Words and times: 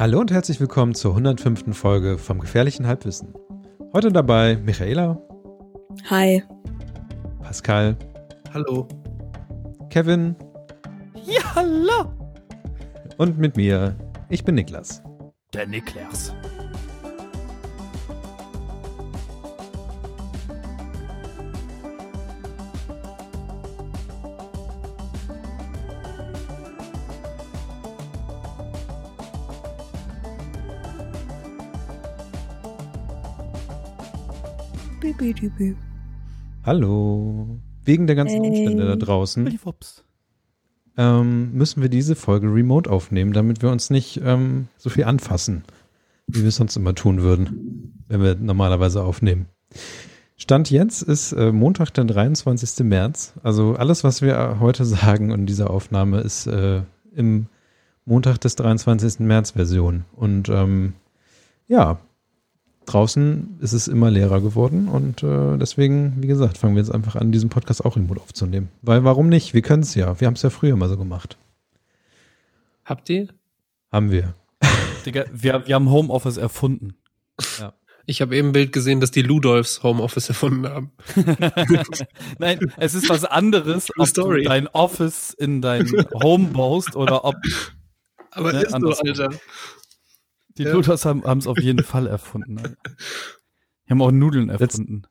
Hallo 0.00 0.18
und 0.18 0.30
herzlich 0.32 0.58
willkommen 0.58 0.94
zur 0.94 1.10
105. 1.10 1.76
Folge 1.76 2.16
vom 2.16 2.38
gefährlichen 2.38 2.86
Halbwissen. 2.86 3.34
Heute 3.92 4.10
dabei 4.10 4.56
Michaela. 4.56 5.20
Hi. 6.08 6.42
Pascal. 7.42 7.98
Hallo. 8.54 8.88
Kevin. 9.90 10.36
Ja, 11.26 11.54
hallo. 11.54 12.14
Und 13.18 13.36
mit 13.36 13.58
mir. 13.58 13.94
Ich 14.30 14.42
bin 14.42 14.54
Niklas. 14.54 15.02
Der 15.52 15.66
Niklas. 15.66 16.32
Hallo. 36.64 37.58
Wegen 37.84 38.06
der 38.06 38.16
ganzen 38.16 38.42
Hey. 38.42 38.50
Umstände 38.50 38.86
da 38.86 38.96
draußen 38.96 39.58
ähm, 40.96 41.52
müssen 41.52 41.82
wir 41.82 41.88
diese 41.88 42.14
Folge 42.14 42.46
remote 42.52 42.90
aufnehmen, 42.90 43.32
damit 43.32 43.62
wir 43.62 43.70
uns 43.70 43.90
nicht 43.90 44.20
ähm, 44.22 44.68
so 44.76 44.90
viel 44.90 45.04
anfassen, 45.04 45.64
wie 46.26 46.40
wir 46.42 46.48
es 46.48 46.56
sonst 46.56 46.76
immer 46.76 46.94
tun 46.94 47.22
würden, 47.22 48.04
wenn 48.08 48.22
wir 48.22 48.34
normalerweise 48.34 49.02
aufnehmen. 49.02 49.46
Stand 50.36 50.70
jetzt 50.70 51.02
ist 51.02 51.32
äh, 51.32 51.52
Montag, 51.52 51.90
der 51.94 52.04
23. 52.04 52.84
März. 52.84 53.34
Also 53.42 53.76
alles, 53.76 54.04
was 54.04 54.20
wir 54.22 54.58
heute 54.60 54.84
sagen 54.84 55.30
in 55.30 55.46
dieser 55.46 55.70
Aufnahme, 55.70 56.20
ist 56.20 56.46
äh, 56.46 56.82
im 57.14 57.46
Montag 58.04 58.38
des 58.40 58.56
23. 58.56 59.20
März 59.20 59.52
Version. 59.52 60.04
Und 60.16 60.48
ähm, 60.48 60.94
ja, 61.68 61.98
draußen 62.86 63.58
ist 63.60 63.72
es 63.72 63.88
immer 63.88 64.10
leerer 64.10 64.40
geworden 64.40 64.88
und 64.88 65.22
äh, 65.22 65.56
deswegen, 65.58 66.14
wie 66.20 66.26
gesagt, 66.26 66.58
fangen 66.58 66.74
wir 66.74 66.82
jetzt 66.82 66.92
einfach 66.92 67.16
an, 67.16 67.30
diesen 67.32 67.48
Podcast 67.50 67.84
auch 67.84 67.96
remote 67.96 68.20
aufzunehmen. 68.20 68.68
Weil 68.82 69.04
warum 69.04 69.28
nicht? 69.28 69.54
Wir 69.54 69.62
können 69.62 69.82
es 69.82 69.94
ja. 69.94 70.18
Wir 70.20 70.26
haben 70.26 70.34
es 70.34 70.42
ja 70.42 70.50
früher 70.50 70.76
mal 70.76 70.88
so 70.88 70.96
gemacht. 70.96 71.36
Habt 72.84 73.08
ihr? 73.10 73.28
Haben 73.92 74.10
wir. 74.10 74.34
Digga, 75.06 75.24
wir, 75.32 75.66
wir 75.66 75.74
haben 75.74 75.90
Homeoffice 75.90 76.36
erfunden. 76.36 76.94
Ich 78.06 78.20
habe 78.20 78.36
eben 78.36 78.48
ein 78.48 78.52
Bild 78.52 78.72
gesehen, 78.72 79.00
dass 79.00 79.12
die 79.12 79.22
Ludolfs 79.22 79.82
Homeoffice 79.82 80.28
erfunden 80.28 80.68
haben. 80.68 80.90
Nein, 82.38 82.72
es 82.76 82.94
ist 82.94 83.08
was 83.08 83.24
anderes, 83.24 83.86
True 83.86 84.02
ob 84.02 84.08
story. 84.08 84.42
du 84.42 84.48
dein 84.48 84.66
Office 84.68 85.32
in 85.38 85.62
dein 85.62 85.86
Home 86.22 86.48
baust 86.48 86.96
oder 86.96 87.24
ob 87.24 87.36
Aber 88.32 88.52
Ne, 88.52 88.62
ist 88.62 88.70
so. 88.72 88.88
Alter. 88.88 89.30
Die 90.60 90.66
Ja. 90.66 90.74
Luthers 90.74 91.04
haben 91.06 91.22
es 91.38 91.46
auf 91.46 91.58
jeden 91.58 91.82
Fall 91.82 92.06
erfunden. 92.06 92.58
Alter. 92.58 92.76
Die 93.86 93.92
haben 93.92 94.02
auch 94.02 94.12
Nudeln 94.12 94.50
erfunden. 94.50 95.02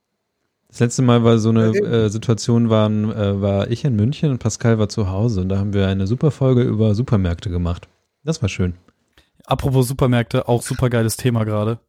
Das 0.69 0.79
letzte 0.79 1.01
Mal 1.01 1.23
war 1.23 1.37
so 1.39 1.49
eine 1.49 1.75
äh, 1.75 2.09
Situation, 2.09 2.69
waren, 2.69 3.11
äh, 3.11 3.41
war 3.41 3.69
ich 3.71 3.83
in 3.83 3.95
München 3.95 4.29
und 4.31 4.37
Pascal 4.37 4.79
war 4.79 4.87
zu 4.87 5.09
Hause 5.09 5.41
und 5.41 5.49
da 5.49 5.57
haben 5.57 5.73
wir 5.73 5.87
eine 5.87 6.07
super 6.07 6.31
Folge 6.31 6.61
über 6.61 6.95
Supermärkte 6.95 7.49
gemacht. 7.49 7.89
Das 8.23 8.41
war 8.41 8.47
schön. 8.47 8.75
Apropos 9.45 9.87
Supermärkte, 9.87 10.47
auch 10.47 10.61
super 10.61 10.89
geiles 10.89 11.17
Thema 11.17 11.43
gerade. 11.43 11.79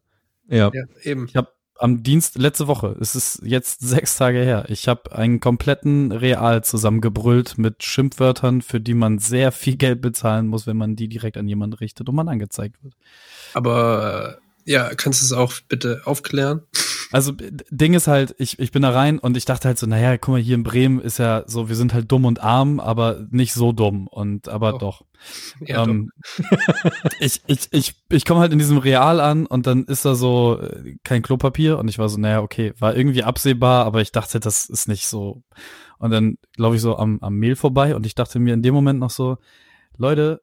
Ja. 0.47 0.71
Ja, 0.73 0.83
eben. 1.03 1.27
Ich 1.27 1.35
habe 1.35 1.47
am 1.81 2.03
Dienst, 2.03 2.37
letzte 2.37 2.67
Woche, 2.67 2.95
es 2.99 3.15
ist 3.15 3.41
jetzt 3.43 3.81
sechs 3.81 4.15
Tage 4.15 4.39
her, 4.39 4.65
ich 4.69 4.87
habe 4.87 5.11
einen 5.13 5.39
kompletten 5.39 6.11
Real 6.11 6.63
zusammengebrüllt 6.63 7.57
mit 7.57 7.83
Schimpfwörtern, 7.83 8.61
für 8.61 8.79
die 8.79 8.93
man 8.93 9.17
sehr 9.19 9.51
viel 9.51 9.77
Geld 9.77 10.01
bezahlen 10.01 10.47
muss, 10.47 10.67
wenn 10.67 10.77
man 10.77 10.95
die 10.95 11.07
direkt 11.07 11.37
an 11.37 11.47
jemanden 11.47 11.75
richtet 11.75 12.07
und 12.07 12.15
man 12.15 12.29
angezeigt 12.29 12.83
wird. 12.83 12.95
Aber 13.53 14.37
ja, 14.65 14.93
kannst 14.95 15.21
du 15.21 15.25
es 15.25 15.31
auch 15.33 15.53
bitte 15.67 16.01
aufklären? 16.05 16.61
Also 17.11 17.33
Ding 17.69 17.93
ist 17.93 18.07
halt, 18.07 18.35
ich, 18.37 18.57
ich 18.59 18.71
bin 18.71 18.83
da 18.83 18.91
rein 18.91 19.19
und 19.19 19.35
ich 19.35 19.43
dachte 19.43 19.67
halt 19.67 19.77
so, 19.77 19.85
naja, 19.85 20.17
guck 20.17 20.33
mal, 20.33 20.41
hier 20.41 20.55
in 20.55 20.63
Bremen 20.63 21.01
ist 21.01 21.19
ja 21.19 21.43
so, 21.45 21.67
wir 21.67 21.75
sind 21.75 21.93
halt 21.93 22.09
dumm 22.09 22.23
und 22.23 22.41
arm, 22.41 22.79
aber 22.79 23.27
nicht 23.31 23.53
so 23.53 23.73
dumm 23.73 24.07
und 24.07 24.47
aber 24.47 24.75
Oh. 24.75 24.77
doch. 24.77 25.05
Ja, 25.59 25.83
ähm, 25.83 26.11
ich 27.19 27.41
ich, 27.47 27.67
ich, 27.71 27.95
ich 28.09 28.25
komme 28.25 28.39
halt 28.39 28.53
in 28.53 28.59
diesem 28.59 28.77
Real 28.77 29.19
an 29.19 29.45
und 29.45 29.67
dann 29.67 29.83
ist 29.85 30.05
da 30.05 30.15
so 30.15 30.59
äh, 30.59 30.95
kein 31.03 31.21
Klopapier 31.21 31.77
und 31.79 31.89
ich 31.89 31.99
war 31.99 32.07
so, 32.07 32.17
naja, 32.17 32.41
okay, 32.41 32.73
war 32.79 32.95
irgendwie 32.95 33.23
absehbar, 33.23 33.85
aber 33.85 34.01
ich 34.01 34.11
dachte, 34.11 34.39
das 34.39 34.65
ist 34.65 34.87
nicht 34.87 35.07
so. 35.07 35.43
Und 35.97 36.11
dann 36.11 36.37
laufe 36.55 36.75
ich 36.75 36.81
so 36.81 36.97
am, 36.97 37.19
am 37.21 37.35
Mehl 37.35 37.55
vorbei 37.55 37.95
und 37.95 38.05
ich 38.05 38.15
dachte 38.15 38.39
mir 38.39 38.53
in 38.53 38.63
dem 38.63 38.73
Moment 38.73 38.99
noch 38.99 39.11
so, 39.11 39.37
Leute, 39.97 40.41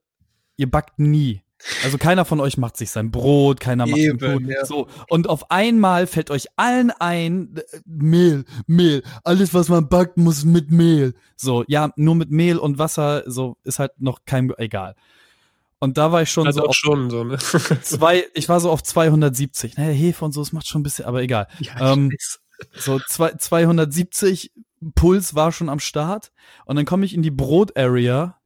ihr 0.57 0.71
backt 0.71 0.99
nie. 0.99 1.43
Also 1.83 1.99
keiner 1.99 2.25
von 2.25 2.41
euch 2.41 2.57
macht 2.57 2.77
sich 2.77 2.91
sein 2.91 3.11
Brot, 3.11 3.61
keiner 3.61 3.87
macht 3.87 3.99
Eben, 3.99 4.19
sein 4.19 4.43
Brot. 4.43 4.51
ja. 4.51 4.65
So. 4.65 4.87
Und 5.09 5.29
auf 5.29 5.51
einmal 5.51 6.07
fällt 6.07 6.31
euch 6.31 6.47
allen 6.57 6.91
ein, 6.91 7.57
äh, 7.57 7.81
Mehl, 7.85 8.45
Mehl, 8.67 9.03
alles 9.25 9.55
was 9.55 9.69
man 9.69 9.89
backt 9.89 10.17
muss 10.17 10.45
mit 10.45 10.71
Mehl. 10.71 11.15
So, 11.37 11.65
ja, 11.67 11.91
nur 11.97 12.15
mit 12.15 12.31
Mehl 12.31 12.59
und 12.59 12.79
Wasser, 12.79 13.25
so 13.27 13.57
ist 13.65 13.79
halt 13.79 13.93
noch 13.99 14.21
kein, 14.25 14.53
egal. 14.59 14.95
Und 15.81 15.97
da 15.99 16.11
war 16.13 16.23
ich 16.23 16.31
schon 16.31 16.47
Also 16.47 16.61
so 16.61 16.65
auch 16.65 16.71
auf 16.71 16.77
schon 16.77 17.11
so, 17.11 17.25
ne? 17.25 17.39
zwei, 17.83 18.25
ich 18.35 18.49
war 18.49 18.61
so 18.61 18.71
auf 18.71 18.83
270. 18.83 19.77
Naja, 19.77 19.91
Hefe 19.93 20.25
und 20.25 20.33
so, 20.33 20.43
es 20.43 20.53
macht 20.53 20.67
schon 20.67 20.81
ein 20.81 20.85
bisschen, 20.85 21.05
aber 21.05 21.23
egal. 21.23 21.49
ja, 21.61 21.93
Ähm. 21.95 22.11
So 22.73 22.99
zwei, 22.99 23.35
270 23.35 24.51
Puls 24.97 25.35
war 25.37 25.53
schon 25.53 25.69
am 25.69 25.79
Start 25.79 26.33
und 26.65 26.75
dann 26.77 26.85
komme 26.87 27.05
ich 27.05 27.15
in 27.15 27.23
die 27.23 27.31
Brot-Area 27.31 28.38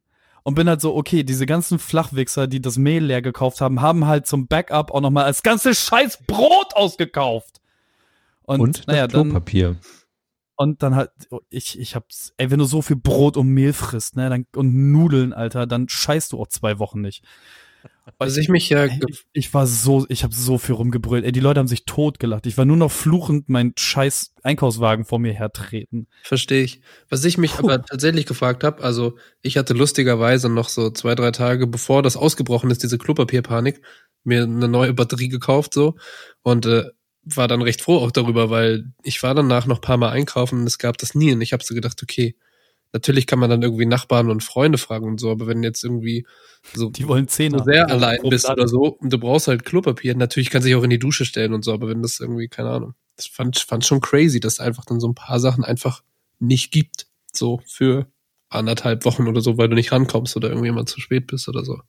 und 0.42 0.54
bin 0.54 0.68
halt 0.68 0.80
so, 0.80 0.94
okay, 0.94 1.22
diese 1.22 1.46
ganzen 1.46 1.78
Flachwichser, 1.78 2.46
die 2.46 2.60
das 2.60 2.78
Mehl 2.78 3.04
leer 3.04 3.22
gekauft 3.22 3.60
haben, 3.60 3.80
haben 3.80 4.06
halt 4.06 4.26
zum 4.26 4.46
Backup 4.46 4.90
auch 4.90 5.00
nochmal 5.00 5.24
als 5.24 5.42
ganze 5.42 5.74
scheiß 5.74 6.24
Brot 6.26 6.74
ausgekauft. 6.74 7.60
Und, 8.42 8.60
Und 8.60 8.86
naja, 8.86 9.06
das 9.06 9.12
dann, 9.12 9.30
Klopapier. 9.30 9.76
und 10.56 10.82
dann 10.82 10.96
halt, 10.96 11.10
ich, 11.48 11.78
ich 11.78 11.94
hab's, 11.94 12.32
ey, 12.38 12.50
wenn 12.50 12.58
du 12.58 12.64
so 12.64 12.82
viel 12.82 12.96
Brot 12.96 13.36
und 13.36 13.48
Mehl 13.48 13.72
frisst, 13.72 14.16
ne, 14.16 14.28
dann, 14.28 14.46
und 14.56 14.74
Nudeln, 14.92 15.32
Alter, 15.32 15.66
dann 15.66 15.88
scheißt 15.88 16.32
du 16.32 16.40
auch 16.40 16.48
zwei 16.48 16.78
Wochen 16.78 17.00
nicht. 17.00 17.24
Was 18.18 18.36
ich 18.36 18.48
mich 18.48 18.68
ja 18.68 18.84
Ey, 18.84 19.00
ich, 19.08 19.24
ich 19.32 19.54
war 19.54 19.66
so, 19.66 20.06
ich 20.08 20.24
habe 20.24 20.34
so 20.34 20.58
viel 20.58 20.74
rumgebrüllt. 20.74 21.24
Ey, 21.24 21.32
die 21.32 21.40
Leute 21.40 21.60
haben 21.60 21.68
sich 21.68 21.84
totgelacht. 21.84 22.46
Ich 22.46 22.58
war 22.58 22.64
nur 22.64 22.76
noch 22.76 22.90
fluchend 22.90 23.48
meinen 23.48 23.72
scheiß 23.76 24.34
Einkaufswagen 24.42 25.04
vor 25.04 25.18
mir 25.18 25.32
hertreten. 25.32 26.08
Verstehe 26.22 26.62
ich. 26.62 26.80
Was 27.08 27.24
ich 27.24 27.38
mich 27.38 27.54
aber 27.58 27.82
tatsächlich 27.82 28.26
gefragt 28.26 28.64
habe, 28.64 28.82
also 28.82 29.16
ich 29.40 29.56
hatte 29.56 29.74
lustigerweise 29.74 30.48
noch 30.48 30.68
so 30.68 30.90
zwei, 30.90 31.14
drei 31.14 31.30
Tage, 31.30 31.66
bevor 31.66 32.02
das 32.02 32.16
ausgebrochen 32.16 32.70
ist, 32.70 32.82
diese 32.82 32.98
Klopapierpanik, 32.98 33.80
mir 34.24 34.44
eine 34.44 34.68
neue 34.68 34.92
Batterie 34.92 35.28
gekauft 35.28 35.74
so 35.74 35.96
und 36.42 36.66
äh, 36.66 36.84
war 37.24 37.48
dann 37.48 37.62
recht 37.62 37.82
froh 37.82 37.98
auch 37.98 38.10
darüber, 38.10 38.50
weil 38.50 38.92
ich 39.02 39.22
war 39.22 39.34
danach 39.34 39.66
noch 39.66 39.78
ein 39.78 39.82
paar 39.82 39.96
Mal 39.96 40.10
einkaufen 40.10 40.60
und 40.60 40.66
es 40.66 40.78
gab 40.78 40.98
das 40.98 41.14
nie 41.14 41.32
und 41.32 41.40
ich 41.40 41.52
habe 41.52 41.64
so 41.64 41.74
gedacht, 41.74 42.02
okay, 42.02 42.36
natürlich 42.92 43.26
kann 43.26 43.38
man 43.38 43.50
dann 43.50 43.62
irgendwie 43.62 43.86
Nachbarn 43.86 44.30
und 44.30 44.42
Freunde 44.42 44.78
fragen 44.78 45.06
und 45.06 45.18
so, 45.20 45.30
aber 45.30 45.46
wenn 45.46 45.62
jetzt 45.62 45.82
irgendwie 45.84 46.26
so 46.74 46.90
Die 46.90 47.08
wollen 47.08 47.28
Zehner. 47.28 47.58
so 47.58 47.64
sehr 47.64 47.88
allein 47.90 48.20
bist 48.28 48.48
oder 48.48 48.68
so 48.68 48.96
und 48.98 49.12
du 49.12 49.18
brauchst 49.18 49.48
halt 49.48 49.64
Klopapier, 49.64 50.14
natürlich 50.14 50.50
kann 50.50 50.62
sich 50.62 50.74
auch 50.74 50.82
in 50.82 50.90
die 50.90 50.98
Dusche 50.98 51.24
stellen 51.24 51.52
und 51.54 51.64
so, 51.64 51.72
aber 51.72 51.88
wenn 51.88 52.02
das 52.02 52.20
irgendwie, 52.20 52.48
keine 52.48 52.70
Ahnung, 52.70 52.94
das 53.16 53.26
fand, 53.26 53.58
fand 53.58 53.84
schon 53.84 54.00
crazy, 54.00 54.40
dass 54.40 54.54
es 54.54 54.60
einfach 54.60 54.84
dann 54.84 55.00
so 55.00 55.08
ein 55.08 55.14
paar 55.14 55.40
Sachen 55.40 55.64
einfach 55.64 56.02
nicht 56.38 56.70
gibt, 56.72 57.06
so 57.32 57.60
für 57.66 58.06
anderthalb 58.50 59.04
Wochen 59.04 59.26
oder 59.28 59.40
so, 59.40 59.56
weil 59.58 59.68
du 59.68 59.74
nicht 59.74 59.92
rankommst 59.92 60.36
oder 60.36 60.48
irgendwie 60.50 60.70
mal 60.70 60.84
zu 60.86 61.00
spät 61.00 61.26
bist 61.26 61.48
oder 61.48 61.64
so. 61.64 61.80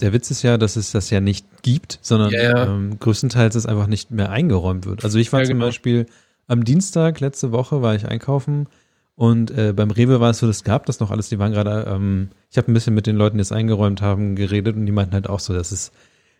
Der 0.00 0.12
Witz 0.12 0.30
ist 0.30 0.42
ja, 0.42 0.58
dass 0.58 0.76
es 0.76 0.90
das 0.92 1.10
ja 1.10 1.20
nicht 1.20 1.46
gibt, 1.62 1.98
sondern 2.02 2.30
Ja, 2.32 2.42
ja. 2.42 2.66
Ähm, 2.66 2.98
größtenteils 2.98 3.54
es 3.54 3.66
einfach 3.66 3.86
nicht 3.86 4.10
mehr 4.10 4.30
eingeräumt 4.30 4.84
wird. 4.84 5.04
Also 5.04 5.18
ich 5.18 5.32
war 5.32 5.40
Ja, 5.40 5.46
zum 5.46 5.54
genau. 5.54 5.66
Beispiel 5.66 6.06
am 6.48 6.64
Dienstag 6.64 7.20
letzte 7.20 7.52
Woche 7.52 7.82
war 7.82 7.94
ich 7.94 8.06
einkaufen 8.06 8.66
und 9.14 9.50
äh, 9.50 9.72
beim 9.74 9.90
Rewe 9.90 10.20
war 10.20 10.30
es 10.30 10.38
so, 10.38 10.46
das 10.46 10.64
gab 10.64 10.86
das 10.86 11.00
noch 11.00 11.10
alles. 11.10 11.28
Die 11.28 11.38
waren 11.38 11.52
gerade, 11.52 11.86
ähm, 11.88 12.30
ich 12.50 12.56
habe 12.56 12.70
ein 12.70 12.74
bisschen 12.74 12.94
mit 12.94 13.06
den 13.06 13.16
Leuten, 13.16 13.36
die 13.36 13.42
es 13.42 13.52
eingeräumt 13.52 14.00
haben, 14.02 14.36
geredet 14.36 14.76
und 14.76 14.86
die 14.86 14.92
meinten 14.92 15.14
halt 15.14 15.28
auch 15.28 15.40
so, 15.40 15.52
dass 15.52 15.70
es 15.70 15.92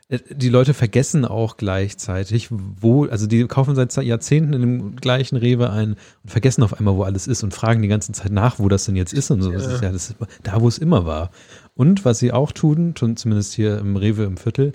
äh, 0.08 0.18
die 0.30 0.48
Leute 0.48 0.72
vergessen 0.74 1.24
auch 1.24 1.56
gleichzeitig, 1.58 2.48
wo, 2.50 3.04
also 3.06 3.26
die 3.26 3.44
kaufen 3.46 3.74
seit 3.74 3.94
Jahrzehnten 3.96 4.54
in 4.54 4.60
dem 4.62 4.96
gleichen 4.96 5.36
Rewe 5.36 5.70
ein 5.70 5.96
und 6.22 6.30
vergessen 6.30 6.62
auf 6.62 6.78
einmal, 6.78 6.96
wo 6.96 7.02
alles 7.02 7.26
ist 7.26 7.42
und 7.42 7.52
fragen 7.52 7.82
die 7.82 7.88
ganze 7.88 8.12
Zeit 8.12 8.32
nach, 8.32 8.58
wo 8.58 8.68
das 8.68 8.86
denn 8.86 8.96
jetzt 8.96 9.12
ist 9.12 9.30
und 9.30 9.42
so. 9.42 9.52
Das 9.52 9.66
Ja. 9.66 9.74
ist 9.74 9.82
ja 9.82 9.92
das 9.92 10.10
ist 10.10 10.16
da, 10.42 10.60
wo 10.60 10.68
es 10.68 10.78
immer 10.78 11.04
war. 11.04 11.30
Und 11.74 12.04
was 12.04 12.18
sie 12.20 12.32
auch 12.32 12.52
tun, 12.52 12.94
tun 12.94 13.16
zumindest 13.16 13.52
hier 13.52 13.78
im 13.78 13.96
Rewe 13.96 14.24
im 14.24 14.36
Viertel, 14.38 14.72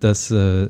dass, 0.00 0.30
äh, 0.30 0.68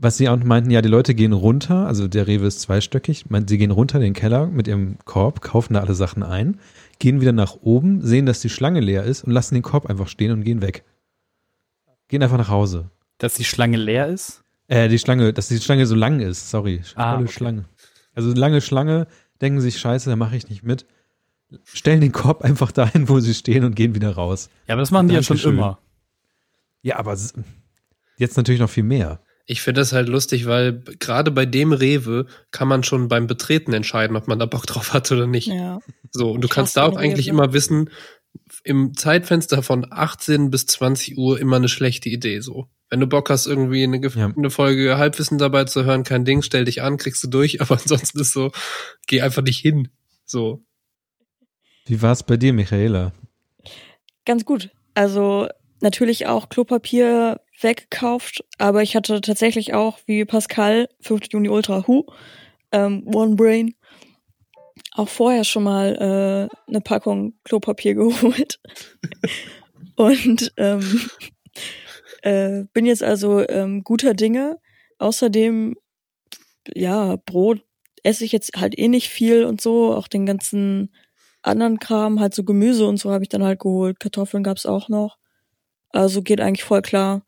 was 0.00 0.16
sie 0.16 0.28
auch 0.28 0.36
meinten, 0.42 0.70
ja, 0.70 0.80
die 0.80 0.88
Leute 0.88 1.14
gehen 1.14 1.32
runter, 1.32 1.86
also 1.86 2.06
der 2.06 2.26
Rewe 2.26 2.46
ist 2.46 2.60
zweistöckig, 2.60 3.30
meint, 3.30 3.48
sie 3.48 3.58
gehen 3.58 3.72
runter 3.72 3.96
in 3.96 4.04
den 4.04 4.14
Keller 4.14 4.46
mit 4.46 4.68
ihrem 4.68 4.96
Korb, 5.04 5.40
kaufen 5.40 5.74
da 5.74 5.80
alle 5.80 5.94
Sachen 5.94 6.22
ein, 6.22 6.60
gehen 6.98 7.20
wieder 7.20 7.32
nach 7.32 7.56
oben, 7.62 8.02
sehen, 8.02 8.24
dass 8.24 8.40
die 8.40 8.48
Schlange 8.48 8.80
leer 8.80 9.04
ist 9.04 9.24
und 9.24 9.32
lassen 9.32 9.54
den 9.54 9.62
Korb 9.62 9.86
einfach 9.86 10.08
stehen 10.08 10.30
und 10.30 10.44
gehen 10.44 10.62
weg. 10.62 10.84
Gehen 12.06 12.22
einfach 12.22 12.38
nach 12.38 12.48
Hause. 12.48 12.90
Dass 13.18 13.34
die 13.34 13.44
Schlange 13.44 13.76
leer 13.76 14.06
ist? 14.06 14.44
Äh, 14.68 14.88
die 14.88 14.98
Schlange, 14.98 15.32
dass 15.32 15.48
die 15.48 15.58
Schlange 15.58 15.86
so 15.86 15.96
lang 15.96 16.20
ist, 16.20 16.50
sorry. 16.50 16.82
Ah, 16.94 17.16
okay. 17.16 17.28
Schlange. 17.28 17.64
Also 18.14 18.32
lange 18.32 18.60
Schlange, 18.60 19.08
denken 19.40 19.60
sich, 19.60 19.78
scheiße, 19.78 20.08
da 20.08 20.16
mache 20.16 20.36
ich 20.36 20.48
nicht 20.48 20.62
mit. 20.62 20.86
Stellen 21.64 22.00
den 22.00 22.12
Korb 22.12 22.42
einfach 22.42 22.70
dahin, 22.72 23.08
wo 23.08 23.20
sie 23.20 23.34
stehen 23.34 23.64
und 23.64 23.74
gehen 23.74 23.94
wieder 23.94 24.14
raus. 24.14 24.48
Ja, 24.66 24.74
aber 24.74 24.82
das 24.82 24.90
machen 24.90 25.08
die 25.08 25.14
ja 25.14 25.22
schon 25.22 25.36
Dankeschön. 25.36 25.56
immer. 25.56 25.78
Ja, 26.82 26.96
aber 26.98 27.16
Jetzt 28.16 28.36
natürlich 28.36 28.60
noch 28.60 28.70
viel 28.70 28.82
mehr. 28.82 29.20
Ich 29.50 29.62
finde 29.62 29.80
das 29.80 29.94
halt 29.94 30.08
lustig, 30.10 30.46
weil 30.46 30.80
gerade 31.00 31.30
bei 31.30 31.46
dem 31.46 31.72
Rewe 31.72 32.26
kann 32.50 32.68
man 32.68 32.84
schon 32.84 33.08
beim 33.08 33.26
Betreten 33.26 33.72
entscheiden, 33.72 34.14
ob 34.14 34.28
man 34.28 34.38
da 34.38 34.44
Bock 34.44 34.66
drauf 34.66 34.92
hat 34.92 35.10
oder 35.10 35.26
nicht. 35.26 35.46
Ja. 35.48 35.80
So, 36.10 36.32
und 36.32 36.42
du 36.42 36.46
Ich 36.48 36.52
kannst 36.52 36.76
da 36.76 36.84
auch 36.84 36.96
eigentlich 36.96 37.26
Rewe. 37.28 37.34
immer 37.34 37.52
wissen, 37.54 37.88
im 38.62 38.94
Zeitfenster 38.94 39.62
von 39.62 39.86
18 39.90 40.50
bis 40.50 40.66
20 40.66 41.16
Uhr 41.16 41.40
immer 41.40 41.56
eine 41.56 41.68
schlechte 41.68 42.10
Idee, 42.10 42.40
so. 42.40 42.68
Wenn 42.90 43.00
du 43.00 43.06
Bock 43.06 43.30
hast, 43.30 43.46
irgendwie 43.46 43.84
eine, 43.84 44.06
Ja. 44.06 44.32
eine 44.36 44.50
Folge 44.50 44.98
Halbwissen 44.98 45.38
dabei 45.38 45.64
zu 45.64 45.84
hören, 45.84 46.04
kein 46.04 46.26
Ding, 46.26 46.42
stell 46.42 46.66
dich 46.66 46.82
an, 46.82 46.98
kriegst 46.98 47.22
du 47.24 47.28
durch, 47.28 47.60
aber 47.62 47.78
ansonsten 47.80 48.20
ist 48.20 48.32
so, 48.34 48.50
geh 49.06 49.22
einfach 49.22 49.42
nicht 49.42 49.60
hin. 49.60 49.88
So. 50.26 50.62
Wie 51.86 52.02
war 52.02 52.12
es 52.12 52.22
bei 52.22 52.36
dir, 52.36 52.52
Michaela? 52.52 53.12
Ganz 54.26 54.44
gut. 54.44 54.68
Also 54.94 55.48
natürlich 55.80 56.26
auch 56.26 56.50
Klopapier 56.50 57.40
weggekauft, 57.60 58.44
aber 58.58 58.82
ich 58.82 58.96
hatte 58.96 59.20
tatsächlich 59.20 59.74
auch, 59.74 59.98
wie 60.06 60.24
Pascal, 60.24 60.88
5. 61.00 61.26
Juni 61.32 61.48
Ultra 61.48 61.86
Who, 61.86 62.06
ähm, 62.72 63.04
One 63.12 63.36
Brain, 63.36 63.74
auch 64.92 65.08
vorher 65.08 65.44
schon 65.44 65.64
mal 65.64 65.94
äh, 65.96 66.68
eine 66.68 66.80
Packung 66.80 67.34
Klopapier 67.44 67.94
geholt. 67.94 68.60
Und 69.96 70.52
ähm, 70.56 71.00
äh, 72.22 72.64
bin 72.72 72.86
jetzt 72.86 73.02
also 73.02 73.46
ähm, 73.48 73.82
guter 73.82 74.14
Dinge. 74.14 74.58
Außerdem, 74.98 75.76
ja, 76.74 77.16
Brot 77.16 77.62
esse 78.04 78.24
ich 78.24 78.32
jetzt 78.32 78.56
halt 78.56 78.78
eh 78.78 78.88
nicht 78.88 79.08
viel 79.08 79.44
und 79.44 79.60
so, 79.60 79.94
auch 79.94 80.08
den 80.08 80.26
ganzen 80.26 80.94
anderen 81.42 81.78
Kram, 81.78 82.20
halt 82.20 82.34
so 82.34 82.44
Gemüse 82.44 82.86
und 82.86 82.98
so 82.98 83.10
habe 83.10 83.24
ich 83.24 83.28
dann 83.28 83.42
halt 83.42 83.60
geholt. 83.60 84.00
Kartoffeln 84.00 84.42
gab's 84.42 84.66
auch 84.66 84.88
noch. 84.88 85.18
Also 85.90 86.22
geht 86.22 86.40
eigentlich 86.40 86.64
voll 86.64 86.82
klar. 86.82 87.24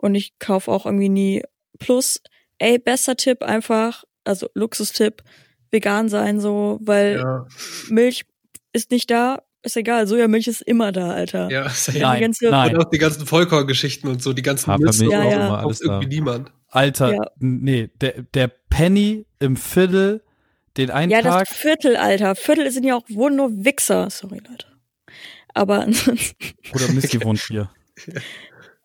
Und 0.00 0.14
ich 0.14 0.38
kaufe 0.38 0.70
auch 0.70 0.86
irgendwie 0.86 1.08
nie. 1.10 1.42
Plus, 1.78 2.22
ey, 2.58 2.78
besser 2.78 3.16
Tipp 3.16 3.42
einfach, 3.42 4.04
also 4.24 4.48
Luxustipp, 4.54 5.22
vegan 5.70 6.08
sein 6.08 6.40
so, 6.40 6.78
weil 6.82 7.16
Ja, 7.18 7.46
Milch 7.88 8.24
ist 8.72 8.90
nicht 8.90 9.10
da, 9.10 9.42
ist 9.62 9.76
egal, 9.76 10.06
Sojamilch 10.06 10.46
ist 10.48 10.62
immer 10.62 10.90
da, 10.92 11.10
Alter. 11.10 11.50
ja, 11.50 11.66
ist 11.66 11.88
ja. 11.88 12.00
Nein, 12.08 12.20
ganze- 12.22 12.48
nein. 12.50 12.74
Und 12.76 12.86
auch 12.86 12.90
die 12.90 12.98
ganzen 12.98 13.26
Vollkorngeschichten 13.26 14.08
und 14.08 14.22
so, 14.22 14.32
die 14.32 14.42
ganzen 14.42 14.74
Nüsse 14.76 15.06
Ja, 15.06 15.24
ja. 15.24 15.54
alles 15.56 15.80
da. 15.80 15.92
irgendwie 15.92 16.08
niemand. 16.14 16.50
Alter, 16.68 17.12
Ja. 17.14 17.30
nee, 17.38 17.90
der, 18.00 18.22
der 18.22 18.48
Penny 18.48 19.26
im 19.38 19.56
Viertel, 19.56 20.22
den 20.76 20.90
einen 20.90 21.10
Ja, 21.12 21.20
Tag, 21.20 21.48
das 21.48 21.58
Viertel, 21.58 21.96
Alter. 21.96 22.36
Viertel 22.36 22.70
sind 22.70 22.84
ja 22.84 22.94
auch 22.96 23.04
wohl 23.10 23.30
nur 23.32 23.50
Wichser. 23.64 24.08
Sorry, 24.08 24.38
Leute. 24.48 24.66
Aber 25.52 25.80
ansonsten, 25.80 26.36
oder 26.72 26.88
Missy 26.92 27.20
wohnt 27.24 27.40
hier. 27.40 27.70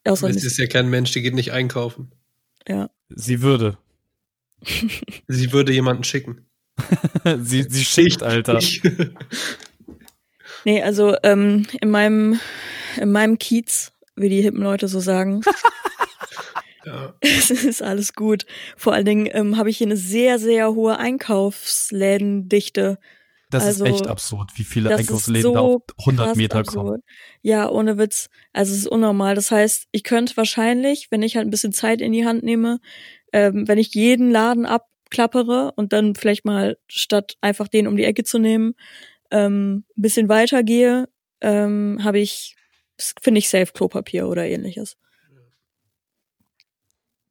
Außer 0.06 0.30
Es 0.30 0.36
Mist, 0.36 0.46
ist 0.46 0.58
ja 0.58 0.68
kein 0.68 0.90
Mensch, 0.90 1.12
die 1.12 1.22
geht 1.22 1.36
nicht 1.36 1.52
einkaufen. 1.52 2.12
ja. 2.68 2.90
Sie 3.10 3.42
würde. 3.42 3.78
Sie 5.28 5.52
würde 5.52 5.72
jemanden 5.72 6.04
schicken. 6.04 6.48
sie, 7.42 7.64
sie 7.70 7.86
schickt, 7.86 8.24
Alter. 8.24 8.58
Ich. 8.58 8.82
Nee, 10.68 10.82
also 10.82 11.16
ähm, 11.22 11.68
in 11.80 11.92
meinem 11.92 12.40
in 12.98 13.12
meinem 13.12 13.38
Kiez, 13.38 13.92
wie 14.16 14.30
die 14.30 14.42
hippen 14.42 14.64
Leute 14.64 14.88
so 14.88 15.00
sagen, 15.00 15.42
ja. 16.86 17.14
es 17.22 17.52
ist 17.52 17.84
alles 17.84 18.14
gut. 18.14 18.48
Vor 18.76 18.94
allen 18.94 19.06
Dingen 19.06 19.30
ähm, 19.32 19.58
habe 19.58 19.70
ich 19.70 19.78
hier 19.78 19.86
eine 19.86 19.98
sehr, 19.98 20.40
sehr 20.40 20.74
hohe 20.74 20.98
Einkaufslädendichte. 20.98 22.98
Das 23.56 23.64
Also, 23.66 23.86
ist 23.86 23.92
echt 23.92 24.08
absurd, 24.08 24.52
wie 24.56 24.64
viele 24.64 24.96
Einkaufsläden 24.96 25.44
so 25.44 25.54
da 25.54 25.60
auf 25.62 25.82
100 26.00 26.28
krass 26.28 26.38
Meter 26.38 26.60
absurd. 26.60 26.86
kommen. 26.88 27.04
Ja, 27.42 27.70
ohne 27.70 27.98
Witz. 27.98 28.30
Also 28.54 28.74
es 28.74 28.80
ist 28.80 28.88
unnormal. 28.88 29.36
Das 29.36 29.52
heißt, 29.52 29.88
ich 29.92 30.04
könnte 30.04 30.36
wahrscheinlich, 30.38 31.08
wenn 31.12 31.22
ich 31.24 31.36
halt 31.36 31.48
ein 31.48 31.52
bisschen 31.52 31.74
Zeit 31.74 32.02
in 32.02 32.12
die 32.12 32.26
Hand 32.26 32.44
nehme, 32.44 32.80
ähm, 33.34 33.68
wenn 33.68 33.78
ich 33.78 33.94
jeden 33.94 34.30
Laden 34.32 34.66
abklappere 34.66 35.72
und 35.76 35.94
dann 35.94 36.16
vielleicht 36.16 36.46
mal 36.46 36.78
statt 36.88 37.36
einfach 37.42 37.68
den 37.68 37.88
um 37.88 37.96
die 37.98 38.06
Ecke 38.06 38.24
zu 38.24 38.40
nehmen, 38.40 38.74
ähm, 39.32 39.86
ein 39.98 40.02
bisschen 40.02 40.30
weitergehe, 40.30 41.08
ähm, 41.42 42.00
habe 42.04 42.20
ich, 42.20 42.56
finde 43.22 43.40
ich 43.40 43.50
safe 43.50 43.72
Klopapier 43.74 44.28
oder 44.28 44.46
ähnliches. 44.46 44.98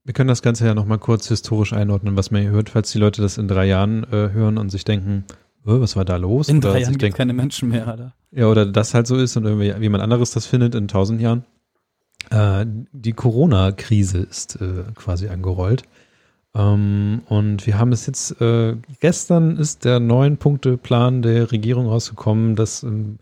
Wir 0.07 0.13
können 0.13 0.29
das 0.29 0.43
Ganze 0.43 0.67
ja 0.67 0.75
nochmal 0.75 0.99
kurz 0.99 1.29
historisch 1.29 1.73
einordnen, 1.73 2.15
was 2.17 2.31
man 2.31 2.43
hier 2.43 2.51
hört, 2.51 2.69
falls 2.69 2.93
die 2.93 2.99
Leute 2.99 3.23
das 3.23 3.39
in 3.39 3.49
drei 3.49 3.65
Jahren 3.65 4.05
äh, 4.05 4.31
hören 4.33 4.59
und 4.59 4.69
sich 4.69 4.85
denken, 4.85 5.25
"Äh, 5.31 5.35
was 5.65 5.97
war 5.97 6.05
da 6.05 6.17
los? 6.17 6.49
In 6.49 6.59
Oder 6.59 6.73
drei 6.73 6.81
Jahren 6.83 6.99
gibt 6.99 7.15
keine 7.15 7.33
Menschen 7.33 7.69
mehr, 7.71 7.89
Alter. 7.89 8.15
Ja, 8.31 8.47
oder 8.49 8.67
das 8.67 8.95
halt 8.95 9.07
so 9.07 9.17
ist 9.17 9.37
und 9.37 9.45
irgendwie 9.45 9.73
jemand 9.83 10.03
anderes 10.03 10.31
das 10.33 10.47
findet 10.47 10.75
in 10.75 10.89
tausend 10.89 11.21
Jahren. 11.21 11.45
Äh, 12.31 12.67
die 12.93 13.13
Corona-Krise 13.13 14.19
ist 14.19 14.57
äh, 14.61 14.85
quasi 14.95 15.29
angerollt. 15.29 15.83
Ähm, 16.55 17.23
und 17.29 17.67
wir 17.67 17.79
haben 17.79 17.93
es 17.93 18.07
jetzt, 18.07 18.41
äh, 18.41 18.77
gestern 19.01 19.57
ist 19.57 19.85
der 19.85 20.01
neun 20.01 20.37
Punkte-Plan 20.37 21.23
der 21.23 21.51
Regierung 21.51 21.87
rausgekommen, 21.89 22.57
das 22.57 22.83
ähm, 22.83 23.19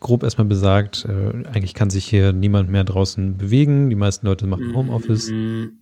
grob 0.00 0.22
erstmal 0.22 0.46
besagt, 0.46 1.04
äh, 1.06 1.46
eigentlich 1.48 1.74
kann 1.74 1.90
sich 1.90 2.04
hier 2.04 2.32
niemand 2.32 2.70
mehr 2.70 2.84
draußen 2.84 3.36
bewegen. 3.36 3.90
Die 3.90 3.96
meisten 3.96 4.26
Leute 4.26 4.46
machen 4.46 4.74
Homeoffice, 4.74 5.30
Mhm. 5.30 5.78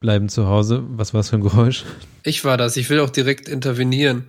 bleiben 0.00 0.28
zu 0.28 0.46
Hause. 0.46 0.84
Was 0.90 1.14
war 1.14 1.20
das 1.20 1.30
für 1.30 1.36
ein 1.36 1.42
Geräusch? 1.42 1.84
Ich 2.22 2.44
war 2.44 2.56
das. 2.56 2.76
Ich 2.76 2.90
will 2.90 3.00
auch 3.00 3.10
direkt 3.10 3.48
intervenieren. 3.48 4.24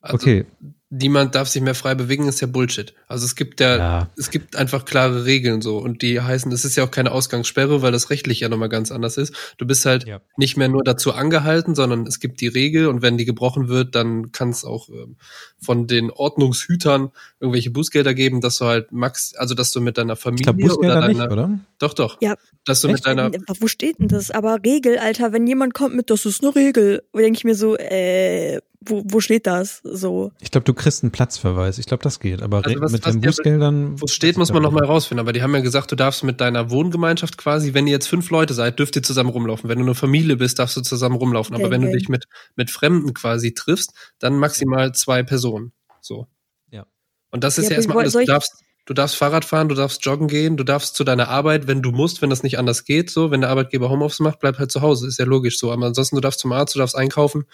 Also, 0.00 0.14
okay, 0.16 0.46
niemand 0.90 1.36
darf 1.36 1.48
sich 1.48 1.62
mehr 1.62 1.76
frei 1.76 1.94
bewegen, 1.94 2.26
ist 2.26 2.40
ja 2.40 2.48
Bullshit. 2.48 2.94
Also 3.06 3.24
es 3.24 3.36
gibt 3.36 3.60
ja, 3.60 3.76
ja. 3.76 4.10
es 4.16 4.30
gibt 4.30 4.56
einfach 4.56 4.84
klare 4.84 5.24
Regeln 5.24 5.62
so 5.62 5.78
und 5.78 6.02
die 6.02 6.20
heißen, 6.20 6.50
es 6.50 6.64
ist 6.64 6.76
ja 6.76 6.84
auch 6.84 6.90
keine 6.90 7.12
Ausgangssperre, 7.12 7.80
weil 7.80 7.92
das 7.92 8.10
rechtlich 8.10 8.40
ja 8.40 8.48
nochmal 8.48 8.68
ganz 8.68 8.90
anders 8.90 9.16
ist. 9.16 9.34
Du 9.56 9.66
bist 9.66 9.86
halt 9.86 10.06
Ja. 10.06 10.20
nicht 10.36 10.56
mehr 10.56 10.68
nur 10.68 10.82
dazu 10.82 11.12
angehalten, 11.12 11.76
sondern 11.76 12.06
es 12.06 12.18
gibt 12.18 12.40
die 12.40 12.48
Regel 12.48 12.88
und 12.88 13.02
wenn 13.02 13.16
die 13.16 13.24
gebrochen 13.24 13.68
wird, 13.68 13.94
dann 13.94 14.32
kann 14.32 14.50
es 14.50 14.64
auch 14.64 14.88
ähm, 14.88 15.16
von 15.60 15.86
den 15.86 16.10
Ordnungshütern 16.10 17.10
irgendwelche 17.38 17.70
Bußgelder 17.70 18.12
geben, 18.12 18.40
dass 18.40 18.58
du 18.58 18.64
halt 18.64 18.90
max, 18.90 19.34
also 19.36 19.54
dass 19.54 19.70
du 19.70 19.80
mit 19.80 19.96
deiner 19.96 20.16
Familie 20.16 20.52
Bußgelder 20.52 20.98
oder 20.98 21.08
nicht, 21.08 21.20
deiner, 21.20 21.32
oder? 21.32 21.60
Doch 21.80 21.94
doch, 21.94 22.18
Ja. 22.22 22.36
dass 22.64 22.80
du 22.82 22.88
mit 22.88 23.04
deiner, 23.04 23.32
Wo 23.58 23.66
steht 23.66 23.98
denn 23.98 24.06
das? 24.08 24.30
Aber 24.30 24.58
Regel, 24.64 24.98
Alter, 24.98 25.32
wenn 25.32 25.46
jemand 25.46 25.74
kommt 25.74 25.96
mit, 25.96 26.10
das 26.10 26.24
ist 26.26 26.42
eine 26.44 26.54
Regel, 26.54 27.02
denke 27.14 27.36
ich 27.38 27.44
mir 27.44 27.54
so, 27.56 27.76
äh, 27.76 28.60
wo, 28.82 29.02
wo 29.04 29.20
steht 29.20 29.46
das? 29.46 29.80
So. 29.84 30.32
Ich 30.40 30.50
glaube, 30.50 30.64
du 30.64 30.72
kriegst 30.72 31.02
einen 31.02 31.10
Platzverweis. 31.12 31.76
Ich 31.78 31.84
glaube, 31.84 32.02
das 32.02 32.18
geht. 32.18 32.40
Aber 32.40 32.64
Also 32.64 32.80
was- 32.80 32.92
mit 32.92 33.04
was 33.04 33.12
den 33.12 33.20
der- 33.20 33.28
Bußgeldern. 33.28 34.00
Wo 34.00 34.06
es 34.06 34.14
steht, 34.14 34.38
muss 34.38 34.52
man 34.54 34.62
nochmal 34.62 34.84
rausfinden. 34.86 35.20
Aber 35.20 35.32
die 35.34 35.42
haben 35.42 35.54
ja 35.54 35.60
gesagt, 35.60 35.92
du 35.92 35.96
darfst 35.96 36.24
mit 36.24 36.40
deiner 36.40 36.70
Wohngemeinschaft 36.70 37.36
quasi, 37.36 37.74
wenn 37.74 37.86
ihr 37.86 37.92
jetzt 37.92 38.06
fünf 38.08 38.30
Leute 38.30 38.54
seid, 38.54 38.78
dürft 38.78 38.96
ihr 38.96 39.02
zusammen 39.02 39.28
rumlaufen. 39.30 39.68
Wenn 39.68 39.78
du 39.78 39.84
eine 39.84 39.94
Familie 39.94 40.36
bist, 40.36 40.58
darfst 40.58 40.78
du 40.78 40.80
zusammen 40.80 41.16
rumlaufen. 41.16 41.54
Aber 41.54 41.64
Okay, 41.64 41.72
wenn 41.72 41.82
du 41.82 41.92
dich 41.92 42.08
mit, 42.08 42.24
mit 42.56 42.70
Fremden 42.70 43.12
quasi 43.12 43.52
triffst, 43.52 43.92
dann 44.18 44.38
maximal 44.38 44.92
zwei 44.94 45.22
Personen. 45.24 45.72
So. 46.00 46.26
Ja. 46.70 46.86
Und 47.30 47.44
das 47.44 47.58
ist 47.58 47.64
Ja, 47.64 47.70
ja, 47.72 47.76
erstmal 47.76 47.98
alles. 47.98 48.14
Du 48.14 48.24
darfst, 48.24 48.52
du 48.90 48.94
darfst 48.94 49.14
Fahrrad 49.14 49.44
fahren, 49.44 49.68
du 49.68 49.76
darfst 49.76 50.04
joggen 50.04 50.26
gehen, 50.26 50.56
du 50.56 50.64
darfst 50.64 50.96
zu 50.96 51.04
deiner 51.04 51.28
Arbeit, 51.28 51.68
wenn 51.68 51.80
du 51.80 51.92
musst, 51.92 52.22
wenn 52.22 52.30
das 52.30 52.42
nicht 52.42 52.58
anders 52.58 52.84
geht. 52.84 53.08
So, 53.08 53.30
wenn 53.30 53.40
der 53.40 53.50
Arbeitgeber 53.50 53.88
Homeoffice 53.88 54.18
macht, 54.18 54.40
bleib 54.40 54.58
halt 54.58 54.72
zu 54.72 54.80
Hause. 54.80 55.06
Ist 55.06 55.20
ja 55.20 55.26
logisch 55.26 55.60
so. 55.60 55.70
Aber 55.70 55.86
ansonsten, 55.86 56.16
du 56.16 56.20
darfst 56.20 56.40
zum 56.40 56.50
Arzt, 56.50 56.74
du 56.74 56.80
darfst 56.80 56.96
einkaufen. 56.96 57.44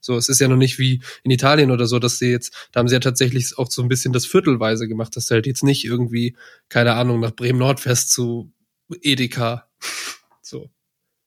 So, 0.00 0.16
es 0.16 0.28
ist 0.28 0.40
ja 0.40 0.48
noch 0.48 0.56
nicht 0.56 0.80
wie 0.80 1.00
in 1.22 1.30
Italien 1.30 1.70
oder 1.70 1.86
so, 1.86 2.00
dass 2.00 2.18
sie 2.18 2.32
jetzt, 2.32 2.68
da 2.72 2.80
haben 2.80 2.88
sie 2.88 2.96
ja 2.96 3.00
tatsächlich 3.00 3.56
auch 3.56 3.70
so 3.70 3.82
ein 3.82 3.88
bisschen 3.88 4.12
das 4.12 4.26
Viertelweise 4.26 4.88
gemacht, 4.88 5.14
dass 5.14 5.26
du 5.26 5.34
halt 5.34 5.46
jetzt 5.46 5.62
nicht 5.62 5.84
irgendwie, 5.84 6.36
keine 6.68 6.94
Ahnung, 6.94 7.20
nach 7.20 7.36
Bremen-Nord 7.36 7.78
fährst 7.78 8.10
zu 8.10 8.52
Edeka. 9.00 9.68
So. 10.42 10.68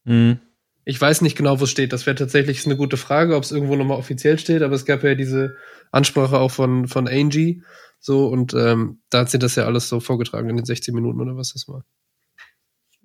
Mhm. 0.04 0.40
Ich 0.84 1.00
weiß 1.00 1.22
nicht 1.22 1.38
genau, 1.38 1.62
wo 1.62 1.64
es 1.64 1.70
steht. 1.70 1.94
Das 1.94 2.06
wäre 2.06 2.18
tatsächlich 2.18 2.66
eine 2.66 2.76
gute 2.76 2.98
Frage, 2.98 3.38
ob 3.38 3.44
es 3.44 3.54
irgendwo 3.54 3.78
nochmal 3.78 3.98
offiziell 3.98 4.38
steht, 4.38 4.62
aber 4.62 4.76
es 4.76 4.84
gab 4.84 5.02
ja 5.06 5.16
diese 5.16 5.56
Ansprache 5.94 6.38
auch 6.40 6.52
von, 6.52 6.90
von 6.90 7.08
Angie. 7.08 7.64
So, 8.06 8.28
und 8.28 8.54
ähm, 8.54 9.00
da 9.10 9.20
hat 9.20 9.30
sie 9.30 9.40
das 9.40 9.56
ja 9.56 9.64
alles 9.64 9.88
so 9.88 10.02
vorgetragen 10.02 10.50
in 10.50 10.58
den 10.58 10.66
16 10.66 10.94
Minuten 10.94 11.22
oder 11.22 11.38
was 11.38 11.54
das 11.54 11.70
war. 11.70 11.86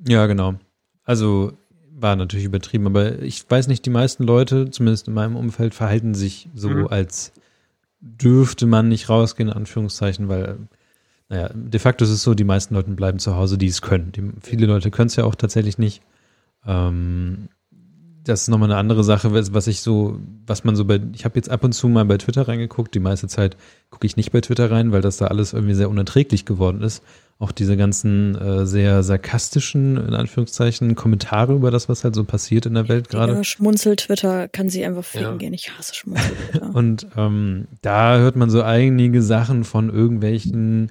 Ja, 0.04 0.26
genau. 0.26 0.54
Also 1.04 1.52
war 1.92 2.16
natürlich 2.16 2.46
übertrieben, 2.46 2.86
aber 2.86 3.22
ich 3.22 3.48
weiß 3.48 3.68
nicht, 3.68 3.86
die 3.86 3.90
meisten 3.90 4.24
Leute, 4.24 4.70
zumindest 4.72 5.06
in 5.06 5.14
meinem 5.14 5.36
Umfeld, 5.36 5.72
verhalten 5.74 6.14
sich 6.14 6.48
so, 6.52 6.68
Mhm. 6.68 6.86
als 6.88 7.32
dürfte 8.00 8.66
man 8.66 8.88
nicht 8.88 9.08
rausgehen, 9.08 9.48
in 9.50 9.54
Anführungszeichen, 9.54 10.28
weil, 10.28 10.58
naja, 11.28 11.50
de 11.54 11.78
facto 11.78 12.04
ist 12.04 12.10
es 12.10 12.24
so, 12.24 12.34
die 12.34 12.42
meisten 12.44 12.74
Leute 12.74 12.90
bleiben 12.90 13.20
zu 13.20 13.36
Hause, 13.36 13.56
die 13.56 13.66
es 13.68 13.82
können. 13.82 14.10
Die, 14.10 14.32
viele 14.40 14.66
Leute 14.66 14.90
können 14.90 15.08
es 15.08 15.16
ja 15.16 15.22
auch 15.24 15.36
tatsächlich 15.36 15.78
nicht. 15.78 16.02
Ähm, 16.66 17.48
das 18.24 18.42
ist 18.42 18.48
nochmal 18.48 18.70
eine 18.70 18.78
andere 18.78 19.04
Sache, 19.04 19.32
was 19.32 19.66
ich 19.66 19.80
so, 19.80 20.18
was 20.46 20.64
man 20.64 20.76
so 20.76 20.84
bei, 20.84 21.00
ich 21.14 21.24
habe 21.24 21.36
jetzt 21.36 21.50
ab 21.50 21.64
und 21.64 21.72
zu 21.72 21.88
mal 21.88 22.04
bei 22.04 22.18
Twitter 22.18 22.46
reingeguckt, 22.46 22.94
die 22.94 23.00
meiste 23.00 23.26
Zeit 23.28 23.56
gucke 23.90 24.06
ich 24.06 24.16
nicht 24.16 24.32
bei 24.32 24.40
Twitter 24.40 24.70
rein, 24.70 24.92
weil 24.92 25.00
das 25.00 25.16
da 25.16 25.26
alles 25.28 25.52
irgendwie 25.54 25.74
sehr 25.74 25.88
unerträglich 25.88 26.44
geworden 26.44 26.82
ist. 26.82 27.02
Auch 27.40 27.52
diese 27.52 27.76
ganzen 27.76 28.34
äh, 28.34 28.66
sehr 28.66 29.04
sarkastischen, 29.04 29.96
in 29.96 30.12
Anführungszeichen, 30.14 30.96
Kommentare 30.96 31.54
über 31.54 31.70
das, 31.70 31.88
was 31.88 32.02
halt 32.02 32.16
so 32.16 32.24
passiert 32.24 32.66
in 32.66 32.74
der 32.74 32.88
Welt 32.88 33.08
gerade. 33.08 33.32
Ja, 33.34 33.44
Schmunzel-Twitter 33.44 34.48
kann 34.48 34.68
sie 34.68 34.84
einfach 34.84 35.04
ficken 35.04 35.26
Ja. 35.26 35.36
gehen. 35.36 35.54
Ich 35.54 35.70
hasse 35.78 35.94
Schmunzel-Twitter. 35.94 36.70
Und 36.74 37.06
ähm, 37.16 37.68
da 37.80 38.18
hört 38.18 38.34
man 38.34 38.50
so 38.50 38.62
einige 38.62 39.22
Sachen 39.22 39.62
von 39.62 39.88
irgendwelchen 39.88 40.90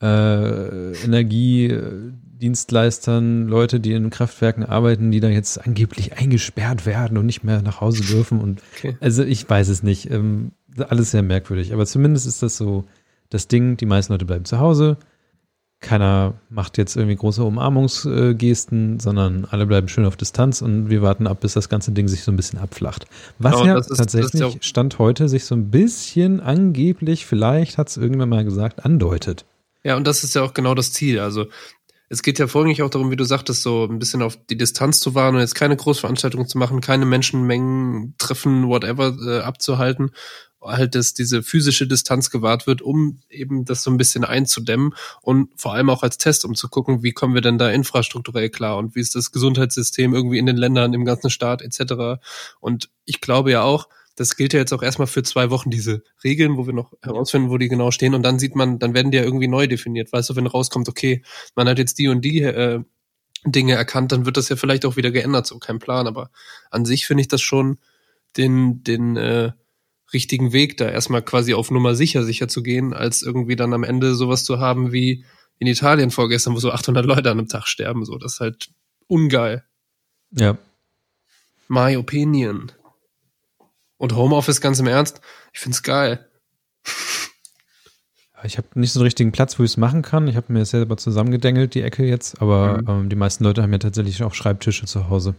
äh, 0.00 0.92
Energie, 1.04 1.66
äh, 1.66 2.12
Dienstleistern, 2.40 3.46
Leute, 3.48 3.80
die 3.80 3.92
in 3.92 4.10
Kraftwerken 4.10 4.64
arbeiten, 4.64 5.10
die 5.10 5.20
da 5.20 5.28
jetzt 5.28 5.58
angeblich 5.64 6.16
eingesperrt 6.18 6.86
werden 6.86 7.18
und 7.18 7.26
nicht 7.26 7.44
mehr 7.44 7.62
nach 7.62 7.80
Hause 7.80 8.02
dürfen. 8.04 8.40
Und 8.40 8.62
Okay. 8.76 8.96
also 9.00 9.22
ich 9.22 9.48
weiß 9.48 9.68
es 9.68 9.82
nicht. 9.82 10.10
Ähm, 10.10 10.52
alles 10.88 11.10
sehr 11.10 11.22
merkwürdig. 11.22 11.72
Aber 11.72 11.86
zumindest 11.86 12.26
ist 12.26 12.42
das 12.42 12.56
so 12.56 12.84
das 13.30 13.48
Ding, 13.48 13.76
die 13.76 13.86
meisten 13.86 14.12
Leute 14.12 14.24
bleiben 14.24 14.44
zu 14.44 14.58
Hause. 14.60 14.96
Keiner 15.80 16.34
macht 16.50 16.76
jetzt 16.76 16.96
irgendwie 16.96 17.14
große 17.16 17.42
Umarmungsgesten, 17.44 18.98
sondern 18.98 19.44
alle 19.44 19.66
bleiben 19.66 19.88
schön 19.88 20.04
auf 20.06 20.16
Distanz 20.16 20.60
und 20.60 20.90
wir 20.90 21.02
warten 21.02 21.26
ab, 21.26 21.40
bis 21.40 21.52
das 21.52 21.68
ganze 21.68 21.92
Ding 21.92 22.08
sich 22.08 22.24
so 22.24 22.32
ein 22.32 22.36
bisschen 22.36 22.58
abflacht. 22.58 23.06
Was 23.38 23.52
Genau, 23.54 23.66
ja 23.66 23.78
ist- 23.78 23.88
tatsächlich 23.96 24.40
ja 24.40 24.50
Stand 24.60 24.98
heute 24.98 25.28
sich 25.28 25.44
so 25.44 25.54
ein 25.54 25.70
bisschen 25.70 26.40
angeblich, 26.40 27.26
vielleicht 27.26 27.78
hat 27.78 27.88
es 27.88 27.96
irgendwann 27.96 28.28
mal 28.28 28.44
gesagt, 28.44 28.84
andeutet. 28.84 29.44
Ja, 29.84 29.96
und 29.96 30.06
das 30.06 30.24
ist 30.24 30.34
ja 30.34 30.42
auch 30.42 30.52
genau 30.54 30.74
das 30.74 30.92
Ziel. 30.92 31.20
Also 31.20 31.46
es 32.08 32.22
geht 32.22 32.38
ja 32.38 32.46
vorrangig 32.46 32.82
auch 32.82 32.90
darum, 32.90 33.10
wie 33.10 33.16
du 33.16 33.24
sagtest, 33.24 33.62
so 33.62 33.84
ein 33.84 33.98
bisschen 33.98 34.22
auf 34.22 34.38
die 34.46 34.56
Distanz 34.56 35.00
zu 35.00 35.14
wahren 35.14 35.34
und 35.34 35.40
jetzt 35.40 35.54
keine 35.54 35.76
Großveranstaltungen 35.76 36.48
zu 36.48 36.58
machen, 36.58 36.80
keine 36.80 37.04
Menschenmengen, 37.04 38.14
Treffen, 38.18 38.68
whatever 38.68 39.16
äh, 39.26 39.40
abzuhalten. 39.40 40.10
Halt, 40.60 40.96
dass 40.96 41.14
diese 41.14 41.44
physische 41.44 41.86
Distanz 41.86 42.30
gewahrt 42.30 42.66
wird, 42.66 42.82
um 42.82 43.20
eben 43.30 43.64
das 43.64 43.84
so 43.84 43.92
ein 43.92 43.96
bisschen 43.96 44.24
einzudämmen 44.24 44.92
und 45.22 45.50
vor 45.56 45.74
allem 45.74 45.88
auch 45.88 46.02
als 46.02 46.18
Test, 46.18 46.44
um 46.44 46.56
zu 46.56 46.68
gucken, 46.68 47.04
wie 47.04 47.12
kommen 47.12 47.34
wir 47.34 47.42
denn 47.42 47.58
da 47.58 47.70
infrastrukturell 47.70 48.50
klar 48.50 48.76
und 48.76 48.96
wie 48.96 49.00
ist 49.00 49.14
das 49.14 49.30
Gesundheitssystem 49.30 50.14
irgendwie 50.14 50.38
in 50.38 50.46
den 50.46 50.56
Ländern, 50.56 50.94
im 50.94 51.04
ganzen 51.04 51.30
Staat 51.30 51.62
etc. 51.62 52.20
Und 52.58 52.90
ich 53.04 53.20
glaube 53.20 53.52
ja 53.52 53.62
auch, 53.62 53.88
das 54.18 54.34
gilt 54.36 54.52
ja 54.52 54.58
jetzt 54.58 54.72
auch 54.72 54.82
erstmal 54.82 55.06
für 55.06 55.22
zwei 55.22 55.48
Wochen, 55.50 55.70
diese 55.70 56.02
Regeln, 56.24 56.56
wo 56.56 56.66
wir 56.66 56.74
noch 56.74 56.92
herausfinden, 57.02 57.50
wo 57.50 57.58
die 57.58 57.68
genau 57.68 57.92
stehen. 57.92 58.14
Und 58.14 58.24
dann 58.24 58.40
sieht 58.40 58.56
man, 58.56 58.80
dann 58.80 58.92
werden 58.92 59.12
die 59.12 59.18
ja 59.18 59.22
irgendwie 59.22 59.46
neu 59.46 59.68
definiert. 59.68 60.12
Weißt 60.12 60.28
du, 60.28 60.36
wenn 60.36 60.48
rauskommt, 60.48 60.88
okay, 60.88 61.22
man 61.54 61.68
hat 61.68 61.78
jetzt 61.78 62.00
die 62.00 62.08
und 62.08 62.24
die 62.24 62.40
äh, 62.42 62.80
Dinge 63.44 63.74
erkannt, 63.74 64.10
dann 64.10 64.26
wird 64.26 64.36
das 64.36 64.48
ja 64.48 64.56
vielleicht 64.56 64.84
auch 64.86 64.96
wieder 64.96 65.12
geändert, 65.12 65.46
so 65.46 65.58
kein 65.58 65.78
Plan. 65.78 66.08
Aber 66.08 66.30
an 66.72 66.84
sich 66.84 67.06
finde 67.06 67.20
ich 67.20 67.28
das 67.28 67.40
schon 67.40 67.78
den, 68.36 68.82
den 68.82 69.16
äh, 69.16 69.52
richtigen 70.12 70.52
Weg, 70.52 70.76
da 70.78 70.88
erstmal 70.88 71.22
quasi 71.22 71.54
auf 71.54 71.70
Nummer 71.70 71.94
sicher 71.94 72.24
sicher 72.24 72.48
zu 72.48 72.64
gehen, 72.64 72.94
als 72.94 73.22
irgendwie 73.22 73.54
dann 73.54 73.72
am 73.72 73.84
Ende 73.84 74.16
sowas 74.16 74.42
zu 74.42 74.58
haben 74.58 74.90
wie 74.90 75.24
in 75.60 75.68
Italien 75.68 76.10
vorgestern, 76.10 76.54
wo 76.54 76.58
so 76.58 76.72
800 76.72 77.06
Leute 77.06 77.30
an 77.30 77.38
einem 77.38 77.48
Tag 77.48 77.68
sterben. 77.68 78.04
So, 78.04 78.18
das 78.18 78.34
ist 78.34 78.40
halt 78.40 78.70
ungeil. 79.06 79.64
Ja, 80.32 80.58
My 81.68 81.96
opinion. 81.96 82.72
Und 83.98 84.14
Homeoffice 84.16 84.60
ganz 84.60 84.78
im 84.78 84.86
Ernst, 84.86 85.20
ich 85.52 85.60
find's 85.60 85.82
geil. 85.82 86.24
Ich 88.44 88.56
habe 88.56 88.68
nicht 88.74 88.92
so 88.92 89.00
einen 89.00 89.04
richtigen 89.04 89.32
Platz, 89.32 89.58
wo 89.58 89.64
ich 89.64 89.72
es 89.72 89.76
machen 89.76 90.02
kann. 90.02 90.28
Ich 90.28 90.36
habe 90.36 90.52
mir 90.52 90.60
das 90.60 90.70
selber 90.70 90.96
zusammengedengelt, 90.96 91.74
die 91.74 91.82
Ecke 91.82 92.06
jetzt, 92.06 92.40
aber 92.40 92.78
Mhm. 92.82 92.88
ähm, 92.88 93.08
die 93.08 93.16
meisten 93.16 93.42
Leute 93.42 93.62
haben 93.62 93.72
ja 93.72 93.78
tatsächlich 93.78 94.22
auch 94.22 94.34
Schreibtische 94.34 94.86
zu 94.86 95.08
Hause. 95.10 95.34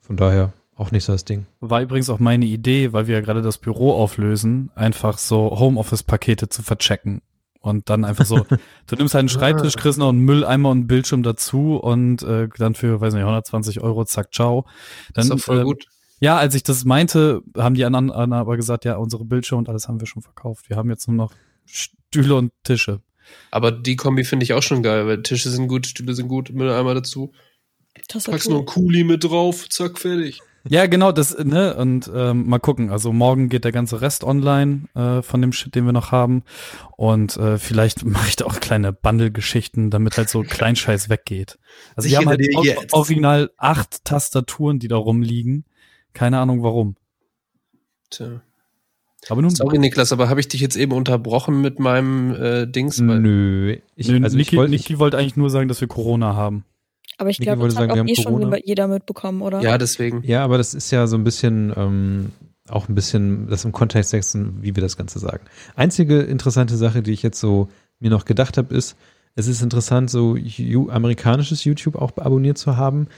Von 0.00 0.16
daher 0.16 0.52
auch 0.76 0.92
nicht 0.92 1.04
so 1.04 1.12
das 1.12 1.24
Ding. 1.24 1.46
War 1.60 1.82
übrigens 1.82 2.08
auch 2.08 2.20
meine 2.20 2.44
Idee, 2.44 2.92
weil 2.92 3.08
wir 3.08 3.16
ja 3.16 3.20
gerade 3.20 3.42
das 3.42 3.58
Büro 3.58 3.92
auflösen, 3.94 4.70
einfach 4.76 5.18
so 5.18 5.58
Homeoffice-Pakete 5.58 6.48
zu 6.48 6.62
verchecken. 6.62 7.22
Und 7.60 7.90
dann 7.90 8.04
einfach 8.04 8.26
so, 8.26 8.46
du 8.86 8.94
nimmst 8.96 9.14
halt 9.14 9.22
einen 9.22 9.28
Schreibtisch, 9.28 9.74
kriegst 9.74 9.98
noch 9.98 10.10
einen 10.10 10.20
Mülleimer 10.20 10.70
und 10.70 10.78
einen 10.78 10.86
Bildschirm 10.86 11.24
dazu 11.24 11.76
und 11.78 12.22
äh, 12.22 12.48
dann 12.56 12.76
für, 12.76 13.00
weiß 13.00 13.14
nicht, 13.14 13.22
120 13.22 13.80
Euro, 13.80 14.04
zack, 14.04 14.32
ciao. 14.32 14.66
Das 15.14 15.26
Dann, 15.26 15.36
ist 15.38 15.42
doch 15.42 15.46
voll 15.52 15.60
äh, 15.62 15.64
gut. 15.64 15.86
Ja, 16.20 16.38
als 16.38 16.54
ich 16.54 16.62
das 16.62 16.84
meinte, 16.84 17.42
haben 17.56 17.74
die 17.74 17.84
anderen 17.84 18.10
aber 18.10 18.56
gesagt, 18.56 18.84
ja, 18.84 18.96
unsere 18.96 19.24
Bildschirme 19.24 19.58
und 19.58 19.68
alles 19.68 19.88
haben 19.88 20.00
wir 20.00 20.06
schon 20.06 20.22
verkauft. 20.22 20.68
Wir 20.68 20.76
haben 20.76 20.90
jetzt 20.90 21.06
nur 21.08 21.16
noch 21.16 21.32
Stühle 21.66 22.36
und 22.36 22.52
Tische. 22.64 23.02
Aber 23.50 23.72
die 23.72 23.96
Kombi 23.96 24.24
finde 24.24 24.44
ich 24.44 24.52
auch 24.54 24.62
schon 24.62 24.82
geil, 24.82 25.06
weil 25.06 25.22
Tische 25.22 25.50
sind 25.50 25.68
gut, 25.68 25.86
Stühle 25.86 26.14
sind 26.14 26.28
gut, 26.28 26.50
Mülleimer 26.50 26.94
dazu. 26.94 27.32
Packst 27.94 28.14
noch 28.14 28.34
Tastatur. 28.34 28.56
einen 28.58 28.66
Kuli 28.66 29.04
mit 29.04 29.24
drauf, 29.24 29.68
zack, 29.68 29.98
fertig. 29.98 30.40
Ja, 30.68 30.86
genau, 30.86 31.12
das, 31.12 31.38
ne, 31.38 31.76
und 31.76 32.10
ähm, 32.12 32.48
mal 32.48 32.58
gucken. 32.58 32.90
Also 32.90 33.12
morgen 33.12 33.48
geht 33.48 33.64
der 33.64 33.72
ganze 33.72 34.00
Rest 34.00 34.24
online 34.24 34.88
äh, 34.94 35.22
von 35.22 35.40
dem 35.40 35.52
Shit, 35.52 35.74
den 35.74 35.86
wir 35.86 35.92
noch 35.92 36.10
haben. 36.10 36.42
Und 36.96 37.36
äh, 37.36 37.58
vielleicht 37.58 38.04
mache 38.04 38.28
ich 38.28 38.36
da 38.36 38.46
auch 38.46 38.58
kleine 38.58 38.92
Bundle-Geschichten, 38.92 39.90
damit 39.90 40.16
halt 40.16 40.28
so 40.28 40.42
Kleinscheiß 40.42 41.08
weggeht. 41.08 41.58
Also 41.94 42.08
wir 42.08 42.18
haben 42.18 42.28
halt 42.28 42.44
original 42.92 43.50
acht 43.56 44.04
Tastaturen, 44.04 44.78
die 44.78 44.88
da 44.88 44.96
rumliegen. 44.96 45.64
Keine 46.16 46.38
Ahnung 46.38 46.62
warum. 46.62 46.96
Tja. 48.08 48.40
Aber 49.28 49.42
nun, 49.42 49.50
Sorry, 49.50 49.78
Niklas, 49.78 50.12
aber 50.12 50.30
habe 50.30 50.40
ich 50.40 50.48
dich 50.48 50.62
jetzt 50.62 50.76
eben 50.76 50.92
unterbrochen 50.92 51.60
mit 51.60 51.78
meinem 51.78 52.34
äh, 52.34 52.66
Dings? 52.66 53.06
Weil 53.06 53.20
Nö, 53.20 53.76
ich, 53.96 54.08
Nö, 54.08 54.22
also 54.22 54.38
ich 54.38 54.46
Niki, 54.46 54.56
wollte 54.56 54.70
Niki 54.70 54.98
wollte 54.98 55.18
eigentlich 55.18 55.36
nur 55.36 55.50
sagen, 55.50 55.68
dass 55.68 55.82
wir 55.82 55.88
Corona 55.88 56.34
haben. 56.34 56.64
Aber 57.18 57.28
ich 57.28 57.36
glaube, 57.36 57.60
wollte 57.60 57.74
das 57.74 57.82
hat 57.82 57.88
sagen, 57.88 57.88
wir 57.90 57.94
auch 57.94 57.98
haben 57.98 58.08
eh 58.08 58.14
schon 58.14 58.40
Corona. 58.40 58.56
jeder 58.64 58.88
mitbekommen, 58.88 59.42
oder? 59.42 59.60
ja, 59.60 59.76
deswegen. 59.76 60.22
Ja, 60.24 60.42
aber 60.42 60.56
das 60.56 60.72
ist 60.72 60.90
ja 60.90 61.06
so 61.06 61.18
ein 61.18 61.24
bisschen, 61.24 61.70
ähm, 61.76 62.32
auch 62.66 62.88
ein 62.88 62.94
bisschen, 62.94 63.46
das 63.50 63.66
im 63.66 63.72
Kontext 63.72 64.10
setzen, 64.10 64.62
wie 64.62 64.74
wir 64.74 64.82
das 64.82 64.96
Ganze 64.96 65.18
sagen. 65.18 65.44
Einzige 65.74 66.20
interessante 66.20 66.78
Sache, 66.78 67.02
die 67.02 67.12
ich 67.12 67.22
jetzt 67.22 67.40
so 67.40 67.68
mir 68.00 68.10
noch 68.10 68.24
gedacht 68.24 68.56
habe, 68.56 68.74
ist, 68.74 68.96
es 69.34 69.48
ist 69.48 69.60
interessant, 69.60 70.08
so 70.08 70.38
amerikanisches 70.88 71.62
YouTube 71.64 71.96
auch 71.96 72.16
abonniert 72.16 72.56
zu 72.56 72.78
haben, 72.78 73.08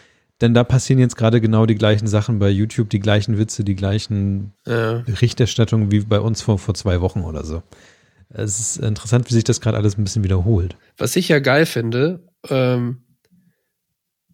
denn 0.40 0.54
da 0.54 0.64
passieren 0.64 1.00
jetzt 1.00 1.16
gerade 1.16 1.40
genau 1.40 1.66
die 1.66 1.75
gleichen 1.75 2.07
Sachen 2.07 2.38
bei 2.38 2.49
YouTube, 2.49 2.90
die 2.90 3.00
gleichen 3.00 3.38
Witze, 3.38 3.64
die 3.64 3.75
gleichen 3.75 4.52
Ja. 4.66 4.99
Berichterstattungen 5.00 5.90
wie 5.90 6.00
bei 6.00 6.21
uns 6.21 6.42
vor, 6.42 6.59
vor 6.59 6.75
zwei 6.75 7.00
Wochen 7.00 7.23
oder 7.23 7.45
so. 7.45 7.62
Es 8.30 8.61
ist 8.61 8.76
interessant, 8.78 9.28
wie 9.28 9.35
sich 9.35 9.45
das 9.45 9.61
gerade 9.61 9.76
alles 9.76 9.97
ein 9.97 10.04
bisschen 10.04 10.23
wiederholt. 10.25 10.76
Was 10.99 11.16
ich 11.16 11.28
ja 11.28 11.38
geil 11.38 11.66
finde, 11.66 12.28
ähm, 12.49 13.02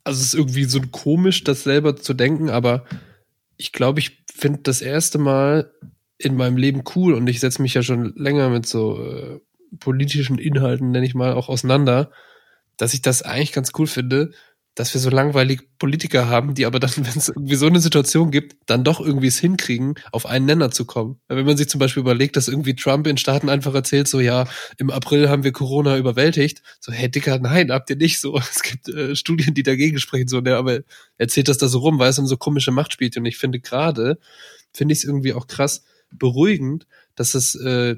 also 0.02 0.20
es 0.20 0.26
ist 0.26 0.34
irgendwie 0.34 0.64
so 0.64 0.80
komisch, 0.80 1.44
das 1.44 1.62
selber 1.62 1.96
zu 1.96 2.12
denken, 2.12 2.50
aber 2.50 2.84
ich 3.56 3.72
glaube, 3.72 4.00
ich 4.00 4.24
finde 4.32 4.60
das 4.62 4.82
erste 4.82 5.18
Mal 5.18 5.70
in 6.18 6.36
meinem 6.36 6.56
Leben 6.56 6.82
cool 6.94 7.14
und 7.14 7.28
ich 7.28 7.40
setze 7.40 7.62
mich 7.62 7.74
ja 7.74 7.82
schon 7.82 8.12
länger 8.16 8.50
mit 8.50 8.66
so 8.66 9.00
äh, 9.02 9.40
politischen 9.78 10.38
Inhalten, 10.38 10.90
nenne 10.90 11.06
ich 11.06 11.14
mal, 11.14 11.32
auch 11.32 11.48
auseinander, 11.48 12.10
dass 12.76 12.94
ich 12.94 13.02
das 13.02 13.22
eigentlich 13.22 13.52
ganz 13.52 13.70
cool 13.78 13.86
finde, 13.86 14.32
dass 14.74 14.92
wir 14.92 15.00
so 15.00 15.08
langweilige 15.08 15.64
Politiker 15.78 16.28
haben, 16.28 16.54
die 16.54 16.66
aber 16.66 16.80
dann, 16.80 16.90
wenn 16.96 17.16
es 17.16 17.28
irgendwie 17.28 17.54
so 17.54 17.66
eine 17.66 17.80
Situation 17.80 18.30
gibt, 18.30 18.56
dann 18.66 18.84
doch 18.84 19.00
irgendwie 19.00 19.28
es 19.28 19.38
hinkriegen, 19.38 19.94
auf 20.12 20.26
einen 20.26 20.46
Nenner 20.46 20.70
zu 20.70 20.84
kommen. 20.84 21.20
Wenn 21.28 21.46
man 21.46 21.56
sich 21.56 21.68
zum 21.68 21.78
Beispiel 21.78 22.00
überlegt, 22.00 22.36
dass 22.36 22.48
irgendwie 22.48 22.74
Trump 22.74 23.06
in 23.06 23.16
Staaten 23.16 23.48
einfach 23.48 23.74
erzählt, 23.74 24.08
so 24.08 24.20
ja, 24.20 24.46
im 24.78 24.90
April 24.90 25.28
haben 25.28 25.44
wir 25.44 25.52
Corona 25.52 25.96
überwältigt, 25.96 26.62
so 26.80 26.92
hey 26.92 27.10
Dicker, 27.10 27.38
nein, 27.38 27.70
habt 27.70 27.90
ihr 27.90 27.96
nicht 27.96 28.20
so. 28.20 28.40
Es 28.54 28.62
gibt 28.62 28.88
äh, 28.88 29.16
Studien, 29.16 29.54
die 29.54 29.62
dagegen 29.62 29.98
sprechen, 29.98 30.28
so, 30.28 30.40
ne, 30.40 30.56
aber 30.56 30.74
er 30.74 30.84
erzählt 31.16 31.48
das 31.48 31.58
da 31.58 31.66
so 31.66 31.78
rum, 31.78 31.98
weil 31.98 32.10
es 32.10 32.18
um 32.18 32.26
so 32.26 32.36
komische 32.36 32.70
Macht 32.70 32.92
spielt. 32.92 33.16
Und 33.16 33.26
ich 33.26 33.36
finde 33.36 33.60
gerade, 33.60 34.18
finde 34.72 34.92
ich 34.92 34.98
es 35.00 35.04
irgendwie 35.04 35.32
auch 35.32 35.46
krass 35.46 35.84
beruhigend, 36.10 36.86
dass 37.16 37.34
es 37.34 37.54
äh, 37.54 37.96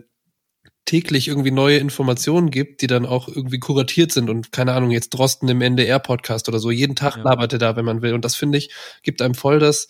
täglich 0.87 1.29
irgendwie 1.29 1.51
neue 1.51 1.79
Informationen 1.79 2.51
gibt, 2.51 2.81
die 2.81 2.87
dann 2.87 3.05
auch 3.05 3.29
irgendwie 3.29 3.59
kuratiert 3.59 4.13
sind 4.13 4.31
und 4.31 4.53
keine 4.53 4.73
Ahnung, 4.73 4.91
jetzt 4.93 5.11
Drosten 5.11 5.49
im 5.49 5.61
NDR-Podcast 5.61 6.49
oder 6.49 6.59
so, 6.61 6.71
jeden 6.71 6.97
Tag 6.97 7.17
Ja. 7.17 7.23
labert 7.25 7.53
er 7.53 7.59
da, 7.59 7.77
wenn 7.77 7.85
man 7.85 8.03
will. 8.03 8.15
Und 8.15 8.25
das 8.25 8.37
finde 8.37 8.57
ich, 8.59 8.71
gibt 9.03 9.21
einem 9.21 9.35
voll 9.35 9.59
das 9.59 9.89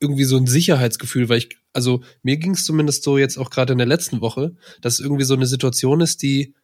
irgendwie 0.00 0.24
so 0.24 0.36
ein 0.36 0.46
Sicherheitsgefühl, 0.46 1.28
weil 1.28 1.38
ich, 1.38 1.58
also 1.72 2.02
mir 2.22 2.36
ging 2.36 2.52
es 2.52 2.64
zumindest 2.64 3.04
so 3.04 3.18
jetzt 3.18 3.36
auch 3.36 3.50
gerade 3.50 3.72
in 3.72 3.78
der 3.78 3.86
letzten 3.86 4.20
Woche, 4.20 4.56
dass 4.80 4.94
es 4.94 5.00
irgendwie 5.00 5.24
so 5.24 5.34
eine 5.34 5.46
Situation 5.46 6.00
ist, 6.00 6.22
die 6.22 6.54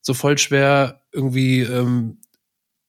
so 0.00 0.14
voll 0.14 0.38
schwer 0.38 1.02
irgendwie 1.12 1.60
ähm, 1.60 2.18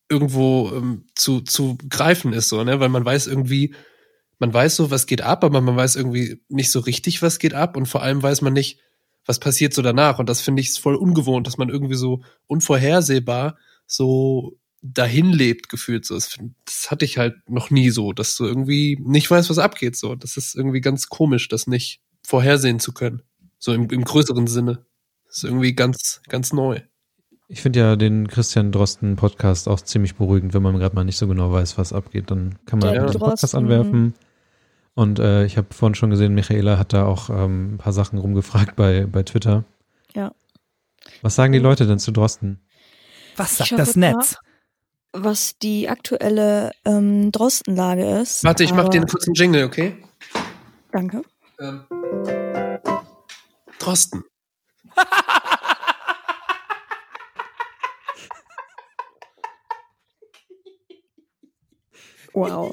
irgendwo 0.09 0.71
ähm, 0.73 1.05
zu, 1.15 1.41
zu 1.41 1.77
greifen 1.89 2.33
ist, 2.33 2.49
so, 2.49 2.63
ne? 2.63 2.79
Weil 2.79 2.89
man 2.89 3.05
weiß 3.05 3.27
irgendwie, 3.27 3.75
man 4.39 4.53
weiß 4.53 4.75
so, 4.75 4.89
was 4.91 5.05
geht 5.05 5.21
ab, 5.21 5.43
aber 5.43 5.61
man 5.61 5.75
weiß 5.75 5.95
irgendwie 5.95 6.41
nicht 6.49 6.71
so 6.71 6.79
richtig, 6.79 7.21
was 7.21 7.39
geht 7.39 7.53
ab 7.53 7.77
und 7.77 7.85
vor 7.87 8.01
allem 8.01 8.21
weiß 8.23 8.41
man 8.41 8.53
nicht, 8.53 8.79
was 9.25 9.39
passiert 9.39 9.73
so 9.73 9.81
danach. 9.81 10.19
Und 10.19 10.29
das 10.29 10.41
finde 10.41 10.61
ich 10.61 10.79
voll 10.79 10.95
ungewohnt, 10.95 11.47
dass 11.47 11.57
man 11.57 11.69
irgendwie 11.69 11.95
so 11.95 12.21
unvorhersehbar 12.47 13.57
so 13.85 14.57
dahin 14.81 15.31
lebt, 15.31 15.69
gefühlt 15.69 16.05
so. 16.05 16.15
Das, 16.15 16.37
das 16.65 16.91
hatte 16.91 17.05
ich 17.05 17.17
halt 17.17 17.35
noch 17.49 17.69
nie 17.69 17.89
so, 17.89 18.13
dass 18.13 18.35
du 18.35 18.45
irgendwie 18.45 18.97
nicht 19.01 19.29
weißt, 19.29 19.49
was 19.49 19.57
abgeht. 19.57 19.95
So, 19.95 20.15
das 20.15 20.37
ist 20.37 20.55
irgendwie 20.55 20.81
ganz 20.81 21.09
komisch, 21.09 21.47
das 21.47 21.67
nicht 21.67 22.01
vorhersehen 22.25 22.79
zu 22.79 22.93
können. 22.93 23.21
So 23.57 23.73
im, 23.73 23.89
im 23.89 24.03
größeren 24.03 24.47
Sinne. 24.47 24.85
Das 25.27 25.37
ist 25.37 25.43
irgendwie 25.43 25.73
ganz, 25.73 26.21
ganz 26.27 26.53
neu. 26.53 26.81
Ich 27.47 27.61
finde 27.61 27.79
ja 27.79 27.95
den 27.95 28.27
Christian 28.27 28.71
Drosten 28.71 29.15
Podcast 29.15 29.67
auch 29.67 29.81
ziemlich 29.81 30.15
beruhigend, 30.15 30.53
wenn 30.53 30.61
man 30.61 30.77
gerade 30.77 30.95
mal 30.95 31.03
nicht 31.03 31.17
so 31.17 31.27
genau 31.27 31.51
weiß, 31.51 31.77
was 31.77 31.93
abgeht. 31.93 32.31
Dann 32.31 32.59
kann 32.65 32.79
man 32.79 32.89
einfach 32.89 33.11
den 33.11 33.19
Podcast 33.19 33.55
anwerfen. 33.55 34.13
Und 34.95 35.19
äh, 35.19 35.45
ich 35.45 35.57
habe 35.57 35.73
vorhin 35.73 35.95
schon 35.95 36.09
gesehen, 36.09 36.33
Michaela 36.33 36.77
hat 36.77 36.93
da 36.93 37.05
auch 37.05 37.29
ähm, 37.29 37.75
ein 37.75 37.77
paar 37.77 37.93
Sachen 37.93 38.19
rumgefragt 38.19 38.75
bei, 38.75 39.05
bei 39.05 39.23
Twitter. 39.23 39.63
Ja. 40.13 40.33
Was 41.21 41.35
sagen 41.35 41.53
die 41.53 41.59
mhm. 41.59 41.65
Leute 41.65 41.87
denn 41.87 41.99
zu 41.99 42.11
Drosten? 42.11 42.59
Was 43.37 43.57
sagt 43.57 43.71
das 43.71 43.95
Netz? 43.95 44.33
Nach, 44.33 44.41
was 45.13 45.57
die 45.57 45.89
aktuelle 45.89 46.71
ähm, 46.85 47.31
Drostenlage 47.31 48.19
ist. 48.19 48.43
Warte, 48.43 48.63
ich 48.63 48.73
mache 48.73 48.89
dir 48.89 48.99
einen 48.99 49.07
kurzen 49.07 49.33
Jingle, 49.33 49.63
okay? 49.63 49.97
Danke. 50.91 51.23
Ähm. 51.59 51.81
Drosten. 53.79 54.23
wow. 62.33 62.71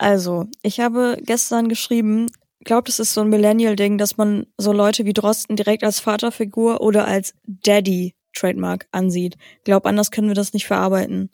Also, 0.00 0.46
ich 0.62 0.80
habe 0.80 1.18
gestern 1.20 1.68
geschrieben, 1.68 2.28
glaubt, 2.64 2.88
es 2.88 2.98
ist 3.00 3.12
so 3.12 3.20
ein 3.20 3.28
Millennial-Ding, 3.28 3.98
dass 3.98 4.16
man 4.16 4.46
so 4.56 4.72
Leute 4.72 5.04
wie 5.04 5.12
Drosten 5.12 5.56
direkt 5.56 5.84
als 5.84 6.00
Vaterfigur 6.00 6.80
oder 6.80 7.06
als 7.06 7.34
Daddy 7.44 8.14
Trademark 8.34 8.86
ansieht. 8.92 9.36
Glaub, 9.64 9.84
anders 9.84 10.10
können 10.10 10.28
wir 10.28 10.34
das 10.34 10.54
nicht 10.54 10.66
verarbeiten. 10.66 11.28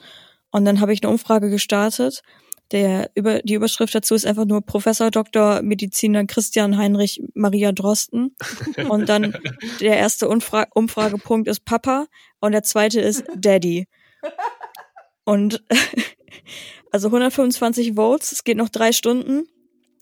Und 0.51 0.65
dann 0.65 0.81
habe 0.81 0.93
ich 0.93 1.01
eine 1.01 1.13
Umfrage 1.13 1.49
gestartet. 1.49 2.23
Der, 2.73 3.09
über, 3.15 3.39
die 3.39 3.55
Überschrift 3.55 3.95
dazu 3.95 4.17
ist 4.17 4.27
einfach 4.27 4.47
nur 4.47 4.63
Professor 4.63 5.13
Dr. 5.13 5.63
Mediziner 5.63 6.27
Christian 6.27 6.77
Heinrich 6.77 7.23
Maria 7.35 7.71
Drosten. 7.71 8.35
Und 8.89 9.09
dann 9.09 9.33
der 9.79 9.97
erste 9.97 10.29
Umfra 10.29 10.67
Umfragepunkt 10.75 11.47
ist 11.47 11.65
Papa 11.65 12.07
und 12.41 12.51
der 12.51 12.65
zweite 12.65 13.01
ist 13.01 13.23
Daddy. 13.37 13.87
Und 15.23 15.63
also 16.91 17.09
125 17.09 17.95
Votes, 17.95 18.33
es 18.33 18.45
geht 18.45 18.57
noch 18.57 18.69
drei 18.69 18.93
Stunden. 18.93 19.45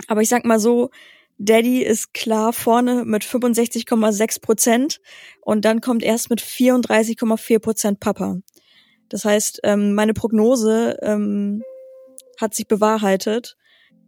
Aber 0.08 0.22
ich 0.22 0.28
sag 0.28 0.44
mal 0.44 0.58
so, 0.58 0.90
Daddy 1.38 1.82
ist 1.82 2.14
klar 2.14 2.52
vorne 2.52 3.04
mit 3.04 3.24
65,6 3.24 4.40
Prozent 4.40 5.00
und 5.40 5.64
dann 5.64 5.80
kommt 5.80 6.02
erst 6.02 6.30
mit 6.30 6.40
34,4 6.40 7.58
Prozent 7.58 8.00
Papa. 8.00 8.38
Das 9.08 9.24
heißt, 9.24 9.60
ähm, 9.64 9.94
meine 9.94 10.14
Prognose 10.14 10.98
ähm, 11.02 11.62
hat 12.40 12.54
sich 12.54 12.68
bewahrheitet. 12.68 13.56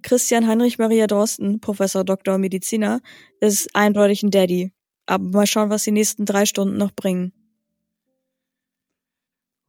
Christian 0.02 0.46
Heinrich 0.46 0.78
Maria 0.78 1.06
Dorsten, 1.06 1.60
Professor 1.60 2.04
Dr. 2.04 2.38
Mediziner, 2.38 3.00
ist 3.40 3.74
eindeutig 3.74 4.22
ein 4.22 4.30
Daddy. 4.30 4.72
Aber 5.06 5.24
mal 5.24 5.46
schauen, 5.46 5.70
was 5.70 5.84
die 5.84 5.92
nächsten 5.92 6.26
drei 6.26 6.46
Stunden 6.46 6.76
noch 6.76 6.92
bringen. 6.92 7.32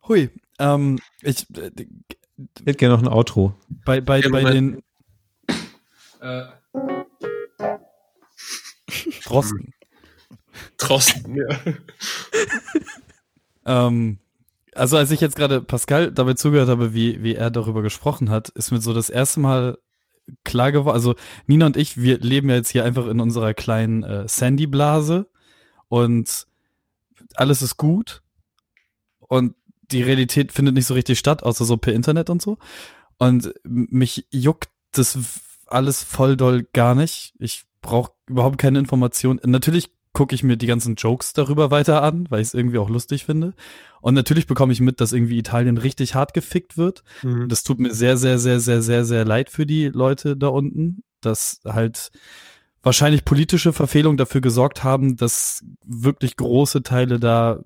Hui, 0.08 0.30
ähm, 0.60 1.00
ich, 1.22 1.46
äh, 1.58 1.72
ich 2.38 2.66
hätte 2.66 2.78
gerne 2.78 2.96
noch 2.96 3.04
ein 3.04 3.08
Outro. 3.08 3.54
Bei, 3.86 4.02
bei, 4.02 4.20
Ja, 4.22 4.30
bei 4.30 4.44
den 4.44 4.84
Äh, 6.20 6.46
Drosten. 9.26 9.74
Drosten, 10.78 11.36
ja. 11.36 11.58
Ähm, 13.66 14.20
also 14.74 14.98
als 14.98 15.12
ich 15.12 15.20
jetzt 15.22 15.36
gerade 15.36 15.62
Pascal 15.62 16.12
dabei 16.12 16.34
zugehört 16.34 16.70
habe, 16.70 16.94
wie, 16.94 17.22
wie 17.22 17.36
er 17.36 17.52
darüber 17.52 17.82
gesprochen 17.82 18.30
hat, 18.30 18.50
ist 18.50 18.72
mir 18.72 18.80
so 18.80 18.94
das 18.94 19.10
erste 19.10 19.40
Mal 19.40 19.78
klar 20.44 20.72
geworden, 20.72 20.96
also 20.96 21.16
Nina 21.48 21.66
und 21.66 21.78
ich, 21.78 21.98
wir 22.02 22.20
leben 22.20 22.50
ja 22.50 22.56
jetzt 22.56 22.70
hier 22.70 22.84
einfach 22.84 23.08
in 23.08 23.20
unserer 23.20 23.54
kleinen 23.54 24.04
äh, 24.04 24.28
Sandy-Blase 24.28 25.28
und 25.88 26.48
alles 27.36 27.62
ist 27.62 27.78
gut 27.78 28.22
und 29.20 29.56
die 29.92 30.04
Realität 30.04 30.52
findet 30.52 30.76
nicht 30.76 30.86
so 30.86 30.94
richtig 30.94 31.20
statt, 31.20 31.44
außer 31.44 31.66
so 31.66 31.78
per 31.78 31.94
Internet 31.94 32.30
und 32.30 32.42
so. 32.42 32.58
Und 33.18 33.54
mich 33.64 34.26
juckt 34.32 34.70
das 34.92 35.18
alles 35.66 36.04
voll 36.04 36.38
doll 36.38 36.68
gar 36.74 36.96
nicht. 36.96 37.34
Ich 37.40 37.64
brauche 37.82 38.12
überhaupt 38.28 38.58
keine 38.58 38.80
Information. 38.80 39.40
Natürlich 39.44 39.92
gucke 40.14 40.34
ich 40.34 40.44
mir 40.44 40.58
die 40.58 40.68
ganzen 40.68 40.96
Jokes 40.96 41.34
darüber 41.34 41.70
weiter 41.70 42.02
an, 42.02 42.26
weil 42.30 42.42
ich 42.42 42.48
es 42.48 42.54
irgendwie 42.54 42.80
auch 42.80 42.90
lustig 42.90 43.26
finde. 43.26 43.54
Und 44.02 44.14
natürlich 44.14 44.48
bekomme 44.48 44.74
ich 44.74 44.82
mit, 44.82 45.00
dass 45.00 45.14
irgendwie 45.14 45.38
Italien 45.38 45.78
richtig 45.78 46.16
hart 46.16 46.34
gefickt 46.34 46.78
wird. 46.78 47.04
Mhm. 47.22 47.50
Das 47.50 47.64
tut 47.64 47.80
mir 47.80 47.94
sehr, 47.94 48.18
sehr, 48.18 48.40
sehr, 48.40 48.60
sehr, 48.60 48.82
sehr, 48.82 49.06
sehr 49.06 49.26
leid 49.26 49.50
für 49.50 49.66
die 49.66 49.90
Leute 49.90 50.36
da 50.36 50.48
unten, 50.48 51.04
dass 51.22 51.62
halt 51.66 52.12
wahrscheinlich 52.84 53.26
politische 53.26 53.74
Verfehlungen 53.74 54.18
dafür 54.18 54.42
gesorgt 54.42 54.84
haben, 54.84 55.18
dass 55.18 55.64
wirklich 55.86 56.38
große 56.38 56.84
Teile 56.84 57.20
da 57.20 57.62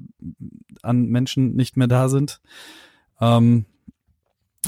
an 0.81 1.05
Menschen 1.05 1.55
nicht 1.55 1.77
mehr 1.77 1.87
da 1.87 2.09
sind. 2.09 2.41
Ähm, 3.19 3.65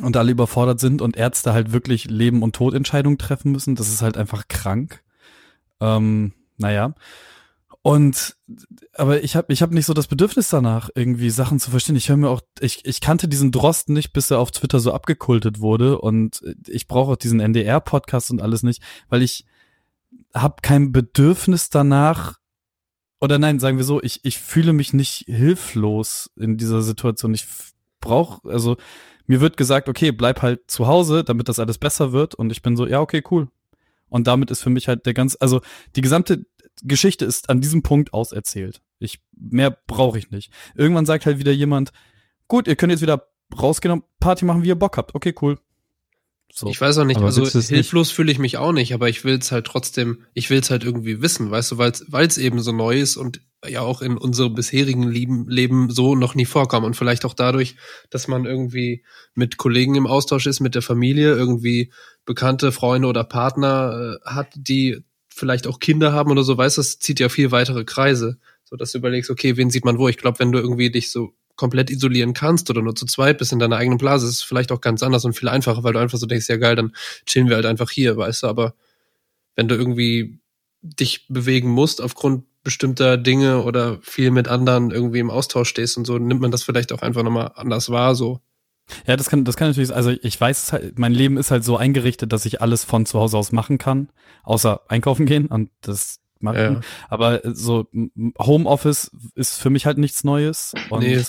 und 0.01 0.17
alle 0.17 0.31
überfordert 0.31 0.79
sind 0.79 1.01
und 1.01 1.17
Ärzte 1.17 1.53
halt 1.53 1.71
wirklich 1.71 2.09
Leben- 2.09 2.41
und 2.41 2.55
Todentscheidungen 2.55 3.19
treffen 3.19 3.51
müssen. 3.51 3.75
Das 3.75 3.89
ist 3.89 4.01
halt 4.01 4.17
einfach 4.17 4.47
krank. 4.47 5.03
Ähm, 5.79 6.33
naja. 6.57 6.95
Und 7.83 8.37
aber 8.93 9.23
ich 9.23 9.35
habe 9.35 9.51
ich 9.51 9.61
hab 9.61 9.71
nicht 9.71 9.85
so 9.85 9.93
das 9.93 10.07
Bedürfnis 10.07 10.49
danach, 10.49 10.89
irgendwie 10.95 11.29
Sachen 11.29 11.59
zu 11.59 11.69
verstehen. 11.69 11.97
Ich 11.97 12.07
höre 12.09 12.17
mir 12.17 12.29
auch, 12.29 12.41
ich, 12.61 12.85
ich 12.85 13.01
kannte 13.01 13.27
diesen 13.27 13.51
Drosten 13.51 13.93
nicht, 13.93 14.13
bis 14.13 14.31
er 14.31 14.39
auf 14.39 14.51
Twitter 14.51 14.79
so 14.79 14.93
abgekultet 14.93 15.59
wurde. 15.59 15.99
Und 15.99 16.41
ich 16.67 16.87
brauche 16.87 17.11
auch 17.11 17.17
diesen 17.17 17.41
NDR-Podcast 17.41 18.31
und 18.31 18.41
alles 18.41 18.63
nicht, 18.63 18.81
weil 19.09 19.21
ich 19.21 19.45
habe 20.33 20.55
kein 20.61 20.91
Bedürfnis 20.91 21.69
danach, 21.69 22.39
oder 23.21 23.39
nein, 23.39 23.59
sagen 23.59 23.77
wir 23.77 23.85
so, 23.85 24.01
ich, 24.01 24.19
ich 24.23 24.39
fühle 24.39 24.73
mich 24.73 24.93
nicht 24.93 25.25
hilflos 25.27 26.29
in 26.35 26.57
dieser 26.57 26.81
Situation. 26.81 27.33
Ich 27.33 27.45
brauche, 28.01 28.49
also 28.49 28.75
mir 29.27 29.39
wird 29.39 29.55
gesagt, 29.55 29.87
okay, 29.87 30.11
bleib 30.11 30.41
halt 30.41 30.69
zu 30.69 30.87
Hause, 30.87 31.23
damit 31.23 31.47
das 31.47 31.59
alles 31.59 31.77
besser 31.77 32.11
wird. 32.11 32.35
Und 32.35 32.51
ich 32.51 32.61
bin 32.61 32.75
so, 32.75 32.85
ja, 32.85 32.99
okay, 32.99 33.23
cool. 33.31 33.47
Und 34.09 34.27
damit 34.27 34.51
ist 34.51 34.61
für 34.61 34.69
mich 34.69 34.87
halt 34.87 35.05
der 35.05 35.13
ganz, 35.13 35.37
also 35.39 35.61
die 35.95 36.01
gesamte 36.01 36.45
Geschichte 36.83 37.23
ist 37.25 37.49
an 37.49 37.61
diesem 37.61 37.81
Punkt 37.81 38.13
auserzählt. 38.13 38.81
Ich, 38.99 39.21
mehr 39.37 39.77
brauche 39.87 40.17
ich 40.17 40.31
nicht. 40.31 40.51
Irgendwann 40.75 41.05
sagt 41.05 41.25
halt 41.25 41.39
wieder 41.39 41.51
jemand, 41.51 41.91
gut, 42.47 42.67
ihr 42.67 42.75
könnt 42.75 42.91
jetzt 42.91 43.01
wieder 43.01 43.27
rausgehen 43.59 43.91
und 43.91 44.03
Party 44.19 44.45
machen, 44.45 44.63
wie 44.63 44.67
ihr 44.67 44.75
Bock 44.75 44.97
habt. 44.97 45.15
Okay, 45.15 45.33
cool. 45.41 45.57
So. 46.55 46.67
Ich 46.67 46.79
weiß 46.79 46.99
auch 46.99 47.05
nicht, 47.05 47.17
Aber 47.17 47.25
also 47.25 47.47
hilflos 47.47 48.11
fühle 48.11 48.31
ich 48.31 48.37
mich 48.37 48.57
auch 48.57 48.73
nicht, 48.73 48.93
aber 48.93 49.09
ich 49.09 49.23
will 49.25 49.39
es 49.39 49.51
halt 49.51 49.65
trotzdem, 49.65 50.19
ich 50.35 50.51
will 50.51 50.59
es 50.59 50.69
halt 50.69 50.83
irgendwie 50.83 51.19
wissen, 51.19 51.49
weißt 51.49 51.71
du, 51.71 51.77
weil 51.79 52.27
es 52.27 52.37
eben 52.37 52.59
so 52.59 52.71
neu 52.71 52.99
ist 52.99 53.17
und 53.17 53.41
ja 53.67 53.81
auch 53.81 54.03
in 54.03 54.19
unserem 54.19 54.53
bisherigen 54.53 55.01
Leben, 55.09 55.49
Leben 55.49 55.89
so 55.89 56.13
noch 56.13 56.35
nie 56.35 56.45
vorkam 56.45 56.83
und 56.83 56.95
vielleicht 56.95 57.25
auch 57.25 57.33
dadurch, 57.33 57.75
dass 58.11 58.27
man 58.27 58.45
irgendwie 58.45 59.03
mit 59.33 59.57
Kollegen 59.57 59.95
im 59.95 60.05
Austausch 60.05 60.45
ist, 60.45 60.59
mit 60.59 60.75
der 60.75 60.83
Familie, 60.83 61.33
irgendwie 61.33 61.91
bekannte 62.23 62.71
Freunde 62.71 63.07
oder 63.07 63.23
Partner 63.23 64.19
äh, 64.23 64.29
hat, 64.29 64.49
die 64.55 65.03
vielleicht 65.29 65.65
auch 65.65 65.79
Kinder 65.79 66.13
haben 66.13 66.29
oder 66.29 66.43
so, 66.43 66.55
weißt 66.55 66.77
du, 66.77 66.81
das 66.81 66.99
zieht 66.99 67.19
ja 67.19 67.29
viel 67.29 67.49
weitere 67.49 67.83
Kreise, 67.83 68.37
so 68.63 68.75
dass 68.75 68.91
du 68.91 68.99
überlegst, 68.99 69.31
okay, 69.31 69.57
wen 69.57 69.71
sieht 69.71 69.85
man 69.85 69.97
wo? 69.97 70.07
Ich 70.07 70.17
glaube, 70.17 70.37
wenn 70.37 70.51
du 70.51 70.59
irgendwie 70.59 70.91
dich 70.91 71.09
so 71.09 71.33
komplett 71.55 71.89
isolieren 71.89 72.33
kannst 72.33 72.69
oder 72.69 72.81
nur 72.81 72.95
zu 72.95 73.05
zweit 73.05 73.37
bist 73.37 73.53
in 73.53 73.59
deiner 73.59 73.77
eigenen 73.77 73.97
Blase, 73.97 74.27
ist 74.27 74.43
vielleicht 74.43 74.71
auch 74.71 74.81
ganz 74.81 75.03
anders 75.03 75.25
und 75.25 75.33
viel 75.33 75.49
einfacher, 75.49 75.83
weil 75.83 75.93
du 75.93 75.99
einfach 75.99 76.17
so 76.17 76.25
denkst, 76.25 76.49
ja 76.49 76.57
geil, 76.57 76.75
dann 76.75 76.93
chillen 77.25 77.49
wir 77.49 77.55
halt 77.55 77.65
einfach 77.65 77.91
hier, 77.91 78.17
weißt 78.17 78.43
du, 78.43 78.47
aber 78.47 78.73
wenn 79.55 79.67
du 79.67 79.75
irgendwie 79.75 80.39
dich 80.81 81.27
bewegen 81.29 81.69
musst 81.69 82.01
aufgrund 82.01 82.45
bestimmter 82.63 83.17
Dinge 83.17 83.63
oder 83.63 83.99
viel 84.01 84.31
mit 84.31 84.47
anderen 84.47 84.91
irgendwie 84.91 85.19
im 85.19 85.29
Austausch 85.29 85.69
stehst 85.69 85.97
und 85.97 86.05
so, 86.05 86.17
nimmt 86.17 86.41
man 86.41 86.51
das 86.51 86.63
vielleicht 86.63 86.91
auch 86.91 87.01
einfach 87.01 87.23
nochmal 87.23 87.51
anders 87.55 87.89
wahr, 87.89 88.15
so. 88.15 88.39
Ja, 89.05 89.15
das 89.15 89.29
kann, 89.29 89.45
das 89.45 89.55
kann 89.55 89.69
natürlich, 89.69 89.93
also 89.93 90.09
ich 90.09 90.39
weiß, 90.39 90.73
halt, 90.73 90.99
mein 90.99 91.13
Leben 91.13 91.37
ist 91.37 91.51
halt 91.51 91.63
so 91.63 91.77
eingerichtet, 91.77 92.33
dass 92.33 92.45
ich 92.45 92.61
alles 92.61 92.83
von 92.83 93.05
zu 93.05 93.19
Hause 93.19 93.37
aus 93.37 93.51
machen 93.51 93.77
kann, 93.77 94.09
außer 94.43 94.81
einkaufen 94.89 95.25
gehen 95.25 95.47
und 95.47 95.69
das 95.81 96.19
machen. 96.43 96.57
Ja. 96.75 96.81
Aber 97.09 97.41
so 97.53 97.87
Homeoffice 98.39 99.11
ist 99.35 99.57
für 99.59 99.69
mich 99.69 99.85
halt 99.85 99.97
nichts 99.97 100.23
Neues. 100.23 100.73
Und 100.89 101.01
Nee. 101.03 101.23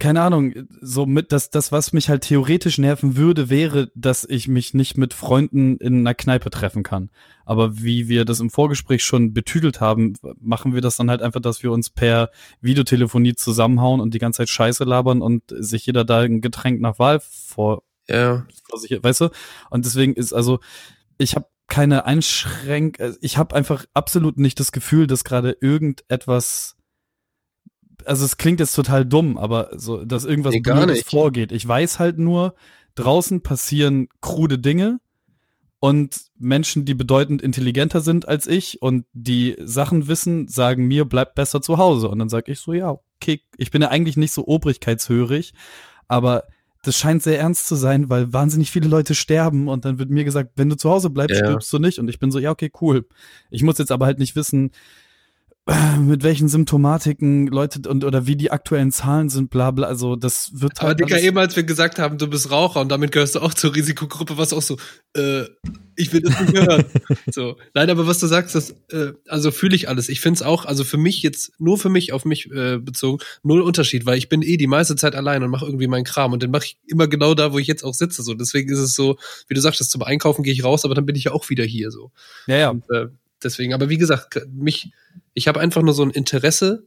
keine 0.00 0.20
Ahnung, 0.22 0.52
so 0.80 1.06
mit 1.06 1.30
das, 1.30 1.48
das, 1.50 1.70
was 1.70 1.92
mich 1.92 2.08
halt 2.08 2.22
theoretisch 2.22 2.78
nerven 2.78 3.16
würde, 3.16 3.50
wäre, 3.50 3.92
dass 3.94 4.24
ich 4.28 4.48
mich 4.48 4.74
nicht 4.74 4.98
mit 4.98 5.14
Freunden 5.14 5.76
in 5.76 6.00
einer 6.00 6.14
Kneipe 6.14 6.50
treffen 6.50 6.82
kann. 6.82 7.10
Aber 7.44 7.80
wie 7.80 8.08
wir 8.08 8.24
das 8.24 8.40
im 8.40 8.50
Vorgespräch 8.50 9.04
schon 9.04 9.32
betüdelt 9.32 9.80
haben, 9.80 10.14
machen 10.40 10.74
wir 10.74 10.80
das 10.80 10.96
dann 10.96 11.08
halt 11.08 11.22
einfach, 11.22 11.40
dass 11.40 11.62
wir 11.62 11.70
uns 11.70 11.88
per 11.88 12.30
Videotelefonie 12.62 13.36
zusammenhauen 13.36 14.00
und 14.00 14.12
die 14.12 14.18
ganze 14.18 14.38
Zeit 14.38 14.48
Scheiße 14.48 14.82
labern 14.82 15.22
und 15.22 15.44
sich 15.48 15.86
jeder 15.86 16.04
da 16.04 16.20
ein 16.22 16.40
Getränk 16.40 16.80
nach 16.80 16.98
Wahl 16.98 17.20
vor, 17.20 17.84
Ja, 18.08 18.44
vor 18.68 18.80
sich, 18.80 18.98
weißt 19.00 19.20
du? 19.20 19.28
Und 19.70 19.84
deswegen 19.86 20.14
ist 20.14 20.32
also, 20.32 20.58
ich 21.16 21.36
habe 21.36 21.46
keine 21.68 22.04
Einschränk, 22.04 22.98
äh, 23.00 23.14
ich 23.20 23.38
habe 23.38 23.54
einfach 23.54 23.86
absolut 23.94 24.38
nicht 24.38 24.60
das 24.60 24.72
Gefühl, 24.72 25.06
dass 25.06 25.24
gerade 25.24 25.56
irgendetwas, 25.60 26.76
also 28.04 28.24
es 28.24 28.36
klingt 28.36 28.60
jetzt 28.60 28.74
total 28.74 29.04
dumm, 29.04 29.38
aber 29.38 29.70
so, 29.76 30.04
dass 30.04 30.24
irgendwas 30.24 30.54
Nee, 30.54 30.60
gar 30.60 30.76
Blödes 30.76 30.98
nicht. 30.98 31.10
vorgeht. 31.10 31.52
Ich 31.52 31.66
weiß 31.66 31.98
halt 31.98 32.18
nur, 32.18 32.54
draußen 32.94 33.42
passieren 33.42 34.08
krude 34.20 34.58
Dinge 34.58 35.00
und 35.80 36.30
Menschen, 36.38 36.84
die 36.84 36.94
bedeutend 36.94 37.42
intelligenter 37.42 38.00
sind 38.00 38.28
als 38.28 38.46
ich 38.46 38.80
und 38.80 39.04
die 39.12 39.56
Sachen 39.60 40.08
wissen, 40.08 40.48
sagen 40.48 40.86
mir, 40.86 41.04
bleib 41.04 41.34
besser 41.34 41.60
zu 41.60 41.78
Hause. 41.78 42.08
Und 42.08 42.18
dann 42.20 42.28
sage 42.28 42.52
ich 42.52 42.60
so, 42.60 42.72
ja, 42.72 42.98
okay, 43.20 43.42
ich 43.56 43.70
bin 43.70 43.82
ja 43.82 43.88
eigentlich 43.88 44.16
nicht 44.16 44.32
so 44.32 44.46
obrigkeitshörig, 44.46 45.54
aber 46.08 46.44
das 46.84 46.96
scheint 46.96 47.22
sehr 47.22 47.38
ernst 47.38 47.66
zu 47.66 47.74
sein, 47.74 48.08
weil 48.10 48.32
wahnsinnig 48.32 48.70
viele 48.70 48.88
Leute 48.88 49.14
sterben 49.14 49.68
und 49.68 49.84
dann 49.84 49.98
wird 49.98 50.10
mir 50.10 50.24
gesagt, 50.24 50.52
wenn 50.56 50.68
du 50.68 50.76
zu 50.76 50.90
Hause 50.90 51.10
bleibst, 51.10 51.40
Ja. 51.40 51.46
stirbst 51.46 51.72
du 51.72 51.78
nicht. 51.78 51.98
Und 51.98 52.08
ich 52.08 52.18
bin 52.18 52.30
so, 52.30 52.38
ja, 52.38 52.50
okay, 52.50 52.70
cool. 52.80 53.06
Ich 53.50 53.62
muss 53.62 53.78
jetzt 53.78 53.90
aber 53.92 54.06
halt 54.06 54.18
nicht 54.18 54.36
wissen, 54.36 54.70
mit 55.98 56.22
welchen 56.22 56.48
Symptomatiken 56.48 57.46
Leute 57.46 57.88
und 57.88 58.04
oder 58.04 58.26
wie 58.26 58.36
die 58.36 58.50
aktuellen 58.50 58.92
Zahlen 58.92 59.30
sind, 59.30 59.48
bla 59.48 59.70
bla. 59.70 59.86
Also 59.86 60.14
das 60.14 60.50
wird 60.60 60.80
halt. 60.80 60.82
Aber 60.82 60.94
Dicker, 60.94 61.18
eben 61.18 61.38
als 61.38 61.56
wir 61.56 61.62
gesagt 61.62 61.98
haben, 61.98 62.18
du 62.18 62.26
bist 62.28 62.50
Raucher 62.50 62.82
und 62.82 62.90
damit 62.90 63.12
gehörst 63.12 63.34
du 63.34 63.40
auch 63.40 63.54
zur 63.54 63.74
Risikogruppe, 63.74 64.36
was 64.36 64.52
auch 64.52 64.60
so, 64.60 64.76
äh, 65.16 65.44
ich 65.96 66.12
will 66.12 66.20
das 66.20 66.38
nicht 66.38 66.52
hören. 66.52 66.84
so. 67.32 67.56
Nein, 67.72 67.88
aber 67.88 68.06
was 68.06 68.18
du 68.18 68.26
sagst, 68.26 68.54
das, 68.54 68.72
äh, 68.90 69.12
also 69.26 69.50
fühle 69.50 69.74
ich 69.74 69.88
alles. 69.88 70.10
Ich 70.10 70.20
finde 70.20 70.36
es 70.36 70.42
auch, 70.42 70.66
also 70.66 70.84
für 70.84 70.98
mich 70.98 71.22
jetzt, 71.22 71.52
nur 71.58 71.78
für 71.78 71.88
mich, 71.88 72.12
auf 72.12 72.26
mich 72.26 72.50
äh, 72.50 72.76
bezogen, 72.76 73.24
null 73.42 73.62
Unterschied, 73.62 74.04
weil 74.04 74.18
ich 74.18 74.28
bin 74.28 74.42
eh 74.42 74.58
die 74.58 74.66
meiste 74.66 74.96
Zeit 74.96 75.14
allein 75.14 75.42
und 75.42 75.50
mache 75.50 75.64
irgendwie 75.64 75.86
meinen 75.86 76.04
Kram 76.04 76.34
und 76.34 76.42
den 76.42 76.50
mache 76.50 76.66
ich 76.66 76.78
immer 76.88 77.08
genau 77.08 77.32
da, 77.32 77.54
wo 77.54 77.58
ich 77.58 77.66
jetzt 77.66 77.84
auch 77.84 77.94
sitze. 77.94 78.22
So. 78.22 78.34
Deswegen 78.34 78.70
ist 78.70 78.80
es 78.80 78.94
so, 78.94 79.16
wie 79.48 79.54
du 79.54 79.62
sagtest, 79.62 79.90
zum 79.90 80.02
Einkaufen 80.02 80.42
gehe 80.42 80.52
ich 80.52 80.62
raus, 80.62 80.84
aber 80.84 80.94
dann 80.94 81.06
bin 81.06 81.16
ich 81.16 81.24
ja 81.24 81.32
auch 81.32 81.48
wieder 81.48 81.64
hier 81.64 81.90
so. 81.90 82.10
Ja, 82.46 82.56
ja. 82.56 82.68
Und, 82.68 82.84
äh, 82.90 83.06
deswegen, 83.44 83.74
aber 83.74 83.88
wie 83.88 83.98
gesagt, 83.98 84.40
mich 84.52 84.92
ich 85.34 85.48
habe 85.48 85.60
einfach 85.60 85.82
nur 85.82 85.94
so 85.94 86.02
ein 86.02 86.10
Interesse 86.10 86.86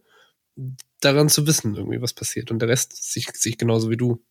daran 1.02 1.30
zu 1.30 1.46
wissen, 1.46 1.76
irgendwie, 1.76 2.02
was 2.02 2.14
passiert. 2.14 2.50
Und 2.50 2.60
der 2.60 2.70
Rest 2.70 3.12
sich, 3.12 3.28
sich 3.34 3.58
genauso 3.58 3.90
wie 3.90 3.98
du. 3.98 4.24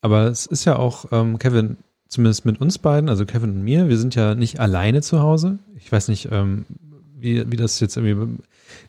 Aber 0.00 0.26
es 0.26 0.46
ist 0.46 0.64
ja 0.64 0.76
auch, 0.76 1.06
ähm, 1.10 1.38
Kevin, 1.38 1.78
zumindest 2.08 2.44
mit 2.44 2.60
uns 2.60 2.78
beiden, 2.78 3.08
also 3.08 3.26
Kevin 3.26 3.50
und 3.50 3.62
mir, 3.64 3.88
wir 3.88 3.98
sind 3.98 4.14
ja 4.14 4.34
nicht 4.34 4.60
alleine 4.60 5.02
zu 5.02 5.20
Hause. 5.20 5.58
Ich 5.76 5.90
weiß 5.90 6.08
nicht, 6.08 6.28
ähm, 6.30 6.64
wie, 7.16 7.50
wie 7.50 7.56
das 7.56 7.80
jetzt 7.80 7.96
irgendwie. 7.96 8.38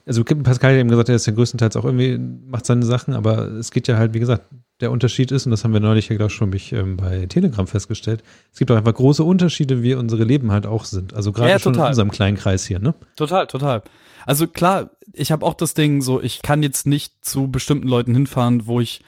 Also 0.06 0.24
Pascal 0.24 0.74
hat 0.74 0.80
eben 0.80 0.90
gesagt, 0.90 1.10
er 1.10 1.16
ist 1.16 1.26
ja 1.26 1.34
größtenteils 1.34 1.76
auch 1.76 1.86
irgendwie, 1.86 2.18
macht 2.18 2.66
seine 2.66 2.86
Sachen, 2.86 3.14
aber 3.14 3.48
es 3.48 3.72
geht 3.72 3.88
ja 3.88 3.98
halt, 3.98 4.14
wie 4.14 4.20
gesagt, 4.20 4.44
der 4.80 4.92
Unterschied 4.92 5.32
ist, 5.32 5.46
und 5.46 5.52
das 5.52 5.64
haben 5.64 5.74
wir 5.74 5.80
neulich 5.80 6.10
ja, 6.10 6.16
glaube 6.16 6.32
ich, 6.32 6.38
schon 6.38 6.50
mich, 6.50 6.72
ähm, 6.72 6.98
bei 6.98 7.26
Telegram 7.26 7.68
festgestellt, 7.68 8.24
es 8.52 8.60
gibt 8.60 8.72
auch 8.72 8.78
einfach 8.78 8.94
große 8.94 9.24
Unterschiede, 9.24 9.84
wie 9.84 9.94
unsere 9.94 10.24
Leben 10.24 10.52
halt 10.52 10.66
auch 10.66 10.86
sind. 10.86 11.14
Also 11.14 11.32
gerade 11.32 11.50
ja, 11.50 11.60
schon 11.60 11.76
in 11.76 11.82
unserem 11.82 12.12
kleinen 12.12 12.38
Kreis 12.38 12.66
hier, 12.66 12.80
ne? 12.80 12.96
Total, 13.16 13.48
total. 13.48 13.84
Also 14.26 14.48
klar, 14.48 14.92
ich 15.14 15.32
habe 15.32 15.46
auch 15.46 15.54
das 15.54 15.74
Ding 15.74 16.02
so, 16.02 16.22
ich 16.22 16.42
kann 16.42 16.64
jetzt 16.64 16.88
nicht 16.88 17.14
zu 17.26 17.50
bestimmten 17.50 17.88
Leuten 17.88 18.14
hinfahren, 18.14 18.68
wo 18.68 18.80
ich 18.80 19.02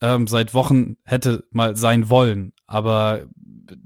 ähm, 0.00 0.26
seit 0.26 0.54
Wochen 0.54 0.96
hätte 1.04 1.44
mal 1.50 1.76
sein 1.76 2.08
wollen, 2.08 2.52
aber 2.66 3.22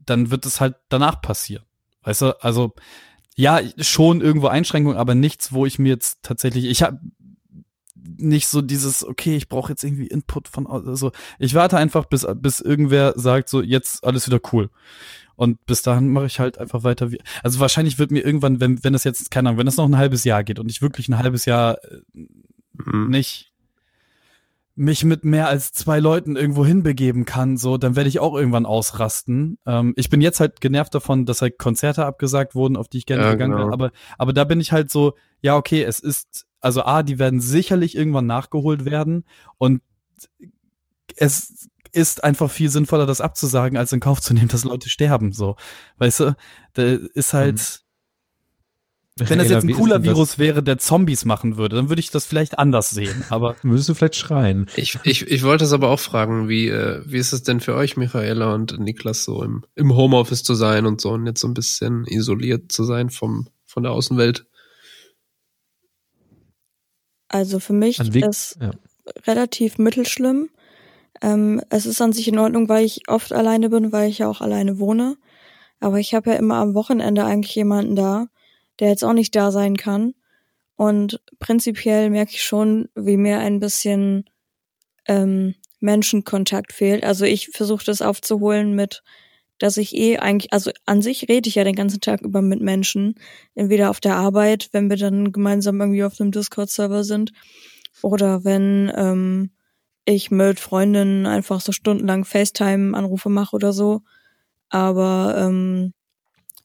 dann 0.05 0.31
wird 0.31 0.47
es 0.47 0.61
halt 0.61 0.77
danach 0.89 1.21
passieren. 1.21 1.65
Weißt 2.03 2.23
du, 2.23 2.43
also 2.43 2.75
ja, 3.39 3.61
schon 3.79 4.21
irgendwo 4.21 4.49
Einschränkungen, 4.49 4.99
aber 4.99 5.15
nichts, 5.15 5.53
wo 5.53 5.65
ich 5.65 5.79
mir 5.79 5.91
jetzt 5.91 6.19
tatsächlich, 6.23 6.65
ich 6.65 6.83
habe 6.83 6.99
nicht 7.95 8.49
so 8.49 8.63
dieses, 8.63 9.07
okay, 9.07 9.37
ich 9.37 9.49
brauche 9.49 9.71
jetzt 9.71 9.85
irgendwie 9.85 10.09
Input 10.09 10.49
von, 10.49 10.67
also 10.67 11.13
ich 11.39 11.55
warte 11.55 11.77
einfach, 11.77 12.07
bis, 12.07 12.27
bis 12.35 12.59
irgendwer 12.61 13.13
sagt, 13.17 13.49
so 13.49 13.63
jetzt 13.63 14.03
alles 14.05 14.27
wieder 14.27 14.41
cool. 14.53 14.71
Und 15.37 15.65
bis 15.67 15.83
dahin 15.83 16.09
mache 16.09 16.27
ich 16.27 16.41
halt 16.41 16.59
einfach 16.59 16.83
weiter 16.83 17.13
wie. 17.13 17.21
Also 17.45 17.61
wahrscheinlich 17.61 18.01
wird 18.01 18.11
mir 18.11 18.25
irgendwann, 18.25 18.59
wenn, 18.59 18.83
wenn 18.83 18.93
das 18.93 19.05
jetzt, 19.05 19.31
keine 19.31 19.51
Ahnung, 19.51 19.61
wenn 19.61 19.67
das 19.67 19.77
noch 19.77 19.87
ein 19.87 19.97
halbes 19.97 20.25
Jahr 20.25 20.43
geht 20.43 20.59
und 20.59 20.69
ich 20.69 20.83
wirklich 20.83 21.09
ein 21.09 21.19
halbes 21.19 21.45
Jahr 21.45 21.79
äh, 21.85 22.01
mhm. 22.73 23.09
nicht 23.09 23.53
mich 24.79 25.05
mit 25.05 25.25
mehr 25.25 25.49
als 25.49 25.73
zwei 25.73 25.99
Leuten 25.99 26.37
irgendwo 26.37 26.65
hinbegeben 26.65 27.25
kann, 27.25 27.57
so, 27.57 27.79
dann 27.79 27.97
werde 27.97 28.09
ich 28.09 28.21
auch 28.21 28.35
irgendwann 28.35 28.65
ausrasten. 28.65 29.59
Ähm, 29.67 29.93
ich 29.97 30.09
bin 30.09 30.21
jetzt 30.21 30.39
halt 30.41 30.61
genervt 30.61 30.95
davon, 30.95 31.27
dass 31.27 31.43
halt 31.43 31.59
Konzerte 31.59 32.07
abgesagt 32.07 32.55
wurden, 32.55 32.77
auf 32.77 32.89
die 32.89 32.99
ich 32.99 33.07
gerne 33.07 33.25
ja, 33.25 33.33
gegangen 33.33 33.53
genau. 33.53 33.65
wäre. 33.65 33.73
Aber, 33.73 33.91
aber 34.19 34.33
da 34.33 34.45
bin 34.45 34.61
ich 34.61 34.73
halt 34.73 34.91
so, 34.91 35.15
ja, 35.41 35.57
okay, 35.57 35.83
es 35.83 35.99
ist, 35.99 36.47
also 36.61 36.83
A, 36.83 37.03
die 37.03 37.19
werden 37.19 37.41
sicherlich 37.41 37.97
irgendwann 37.97 38.27
nachgeholt 38.27 38.85
werden 38.85 39.25
und 39.59 39.83
es 41.17 41.69
ist 41.93 42.23
einfach 42.23 42.51
viel 42.51 42.69
sinnvoller, 42.69 43.07
das 43.07 43.21
abzusagen, 43.21 43.77
als 43.77 43.93
in 43.93 44.01
Kauf 44.01 44.21
zu 44.21 44.33
nehmen, 44.33 44.49
dass 44.49 44.65
Leute 44.65 44.89
sterben. 44.89 45.33
So, 45.33 45.57
weißt 45.99 46.21
du, 46.21 46.37
da 46.75 46.83
ist 47.15 47.35
halt. 47.35 47.83
Wenn 49.19 49.39
das 49.39 49.51
jetzt 49.51 49.65
ein 49.65 49.73
cooler 49.73 50.03
Virus 50.03 50.39
wäre, 50.39 50.63
der 50.63 50.79
Zombies 50.79 51.25
machen 51.25 51.57
würde, 51.57 51.77
dann 51.77 51.89
würde 51.89 52.01
ich 52.01 52.11
das 52.11 52.27
vielleicht 52.27 52.59
anders 52.59 52.91
sehen. 52.91 53.25
Aber 53.29 53.57
würdest 53.63 53.89
du 53.89 53.95
vielleicht 53.95 54.17
schreien? 54.17 54.67
Ich, 54.77 54.99
ich, 55.05 55.27
ich 55.27 55.43
wollte 55.43 55.65
es 55.65 55.73
aber 55.73 55.91
auch 55.91 56.01
fragen, 56.01 56.49
wie 56.49 56.69
äh, 56.69 57.03
wie 57.05 57.19
ist 57.19 57.33
es 57.33 57.43
denn 57.43 57.61
für 57.61 57.75
euch, 57.75 57.97
Michaela 57.97 58.55
und 58.55 58.79
Niklas, 58.79 59.25
so 59.25 59.43
im, 59.43 59.65
im 59.75 59.95
Homeoffice 59.95 60.43
zu 60.43 60.55
sein 60.55 60.87
und 60.87 61.01
so 61.01 61.11
und 61.11 61.27
jetzt 61.27 61.41
so 61.41 61.49
ein 61.49 61.55
bisschen 61.55 62.05
isoliert 62.07 62.73
zu 62.73 62.85
sein 62.85 63.11
vom 63.11 63.49
von 63.65 63.83
der 63.83 63.93
Außenwelt? 63.93 64.47
Also 67.29 67.61
für 67.61 67.75
mich 67.75 68.01
ist 68.01 68.59
ja. 68.61 68.71
relativ 69.27 69.79
mittelschlimm. 69.79 70.49
Ähm, 71.21 71.61
es 71.69 71.87
ist 71.87 72.01
an 72.01 72.13
sich 72.13 72.29
in 72.29 72.39
Ordnung, 72.39 72.69
weil 72.69 72.85
ich 72.85 73.09
oft 73.09 73.33
alleine 73.33 73.69
bin, 73.71 73.93
weil 73.93 74.09
ich 74.09 74.19
ja 74.19 74.29
auch 74.29 74.41
alleine 74.41 74.79
wohne. 74.79 75.17
Aber 75.81 75.99
ich 75.99 76.15
habe 76.15 76.31
ja 76.31 76.37
immer 76.37 76.57
am 76.57 76.75
Wochenende 76.75 77.25
eigentlich 77.25 77.55
jemanden 77.55 77.97
da, 77.97 78.29
der 78.81 78.89
jetzt 78.89 79.05
auch 79.05 79.13
nicht 79.13 79.35
da 79.35 79.51
sein 79.51 79.77
kann. 79.77 80.15
Und 80.77 81.21
prinzipiell 81.39 82.11
merke 82.11 82.33
ich 82.33 82.43
schon, 82.43 82.89
wie 82.95 83.17
mir 83.17 83.39
ein 83.41 83.59
bisschen 83.59 84.25
ähm, 85.07 85.55
Menschenkontakt 85.81 86.73
fehlt. 86.73 87.05
Also 87.05 87.25
ich 87.25 87.49
versuche 87.49 87.85
das 87.85 88.03
aufzuholen 88.03 88.75
mit, 88.75 89.03
dass 89.59 89.77
ich 89.77 89.97
eh 89.97 90.19
eigentlich, 90.19 90.53
also 90.53 90.71
an 90.87 91.03
sich 91.03 91.29
rede 91.29 91.49
ich 91.49 91.57
ja 91.57 91.65
den 91.65 91.75
ganzen 91.75 92.01
Tag 92.01 92.23
über 92.23 92.43
mit 92.43 92.61
Menschen, 92.61 93.17
entweder 93.55 93.91
auf 93.91 94.01
der 94.01 94.17
Arbeit, 94.17 94.69
wenn 94.73 94.89
wir 94.89 94.97
dann 94.97 95.33
gemeinsam 95.33 95.81
irgendwie 95.81 96.05
auf 96.05 96.21
einem 96.21 96.31
Discord-Server 96.31 97.03
sind, 97.03 97.33
oder 98.03 98.45
wenn 98.45 98.93
ähm, 98.95 99.51
ich 100.05 100.31
mit 100.31 100.61
Freundinnen 100.61 101.27
einfach 101.27 101.61
so 101.61 101.73
stundenlang 101.73 102.25
FaceTime-Anrufe 102.25 103.29
mache 103.29 103.57
oder 103.57 103.73
so. 103.73 104.03
Aber 104.69 105.35
ähm, 105.39 105.93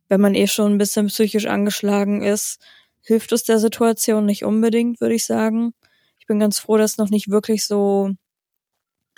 wenn 0.10 0.22
man 0.22 0.36
eh 0.36 0.48
schon 0.48 0.74
ein 0.74 0.78
bisschen 0.78 1.08
psychisch 1.08 1.46
angeschlagen 1.46 2.22
ist, 2.22 2.60
hilft 3.02 3.32
es 3.32 3.44
der 3.44 3.60
Situation 3.60 4.26
nicht 4.26 4.44
unbedingt, 4.44 5.02
würde 5.02 5.16
ich 5.16 5.26
sagen. 5.26 5.74
Ich 6.20 6.28
bin 6.28 6.40
ganz 6.40 6.60
froh, 6.60 6.78
dass 6.78 6.98
noch 6.98 7.10
nicht 7.10 7.30
wirklich 7.30 7.66
so 7.66 8.12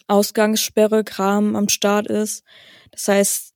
Ausgangssperre 0.07 1.03
Kram 1.03 1.55
am 1.55 1.69
Start 1.69 2.07
ist. 2.07 2.43
Das 2.91 3.07
heißt, 3.07 3.53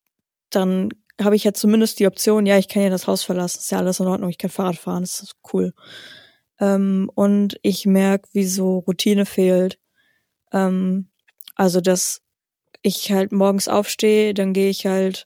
dann 0.49 0.89
habe 1.21 1.35
ich 1.35 1.43
ja 1.43 1.53
zumindest 1.53 1.99
die 1.99 2.07
Option, 2.07 2.45
ja, 2.45 2.57
ich 2.57 2.67
kann 2.67 2.83
ja 2.83 2.89
das 2.89 3.07
Haus 3.07 3.23
verlassen, 3.23 3.59
ist 3.59 3.71
ja 3.71 3.79
alles 3.79 3.99
in 3.99 4.07
Ordnung, 4.07 4.29
ich 4.29 4.37
kann 4.37 4.49
Fahrrad 4.49 4.77
fahren, 4.77 5.03
das 5.03 5.19
ist 5.19 5.35
cool. 5.53 5.73
Ähm, 6.59 7.09
und 7.13 7.57
ich 7.61 7.85
merke, 7.85 8.29
wie 8.33 8.45
so 8.45 8.79
Routine 8.79 9.25
fehlt. 9.25 9.79
Ähm, 10.53 11.09
also, 11.55 11.81
dass 11.81 12.21
ich 12.81 13.11
halt 13.11 13.31
morgens 13.31 13.67
aufstehe, 13.67 14.33
dann 14.33 14.53
gehe 14.53 14.69
ich 14.69 14.85
halt 14.85 15.25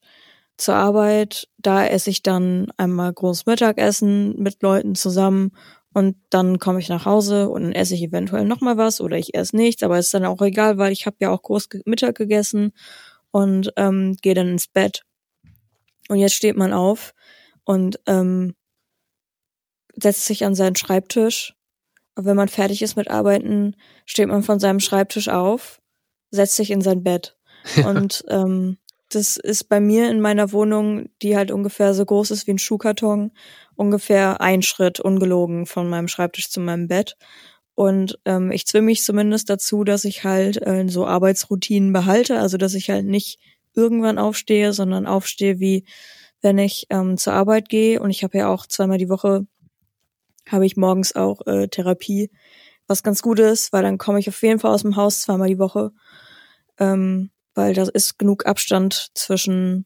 zur 0.57 0.75
Arbeit, 0.75 1.47
da 1.57 1.85
esse 1.85 2.09
ich 2.09 2.23
dann 2.23 2.71
einmal 2.77 3.11
großes 3.11 3.45
Mittagessen 3.45 4.35
mit 4.37 4.61
Leuten 4.61 4.95
zusammen 4.95 5.51
und 5.93 6.15
dann 6.29 6.59
komme 6.59 6.79
ich 6.79 6.89
nach 6.89 7.05
Hause 7.05 7.49
und 7.49 7.63
dann 7.63 7.71
esse 7.73 7.95
ich 7.95 8.03
eventuell 8.03 8.45
noch 8.45 8.61
mal 8.61 8.77
was 8.77 9.01
oder 9.01 9.17
ich 9.17 9.35
esse 9.35 9.55
nichts, 9.55 9.83
aber 9.83 9.99
ist 9.99 10.13
dann 10.13 10.25
auch 10.25 10.41
egal, 10.41 10.77
weil 10.77 10.91
ich 10.91 11.05
habe 11.05 11.17
ja 11.19 11.31
auch 11.31 11.41
groß 11.41 11.69
Mittag 11.85 12.15
gegessen 12.15 12.73
und 13.31 13.73
ähm, 13.77 14.15
gehe 14.21 14.33
dann 14.35 14.49
ins 14.49 14.67
Bett. 14.67 15.03
Und 16.09 16.17
jetzt 16.17 16.35
steht 16.35 16.57
man 16.57 16.73
auf 16.73 17.13
und 17.63 17.99
ähm, 18.07 18.55
setzt 19.95 20.25
sich 20.25 20.45
an 20.45 20.55
seinen 20.55 20.75
Schreibtisch 20.75 21.55
und 22.15 22.25
wenn 22.25 22.35
man 22.35 22.47
fertig 22.47 22.81
ist 22.81 22.95
mit 22.95 23.09
Arbeiten, 23.09 23.75
steht 24.05 24.27
man 24.27 24.43
von 24.43 24.59
seinem 24.59 24.79
Schreibtisch 24.79 25.29
auf, 25.29 25.81
setzt 26.31 26.55
sich 26.55 26.71
in 26.71 26.81
sein 26.81 27.03
Bett. 27.03 27.37
Ja. 27.77 27.87
Und 27.87 28.25
ähm, 28.27 28.77
das 29.15 29.37
ist 29.37 29.69
bei 29.69 29.79
mir 29.79 30.09
in 30.09 30.21
meiner 30.21 30.51
Wohnung, 30.51 31.09
die 31.21 31.35
halt 31.35 31.51
ungefähr 31.51 31.93
so 31.93 32.05
groß 32.05 32.31
ist 32.31 32.47
wie 32.47 32.51
ein 32.51 32.59
Schuhkarton, 32.59 33.31
ungefähr 33.75 34.41
ein 34.41 34.61
Schritt 34.61 34.99
ungelogen 34.99 35.65
von 35.65 35.89
meinem 35.89 36.07
Schreibtisch 36.07 36.49
zu 36.49 36.59
meinem 36.59 36.87
Bett. 36.87 37.15
Und 37.75 38.19
ähm, 38.25 38.51
ich 38.51 38.67
zwinge 38.67 38.85
mich 38.85 39.03
zumindest 39.03 39.49
dazu, 39.49 39.83
dass 39.83 40.05
ich 40.05 40.23
halt 40.23 40.61
äh, 40.61 40.87
so 40.87 41.07
Arbeitsroutinen 41.07 41.91
behalte, 41.91 42.39
also 42.39 42.57
dass 42.57 42.75
ich 42.75 42.89
halt 42.89 43.05
nicht 43.05 43.39
irgendwann 43.73 44.19
aufstehe, 44.19 44.73
sondern 44.73 45.07
aufstehe 45.07 45.59
wie 45.59 45.85
wenn 46.41 46.57
ich 46.57 46.87
ähm, 46.89 47.17
zur 47.17 47.33
Arbeit 47.33 47.69
gehe. 47.69 47.99
Und 48.01 48.11
ich 48.11 48.23
habe 48.23 48.37
ja 48.37 48.49
auch 48.49 48.67
zweimal 48.67 48.97
die 48.97 49.09
Woche 49.09 49.47
habe 50.49 50.65
ich 50.65 50.77
morgens 50.77 51.15
auch 51.15 51.45
äh, 51.47 51.67
Therapie, 51.67 52.29
was 52.87 53.03
ganz 53.03 53.21
gut 53.21 53.39
ist, 53.39 53.71
weil 53.71 53.83
dann 53.83 53.97
komme 53.97 54.19
ich 54.19 54.27
auf 54.27 54.41
jeden 54.41 54.59
Fall 54.59 54.71
aus 54.71 54.81
dem 54.81 54.95
Haus 54.95 55.21
zweimal 55.21 55.47
die 55.47 55.59
Woche, 55.59 55.91
ähm, 56.79 57.31
weil 57.55 57.73
da 57.73 57.83
ist 57.83 58.17
genug 58.17 58.45
Abstand 58.45 59.11
zwischen 59.13 59.85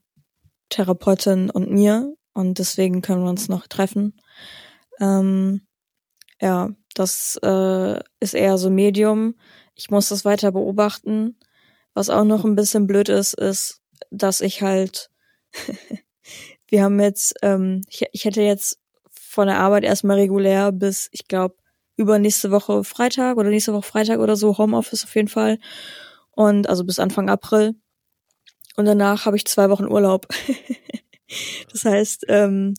Therapeutin 0.69 1.49
und 1.49 1.71
mir 1.71 2.13
und 2.33 2.59
deswegen 2.59 3.01
können 3.01 3.23
wir 3.23 3.29
uns 3.29 3.49
noch 3.49 3.67
treffen. 3.67 4.19
Ähm, 4.99 5.61
ja, 6.41 6.69
das 6.93 7.39
äh, 7.43 7.99
ist 8.19 8.33
eher 8.33 8.57
so 8.57 8.69
Medium. 8.69 9.35
Ich 9.75 9.89
muss 9.89 10.09
das 10.09 10.25
weiter 10.25 10.51
beobachten. 10.51 11.37
Was 11.93 12.09
auch 12.09 12.23
noch 12.23 12.45
ein 12.45 12.55
bisschen 12.55 12.85
blöd 12.87 13.09
ist, 13.09 13.33
ist, 13.33 13.81
dass 14.11 14.41
ich 14.41 14.61
halt, 14.61 15.09
wir 16.67 16.83
haben 16.83 16.99
jetzt, 16.99 17.33
ähm, 17.41 17.81
ich, 17.89 18.05
ich 18.11 18.25
hätte 18.25 18.41
jetzt 18.41 18.79
von 19.09 19.47
der 19.47 19.59
Arbeit 19.59 19.83
erstmal 19.83 20.17
regulär 20.17 20.71
bis, 20.71 21.09
ich 21.11 21.27
glaube, 21.27 21.55
übernächste 21.95 22.51
Woche 22.51 22.83
Freitag 22.83 23.37
oder 23.37 23.49
nächste 23.49 23.73
Woche 23.73 23.87
Freitag 23.87 24.19
oder 24.19 24.35
so, 24.35 24.57
Homeoffice 24.57 25.03
auf 25.03 25.15
jeden 25.15 25.27
Fall. 25.27 25.59
Und 26.37 26.69
also 26.69 26.85
bis 26.85 26.99
Anfang 26.99 27.29
April. 27.29 27.75
Und 28.77 28.85
danach 28.85 29.25
habe 29.25 29.35
ich 29.35 29.45
zwei 29.45 29.69
Wochen 29.69 29.87
Urlaub. 29.87 30.27
das 31.71 31.83
heißt, 31.83 32.25
ähm, 32.29 32.75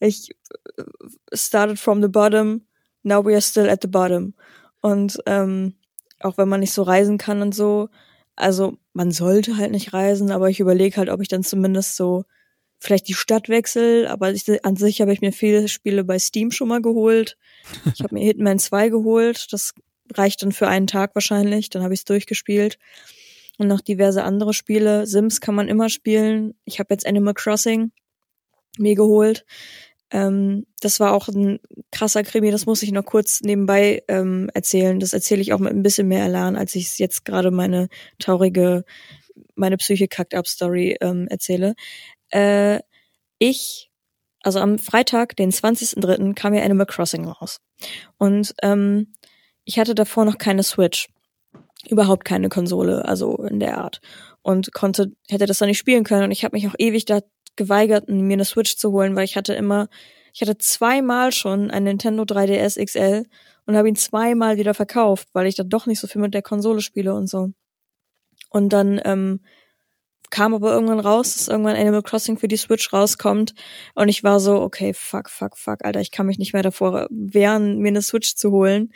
ich 0.00 0.34
started 1.32 1.78
from 1.78 2.02
the 2.02 2.08
bottom 2.08 2.66
now 3.02 3.24
we 3.24 3.32
are 3.32 3.42
still 3.42 3.68
at 3.68 3.82
the 3.82 3.88
bottom. 3.88 4.34
Und 4.80 5.18
ähm, 5.26 5.74
auch 6.20 6.38
wenn 6.38 6.48
man 6.48 6.60
nicht 6.60 6.72
so 6.72 6.82
reisen 6.82 7.18
kann 7.18 7.42
und 7.42 7.54
so, 7.54 7.88
also 8.36 8.78
man 8.92 9.10
sollte 9.10 9.56
halt 9.56 9.72
nicht 9.72 9.92
reisen, 9.92 10.30
aber 10.30 10.48
ich 10.50 10.60
überlege 10.60 10.96
halt, 10.96 11.08
ob 11.08 11.20
ich 11.20 11.28
dann 11.28 11.42
zumindest 11.42 11.96
so 11.96 12.24
vielleicht 12.78 13.08
die 13.08 13.14
Stadt 13.14 13.48
wechsel, 13.48 14.06
aber 14.08 14.32
ich, 14.32 14.64
an 14.64 14.76
sich 14.76 15.00
habe 15.00 15.12
ich 15.12 15.20
mir 15.20 15.32
viele 15.32 15.68
Spiele 15.68 16.04
bei 16.04 16.18
Steam 16.18 16.50
schon 16.50 16.68
mal 16.68 16.82
geholt. 16.82 17.36
Ich 17.94 18.00
habe 18.02 18.14
mir 18.14 18.24
Hitman 18.24 18.58
2 18.58 18.88
geholt, 18.88 19.52
das 19.52 19.74
reicht 20.14 20.42
dann 20.42 20.52
für 20.52 20.68
einen 20.68 20.86
Tag 20.86 21.14
wahrscheinlich, 21.14 21.70
dann 21.70 21.82
habe 21.82 21.94
ich 21.94 22.00
es 22.00 22.04
durchgespielt. 22.04 22.78
Und 23.58 23.68
noch 23.68 23.82
diverse 23.82 24.24
andere 24.24 24.54
Spiele. 24.54 25.06
Sims 25.06 25.40
kann 25.40 25.54
man 25.54 25.68
immer 25.68 25.90
spielen. 25.90 26.54
Ich 26.64 26.78
habe 26.78 26.94
jetzt 26.94 27.06
Animal 27.06 27.34
Crossing 27.34 27.92
mir 28.78 28.94
geholt. 28.94 29.44
Ähm, 30.10 30.66
das 30.80 31.00
war 31.00 31.12
auch 31.12 31.28
ein 31.28 31.58
krasser 31.90 32.22
Krimi, 32.22 32.50
das 32.50 32.66
muss 32.66 32.82
ich 32.82 32.92
noch 32.92 33.04
kurz 33.04 33.40
nebenbei 33.40 34.02
ähm, 34.08 34.50
erzählen. 34.52 35.00
Das 35.00 35.14
erzähle 35.14 35.40
ich 35.40 35.52
auch 35.52 35.58
mit 35.58 35.72
ein 35.72 35.82
bisschen 35.82 36.06
mehr 36.06 36.24
Elan, 36.24 36.56
als 36.56 36.74
ich 36.74 36.98
jetzt 36.98 37.24
gerade 37.24 37.50
meine 37.50 37.88
traurige, 38.18 38.84
meine 39.54 39.78
Psyche 39.78 40.08
kackt 40.08 40.34
ab 40.34 40.46
Story 40.46 40.96
ähm, 41.00 41.28
erzähle. 41.28 41.74
Äh, 42.30 42.80
ich, 43.38 43.90
also 44.42 44.60
am 44.60 44.78
Freitag, 44.78 45.34
den 45.36 45.50
20.03., 45.50 46.34
kam 46.34 46.52
ja 46.52 46.62
Animal 46.62 46.86
Crossing 46.86 47.26
raus. 47.26 47.60
Und 48.18 48.54
ähm, 48.62 49.14
ich 49.64 49.78
hatte 49.78 49.94
davor 49.94 50.24
noch 50.24 50.38
keine 50.38 50.62
Switch. 50.62 51.08
Überhaupt 51.88 52.24
keine 52.24 52.48
Konsole, 52.48 53.04
also 53.04 53.36
in 53.36 53.60
der 53.60 53.78
Art. 53.78 54.00
Und 54.42 54.72
konnte, 54.72 55.12
hätte 55.28 55.46
das 55.46 55.58
dann 55.58 55.68
nicht 55.68 55.78
spielen 55.78 56.04
können. 56.04 56.24
Und 56.24 56.30
ich 56.30 56.44
habe 56.44 56.56
mich 56.56 56.68
auch 56.68 56.74
ewig 56.78 57.04
da 57.04 57.20
geweigert, 57.56 58.08
mir 58.08 58.32
eine 58.32 58.44
Switch 58.44 58.76
zu 58.76 58.92
holen, 58.92 59.16
weil 59.16 59.24
ich 59.24 59.36
hatte 59.36 59.54
immer, 59.54 59.88
ich 60.32 60.40
hatte 60.40 60.58
zweimal 60.58 61.32
schon 61.32 61.70
ein 61.70 61.84
Nintendo 61.84 62.22
3DS 62.22 62.82
XL 62.82 63.26
und 63.66 63.76
habe 63.76 63.88
ihn 63.88 63.96
zweimal 63.96 64.56
wieder 64.56 64.74
verkauft, 64.74 65.28
weil 65.32 65.46
ich 65.46 65.54
dann 65.54 65.68
doch 65.68 65.86
nicht 65.86 66.00
so 66.00 66.06
viel 66.06 66.20
mit 66.20 66.34
der 66.34 66.42
Konsole 66.42 66.80
spiele 66.80 67.14
und 67.14 67.28
so. 67.28 67.50
Und 68.48 68.72
dann 68.72 69.00
ähm, 69.04 69.40
kam 70.30 70.54
aber 70.54 70.72
irgendwann 70.72 70.98
raus, 70.98 71.34
dass 71.34 71.48
irgendwann 71.48 71.76
Animal 71.76 72.02
Crossing 72.02 72.38
für 72.38 72.48
die 72.48 72.56
Switch 72.56 72.92
rauskommt 72.92 73.54
und 73.94 74.08
ich 74.08 74.24
war 74.24 74.40
so, 74.40 74.60
okay, 74.60 74.94
fuck, 74.94 75.28
fuck, 75.28 75.56
fuck, 75.56 75.84
Alter, 75.84 76.00
ich 76.00 76.10
kann 76.10 76.26
mich 76.26 76.38
nicht 76.38 76.54
mehr 76.54 76.62
davor 76.62 77.06
wehren, 77.10 77.78
mir 77.78 77.88
eine 77.88 78.02
Switch 78.02 78.34
zu 78.34 78.50
holen. 78.50 78.92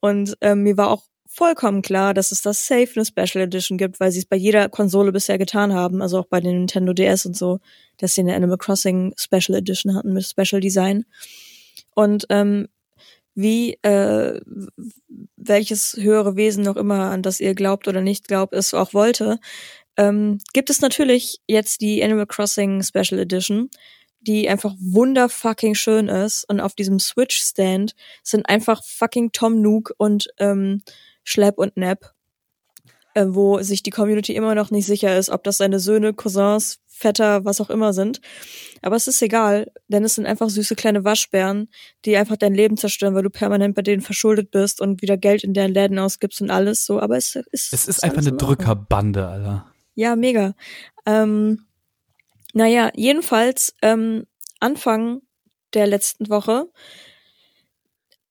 Und 0.00 0.36
ähm, 0.40 0.62
mir 0.62 0.76
war 0.76 0.90
auch 0.90 1.04
vollkommen 1.26 1.82
klar, 1.82 2.12
dass 2.12 2.32
es 2.32 2.42
das 2.42 2.66
Safe 2.66 2.88
eine 2.96 3.04
Special 3.04 3.44
Edition 3.44 3.78
gibt, 3.78 4.00
weil 4.00 4.10
sie 4.10 4.18
es 4.18 4.26
bei 4.26 4.36
jeder 4.36 4.68
Konsole 4.68 5.12
bisher 5.12 5.38
getan 5.38 5.72
haben, 5.72 6.02
also 6.02 6.18
auch 6.18 6.26
bei 6.26 6.40
den 6.40 6.58
Nintendo 6.58 6.92
DS 6.92 7.24
und 7.24 7.36
so, 7.36 7.60
dass 7.98 8.14
sie 8.14 8.22
eine 8.22 8.34
Animal 8.34 8.58
Crossing 8.58 9.14
Special 9.16 9.56
Edition 9.56 9.94
hatten 9.94 10.12
mit 10.12 10.26
Special 10.26 10.60
Design. 10.60 11.04
Und 11.94 12.26
ähm, 12.30 12.66
wie 13.34 13.74
äh, 13.82 14.40
welches 15.36 15.96
höhere 15.96 16.36
Wesen 16.36 16.64
noch 16.64 16.76
immer, 16.76 17.10
an 17.10 17.22
das 17.22 17.40
ihr 17.40 17.54
glaubt 17.54 17.86
oder 17.86 18.00
nicht 18.00 18.26
glaubt, 18.26 18.52
es 18.52 18.74
auch 18.74 18.92
wollte, 18.92 19.38
ähm, 19.96 20.38
gibt 20.52 20.68
es 20.68 20.80
natürlich 20.80 21.40
jetzt 21.46 21.80
die 21.80 22.02
Animal 22.02 22.26
Crossing 22.26 22.82
Special 22.82 23.20
Edition, 23.20 23.70
die 24.20 24.48
einfach 24.48 24.74
wunderfucking 24.78 25.74
schön 25.74 26.08
ist. 26.08 26.44
Und 26.48 26.60
auf 26.60 26.74
diesem 26.74 26.98
Switch-Stand 26.98 27.94
sind 28.22 28.48
einfach 28.48 28.82
fucking 28.84 29.32
Tom 29.32 29.60
Nook 29.62 29.94
und 29.96 30.28
ähm, 30.38 30.82
Schlepp 31.24 31.58
und 31.58 31.76
Nap, 31.76 32.14
äh, 33.14 33.26
wo 33.28 33.60
sich 33.62 33.82
die 33.82 33.90
Community 33.90 34.34
immer 34.34 34.54
noch 34.54 34.70
nicht 34.70 34.86
sicher 34.86 35.16
ist, 35.16 35.30
ob 35.30 35.44
das 35.44 35.56
seine 35.56 35.80
Söhne, 35.80 36.12
Cousins, 36.14 36.80
Vetter, 36.86 37.46
was 37.46 37.60
auch 37.62 37.70
immer 37.70 37.94
sind. 37.94 38.20
Aber 38.82 38.94
es 38.96 39.08
ist 39.08 39.22
egal, 39.22 39.72
denn 39.88 40.04
es 40.04 40.16
sind 40.16 40.26
einfach 40.26 40.50
süße 40.50 40.76
kleine 40.76 41.02
Waschbären, 41.02 41.68
die 42.04 42.16
einfach 42.16 42.36
dein 42.36 42.54
Leben 42.54 42.76
zerstören, 42.76 43.14
weil 43.14 43.22
du 43.22 43.30
permanent 43.30 43.74
bei 43.74 43.82
denen 43.82 44.02
verschuldet 44.02 44.50
bist 44.50 44.82
und 44.82 45.00
wieder 45.00 45.16
Geld 45.16 45.42
in 45.42 45.54
deren 45.54 45.72
Läden 45.72 45.98
ausgibst 45.98 46.42
und 46.42 46.50
alles 46.50 46.84
so. 46.84 47.00
Aber 47.00 47.16
es 47.16 47.34
ist 47.34 47.48
es 47.52 47.72
ist, 47.72 47.88
ist 47.88 48.04
einfach 48.04 48.20
eine 48.20 48.32
Drückerbande, 48.32 49.26
Alter. 49.26 49.72
Ja, 49.94 50.14
mega. 50.14 50.54
Ähm, 51.06 51.64
naja, 52.52 52.90
jedenfalls 52.94 53.74
ähm, 53.82 54.26
Anfang 54.58 55.22
der 55.74 55.86
letzten 55.86 56.28
Woche 56.28 56.68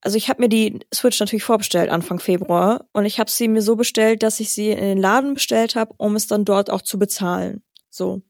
also 0.01 0.17
ich 0.17 0.29
habe 0.29 0.41
mir 0.41 0.49
die 0.49 0.79
Switch 0.93 1.19
natürlich 1.19 1.43
vorbestellt 1.43 1.89
Anfang 1.89 2.19
Februar 2.19 2.87
und 2.93 3.05
ich 3.05 3.19
habe 3.19 3.29
sie 3.29 3.47
mir 3.47 3.61
so 3.61 3.75
bestellt, 3.75 4.23
dass 4.23 4.39
ich 4.39 4.51
sie 4.51 4.71
in 4.71 4.79
den 4.79 4.97
Laden 4.97 5.33
bestellt 5.33 5.75
habe, 5.75 5.93
um 5.97 6.15
es 6.15 6.27
dann 6.27 6.45
dort 6.45 6.69
auch 6.69 6.81
zu 6.81 6.97
bezahlen. 6.97 7.63
So. 7.89 8.21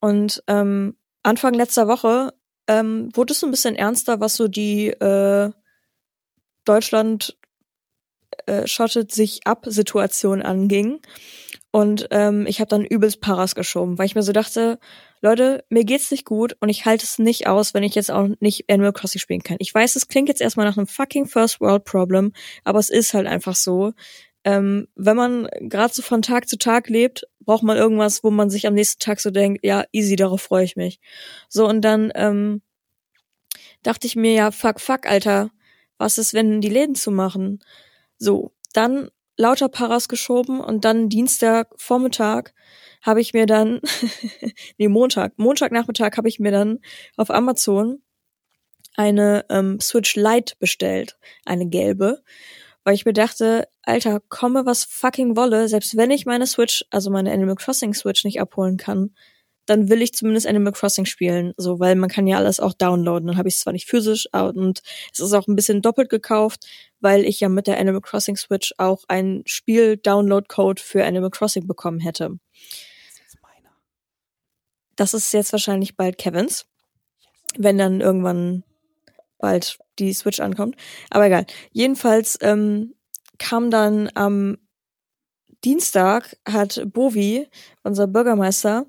Und 0.00 0.42
ähm, 0.46 0.96
Anfang 1.22 1.54
letzter 1.54 1.88
Woche 1.88 2.32
ähm, 2.68 3.08
wurde 3.14 3.32
es 3.32 3.40
so 3.40 3.46
ein 3.46 3.50
bisschen 3.50 3.74
ernster, 3.74 4.20
was 4.20 4.36
so 4.36 4.46
die 4.46 4.88
äh, 4.88 5.50
Deutschland 6.64 7.36
äh, 8.46 8.66
schottet 8.66 9.12
sich 9.12 9.46
ab 9.46 9.64
Situation 9.66 10.42
anging. 10.42 11.00
Und 11.74 12.06
ähm, 12.12 12.46
ich 12.46 12.60
habe 12.60 12.68
dann 12.68 12.84
übelst 12.84 13.20
Paras 13.20 13.56
geschoben, 13.56 13.98
weil 13.98 14.06
ich 14.06 14.14
mir 14.14 14.22
so 14.22 14.30
dachte, 14.30 14.78
Leute, 15.20 15.64
mir 15.70 15.82
geht's 15.82 16.12
nicht 16.12 16.24
gut 16.24 16.56
und 16.60 16.68
ich 16.68 16.86
halte 16.86 17.04
es 17.04 17.18
nicht 17.18 17.48
aus, 17.48 17.74
wenn 17.74 17.82
ich 17.82 17.96
jetzt 17.96 18.12
auch 18.12 18.28
nicht 18.38 18.70
Animal 18.70 18.92
Crossing 18.92 19.20
spielen 19.20 19.42
kann. 19.42 19.56
Ich 19.58 19.74
weiß, 19.74 19.96
es 19.96 20.06
klingt 20.06 20.28
jetzt 20.28 20.40
erstmal 20.40 20.66
nach 20.66 20.76
einem 20.76 20.86
fucking 20.86 21.26
First 21.26 21.60
World 21.60 21.82
Problem, 21.82 22.32
aber 22.62 22.78
es 22.78 22.90
ist 22.90 23.12
halt 23.12 23.26
einfach 23.26 23.56
so. 23.56 23.92
Ähm, 24.44 24.86
wenn 24.94 25.16
man 25.16 25.48
gerade 25.62 25.92
so 25.92 26.02
von 26.02 26.22
Tag 26.22 26.48
zu 26.48 26.58
Tag 26.58 26.88
lebt, 26.88 27.26
braucht 27.40 27.64
man 27.64 27.76
irgendwas, 27.76 28.22
wo 28.22 28.30
man 28.30 28.50
sich 28.50 28.68
am 28.68 28.74
nächsten 28.74 29.00
Tag 29.00 29.18
so 29.18 29.32
denkt, 29.32 29.64
ja, 29.64 29.82
easy, 29.90 30.14
darauf 30.14 30.42
freue 30.42 30.62
ich 30.62 30.76
mich. 30.76 31.00
So, 31.48 31.66
und 31.68 31.80
dann 31.80 32.12
ähm, 32.14 32.62
dachte 33.82 34.06
ich 34.06 34.14
mir, 34.14 34.32
ja, 34.32 34.52
fuck, 34.52 34.78
fuck, 34.78 35.10
Alter, 35.10 35.50
was 35.98 36.18
ist, 36.18 36.34
wenn 36.34 36.60
die 36.60 36.68
Läden 36.68 36.94
zu 36.94 37.10
machen? 37.10 37.58
So, 38.16 38.52
dann 38.74 39.10
lauter 39.36 39.68
Paras 39.68 40.08
geschoben 40.08 40.60
und 40.60 40.84
dann 40.84 41.08
Dienstag 41.08 41.68
Vormittag 41.76 42.54
habe 43.02 43.20
ich 43.20 43.34
mir 43.34 43.46
dann, 43.46 43.80
nee, 44.78 44.88
Montag, 44.88 45.38
Montagnachmittag 45.38 46.16
habe 46.16 46.28
ich 46.28 46.40
mir 46.40 46.52
dann 46.52 46.80
auf 47.16 47.30
Amazon 47.30 48.02
eine 48.96 49.44
ähm, 49.50 49.80
Switch 49.80 50.16
Lite 50.16 50.54
bestellt, 50.58 51.18
eine 51.44 51.66
gelbe, 51.66 52.22
weil 52.84 52.94
ich 52.94 53.04
mir 53.04 53.12
dachte, 53.12 53.68
Alter, 53.82 54.20
komme 54.28 54.66
was 54.66 54.84
fucking 54.84 55.36
wolle, 55.36 55.68
selbst 55.68 55.96
wenn 55.96 56.10
ich 56.10 56.26
meine 56.26 56.46
Switch, 56.46 56.84
also 56.90 57.10
meine 57.10 57.32
Animal 57.32 57.56
Crossing 57.56 57.94
Switch 57.94 58.24
nicht 58.24 58.40
abholen 58.40 58.76
kann, 58.76 59.14
dann 59.66 59.88
will 59.88 60.02
ich 60.02 60.12
zumindest 60.12 60.46
Animal 60.46 60.72
Crossing 60.72 61.06
spielen, 61.06 61.54
so 61.56 61.80
weil 61.80 61.96
man 61.96 62.10
kann 62.10 62.26
ja 62.26 62.36
alles 62.36 62.60
auch 62.60 62.74
downloaden. 62.74 63.26
Dann 63.26 63.38
habe 63.38 63.48
ich 63.48 63.54
es 63.54 63.60
zwar 63.60 63.72
nicht 63.72 63.88
physisch 63.88 64.28
und 64.32 64.82
es 65.12 65.20
ist 65.20 65.32
auch 65.32 65.46
ein 65.46 65.56
bisschen 65.56 65.82
doppelt 65.82 66.10
gekauft, 66.10 66.66
weil 67.04 67.26
ich 67.26 67.38
ja 67.38 67.50
mit 67.50 67.66
der 67.66 67.78
Animal 67.78 68.00
Crossing 68.00 68.36
Switch 68.36 68.74
auch 68.78 69.04
ein 69.08 69.42
Spiel 69.44 69.98
Download 69.98 70.46
Code 70.48 70.82
für 70.82 71.04
Animal 71.04 71.30
Crossing 71.30 71.66
bekommen 71.66 72.00
hätte. 72.00 72.38
Das 74.96 75.12
ist 75.12 75.32
jetzt 75.32 75.52
wahrscheinlich 75.52 75.96
bald 75.96 76.18
Kevins, 76.18 76.66
wenn 77.58 77.78
dann 77.78 78.00
irgendwann 78.00 78.64
bald 79.38 79.78
die 79.98 80.14
Switch 80.14 80.40
ankommt. 80.40 80.76
Aber 81.10 81.26
egal. 81.26 81.46
Jedenfalls 81.72 82.38
ähm, 82.40 82.94
kam 83.38 83.70
dann 83.70 84.08
am 84.14 84.56
Dienstag 85.64 86.36
hat 86.46 86.82
Bovi, 86.86 87.48
unser 87.82 88.06
Bürgermeister, 88.06 88.86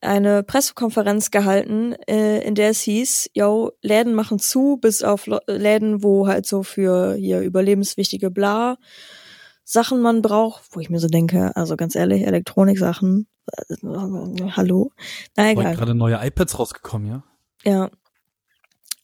eine 0.00 0.42
Pressekonferenz 0.42 1.30
gehalten, 1.30 1.94
äh, 2.06 2.40
in 2.46 2.54
der 2.54 2.70
es 2.70 2.80
hieß, 2.80 3.30
yo, 3.34 3.72
Läden 3.82 4.14
machen 4.14 4.38
zu, 4.38 4.76
bis 4.76 5.02
auf 5.02 5.26
Läden, 5.46 6.02
wo 6.02 6.26
halt 6.26 6.46
so 6.46 6.62
für 6.62 7.14
hier 7.14 7.40
überlebenswichtige 7.40 8.30
Bla 8.30 8.76
Sachen 9.68 10.00
man 10.00 10.22
braucht, 10.22 10.62
wo 10.70 10.80
ich 10.80 10.90
mir 10.90 11.00
so 11.00 11.08
denke, 11.08 11.50
also 11.56 11.76
ganz 11.76 11.96
ehrlich, 11.96 12.24
Elektroniksachen, 12.24 13.26
äh, 13.50 13.74
hallo. 14.52 14.92
Na 15.34 15.50
egal. 15.50 15.74
gerade 15.74 15.94
neue 15.94 16.24
iPads 16.24 16.56
rausgekommen, 16.56 17.08
ja? 17.08 17.22
Ja. 17.64 17.90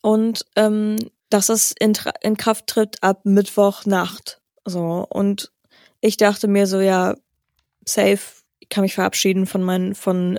Und 0.03 0.47
ähm, 0.55 0.99
dass 1.31 1.49
es 1.49 1.75
in, 1.79 1.95
in 2.21 2.37
Kraft 2.37 2.69
tritt 2.69 3.03
ab 3.03 3.23
Mittwochnacht. 3.25 4.41
So. 4.65 5.05
Und 5.11 5.51
ich 6.01 6.17
dachte 6.17 6.47
mir 6.47 6.69
so, 6.69 6.79
ja, 6.79 7.17
safe, 7.85 8.21
ich 8.61 8.69
kann 8.69 8.83
mich 8.83 8.95
verabschieden 8.95 9.47
von 9.47 9.65
meinen, 9.65 9.97
von 9.97 10.39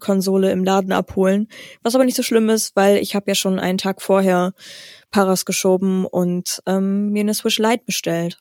Konsole 0.00 0.50
im 0.50 0.64
Laden 0.64 0.92
abholen. 0.92 1.48
Was 1.82 1.94
aber 1.94 2.04
nicht 2.04 2.16
so 2.16 2.22
schlimm 2.22 2.48
ist, 2.48 2.76
weil 2.76 2.98
ich 2.98 3.14
habe 3.14 3.30
ja 3.30 3.34
schon 3.34 3.58
einen 3.58 3.78
Tag 3.78 4.02
vorher 4.02 4.52
Paras 5.10 5.44
geschoben 5.44 6.04
und 6.04 6.62
ähm, 6.66 7.10
mir 7.10 7.20
eine 7.20 7.34
Switch 7.34 7.58
Lite 7.58 7.84
bestellt. 7.84 8.38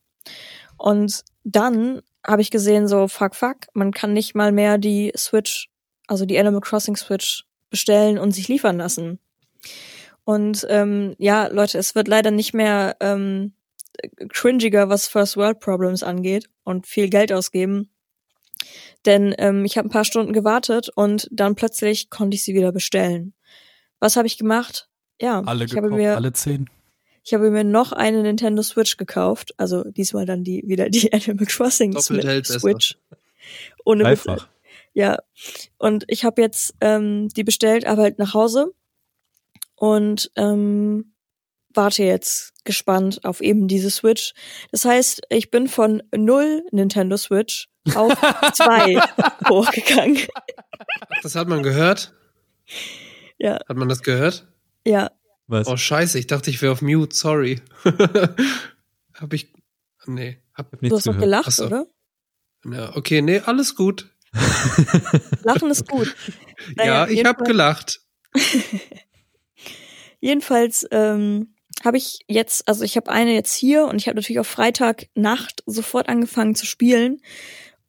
Und 0.77 1.23
dann 1.43 2.01
habe 2.25 2.41
ich 2.41 2.51
gesehen, 2.51 2.87
so 2.87 3.07
fuck 3.07 3.35
fuck, 3.35 3.57
man 3.73 3.91
kann 3.91 4.13
nicht 4.13 4.35
mal 4.35 4.51
mehr 4.51 4.77
die 4.77 5.13
Switch, 5.15 5.69
also 6.07 6.25
die 6.25 6.39
Animal 6.39 6.61
Crossing 6.61 6.95
Switch 6.95 7.45
bestellen 7.69 8.17
und 8.17 8.31
sich 8.31 8.47
liefern 8.47 8.77
lassen. 8.77 9.19
Und 10.23 10.65
ähm, 10.69 11.15
ja, 11.19 11.47
Leute, 11.47 11.77
es 11.77 11.93
wird 11.93 12.07
leider 12.07 12.31
nicht 12.31 12.53
mehr 12.53 12.97
ähm, 12.99 13.53
cringiger, 14.29 14.89
was 14.89 15.07
First 15.07 15.37
World 15.37 15.59
Problems 15.59 16.03
angeht 16.03 16.49
und 16.63 16.87
viel 16.87 17.09
Geld 17.09 17.31
ausgeben. 17.31 17.91
Denn 19.05 19.35
ähm, 19.37 19.65
ich 19.65 19.77
habe 19.77 19.87
ein 19.87 19.91
paar 19.91 20.05
Stunden 20.05 20.33
gewartet 20.33 20.89
und 20.95 21.27
dann 21.31 21.55
plötzlich 21.55 22.09
konnte 22.09 22.35
ich 22.35 22.43
sie 22.43 22.55
wieder 22.55 22.71
bestellen. 22.71 23.33
Was 23.99 24.15
habe 24.15 24.27
ich 24.27 24.37
gemacht? 24.37 24.89
Ja, 25.21 25.41
alle 25.45 25.65
ich 25.65 25.71
gekauft, 25.71 25.91
habe 25.91 25.95
mir 25.95 26.15
alle 26.15 26.33
zehn. 26.33 26.69
Ich 27.23 27.33
habe 27.33 27.49
mir 27.49 27.63
noch 27.63 27.91
eine 27.91 28.21
Nintendo 28.21 28.61
Switch 28.61 28.97
gekauft. 28.97 29.53
Also 29.57 29.83
diesmal 29.83 30.25
dann 30.25 30.43
die 30.43 30.63
wieder 30.67 30.89
die 30.89 31.11
Animal 31.13 31.45
Crossing 31.45 31.91
Doppelt. 31.93 32.45
Switch. 32.45 32.97
Ohne. 33.83 34.03
Dreifach. 34.03 34.47
Ja. 34.93 35.17
Und 35.77 36.05
ich 36.07 36.23
habe 36.23 36.41
jetzt 36.41 36.75
ähm, 36.81 37.29
die 37.29 37.43
bestellt, 37.43 37.85
aber 37.85 38.03
halt 38.03 38.19
nach 38.19 38.33
Hause. 38.33 38.73
Und 39.75 40.31
ähm, 40.35 41.14
warte 41.75 42.03
jetzt 42.03 42.53
gespannt 42.65 43.23
auf 43.25 43.41
eben 43.41 43.67
diese 43.67 43.89
Switch. 43.91 44.33
Das 44.71 44.85
heißt, 44.85 45.21
ich 45.29 45.51
bin 45.51 45.67
von 45.67 46.01
null 46.15 46.63
Nintendo 46.71 47.17
Switch 47.17 47.67
auf 47.93 48.13
zwei 48.53 48.99
hochgegangen. 49.47 50.19
Das 51.21 51.35
hat 51.35 51.47
man 51.47 51.61
gehört? 51.63 52.13
Ja, 53.37 53.59
Hat 53.67 53.77
man 53.77 53.89
das 53.89 54.01
gehört? 54.03 54.47
ja. 54.85 55.11
Was? 55.47 55.67
Oh, 55.67 55.77
scheiße, 55.77 56.17
ich 56.17 56.25
dachte, 56.25 56.49
ich 56.49 56.59
wäre 56.63 56.71
auf 56.71 56.81
Mute, 56.81 57.15
sorry. 57.15 57.61
hab 59.13 59.31
ich. 59.31 59.53
Nee. 60.07 60.39
Hab, 60.55 60.71
Du 60.71 60.77
Nichts 60.81 60.97
hast 60.97 61.05
doch 61.07 61.19
gelacht, 61.19 61.45
Ach 61.47 61.51
so. 61.51 61.65
oder? 61.67 61.85
ja, 62.65 62.95
okay, 62.95 63.21
nee, 63.21 63.39
alles 63.45 63.75
gut. 63.75 64.09
Lachen 65.43 65.69
ist 65.69 65.87
gut. 65.87 66.15
Naja, 66.75 67.05
ja, 67.05 67.07
ich 67.11 67.23
habe 67.25 67.43
jedenfalls- 67.43 67.47
gelacht. 67.47 68.01
Jedenfalls 70.19 70.87
ähm, 70.91 71.54
habe 71.83 71.97
ich 71.97 72.19
jetzt, 72.27 72.67
also 72.67 72.83
ich 72.83 72.95
habe 72.95 73.11
eine 73.11 73.33
jetzt 73.33 73.55
hier 73.55 73.85
und 73.85 73.97
ich 73.97 74.07
habe 74.07 74.15
natürlich 74.15 74.39
auch 74.39 74.45
Freitag 74.45 75.07
Nacht 75.15 75.63
sofort 75.65 76.09
angefangen 76.09 76.55
zu 76.55 76.65
spielen 76.65 77.21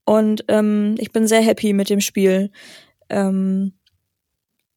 und 0.04 0.44
ähm, 0.48 0.96
ich 0.98 1.12
bin 1.12 1.26
sehr 1.26 1.42
happy 1.42 1.72
mit 1.72 1.90
dem 1.90 2.00
Spiel. 2.00 2.50
Ähm, 3.08 3.74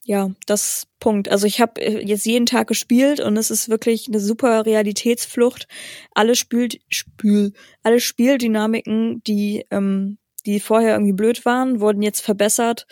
ja, 0.05 0.31
das 0.47 0.87
Punkt. 0.99 1.29
Also 1.29 1.45
ich 1.45 1.61
habe 1.61 1.81
jetzt 1.81 2.25
jeden 2.25 2.47
Tag 2.47 2.67
gespielt 2.67 3.19
und 3.19 3.37
es 3.37 3.51
ist 3.51 3.69
wirklich 3.69 4.07
eine 4.07 4.19
super 4.19 4.65
Realitätsflucht. 4.65 5.67
Alle 6.15 6.35
spielt 6.35 6.79
Spül, 6.89 7.53
alle 7.83 7.99
Spieldynamiken, 7.99 9.21
die 9.23 9.65
ähm, 9.69 10.17
die 10.45 10.59
vorher 10.59 10.93
irgendwie 10.93 11.13
blöd 11.13 11.45
waren, 11.45 11.79
wurden 11.79 12.01
jetzt 12.01 12.21
verbessert. 12.21 12.87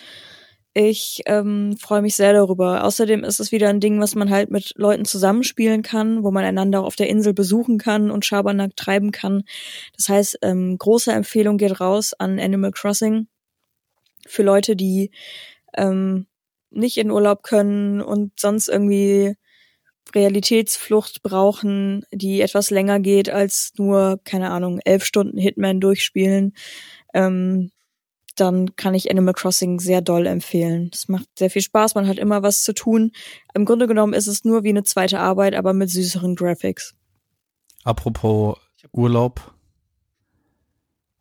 Ich 0.79 1.23
ähm, 1.25 1.75
freue 1.79 2.03
mich 2.03 2.15
sehr 2.15 2.33
darüber. 2.33 2.83
Außerdem 2.83 3.23
ist 3.23 3.39
es 3.39 3.51
wieder 3.51 3.67
ein 3.67 3.79
Ding, 3.79 3.99
was 3.99 4.13
man 4.13 4.29
halt 4.29 4.51
mit 4.51 4.73
Leuten 4.75 5.05
zusammenspielen 5.05 5.81
kann, 5.81 6.23
wo 6.23 6.29
man 6.29 6.45
einander 6.45 6.83
auf 6.83 6.95
der 6.95 7.09
Insel 7.09 7.33
besuchen 7.33 7.79
kann 7.79 8.11
und 8.11 8.25
Schabernack 8.25 8.75
treiben 8.75 9.09
kann. 9.09 9.41
Das 9.95 10.07
heißt, 10.07 10.37
ähm, 10.43 10.77
große 10.77 11.11
Empfehlung 11.11 11.57
geht 11.57 11.81
raus 11.81 12.13
an 12.13 12.39
Animal 12.39 12.73
Crossing 12.73 13.27
für 14.27 14.43
Leute, 14.43 14.75
die 14.75 15.09
ähm, 15.75 16.27
nicht 16.69 16.97
in 16.97 17.09
Urlaub 17.09 17.41
können 17.41 17.99
und 17.99 18.39
sonst 18.39 18.67
irgendwie 18.67 19.33
Realitätsflucht 20.13 21.23
brauchen, 21.23 22.05
die 22.11 22.41
etwas 22.41 22.69
länger 22.69 22.99
geht 22.99 23.31
als 23.31 23.73
nur, 23.79 24.19
keine 24.23 24.51
Ahnung, 24.51 24.79
elf 24.85 25.03
Stunden 25.05 25.39
Hitman 25.39 25.79
durchspielen. 25.79 26.53
Ähm, 27.15 27.71
dann 28.39 28.75
kann 28.75 28.93
ich 28.93 29.11
Animal 29.11 29.33
Crossing 29.33 29.79
sehr 29.79 30.01
doll 30.01 30.25
empfehlen. 30.25 30.91
Es 30.93 31.07
macht 31.07 31.27
sehr 31.37 31.49
viel 31.49 31.61
Spaß, 31.61 31.95
man 31.95 32.07
hat 32.07 32.17
immer 32.17 32.43
was 32.43 32.63
zu 32.63 32.73
tun. 32.73 33.11
Im 33.53 33.65
Grunde 33.65 33.87
genommen 33.87 34.13
ist 34.13 34.27
es 34.27 34.45
nur 34.45 34.63
wie 34.63 34.69
eine 34.69 34.83
zweite 34.83 35.19
Arbeit, 35.19 35.55
aber 35.55 35.73
mit 35.73 35.89
süßeren 35.89 36.35
Graphics. 36.35 36.95
Apropos 37.83 38.57
Urlaub 38.91 39.53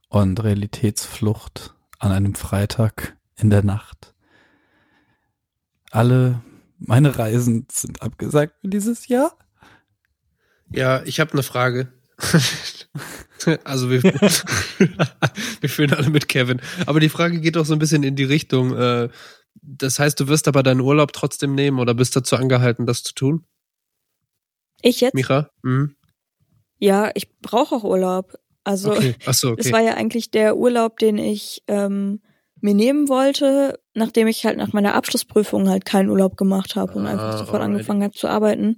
und 0.08 0.42
Realitätsflucht 0.42 1.74
an 1.98 2.12
einem 2.12 2.34
Freitag 2.34 3.16
in 3.36 3.50
der 3.50 3.64
Nacht. 3.64 4.14
Alle 5.90 6.42
meine 6.78 7.18
Reisen 7.18 7.66
sind 7.70 8.02
abgesagt 8.02 8.54
für 8.60 8.68
dieses 8.68 9.08
Jahr. 9.08 9.36
Ja, 10.70 11.02
ich 11.04 11.20
habe 11.20 11.32
eine 11.32 11.42
Frage. 11.42 11.92
also 13.64 13.90
wir, 13.90 14.02
wir 15.60 15.68
führen 15.68 15.92
alle 15.92 16.10
mit 16.10 16.28
Kevin. 16.28 16.60
Aber 16.86 17.00
die 17.00 17.08
Frage 17.08 17.40
geht 17.40 17.56
auch 17.56 17.66
so 17.66 17.74
ein 17.74 17.78
bisschen 17.78 18.02
in 18.02 18.16
die 18.16 18.24
Richtung. 18.24 18.76
Äh, 18.76 19.08
das 19.62 19.98
heißt, 19.98 20.18
du 20.20 20.28
wirst 20.28 20.48
aber 20.48 20.62
deinen 20.62 20.80
Urlaub 20.80 21.12
trotzdem 21.12 21.54
nehmen 21.54 21.78
oder 21.78 21.94
bist 21.94 22.16
dazu 22.16 22.36
angehalten, 22.36 22.86
das 22.86 23.02
zu 23.02 23.14
tun, 23.14 23.46
Ich 24.82 25.00
jetzt? 25.00 25.14
Micha? 25.14 25.50
Mhm. 25.62 25.96
Ja, 26.78 27.10
ich 27.14 27.38
brauche 27.40 27.74
auch 27.76 27.84
Urlaub. 27.84 28.38
Also 28.64 28.92
Okay. 28.92 29.14
Es 29.24 29.44
okay. 29.44 29.72
war 29.72 29.80
ja 29.80 29.94
eigentlich 29.94 30.30
der 30.30 30.56
Urlaub, 30.56 30.98
den 30.98 31.18
ich 31.18 31.62
ähm, 31.68 32.20
mir 32.60 32.74
nehmen 32.74 33.08
wollte, 33.08 33.78
nachdem 33.96 34.28
ich 34.28 34.44
halt 34.44 34.56
nach 34.58 34.72
meiner 34.72 34.94
Abschlussprüfung 34.94 35.68
halt 35.68 35.84
keinen 35.84 36.10
Urlaub 36.10 36.36
gemacht 36.36 36.76
habe 36.76 36.92
und 36.94 37.06
Ah, 37.06 37.10
einfach 37.10 37.32
sofort 37.38 37.54
alrighty. 37.62 37.72
angefangen 37.72 38.02
habe 38.04 38.12
zu 38.14 38.28
arbeiten. 38.28 38.76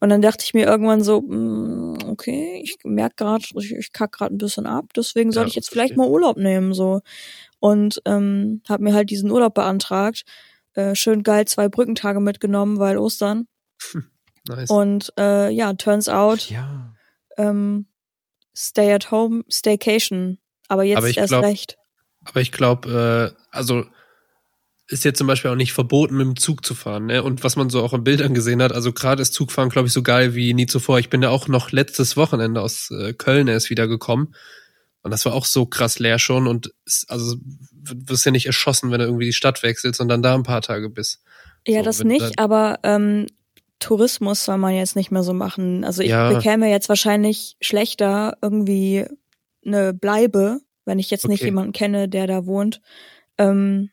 Und 0.00 0.08
dann 0.10 0.20
dachte 0.20 0.44
ich 0.44 0.52
mir 0.54 0.66
irgendwann 0.66 1.02
so, 1.02 1.22
mm, 1.22 1.98
okay, 2.08 2.60
ich 2.62 2.76
merke 2.84 3.14
gerade, 3.16 3.44
ich, 3.58 3.72
ich 3.72 3.92
kack 3.92 4.12
gerade 4.12 4.34
ein 4.34 4.38
bisschen 4.38 4.66
ab, 4.66 4.86
deswegen 4.96 5.32
soll 5.32 5.44
Ja, 5.44 5.48
ich 5.48 5.54
jetzt 5.54 5.68
verstehe. 5.68 5.82
vielleicht 5.84 5.96
mal 5.96 6.08
Urlaub 6.08 6.36
nehmen 6.36 6.74
so. 6.74 7.00
Und 7.60 8.02
ähm, 8.04 8.60
habe 8.68 8.82
mir 8.82 8.92
halt 8.94 9.08
diesen 9.10 9.30
Urlaub 9.30 9.54
beantragt. 9.54 10.24
Äh, 10.74 10.94
schön 10.94 11.22
geil 11.22 11.46
zwei 11.46 11.68
Brückentage 11.68 12.20
mitgenommen, 12.20 12.78
weil 12.78 12.98
Ostern. 12.98 13.46
nice. 14.48 14.68
Und 14.70 15.12
äh, 15.18 15.50
ja, 15.50 15.72
turns 15.74 16.08
out, 16.08 16.50
Ja. 16.50 16.92
ähm, 17.38 17.86
stay 18.54 18.92
at 18.92 19.10
home, 19.10 19.42
staycation. 19.48 20.38
Aber 20.68 20.82
jetzt 20.84 20.98
Aber 20.98 21.06
erst 21.06 21.28
glaub- 21.28 21.44
recht. 21.44 21.78
Aber 22.24 22.40
ich 22.40 22.50
glaube, 22.52 23.34
äh, 23.36 23.40
also 23.56 23.84
ist 24.88 25.04
jetzt 25.04 25.18
zum 25.18 25.26
Beispiel 25.26 25.50
auch 25.50 25.56
nicht 25.56 25.72
verboten, 25.72 26.16
mit 26.16 26.26
dem 26.26 26.36
Zug 26.36 26.64
zu 26.64 26.74
fahren. 26.74 27.06
Ne? 27.06 27.22
Und 27.22 27.42
was 27.42 27.56
man 27.56 27.70
so 27.70 27.82
auch 27.82 27.92
in 27.92 28.04
Bildern 28.04 28.34
gesehen 28.34 28.62
hat, 28.62 28.72
also 28.72 28.92
gerade 28.92 29.20
ist 29.22 29.34
Zugfahren, 29.34 29.68
glaube 29.70 29.88
ich, 29.88 29.92
so 29.92 30.02
geil 30.02 30.34
wie 30.34 30.54
nie 30.54 30.66
zuvor. 30.66 30.98
Ich 31.00 31.10
bin 31.10 31.22
ja 31.22 31.30
auch 31.30 31.48
noch 31.48 31.72
letztes 31.72 32.16
Wochenende 32.16 32.60
aus 32.60 32.90
äh, 32.92 33.12
Köln 33.12 33.48
erst 33.48 33.68
wieder 33.70 33.88
gekommen. 33.88 34.34
Und 35.02 35.10
das 35.10 35.24
war 35.24 35.34
auch 35.34 35.44
so 35.44 35.66
krass 35.66 35.98
leer 35.98 36.18
schon. 36.18 36.46
Und 36.46 36.72
es, 36.84 37.04
also 37.08 37.36
wirst 37.82 38.24
ja 38.26 38.32
nicht 38.32 38.46
erschossen, 38.46 38.90
wenn 38.90 39.00
du 39.00 39.06
irgendwie 39.06 39.26
die 39.26 39.32
Stadt 39.32 39.62
wechselst 39.62 40.00
und 40.00 40.08
dann 40.08 40.22
da 40.22 40.34
ein 40.34 40.42
paar 40.44 40.62
Tage 40.62 40.88
bist. 40.88 41.20
Ja, 41.66 41.80
So, 41.80 41.84
das 41.84 42.04
nicht, 42.04 42.38
da- 42.38 42.44
aber 42.44 42.78
ähm, 42.84 43.26
Tourismus 43.80 44.44
soll 44.44 44.56
man 44.58 44.74
jetzt 44.74 44.96
nicht 44.96 45.10
mehr 45.10 45.22
so 45.22 45.32
machen. 45.32 45.84
Also 45.84 46.02
ich 46.02 46.10
Ja. 46.10 46.32
bekäme 46.32 46.70
jetzt 46.70 46.88
wahrscheinlich 46.88 47.56
schlechter 47.60 48.36
irgendwie 48.40 49.04
eine 49.64 49.92
Bleibe, 49.92 50.60
wenn 50.84 50.98
ich 51.00 51.10
jetzt 51.10 51.26
nicht 51.28 51.40
Okay. 51.40 51.48
jemanden 51.48 51.72
kenne, 51.72 52.08
der 52.08 52.26
da 52.28 52.46
wohnt. 52.46 52.80
Ähm, 53.38 53.90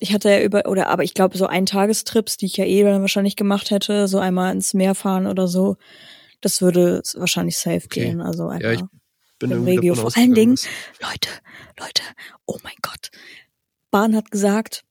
ich 0.00 0.12
hatte 0.12 0.30
ja 0.30 0.42
über, 0.42 0.66
oder 0.66 0.88
aber 0.88 1.04
ich 1.04 1.14
glaube, 1.14 1.36
so 1.38 1.46
Eintagestrips, 1.46 2.36
die 2.36 2.46
ich 2.46 2.56
ja 2.56 2.64
eh 2.64 2.82
dann 2.82 3.00
wahrscheinlich 3.02 3.36
gemacht 3.36 3.70
hätte, 3.70 4.08
so 4.08 4.18
einmal 4.18 4.52
ins 4.52 4.74
Meer 4.74 4.94
fahren 4.94 5.26
oder 5.26 5.46
so, 5.46 5.76
das 6.40 6.60
würde 6.62 7.02
wahrscheinlich 7.14 7.56
safe 7.58 7.84
Okay. 7.84 8.06
gehen. 8.06 8.20
Also 8.20 8.48
einfach. 8.48 8.64
Ja, 8.70 8.72
ich 8.72 8.82
bin 9.38 9.50
Im 9.52 9.64
Regio. 9.64 9.94
Vor 9.94 10.10
allen 10.16 10.34
Dingen- 10.34 10.56
Leute, 11.00 11.28
Leute, 11.78 12.02
oh 12.46 12.58
mein 12.62 12.74
Gott. 12.82 13.10
Bahn 13.90 14.14
hat 14.16 14.30
gesagt, 14.30 14.84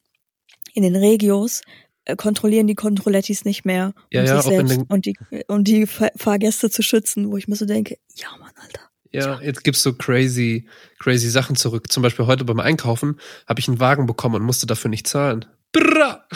in 0.73 0.83
den 0.83 0.95
Regios 0.95 1.61
äh, 2.05 2.15
kontrollieren 2.15 2.67
die 2.67 2.75
Kontrollettis 2.75 3.45
nicht 3.45 3.65
mehr, 3.65 3.93
um 3.95 4.03
Ja, 4.11 4.41
sich 4.41 4.51
selbst 4.51 4.79
und 4.89 5.05
die, 5.05 5.17
und 5.47 5.67
die 5.67 5.85
Fahr- 5.87 6.11
Fahrgäste 6.15 6.69
zu 6.69 6.81
schützen, 6.83 7.31
wo 7.31 7.37
ich 7.37 7.47
mir 7.47 7.55
so 7.55 7.65
denke, 7.65 7.97
ja 8.15 8.27
Mann, 8.39 8.51
Alter. 8.55 8.88
Ja, 9.11 9.39
jetzt 9.41 9.63
gibt's 9.63 9.81
so 9.81 9.93
crazy, 9.93 10.67
crazy 10.99 11.29
Sachen 11.29 11.55
zurück. 11.55 11.91
Zum 11.91 12.03
Beispiel 12.03 12.27
heute 12.27 12.45
beim 12.45 12.59
Einkaufen 12.59 13.19
habe 13.47 13.59
ich 13.59 13.67
einen 13.67 13.79
Wagen 13.79 14.05
bekommen 14.05 14.35
und 14.35 14.43
musste 14.43 14.67
dafür 14.67 14.89
nicht 14.89 15.07
zahlen. 15.07 15.45
Bra! 15.71 16.25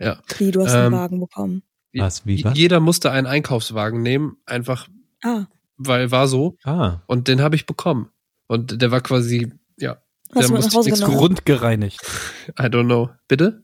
Ja. 0.00 0.20
Wie, 0.38 0.50
du 0.50 0.60
hast 0.64 0.72
Ähm, 0.74 0.86
einen 0.86 0.92
Wagen 0.94 1.20
bekommen. 1.20 1.62
Was, 1.94 2.26
wie, 2.26 2.42
was? 2.42 2.58
Jeder 2.58 2.80
musste 2.80 3.12
einen 3.12 3.28
Einkaufswagen 3.28 4.02
nehmen, 4.02 4.38
einfach 4.44 4.88
Ah, 5.22 5.44
weil 5.76 6.10
war 6.10 6.26
so. 6.26 6.56
Ah, 6.64 6.98
Und 7.06 7.28
den 7.28 7.40
habe 7.40 7.54
ich 7.54 7.64
bekommen. 7.64 8.10
Und 8.48 8.82
der 8.82 8.90
war 8.90 9.00
quasi, 9.00 9.52
ja, 9.78 9.98
hast 10.34 10.34
Da 10.34 10.40
du 10.48 10.52
mit 10.54 10.62
musste 10.62 10.68
nach 10.70 10.74
Hause 10.78 10.90
genommen? 10.90 11.16
Grundgereinigt. 11.16 12.00
I 12.58 12.62
don't 12.64 12.86
know. 12.86 13.10
Bitte? 13.28 13.62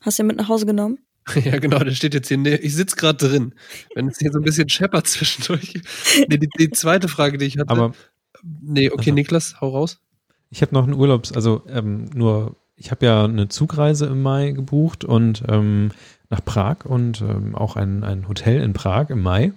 Hast 0.00 0.20
du 0.20 0.22
mit 0.22 0.36
nach 0.36 0.48
Hause 0.48 0.66
genommen? 0.66 1.00
ja, 1.44 1.58
genau, 1.58 1.78
der 1.78 1.92
steht 1.92 2.14
jetzt 2.14 2.28
hier. 2.28 2.38
Nee, 2.38 2.56
ich 2.56 2.74
sitz 2.74 2.96
gerade 2.96 3.28
drin. 3.28 3.54
Wenn 3.94 4.08
es 4.08 4.18
hier 4.18 4.32
so 4.32 4.38
ein 4.38 4.44
bisschen 4.44 4.68
scheppert 4.68 5.06
zwischendurch. 5.06 5.80
Nee, 6.28 6.38
die, 6.38 6.48
die 6.58 6.70
zweite 6.70 7.08
Frage, 7.08 7.38
die 7.38 7.46
ich 7.46 7.58
hatte. 7.58 7.70
aber 7.70 7.92
nee, 8.42 8.88
okay, 8.90 9.10
Also. 9.10 9.14
Niklas, 9.14 9.60
hau 9.60 9.70
raus. 9.70 10.00
ich 10.50 10.62
habe 10.62 10.74
noch 10.74 10.84
einen 10.84 10.94
Urlaubs, 10.94 11.32
also 11.32 11.62
ähm, 11.68 12.06
nur, 12.14 12.56
ich 12.76 12.90
habe 12.90 13.06
ja 13.06 13.24
eine 13.24 13.48
Zugreise 13.48 14.06
im 14.06 14.22
Mai 14.22 14.50
gebucht 14.50 15.04
und 15.04 15.44
ähm, 15.48 15.90
nach 16.28 16.44
Prag 16.44 16.84
und 16.84 17.20
ähm, 17.20 17.54
auch 17.54 17.76
ein, 17.76 18.04
ein 18.04 18.26
Hotel 18.26 18.60
in 18.62 18.72
Prag 18.72 19.10
im 19.10 19.22
Mai. 19.22 19.52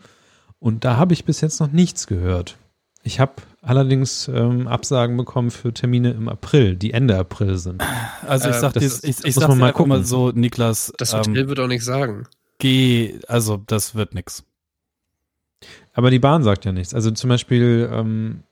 Und 0.59 0.83
da 0.83 0.97
habe 0.97 1.13
ich 1.13 1.25
bis 1.25 1.41
jetzt 1.41 1.59
noch 1.59 1.71
nichts 1.71 2.07
gehört. 2.07 2.57
Ich 3.03 3.19
habe 3.19 3.33
allerdings 3.65 4.27
ähm, 4.27 4.67
Absagen 4.67 5.17
bekommen 5.17 5.51
für 5.51 5.73
Termine 5.73 6.11
im 6.11 6.29
April, 6.29 6.75
die 6.75 6.93
Ende 6.93 7.17
April 7.17 7.57
sind. 7.57 7.83
Also 8.25 8.49
ich 8.49 8.55
Äh, 8.55 8.59
sag 8.59 8.73
dir, 8.73 8.85
ich, 8.85 9.03
ich 9.03 9.23
muss 9.23 9.35
sag 9.35 9.55
mal 9.55 9.73
gucken. 9.73 10.03
so, 10.05 10.31
Niklas, 10.31 10.93
Das 10.97 11.13
Hotel 11.13 11.37
ähm, 11.37 11.47
wird 11.49 11.59
auch 11.59 11.67
nichts 11.67 11.85
sagen. 11.85 12.27
geh, 12.59 13.19
also 13.27 13.57
das 13.67 13.95
wird 13.95 14.13
nix. 14.13 14.43
Aber 15.93 16.11
die 16.11 16.19
Bahn 16.19 16.43
sagt 16.43 16.65
ja 16.65 16.71
nichts. 16.71 16.93
Also 16.93 17.11
zum 17.11 17.29
Beispiel, 17.29 17.89
ähm, 17.91 18.43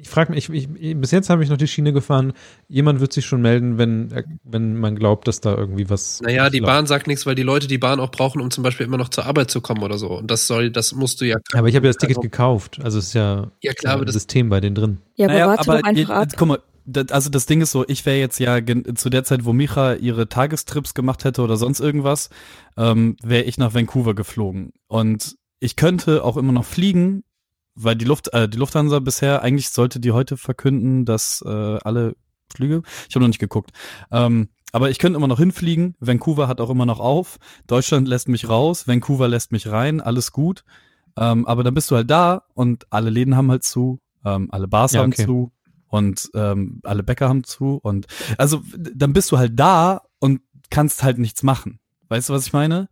ich 0.00 0.08
frage 0.08 0.32
mich, 0.32 0.48
ich, 0.50 0.68
ich, 0.78 0.96
bis 0.96 1.10
jetzt 1.10 1.30
habe 1.30 1.42
ich 1.42 1.50
noch 1.50 1.56
die 1.56 1.66
Schiene 1.68 1.92
gefahren, 1.92 2.32
jemand 2.68 3.00
wird 3.00 3.12
sich 3.12 3.24
schon 3.26 3.40
melden, 3.42 3.78
wenn, 3.78 4.10
er- 4.12 4.24
wenn 4.42 4.76
man 4.78 4.96
glaubt, 4.96 5.26
dass 5.28 5.40
da 5.40 5.54
irgendwie 5.56 5.88
was. 5.90 6.20
Naja, 6.20 6.50
die 6.50 6.58
läuft. 6.58 6.66
Bahn 6.68 6.86
sagt 6.86 7.06
nichts, 7.06 7.26
weil 7.26 7.34
die 7.34 7.42
Leute 7.42 7.66
die 7.66 7.78
Bahn 7.78 8.00
auch 8.00 8.10
brauchen, 8.10 8.40
um 8.40 8.50
zum 8.50 8.62
Beispiel 8.64 8.86
immer 8.86 8.98
noch 8.98 9.08
zur 9.08 9.26
Arbeit 9.26 9.50
zu 9.50 9.60
kommen 9.60 9.82
oder 9.82 9.98
so. 9.98 10.08
Und 10.18 10.30
das 10.30 10.46
soll, 10.46 10.70
das 10.70 10.92
musst 10.94 11.20
du 11.20 11.26
ja. 11.26 11.36
Aber 11.54 11.68
ich 11.68 11.76
habe 11.76 11.86
ja 11.86 11.92
das 11.92 11.98
Ticket 11.98 12.20
gekauft, 12.20 12.80
also 12.82 12.98
es 12.98 13.06
ist 13.08 13.14
ja, 13.14 13.50
Ja, 13.62 13.72
klar, 13.72 13.94
aber 13.94 14.02
ein 14.02 14.06
das, 14.06 14.14
System 14.14 14.48
bei 14.48 14.60
denen 14.60 14.74
drin. 14.74 14.98
Ja, 15.16 15.28
aber 15.28 15.46
warte 15.46 15.64
doch 15.66 15.82
einfach 15.82 16.10
ab. 16.14 16.28
guck 16.36 16.48
mal, 16.48 16.58
das, 16.86 17.08
also 17.10 17.30
das 17.30 17.46
Ding 17.46 17.62
ist 17.62 17.70
so, 17.70 17.84
ich 17.88 18.04
wäre 18.04 18.18
jetzt 18.18 18.38
ja 18.38 18.58
zu 18.94 19.08
der 19.10 19.24
Zeit, 19.24 19.44
wo 19.44 19.52
Micha 19.54 19.94
ihre 19.94 20.28
Tagestrips 20.28 20.92
gemacht 20.94 21.24
hätte 21.24 21.40
oder 21.42 21.56
sonst 21.56 21.80
irgendwas, 21.80 22.28
ähm, 22.76 23.16
wäre 23.22 23.44
ich 23.44 23.56
nach 23.58 23.72
Vancouver 23.74 24.14
geflogen. 24.14 24.72
Und 24.88 25.36
ich 25.60 25.76
könnte 25.76 26.22
auch 26.24 26.36
immer 26.36 26.52
noch 26.52 26.66
fliegen, 26.66 27.22
weil 27.74 27.96
die 27.96 28.04
Luft, 28.04 28.32
äh, 28.32 28.48
die 28.48 28.58
Lufthansa 28.58 28.98
bisher, 29.00 29.42
eigentlich 29.42 29.70
sollte 29.70 30.00
die 30.00 30.12
heute 30.12 30.36
verkünden, 30.36 31.04
dass 31.04 31.42
äh, 31.46 31.48
alle 31.48 32.16
Flüge, 32.54 32.82
ich 33.08 33.14
habe 33.14 33.22
noch 33.24 33.28
nicht 33.28 33.40
geguckt, 33.40 33.70
ähm, 34.10 34.48
aber 34.72 34.90
ich 34.90 34.98
könnte 34.98 35.16
immer 35.16 35.28
noch 35.28 35.38
hinfliegen. 35.38 35.94
Vancouver 36.00 36.48
hat 36.48 36.60
auch 36.60 36.68
immer 36.68 36.84
noch 36.84 36.98
auf. 36.98 37.36
Deutschland 37.68 38.08
lässt 38.08 38.28
mich 38.28 38.48
raus, 38.48 38.88
Vancouver 38.88 39.28
lässt 39.28 39.52
mich 39.52 39.68
rein, 39.68 40.00
alles 40.00 40.32
gut. 40.32 40.64
Ähm, 41.16 41.46
aber 41.46 41.62
dann 41.62 41.74
bist 41.74 41.90
du 41.92 41.96
halt 41.96 42.10
da 42.10 42.42
und 42.54 42.86
alle 42.90 43.10
Läden 43.10 43.36
haben 43.36 43.50
halt 43.50 43.62
zu, 43.62 44.00
ähm, 44.24 44.48
alle 44.50 44.66
Bars 44.66 44.92
Ja, 44.92 45.02
haben 45.02 45.12
okay. 45.12 45.26
zu 45.26 45.52
und 45.86 46.28
ähm, 46.34 46.80
alle 46.82 47.04
Bäcker 47.04 47.28
haben 47.28 47.44
zu 47.44 47.78
und 47.82 48.06
also 48.36 48.62
dann 48.74 49.12
bist 49.12 49.30
du 49.30 49.38
halt 49.38 49.52
da 49.54 50.02
und 50.18 50.40
kannst 50.70 51.04
halt 51.04 51.18
nichts 51.18 51.44
machen. 51.44 51.78
Weißt 52.08 52.28
du, 52.28 52.32
was 52.32 52.46
ich 52.46 52.52
meine? 52.52 52.88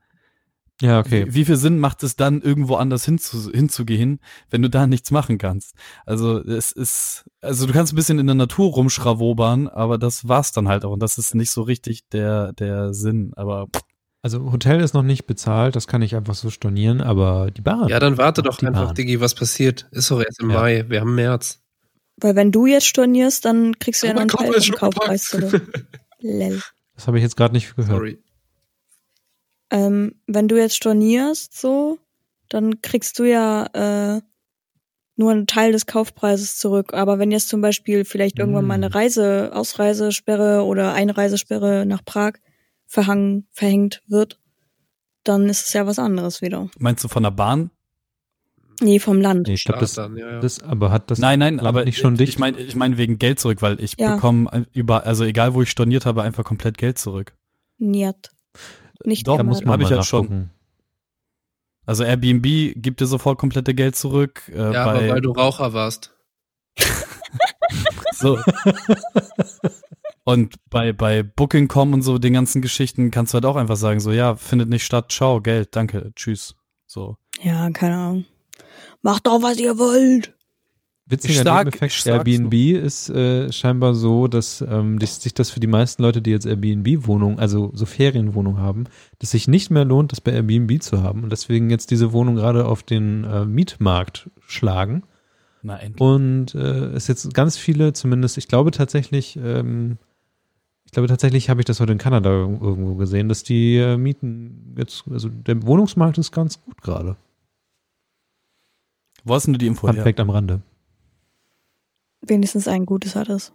Ja, 0.82 0.98
okay. 0.98 1.24
Wie, 1.28 1.34
wie 1.34 1.44
viel 1.44 1.56
Sinn 1.56 1.78
macht 1.78 2.02
es 2.02 2.16
dann, 2.16 2.42
irgendwo 2.42 2.74
anders 2.74 3.04
hinzu, 3.04 3.50
hinzugehen, 3.52 4.20
wenn 4.50 4.62
du 4.62 4.68
da 4.68 4.86
nichts 4.86 5.10
machen 5.10 5.38
kannst? 5.38 5.74
Also 6.04 6.38
es 6.42 6.72
ist, 6.72 7.24
also 7.40 7.66
du 7.66 7.72
kannst 7.72 7.92
ein 7.92 7.96
bisschen 7.96 8.18
in 8.18 8.26
der 8.26 8.34
Natur 8.34 8.72
rumschrawobern, 8.72 9.68
aber 9.68 9.96
das 9.98 10.28
war's 10.28 10.52
dann 10.52 10.68
halt 10.68 10.84
auch. 10.84 10.92
Und 10.92 11.00
das 11.00 11.18
ist 11.18 11.34
nicht 11.34 11.50
so 11.50 11.62
richtig 11.62 12.08
der, 12.10 12.52
der 12.54 12.92
Sinn. 12.94 13.32
Aber 13.36 13.68
Also 14.22 14.52
Hotel 14.52 14.80
ist 14.80 14.92
noch 14.94 15.02
nicht 15.02 15.26
bezahlt, 15.26 15.74
das 15.76 15.86
kann 15.86 16.02
ich 16.02 16.14
einfach 16.16 16.34
so 16.34 16.50
stornieren, 16.50 17.00
aber 17.00 17.50
die 17.50 17.60
Bahn. 17.62 17.88
ja, 17.88 17.98
dann 17.98 18.18
warte 18.18 18.42
doch 18.42 18.60
einfach, 18.62 18.86
Bahn. 18.86 18.94
Diggi, 18.94 19.20
was 19.20 19.34
passiert. 19.34 19.88
Ist 19.92 20.10
doch 20.10 20.20
erst 20.20 20.40
im 20.40 20.50
Ja. 20.50 20.60
Mai, 20.60 20.84
wir 20.88 21.00
haben 21.00 21.14
März. 21.14 21.60
Weil 22.20 22.36
wenn 22.36 22.52
du 22.52 22.66
jetzt 22.66 22.86
stornierst, 22.86 23.44
dann 23.44 23.78
kriegst 23.78 24.02
du 24.02 24.06
ja 24.06 24.12
Oh 24.12 24.16
noch 24.16 24.20
einen 24.22 24.52
Teil 24.52 24.62
vom 24.62 24.74
Kaufpreis 24.74 25.30
gepackt. 25.30 25.50
zurück. 25.50 25.88
Lel. 26.20 26.60
Das 26.94 27.06
habe 27.08 27.16
ich 27.18 27.22
jetzt 27.24 27.36
gerade 27.36 27.54
nicht 27.54 27.74
gehört. 27.74 27.90
Sorry. 27.96 28.21
Ähm, 29.72 30.16
wenn 30.26 30.48
du 30.48 30.56
jetzt 30.58 30.76
stornierst, 30.76 31.58
so, 31.58 31.98
dann 32.50 32.82
kriegst 32.82 33.18
du 33.18 33.24
ja 33.24 33.64
äh, 33.72 34.20
nur 35.16 35.32
einen 35.32 35.46
Teil 35.46 35.72
des 35.72 35.86
Kaufpreises 35.86 36.58
zurück. 36.58 36.92
Aber 36.92 37.18
wenn 37.18 37.30
jetzt 37.30 37.48
zum 37.48 37.62
Beispiel 37.62 38.04
vielleicht 38.04 38.38
irgendwann 38.38 38.66
mal 38.66 38.74
eine 38.74 38.94
Reise, 38.94 39.50
Ausreisesperre 39.54 40.64
oder 40.64 40.92
Einreisesperre 40.92 41.86
nach 41.86 42.04
Prag 42.04 42.34
verhangen, 42.86 43.46
verhängt 43.50 44.02
wird, 44.06 44.38
dann 45.24 45.48
ist 45.48 45.66
es 45.68 45.72
ja 45.72 45.86
was 45.86 45.98
anderes 45.98 46.42
wieder. 46.42 46.68
meinst 46.78 47.02
du 47.02 47.08
von 47.08 47.22
der 47.22 47.30
Bahn? 47.30 47.70
Nee, 48.80 48.98
vom 48.98 49.20
Land. 49.20 49.46
Nee, 49.46 49.54
ich 49.54 49.64
glaube, 49.64 49.80
das, 49.80 49.94
dann, 49.94 50.16
ja, 50.16 50.32
ja. 50.32 50.40
das, 50.40 50.60
aber 50.62 50.90
hat 50.90 51.10
das 51.10 51.18
nein, 51.18 51.38
nein, 51.38 51.60
aber 51.60 51.84
nicht 51.84 51.98
schon 51.98 52.14
ich, 52.14 52.18
dicht? 52.18 52.30
ich 52.30 52.38
meine, 52.38 52.58
ich 52.58 52.74
meine 52.74 52.98
wegen 52.98 53.16
Geld 53.18 53.38
zurück, 53.38 53.62
weil 53.62 53.80
ich 53.80 53.94
Ja. 53.98 54.16
bekomme 54.16 54.66
über, 54.72 55.06
also 55.06 55.24
egal 55.24 55.54
wo 55.54 55.62
ich 55.62 55.70
storniert 55.70 56.04
habe, 56.04 56.22
einfach 56.22 56.44
komplett 56.44 56.76
Geld 56.78 56.98
zurück. 56.98 57.34
Niet. 57.78 58.30
Nicht 59.04 59.26
Doch, 59.26 59.42
muss 59.42 59.62
man 59.64 59.74
Hab 59.74 59.80
ich 59.80 59.90
mal 59.90 59.96
ja 59.96 60.02
schon. 60.02 60.50
Also 61.84 62.04
Airbnb 62.04 62.44
gibt 62.76 63.00
dir 63.00 63.06
sofort 63.06 63.38
komplette 63.38 63.74
Geld 63.74 63.96
zurück. 63.96 64.42
Äh, 64.48 64.72
ja, 64.72 64.84
bei, 64.84 64.90
aber 64.90 65.08
weil 65.08 65.20
du 65.20 65.32
Raucher 65.32 65.72
warst. 65.72 66.14
So. 68.12 68.38
und 70.24 70.54
bei, 70.70 70.92
bei 70.92 71.22
Booking.com 71.22 71.92
und 71.92 72.02
so 72.02 72.18
den 72.18 72.34
ganzen 72.34 72.62
Geschichten 72.62 73.10
kannst 73.10 73.32
du 73.32 73.36
halt 73.36 73.46
auch 73.46 73.56
einfach 73.56 73.76
sagen, 73.76 73.98
so, 73.98 74.12
ja, 74.12 74.36
findet 74.36 74.68
nicht 74.68 74.84
statt, 74.84 75.10
ciao, 75.10 75.40
Geld, 75.40 75.74
danke, 75.74 76.12
tschüss. 76.14 76.54
So. 76.86 77.16
Ja, 77.42 77.68
keine 77.70 77.96
Ahnung. 77.96 78.24
Macht 79.00 79.26
doch, 79.26 79.42
was 79.42 79.58
ihr 79.58 79.78
wollt. 79.78 80.34
Witziger 81.06 81.44
Nebeneffekt, 81.44 82.06
Airbnb 82.06 82.54
ist 82.54 83.10
äh, 83.10 83.52
scheinbar 83.52 83.94
so, 83.94 84.28
dass 84.28 84.64
ähm, 84.66 84.98
dass 85.00 85.20
sich 85.20 85.34
das 85.34 85.50
für 85.50 85.58
die 85.58 85.66
meisten 85.66 86.02
Leute, 86.02 86.22
die 86.22 86.30
jetzt 86.30 86.46
Airbnb-Wohnungen, 86.46 87.38
also 87.40 87.72
so 87.74 87.86
Ferienwohnungen 87.86 88.60
haben, 88.60 88.84
dass 89.18 89.32
sich 89.32 89.48
nicht 89.48 89.70
mehr 89.70 89.84
lohnt, 89.84 90.12
das 90.12 90.20
bei 90.20 90.32
Airbnb 90.32 90.80
zu 90.80 91.02
haben 91.02 91.24
und 91.24 91.30
deswegen 91.30 91.70
jetzt 91.70 91.90
diese 91.90 92.12
Wohnung 92.12 92.36
gerade 92.36 92.66
auf 92.66 92.84
den 92.84 93.24
äh, 93.24 93.44
Mietmarkt 93.44 94.30
schlagen 94.46 95.02
Na, 95.62 95.76
endlich. 95.76 96.00
und 96.00 96.54
äh, 96.54 96.92
es 96.92 97.08
jetzt 97.08 97.34
ganz 97.34 97.56
viele, 97.56 97.92
zumindest, 97.92 98.38
ich 98.38 98.46
glaube 98.46 98.70
tatsächlich, 98.70 99.36
ähm, 99.42 99.98
ich 100.84 100.92
glaube 100.92 101.08
tatsächlich 101.08 101.50
habe 101.50 101.60
ich 101.60 101.64
das 101.64 101.80
heute 101.80 101.92
in 101.92 101.98
Kanada 101.98 102.30
irgendwo 102.30 102.94
gesehen, 102.94 103.28
dass 103.28 103.42
die 103.42 103.76
äh, 103.76 103.96
Mieten 103.96 104.76
jetzt, 104.78 105.04
also 105.10 105.28
der 105.28 105.64
Wohnungsmarkt 105.64 106.16
ist 106.18 106.30
ganz 106.30 106.62
gut 106.62 106.80
gerade. 106.80 107.16
Wo 109.24 109.34
hast 109.34 109.46
denn 109.46 109.54
du 109.54 109.58
die 109.58 109.66
Info 109.66 109.86
Fun 109.88 109.96
her? 109.96 110.04
Fact 110.04 110.20
am 110.20 110.30
Rande. 110.30 110.62
Wenigstens 112.26 112.68
ein 112.68 112.86
gutes 112.86 113.14
hat 113.16 113.28
es. 113.28 113.52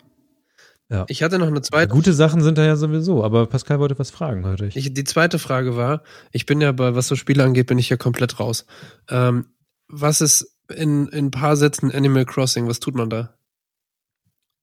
Ich 1.09 1.21
hatte 1.21 1.37
noch 1.37 1.47
eine 1.47 1.61
zweite 1.61 1.91
Gute 1.91 2.13
Sachen 2.13 2.41
sind 2.41 2.57
da 2.57 2.65
ja 2.65 2.77
sowieso, 2.77 3.21
aber 3.21 3.45
Pascal 3.47 3.79
wollte 3.81 3.99
was 3.99 4.09
fragen 4.09 4.45
heute. 4.45 4.67
Ich, 4.67 4.77
Ich, 4.77 4.93
die 4.93 5.03
zweite 5.03 5.37
Frage 5.37 5.75
war, 5.75 6.01
ich 6.31 6.45
bin 6.45 6.61
ja 6.61 6.71
bei, 6.71 6.95
was 6.95 7.07
so 7.09 7.15
Spiele 7.17 7.43
angeht, 7.43 7.67
bin 7.67 7.77
ich 7.77 7.89
ja 7.89 7.97
komplett 7.97 8.39
raus. 8.39 8.65
Ähm, 9.09 9.47
was 9.89 10.21
ist 10.21 10.55
in, 10.73 11.07
in 11.09 11.25
ein 11.25 11.31
paar 11.31 11.57
Sätzen 11.57 11.91
Animal 11.91 12.23
Crossing? 12.25 12.67
Was 12.67 12.79
tut 12.79 12.95
man 12.95 13.09
da? 13.09 13.33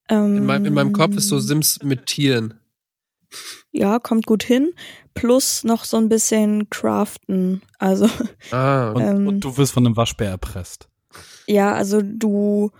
Ähm, 0.09 0.39
In, 0.39 0.47
meinem 0.47 0.65
in 0.65 0.73
meinem 0.75 0.93
Kopf 0.95 1.15
ist 1.17 1.29
so 1.29 1.39
Sims 1.39 1.83
mit 1.83 2.07
Tieren. 2.07 2.55
Ja, 3.71 3.99
kommt 3.99 4.25
gut 4.25 4.45
hin. 4.45 4.71
Plus 5.13 5.63
noch 5.65 5.85
so 5.85 5.99
ein 5.99 6.09
bisschen 6.09 6.71
Craften. 6.71 7.61
Also, 7.79 8.09
Ah, 8.51 8.93
Und, 8.93 9.03
ähm, 9.03 9.27
und 9.27 9.41
du 9.41 9.57
wirst 9.59 9.73
von 9.73 9.85
einem 9.85 9.97
Waschbär 9.97 10.31
erpresst. 10.31 10.89
ja, 11.47 11.75
also 11.75 12.01
du, 12.03 12.71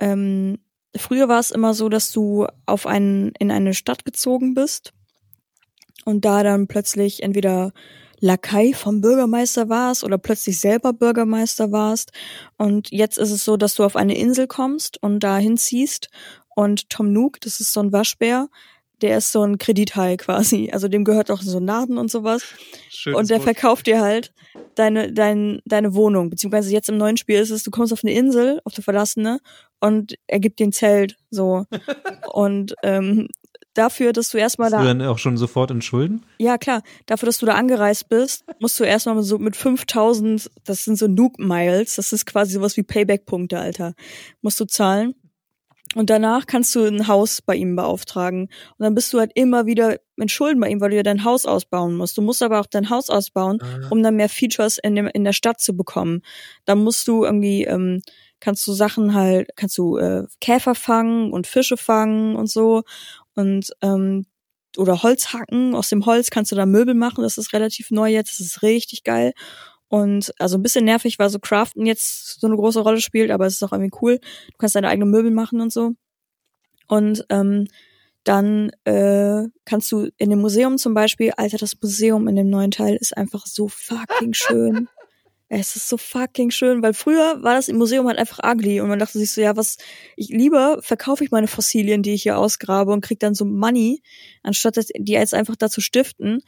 ähm, 0.00 0.58
früher 0.96 1.28
war 1.28 1.38
es 1.38 1.50
immer 1.50 1.74
so, 1.74 1.88
dass 1.88 2.10
du 2.12 2.46
auf 2.66 2.86
einen, 2.86 3.32
in 3.38 3.50
eine 3.50 3.74
Stadt 3.74 4.04
gezogen 4.04 4.54
bist 4.54 4.92
und 6.04 6.24
da 6.24 6.42
dann 6.42 6.66
plötzlich 6.66 7.22
entweder 7.22 7.72
Lakai 8.20 8.74
vom 8.74 9.00
Bürgermeister 9.00 9.68
warst 9.68 10.04
oder 10.04 10.18
plötzlich 10.18 10.60
selber 10.60 10.92
Bürgermeister 10.92 11.72
warst. 11.72 12.12
Und 12.58 12.90
jetzt 12.90 13.16
ist 13.16 13.30
es 13.30 13.44
so, 13.44 13.56
dass 13.56 13.74
du 13.76 13.84
auf 13.84 13.96
eine 13.96 14.16
Insel 14.16 14.46
kommst 14.46 15.02
und 15.02 15.20
dahin 15.20 15.56
ziehst. 15.56 16.10
Und 16.54 16.90
Tom 16.90 17.12
Nook, 17.12 17.40
das 17.40 17.60
ist 17.60 17.72
so 17.72 17.80
ein 17.80 17.92
Waschbär, 17.92 18.48
der 19.02 19.18
ist 19.18 19.32
so 19.32 19.42
ein 19.42 19.58
Kredithai 19.58 20.16
quasi. 20.16 20.70
Also 20.72 20.88
dem 20.88 21.04
gehört 21.04 21.30
auch 21.30 21.42
so 21.42 21.58
ein 21.58 21.66
Laden 21.66 21.98
und 21.98 22.10
sowas. 22.10 22.42
schönes 22.88 23.18
Und 23.18 23.30
der 23.30 23.38
Wort. 23.38 23.44
verkauft 23.44 23.86
dir 23.86 24.00
halt 24.00 24.32
deine, 24.74 25.12
dein, 25.12 25.60
deine 25.64 25.94
Wohnung. 25.94 26.30
Beziehungsweise 26.30 26.72
jetzt 26.72 26.88
im 26.88 26.96
neuen 26.96 27.16
Spiel 27.16 27.38
ist 27.38 27.50
es, 27.50 27.62
du 27.62 27.70
kommst 27.70 27.92
auf 27.92 28.04
eine 28.04 28.12
Insel, 28.12 28.60
auf 28.64 28.74
eine 28.74 28.82
verlassene, 28.82 29.40
und 29.80 30.16
er 30.26 30.40
gibt 30.40 30.60
dir 30.60 30.66
ein 30.66 30.72
Zelt, 30.72 31.16
so. 31.30 31.64
und 32.32 32.74
ähm, 32.82 33.28
dafür, 33.74 34.12
dass 34.12 34.30
du 34.30 34.38
erstmal 34.38 34.70
Bist 34.70 34.80
du 34.80 34.84
da, 34.84 34.94
dann 34.94 35.02
auch 35.02 35.18
schon 35.18 35.36
sofort 35.36 35.70
in 35.70 35.80
Schulden? 35.80 36.24
ja 36.38 36.58
klar, 36.58 36.82
dafür, 37.06 37.26
dass 37.26 37.38
du 37.38 37.46
da 37.46 37.54
angereist 37.54 38.08
bist, 38.08 38.44
musst 38.58 38.78
du 38.78 38.84
erstmal 38.84 39.22
so 39.22 39.38
mit 39.38 39.56
5000, 39.56 40.50
das 40.64 40.84
sind 40.84 40.96
so 40.96 41.06
Nuke 41.06 41.42
Miles, 41.42 41.96
das 41.96 42.12
ist 42.12 42.26
quasi 42.26 42.52
sowas 42.52 42.76
wie 42.76 42.82
Payback-Punkte, 42.82 43.58
Alter, 43.58 43.94
musst 44.42 44.60
du 44.60 44.66
zahlen. 44.66 45.14
Und 45.96 46.08
danach 46.08 46.46
kannst 46.46 46.72
du 46.76 46.84
ein 46.84 47.08
Haus 47.08 47.42
bei 47.42 47.56
ihm 47.56 47.74
beauftragen. 47.74 48.42
Und 48.44 48.50
dann 48.78 48.94
bist 48.94 49.12
du 49.12 49.18
halt 49.18 49.32
immer 49.34 49.66
wieder 49.66 49.96
in 50.16 50.28
Schulden 50.28 50.60
bei 50.60 50.68
ihm, 50.68 50.80
weil 50.80 50.90
du 50.90 50.96
ja 50.96 51.02
dein 51.02 51.24
Haus 51.24 51.46
ausbauen 51.46 51.96
musst. 51.96 52.16
Du 52.16 52.22
musst 52.22 52.42
aber 52.42 52.60
auch 52.60 52.66
dein 52.66 52.90
Haus 52.90 53.10
ausbauen, 53.10 53.58
Ah, 53.60 53.88
um 53.90 54.02
dann 54.02 54.14
mehr 54.14 54.28
Features 54.28 54.78
in, 54.78 54.94
dem, 54.94 55.08
in 55.08 55.24
der 55.24 55.32
Stadt 55.32 55.60
zu 55.60 55.76
bekommen. 55.76 56.22
Da 56.64 56.76
musst 56.76 57.08
du 57.08 57.24
irgendwie, 57.24 57.64
ähm, 57.64 58.02
kannst 58.38 58.66
du 58.68 58.72
Sachen 58.72 59.14
halt, 59.14 59.50
kannst 59.56 59.76
du 59.78 59.96
äh, 59.96 60.26
Käfer 60.40 60.76
fangen 60.76 61.32
und 61.32 61.48
Fische 61.48 61.76
fangen 61.76 62.36
und 62.36 62.48
so 62.48 62.82
und 63.34 63.70
ähm, 63.82 64.26
oder 64.76 65.02
Holz 65.02 65.32
hacken. 65.32 65.74
Aus 65.74 65.88
dem 65.88 66.06
Holz 66.06 66.30
kannst 66.30 66.52
du 66.52 66.56
da 66.56 66.66
Möbel 66.66 66.94
machen. 66.94 67.22
Das 67.22 67.38
ist 67.38 67.52
relativ 67.52 67.90
neu 67.90 68.10
jetzt. 68.10 68.38
Das 68.38 68.46
ist 68.46 68.62
richtig 68.62 69.02
geil. 69.02 69.32
Und 69.90 70.32
also 70.38 70.56
ein 70.56 70.62
bisschen 70.62 70.84
nervig, 70.84 71.18
weil 71.18 71.30
so 71.30 71.40
Craften 71.40 71.84
jetzt 71.84 72.40
so 72.40 72.46
eine 72.46 72.54
große 72.54 72.78
Rolle 72.78 73.00
spielt, 73.00 73.32
aber 73.32 73.46
es 73.46 73.54
ist 73.54 73.64
auch 73.64 73.72
irgendwie 73.72 73.98
cool. 74.00 74.18
Du 74.18 74.56
kannst 74.56 74.76
deine 74.76 74.88
eigenen 74.88 75.10
Möbel 75.10 75.32
machen 75.32 75.60
und 75.60 75.72
so. 75.72 75.94
Und 76.86 77.26
ähm, 77.28 77.66
dann 78.22 78.70
äh, 78.84 79.48
kannst 79.64 79.90
du 79.90 80.08
in 80.16 80.30
dem 80.30 80.40
Museum 80.40 80.78
zum 80.78 80.94
Beispiel, 80.94 81.32
Alter, 81.36 81.58
das 81.58 81.74
Museum 81.82 82.28
in 82.28 82.36
dem 82.36 82.48
neuen 82.48 82.70
Teil 82.70 82.96
ist 83.00 83.16
einfach 83.16 83.46
so 83.46 83.66
fucking 83.66 84.32
schön. 84.32 84.88
Es 85.52 85.74
ist 85.74 85.88
so 85.88 85.96
fucking 85.96 86.52
schön, 86.52 86.80
weil 86.80 86.94
früher 86.94 87.42
war 87.42 87.54
das 87.54 87.66
im 87.66 87.76
Museum 87.76 88.06
halt 88.06 88.18
einfach 88.18 88.38
ugly 88.44 88.80
und 88.80 88.88
man 88.88 89.00
dachte 89.00 89.18
sich 89.18 89.32
so, 89.32 89.40
ja, 89.40 89.56
was, 89.56 89.78
ich 90.14 90.28
lieber 90.28 90.78
verkaufe 90.80 91.24
ich 91.24 91.32
meine 91.32 91.48
Fossilien, 91.48 92.04
die 92.04 92.14
ich 92.14 92.22
hier 92.22 92.38
ausgrabe 92.38 92.92
und 92.92 93.00
krieg 93.00 93.18
dann 93.18 93.34
so 93.34 93.44
Money, 93.44 94.00
anstatt 94.44 94.76
die 94.96 95.12
jetzt 95.12 95.34
einfach 95.34 95.56
da 95.56 95.68
zu 95.68 95.80
stiften. 95.80 96.44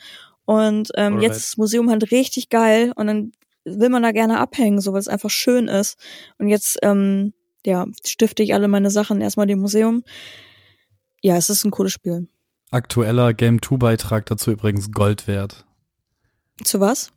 Und 0.52 0.90
ähm, 0.96 1.14
Alright. 1.14 1.22
jetzt 1.22 1.36
ist 1.36 1.48
das 1.50 1.56
Museum 1.56 1.90
halt 1.90 2.10
richtig 2.10 2.48
geil 2.48 2.92
und 2.96 3.06
dann 3.06 3.32
will 3.64 3.88
man 3.88 4.02
da 4.02 4.12
gerne 4.12 4.38
abhängen, 4.38 4.80
so 4.80 4.92
weil 4.92 5.00
es 5.00 5.08
einfach 5.08 5.30
schön 5.30 5.68
ist. 5.68 5.96
Und 6.38 6.48
jetzt 6.48 6.78
ähm, 6.82 7.32
ja, 7.64 7.86
stifte 8.04 8.42
ich 8.42 8.54
alle 8.54 8.68
meine 8.68 8.90
Sachen 8.90 9.20
erstmal 9.20 9.46
dem 9.46 9.60
Museum. 9.60 10.02
Ja, 11.22 11.36
es 11.36 11.50
ist 11.50 11.64
ein 11.64 11.70
cooles 11.70 11.92
Spiel. 11.92 12.28
Aktueller 12.70 13.34
Game 13.34 13.60
2 13.62 13.76
Beitrag 13.76 14.26
dazu 14.26 14.50
übrigens 14.50 14.90
Gold 14.90 15.28
wert. 15.28 15.66
Zu 16.64 16.80
was? 16.80 17.12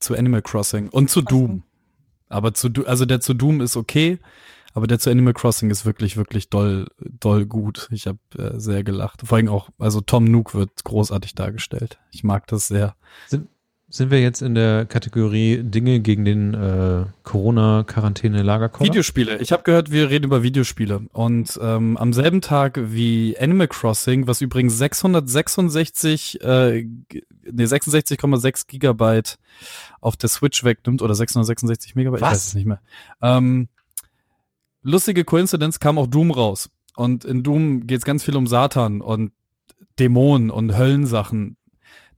Zu 0.00 0.14
Animal 0.14 0.42
Crossing 0.42 0.88
und 0.88 1.10
zu 1.10 1.22
Doom. 1.22 1.62
Aber 2.28 2.54
zu, 2.54 2.68
also 2.86 3.04
der 3.04 3.20
zu 3.20 3.34
Doom 3.34 3.60
ist 3.60 3.76
okay, 3.76 4.18
aber 4.76 4.86
der 4.86 4.98
zu 4.98 5.08
Animal 5.08 5.32
Crossing 5.32 5.70
ist 5.70 5.86
wirklich, 5.86 6.18
wirklich 6.18 6.50
doll, 6.50 6.88
doll 6.98 7.46
gut. 7.46 7.88
Ich 7.92 8.06
habe 8.06 8.18
äh, 8.36 8.60
sehr 8.60 8.84
gelacht. 8.84 9.22
Vor 9.24 9.38
allem 9.38 9.48
auch, 9.48 9.70
also 9.78 10.02
Tom 10.02 10.24
Nook 10.24 10.54
wird 10.54 10.84
großartig 10.84 11.34
dargestellt. 11.34 11.98
Ich 12.10 12.24
mag 12.24 12.46
das 12.46 12.68
sehr. 12.68 12.94
Sind, 13.26 13.48
sind 13.88 14.10
wir 14.10 14.20
jetzt 14.20 14.42
in 14.42 14.54
der 14.54 14.84
Kategorie 14.84 15.62
Dinge 15.62 16.00
gegen 16.00 16.26
den 16.26 16.52
äh, 16.52 17.06
Corona-Quarantäne-Lagerkoller? 17.22 18.90
Videospiele. 18.90 19.38
Ich 19.38 19.50
habe 19.50 19.62
gehört, 19.62 19.90
wir 19.90 20.10
reden 20.10 20.26
über 20.26 20.42
Videospiele. 20.42 21.06
Und 21.14 21.58
ähm, 21.62 21.96
am 21.96 22.12
selben 22.12 22.42
Tag 22.42 22.78
wie 22.78 23.34
Animal 23.40 23.68
Crossing, 23.68 24.26
was 24.26 24.42
übrigens 24.42 24.76
666, 24.76 26.42
äh, 26.42 26.84
nee, 27.50 27.64
66,6 27.64 28.66
Gigabyte 28.66 29.38
auf 30.02 30.18
der 30.18 30.28
Switch 30.28 30.64
wegnimmt 30.64 31.00
oder 31.00 31.14
666 31.14 31.94
Megabyte, 31.94 32.20
Was? 32.20 32.28
ich 32.28 32.34
weiß 32.34 32.46
es 32.48 32.54
nicht 32.56 32.66
mehr. 32.66 32.82
Ähm, 33.22 33.68
lustige 34.86 35.24
Coincidence 35.24 35.80
kam 35.80 35.98
auch 35.98 36.06
Doom 36.06 36.30
raus. 36.30 36.70
Und 36.94 37.24
in 37.24 37.42
Doom 37.42 37.86
geht 37.86 37.98
es 37.98 38.04
ganz 38.04 38.24
viel 38.24 38.36
um 38.36 38.46
Satan 38.46 39.02
und 39.02 39.32
Dämonen 39.98 40.50
und 40.50 40.76
Höllensachen. 40.76 41.56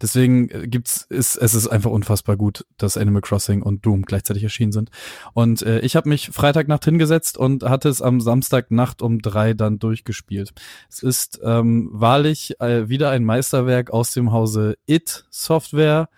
Deswegen 0.01 0.49
äh, 0.51 0.69
gibt's 0.69 1.07
ist 1.09 1.37
es 1.37 1.55
ist 1.55 1.67
einfach 1.67 1.91
unfassbar 1.91 2.37
gut, 2.37 2.65
dass 2.77 2.97
Animal 2.97 3.23
Crossing 3.23 3.63
und 3.63 3.85
Doom 3.85 4.03
gleichzeitig 4.03 4.45
erschienen 4.45 4.71
sind. 4.71 4.91
Und 5.33 5.63
äh, 5.63 5.81
ich 5.81 5.97
habe 5.97 6.09
mich 6.09 6.31
Freitagnacht 6.31 6.85
hingesetzt 6.85 7.37
und 7.37 7.65
hatte 7.65 7.89
es 7.89 8.01
am 8.01 8.21
Samstagnacht 8.21 9.03
um 9.03 9.21
drei 9.21 9.55
dann 9.55 9.81
durchgespielt. 9.81 10.53
Es 10.89 11.03
ist 11.03 11.41
ähm, 11.43 11.89
wahrlich 11.93 12.61
äh, 12.61 12.89
wieder 12.89 13.11
ein 13.11 13.25
Meisterwerk 13.25 13.91
aus 13.91 14.13
dem 14.13 14.31
Hause 14.31 14.77
It 14.87 15.27
Software, 15.31 16.09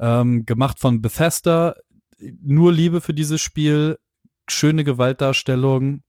ähm, 0.00 0.44
gemacht 0.44 0.80
von 0.80 1.00
Bethesda. 1.00 1.76
Nur 2.42 2.72
Liebe 2.72 3.00
für 3.00 3.14
dieses 3.14 3.40
Spiel, 3.40 3.96
schöne 4.50 4.84
Gewaltdarstellung, 4.84 6.02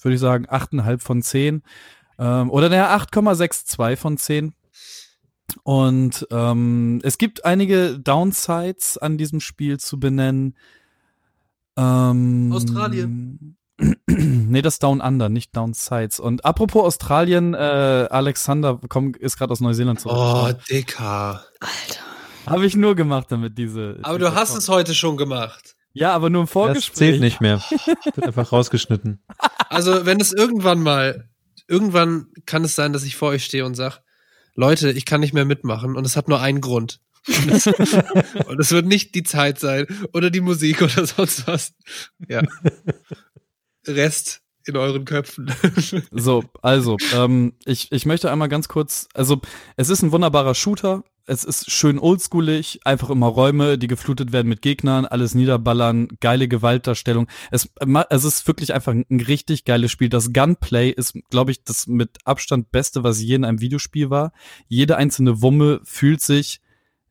würde 0.00 0.14
ich 0.14 0.20
sagen 0.20 0.46
8,5 0.46 1.00
von 1.00 1.22
10. 1.22 1.62
Ähm, 2.18 2.50
oder 2.50 2.68
naja, 2.68 2.94
8,62 2.96 3.96
von 3.96 4.16
10. 4.16 4.54
Und 5.62 6.26
ähm, 6.30 7.00
es 7.02 7.18
gibt 7.18 7.44
einige 7.44 7.98
Downsides 7.98 8.98
an 8.98 9.16
diesem 9.16 9.40
Spiel 9.40 9.78
zu 9.78 9.98
benennen. 9.98 10.56
Ähm, 11.76 12.50
Australien. 12.52 13.56
nee, 14.06 14.62
das 14.62 14.78
Down 14.78 15.00
Under, 15.00 15.28
nicht 15.28 15.56
Downsides. 15.56 16.20
Und 16.20 16.44
apropos 16.44 16.84
Australien, 16.84 17.54
äh, 17.54 17.56
Alexander 18.10 18.80
komm, 18.88 19.14
ist 19.14 19.38
gerade 19.38 19.52
aus 19.52 19.60
Neuseeland 19.60 20.00
zurück. 20.00 20.16
Oh, 20.18 20.52
Dicker. 20.68 21.44
Alter. 21.60 22.00
Habe 22.46 22.66
ich 22.66 22.76
nur 22.76 22.94
gemacht, 22.94 23.26
damit 23.30 23.56
diese. 23.58 23.98
Aber 24.02 24.18
diese 24.18 24.30
du 24.30 24.36
hast 24.36 24.56
es 24.56 24.68
heute 24.68 24.94
schon 24.94 25.16
gemacht. 25.16 25.76
Ja, 25.98 26.12
aber 26.14 26.30
nur 26.30 26.42
im 26.42 26.46
Das 26.46 26.52
Vorgespräch. 26.52 26.96
zählt 26.96 27.20
nicht 27.20 27.40
mehr. 27.40 27.60
Wird 28.14 28.26
einfach 28.26 28.52
rausgeschnitten. 28.52 29.22
Also, 29.68 30.06
wenn 30.06 30.20
es 30.20 30.32
irgendwann 30.32 30.80
mal, 30.82 31.28
irgendwann 31.66 32.28
kann 32.46 32.64
es 32.64 32.74
sein, 32.74 32.92
dass 32.92 33.04
ich 33.04 33.16
vor 33.16 33.30
euch 33.30 33.44
stehe 33.44 33.64
und 33.64 33.74
sag, 33.74 34.00
Leute, 34.54 34.90
ich 34.90 35.04
kann 35.04 35.20
nicht 35.20 35.34
mehr 35.34 35.44
mitmachen 35.44 35.96
und 35.96 36.04
es 36.04 36.16
hat 36.16 36.28
nur 36.28 36.40
einen 36.40 36.60
Grund. 36.60 37.00
Und 37.26 37.50
es, 37.50 37.66
und 38.46 38.60
es 38.60 38.70
wird 38.72 38.86
nicht 38.86 39.14
die 39.14 39.22
Zeit 39.22 39.58
sein 39.58 39.86
oder 40.12 40.30
die 40.30 40.40
Musik 40.40 40.82
oder 40.82 41.04
sonst 41.06 41.46
was. 41.46 41.74
Ja. 42.28 42.42
Rest 43.86 44.40
in 44.66 44.76
euren 44.76 45.04
Köpfen. 45.04 45.50
So, 46.10 46.44
also, 46.62 46.96
ähm, 47.14 47.54
ich, 47.64 47.90
ich 47.90 48.04
möchte 48.06 48.30
einmal 48.30 48.48
ganz 48.48 48.68
kurz, 48.68 49.08
also 49.14 49.40
es 49.76 49.88
ist 49.88 50.02
ein 50.02 50.12
wunderbarer 50.12 50.54
Shooter, 50.54 51.04
es 51.28 51.44
ist 51.44 51.70
schön 51.70 51.98
oldschoolig, 51.98 52.80
einfach 52.84 53.10
immer 53.10 53.26
Räume, 53.26 53.76
die 53.76 53.86
geflutet 53.86 54.32
werden 54.32 54.48
mit 54.48 54.62
Gegnern, 54.62 55.04
alles 55.04 55.34
niederballern, 55.34 56.08
geile 56.20 56.48
Gewaltdarstellung. 56.48 57.28
Es, 57.50 57.68
es 58.10 58.24
ist 58.24 58.46
wirklich 58.46 58.72
einfach 58.72 58.92
ein, 58.92 59.04
ein 59.10 59.20
richtig 59.20 59.64
geiles 59.64 59.92
Spiel. 59.92 60.08
Das 60.08 60.32
Gunplay 60.32 60.90
ist, 60.90 61.18
glaube 61.30 61.50
ich, 61.50 61.64
das 61.64 61.86
mit 61.86 62.18
Abstand 62.24 62.72
Beste, 62.72 63.04
was 63.04 63.20
je 63.20 63.34
in 63.34 63.44
einem 63.44 63.60
Videospiel 63.60 64.08
war. 64.08 64.32
Jede 64.68 64.96
einzelne 64.96 65.42
Wumme 65.42 65.80
fühlt 65.84 66.22
sich 66.22 66.62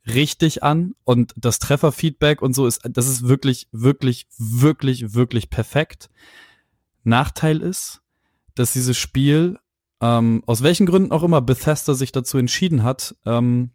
richtig 0.08 0.64
an 0.64 0.96
und 1.04 1.34
das 1.36 1.60
Trefferfeedback 1.60 2.42
und 2.42 2.54
so 2.54 2.66
ist, 2.66 2.82
das 2.90 3.08
ist 3.08 3.28
wirklich, 3.28 3.68
wirklich, 3.72 4.28
wirklich, 4.40 5.14
wirklich 5.14 5.50
perfekt. 5.50 6.10
Nachteil 7.04 7.62
ist, 7.62 8.02
dass 8.56 8.74
dieses 8.74 8.98
Spiel, 8.98 9.60
ähm, 10.02 10.44
aus 10.48 10.64
welchen 10.64 10.88
Gründen 10.88 11.12
auch 11.12 11.24
immer 11.24 11.42
Bethesda 11.42 11.94
sich 11.94 12.12
dazu 12.12 12.38
entschieden 12.38 12.84
hat, 12.84 13.16
ähm, 13.26 13.72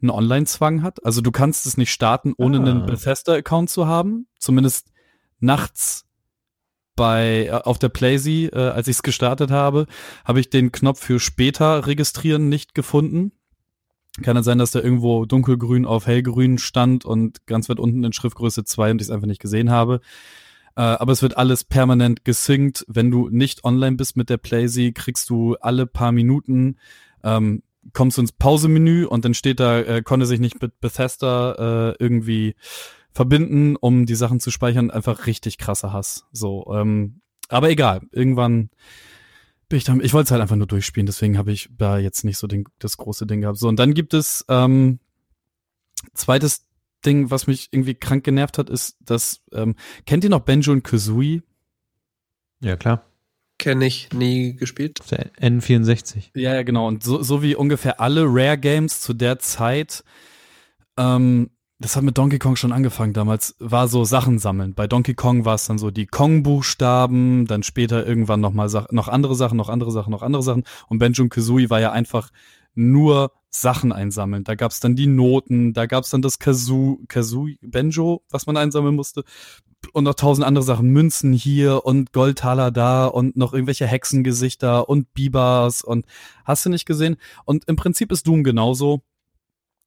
einen 0.00 0.10
Online-Zwang 0.10 0.82
hat. 0.82 1.04
Also 1.04 1.20
du 1.20 1.30
kannst 1.30 1.66
es 1.66 1.76
nicht 1.76 1.92
starten, 1.92 2.34
ohne 2.36 2.58
Ah. 2.58 2.60
einen 2.62 2.86
Bethesda-Account 2.86 3.70
zu 3.70 3.86
haben. 3.86 4.26
Zumindest 4.38 4.92
nachts 5.40 6.04
bei 6.96 7.46
äh, 7.46 7.50
auf 7.50 7.78
der 7.78 7.88
Playsee, 7.90 8.46
äh, 8.46 8.58
als 8.70 8.88
ich 8.88 8.96
es 8.96 9.02
gestartet 9.02 9.50
habe, 9.50 9.86
habe 10.24 10.40
ich 10.40 10.50
den 10.50 10.72
Knopf 10.72 11.00
für 11.00 11.20
später 11.20 11.86
registrieren 11.86 12.48
nicht 12.48 12.74
gefunden. 12.74 13.32
Kann 14.22 14.36
es 14.36 14.44
sein, 14.44 14.58
dass 14.58 14.72
der 14.72 14.82
irgendwo 14.82 15.24
dunkelgrün 15.26 15.86
auf 15.86 16.06
hellgrün 16.08 16.58
stand 16.58 17.04
und 17.04 17.46
ganz 17.46 17.68
weit 17.68 17.78
unten 17.78 18.02
in 18.02 18.12
Schriftgröße 18.12 18.64
2 18.64 18.90
und 18.90 19.00
ich 19.00 19.06
es 19.06 19.10
einfach 19.12 19.28
nicht 19.28 19.40
gesehen 19.40 19.70
habe. 19.70 20.00
Äh, 20.74 20.80
aber 20.80 21.12
es 21.12 21.22
wird 21.22 21.36
alles 21.36 21.62
permanent 21.62 22.24
gesynkt. 22.24 22.84
Wenn 22.88 23.12
du 23.12 23.28
nicht 23.28 23.62
online 23.64 23.94
bist 23.96 24.16
mit 24.16 24.28
der 24.28 24.38
Playsee, 24.38 24.90
kriegst 24.90 25.30
du 25.30 25.54
alle 25.60 25.86
paar 25.86 26.10
Minuten, 26.10 26.78
ähm, 27.22 27.62
kommst 27.92 28.16
du 28.16 28.22
ins 28.22 28.32
Pausemenü 28.32 29.04
und 29.04 29.24
dann 29.24 29.34
steht 29.34 29.60
da, 29.60 29.80
äh, 29.80 30.02
konnte 30.02 30.26
sich 30.26 30.40
nicht 30.40 30.60
mit 30.62 30.80
Bethesda 30.80 31.90
äh, 31.90 31.96
irgendwie 31.98 32.54
verbinden, 33.12 33.76
um 33.76 34.06
die 34.06 34.14
Sachen 34.14 34.40
zu 34.40 34.50
speichern. 34.50 34.90
Einfach 34.90 35.26
richtig 35.26 35.58
krasser 35.58 35.92
Hass. 35.92 36.26
So, 36.32 36.72
ähm, 36.74 37.20
aber 37.48 37.70
egal. 37.70 38.02
Irgendwann 38.12 38.70
bin 39.68 39.78
ich 39.78 39.84
dann, 39.84 40.00
ich 40.00 40.14
wollte 40.14 40.26
es 40.26 40.30
halt 40.30 40.42
einfach 40.42 40.56
nur 40.56 40.66
durchspielen, 40.66 41.06
deswegen 41.06 41.36
habe 41.36 41.52
ich 41.52 41.68
da 41.76 41.98
jetzt 41.98 42.24
nicht 42.24 42.38
so 42.38 42.46
den, 42.46 42.64
das 42.78 42.96
große 42.96 43.26
Ding 43.26 43.42
gehabt. 43.42 43.58
So, 43.58 43.68
und 43.68 43.78
dann 43.78 43.94
gibt 43.94 44.14
es 44.14 44.44
ähm, 44.48 44.98
zweites 46.14 46.66
Ding, 47.04 47.30
was 47.30 47.46
mich 47.46 47.68
irgendwie 47.70 47.94
krank 47.94 48.24
genervt 48.24 48.58
hat, 48.58 48.70
ist, 48.70 48.96
dass, 49.00 49.42
ähm, 49.52 49.76
kennt 50.06 50.24
ihr 50.24 50.30
noch 50.30 50.40
Benjo 50.40 50.72
und 50.72 50.84
Kazooie? 50.84 51.42
Ja, 52.60 52.76
klar. 52.76 53.07
Kenne 53.58 53.86
ich, 53.86 54.08
nie 54.12 54.54
gespielt. 54.54 55.00
Der 55.10 55.32
N64. 55.34 56.30
Ja, 56.34 56.54
ja, 56.54 56.62
genau. 56.62 56.86
Und 56.86 57.02
so, 57.02 57.22
so 57.22 57.42
wie 57.42 57.56
ungefähr 57.56 58.00
alle 58.00 58.24
Rare 58.24 58.56
Games 58.56 59.00
zu 59.00 59.14
der 59.14 59.40
Zeit, 59.40 60.04
ähm, 60.96 61.50
das 61.80 61.94
hat 61.94 62.02
mit 62.02 62.18
Donkey 62.18 62.38
Kong 62.38 62.56
schon 62.56 62.72
angefangen 62.72 63.12
damals, 63.12 63.54
war 63.60 63.86
so 63.86 64.04
Sachen 64.04 64.38
sammeln. 64.38 64.74
Bei 64.74 64.86
Donkey 64.86 65.14
Kong 65.14 65.44
war 65.44 65.54
es 65.54 65.66
dann 65.66 65.78
so 65.78 65.90
die 65.90 66.06
Kong-Buchstaben, 66.06 67.46
dann 67.46 67.62
später 67.62 68.04
irgendwann 68.06 68.40
noch 68.40 68.52
mal 68.52 68.68
noch 68.90 69.08
andere 69.08 69.36
Sachen, 69.36 69.56
noch 69.56 69.68
andere 69.68 69.92
Sachen, 69.92 70.10
noch 70.10 70.22
andere 70.22 70.42
Sachen. 70.42 70.64
Und 70.88 70.98
Benjo 70.98 71.22
und 71.22 71.30
Kazooie 71.30 71.70
war 71.70 71.80
ja 71.80 71.92
einfach 71.92 72.30
nur 72.74 73.32
Sachen 73.50 73.92
einsammeln. 73.92 74.44
Da 74.44 74.54
gab's 74.54 74.80
dann 74.80 74.96
die 74.96 75.06
Noten, 75.06 75.72
da 75.72 75.86
gab's 75.86 76.10
dann 76.10 76.22
das 76.22 76.38
Kazoo, 76.38 76.98
Kazoo, 77.08 77.48
Benjo, 77.60 78.22
was 78.30 78.46
man 78.46 78.56
einsammeln 78.56 78.94
musste. 78.94 79.24
Und 79.92 80.04
noch 80.04 80.14
tausend 80.14 80.46
andere 80.46 80.64
Sachen. 80.64 80.90
Münzen 80.90 81.32
hier 81.32 81.84
und 81.84 82.12
Goldtaler 82.12 82.70
da 82.70 83.06
und 83.06 83.36
noch 83.36 83.52
irgendwelche 83.52 83.86
Hexengesichter 83.86 84.88
und 84.88 85.12
Bibas 85.14 85.82
und 85.82 86.04
hast 86.44 86.66
du 86.66 86.70
nicht 86.70 86.84
gesehen? 86.84 87.16
Und 87.44 87.64
im 87.68 87.76
Prinzip 87.76 88.12
ist 88.12 88.26
Doom 88.26 88.44
genauso. 88.44 89.02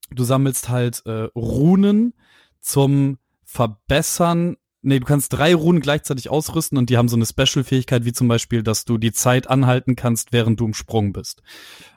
Du 0.10 0.24
sammelst 0.24 0.70
halt 0.70 1.06
äh, 1.06 1.30
Runen 1.36 2.14
zum 2.60 3.18
Verbessern. 3.44 4.58
Nee, 4.82 5.00
du 5.00 5.06
kannst 5.06 5.34
drei 5.34 5.54
Runen 5.54 5.80
gleichzeitig 5.80 6.30
ausrüsten 6.30 6.78
und 6.78 6.90
die 6.90 6.98
haben 6.98 7.08
so 7.08 7.16
eine 7.16 7.26
Special-Fähigkeit, 7.26 8.04
wie 8.04 8.14
zum 8.14 8.28
Beispiel, 8.28 8.64
dass 8.64 8.86
du 8.86 8.98
die 8.98 9.12
Zeit 9.12 9.48
anhalten 9.48 9.96
kannst, 9.96 10.32
während 10.32 10.60
du 10.60 10.66
im 10.66 10.74
Sprung 10.74 11.14
bist. 11.14 11.44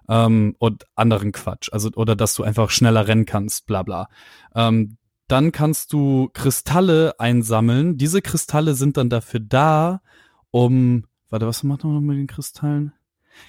Ähm, 0.09 0.55
und 0.59 0.84
anderen 0.95 1.32
Quatsch. 1.32 1.70
Also, 1.72 1.90
oder 1.95 2.14
dass 2.14 2.34
du 2.34 2.42
einfach 2.42 2.70
schneller 2.70 3.09
rennen 3.09 3.24
kannst, 3.24 3.66
bla 3.66 3.82
bla. 3.82 4.09
Ähm, 4.55 4.99
dann 5.29 5.53
kannst 5.53 5.93
du 5.93 6.29
Kristalle 6.33 7.18
einsammeln. 7.18 7.97
Diese 7.97 8.22
Kristalle 8.22 8.75
sind 8.75 8.97
dann 8.97 9.11
dafür 9.11 9.41
da, 9.41 10.01
um. 10.51 11.05
Warte, 11.31 11.47
was 11.47 11.62
macht 11.62 11.85
man 11.85 11.95
noch 11.95 12.01
mit 12.01 12.18
den 12.18 12.27
Kristallen? 12.27 12.93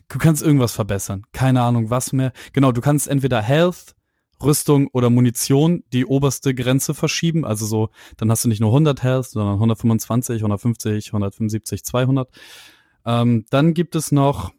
Du 0.08 0.18
kannst 0.18 0.42
irgendwas 0.42 0.72
verbessern. 0.72 1.24
Keine 1.34 1.62
Ahnung, 1.62 1.90
was 1.90 2.14
mehr. 2.14 2.32
Genau, 2.54 2.72
du 2.72 2.82
kannst 2.82 3.08
entweder 3.08 3.42
Health, 3.42 3.96
Rüstung 4.42 4.88
oder 4.92 5.10
Munition 5.10 5.84
die 5.94 6.06
oberste 6.06 6.56
Grenze 6.56 6.94
verschieben. 6.94 7.46
Also 7.46 7.66
so, 7.66 7.90
dann 8.18 8.32
hast 8.32 8.44
du 8.44 8.50
nicht 8.50 8.62
nur 8.62 8.72
100 8.72 9.04
Health, 9.04 9.26
sondern 9.28 9.56
125, 9.56 10.38
150, 10.38 11.08
175, 11.08 11.84
200. 11.84 12.30
Ähm, 13.06 13.46
dann 13.50 13.74
gibt 13.74 13.96
es 13.96 14.12
noch 14.12 14.52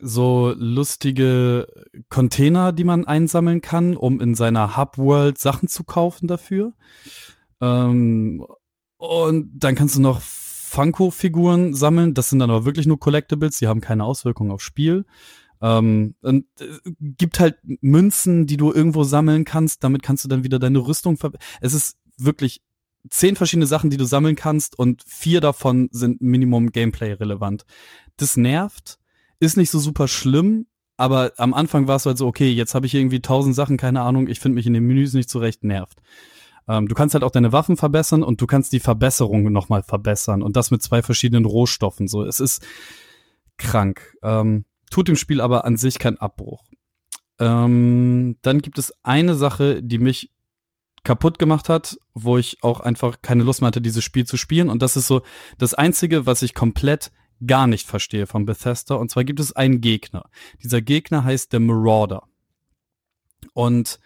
so 0.00 0.54
lustige 0.56 1.66
Container, 2.08 2.72
die 2.72 2.84
man 2.84 3.06
einsammeln 3.06 3.60
kann, 3.60 3.96
um 3.96 4.20
in 4.20 4.34
seiner 4.34 4.76
Hub-World 4.76 5.38
Sachen 5.38 5.68
zu 5.68 5.84
kaufen 5.84 6.26
dafür. 6.26 6.72
Ähm, 7.60 8.46
und 8.96 9.50
dann 9.54 9.74
kannst 9.74 9.96
du 9.96 10.00
noch 10.00 10.20
Funko-Figuren 10.20 11.74
sammeln. 11.74 12.14
Das 12.14 12.30
sind 12.30 12.38
dann 12.38 12.50
aber 12.50 12.64
wirklich 12.64 12.86
nur 12.86 12.98
Collectibles, 12.98 13.58
die 13.58 13.66
haben 13.66 13.80
keine 13.80 14.04
Auswirkungen 14.04 14.50
aufs 14.50 14.64
Spiel. 14.64 15.04
Ähm, 15.62 16.14
und 16.20 16.44
äh, 16.60 16.66
gibt 17.00 17.40
halt 17.40 17.58
Münzen, 17.62 18.46
die 18.46 18.56
du 18.56 18.72
irgendwo 18.72 19.04
sammeln 19.04 19.44
kannst. 19.44 19.84
Damit 19.84 20.02
kannst 20.02 20.24
du 20.24 20.28
dann 20.28 20.44
wieder 20.44 20.58
deine 20.58 20.78
Rüstung 20.78 21.16
ver 21.16 21.32
Es 21.60 21.72
ist 21.72 21.96
wirklich 22.18 22.62
zehn 23.10 23.36
verschiedene 23.36 23.66
Sachen, 23.66 23.90
die 23.90 23.96
du 23.96 24.04
sammeln 24.04 24.36
kannst 24.36 24.78
und 24.78 25.02
vier 25.06 25.40
davon 25.40 25.88
sind 25.92 26.20
Minimum 26.20 26.72
Gameplay 26.72 27.12
relevant. 27.12 27.64
Das 28.16 28.36
nervt, 28.36 28.98
ist 29.40 29.56
nicht 29.56 29.70
so 29.70 29.78
super 29.78 30.08
schlimm, 30.08 30.66
aber 30.96 31.32
am 31.36 31.54
Anfang 31.54 31.88
war 31.88 31.96
es 31.96 32.06
halt 32.06 32.18
so, 32.18 32.26
okay, 32.26 32.50
jetzt 32.50 32.74
habe 32.74 32.86
ich 32.86 32.94
irgendwie 32.94 33.20
tausend 33.20 33.54
Sachen, 33.54 33.76
keine 33.76 34.00
Ahnung, 34.00 34.28
ich 34.28 34.40
finde 34.40 34.56
mich 34.56 34.66
in 34.66 34.72
den 34.72 34.84
Menüs 34.84 35.12
nicht 35.12 35.28
zurecht, 35.28 35.62
nervt. 35.62 35.98
Ähm, 36.68 36.88
du 36.88 36.94
kannst 36.94 37.14
halt 37.14 37.24
auch 37.24 37.30
deine 37.30 37.52
Waffen 37.52 37.76
verbessern 37.76 38.22
und 38.22 38.40
du 38.40 38.46
kannst 38.46 38.72
die 38.72 38.80
Verbesserung 38.80 39.52
nochmal 39.52 39.82
verbessern 39.82 40.42
und 40.42 40.56
das 40.56 40.70
mit 40.70 40.82
zwei 40.82 41.02
verschiedenen 41.02 41.44
Rohstoffen. 41.44 42.08
So, 42.08 42.24
es 42.24 42.40
ist 42.40 42.66
krank. 43.56 44.16
Ähm, 44.22 44.64
tut 44.90 45.08
dem 45.08 45.16
Spiel 45.16 45.40
aber 45.40 45.64
an 45.64 45.76
sich 45.76 45.98
keinen 45.98 46.18
Abbruch. 46.18 46.64
Ähm, 47.38 48.36
dann 48.42 48.62
gibt 48.62 48.78
es 48.78 48.92
eine 49.02 49.34
Sache, 49.34 49.82
die 49.82 49.98
mich 49.98 50.32
kaputt 51.04 51.38
gemacht 51.38 51.68
hat, 51.68 51.98
wo 52.14 52.36
ich 52.36 52.62
auch 52.62 52.80
einfach 52.80 53.22
keine 53.22 53.44
Lust 53.44 53.60
mehr 53.60 53.68
hatte, 53.68 53.80
dieses 53.80 54.02
Spiel 54.02 54.26
zu 54.26 54.36
spielen. 54.36 54.68
Und 54.68 54.82
das 54.82 54.96
ist 54.96 55.06
so 55.06 55.22
das 55.58 55.74
Einzige, 55.74 56.26
was 56.26 56.42
ich 56.42 56.54
komplett 56.54 57.12
gar 57.44 57.66
nicht 57.66 57.86
verstehe 57.86 58.26
von 58.26 58.46
Bethesda. 58.46 58.94
Und 58.94 59.10
zwar 59.10 59.24
gibt 59.24 59.40
es 59.40 59.54
einen 59.54 59.80
Gegner. 59.80 60.30
Dieser 60.62 60.80
Gegner 60.80 61.24
heißt 61.24 61.52
der 61.52 61.60
Marauder. 61.60 62.22
Und 63.52 63.98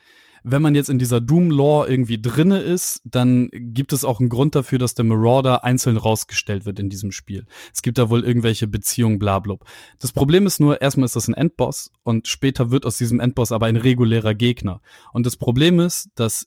wenn 0.42 0.62
man 0.62 0.74
jetzt 0.74 0.88
in 0.88 0.98
dieser 0.98 1.20
Doom-Lore 1.20 1.88
irgendwie 1.88 2.20
drinne 2.20 2.60
ist, 2.60 3.02
dann 3.04 3.50
gibt 3.52 3.92
es 3.92 4.04
auch 4.04 4.20
einen 4.20 4.28
Grund 4.28 4.54
dafür, 4.54 4.78
dass 4.78 4.94
der 4.94 5.04
Marauder 5.04 5.64
einzeln 5.64 5.96
rausgestellt 5.96 6.64
wird 6.64 6.78
in 6.78 6.88
diesem 6.88 7.12
Spiel. 7.12 7.46
Es 7.74 7.82
gibt 7.82 7.98
da 7.98 8.08
wohl 8.08 8.24
irgendwelche 8.24 8.66
Beziehungen, 8.66 9.18
blablub. 9.18 9.64
Das 9.98 10.12
Problem 10.12 10.46
ist 10.46 10.60
nur, 10.60 10.80
erstmal 10.80 11.04
ist 11.04 11.16
das 11.16 11.28
ein 11.28 11.34
Endboss 11.34 11.92
und 12.02 12.26
später 12.26 12.70
wird 12.70 12.86
aus 12.86 12.96
diesem 12.96 13.20
Endboss 13.20 13.52
aber 13.52 13.66
ein 13.66 13.76
regulärer 13.76 14.34
Gegner. 14.34 14.80
Und 15.12 15.26
das 15.26 15.36
Problem 15.36 15.78
ist, 15.78 16.08
dass 16.14 16.46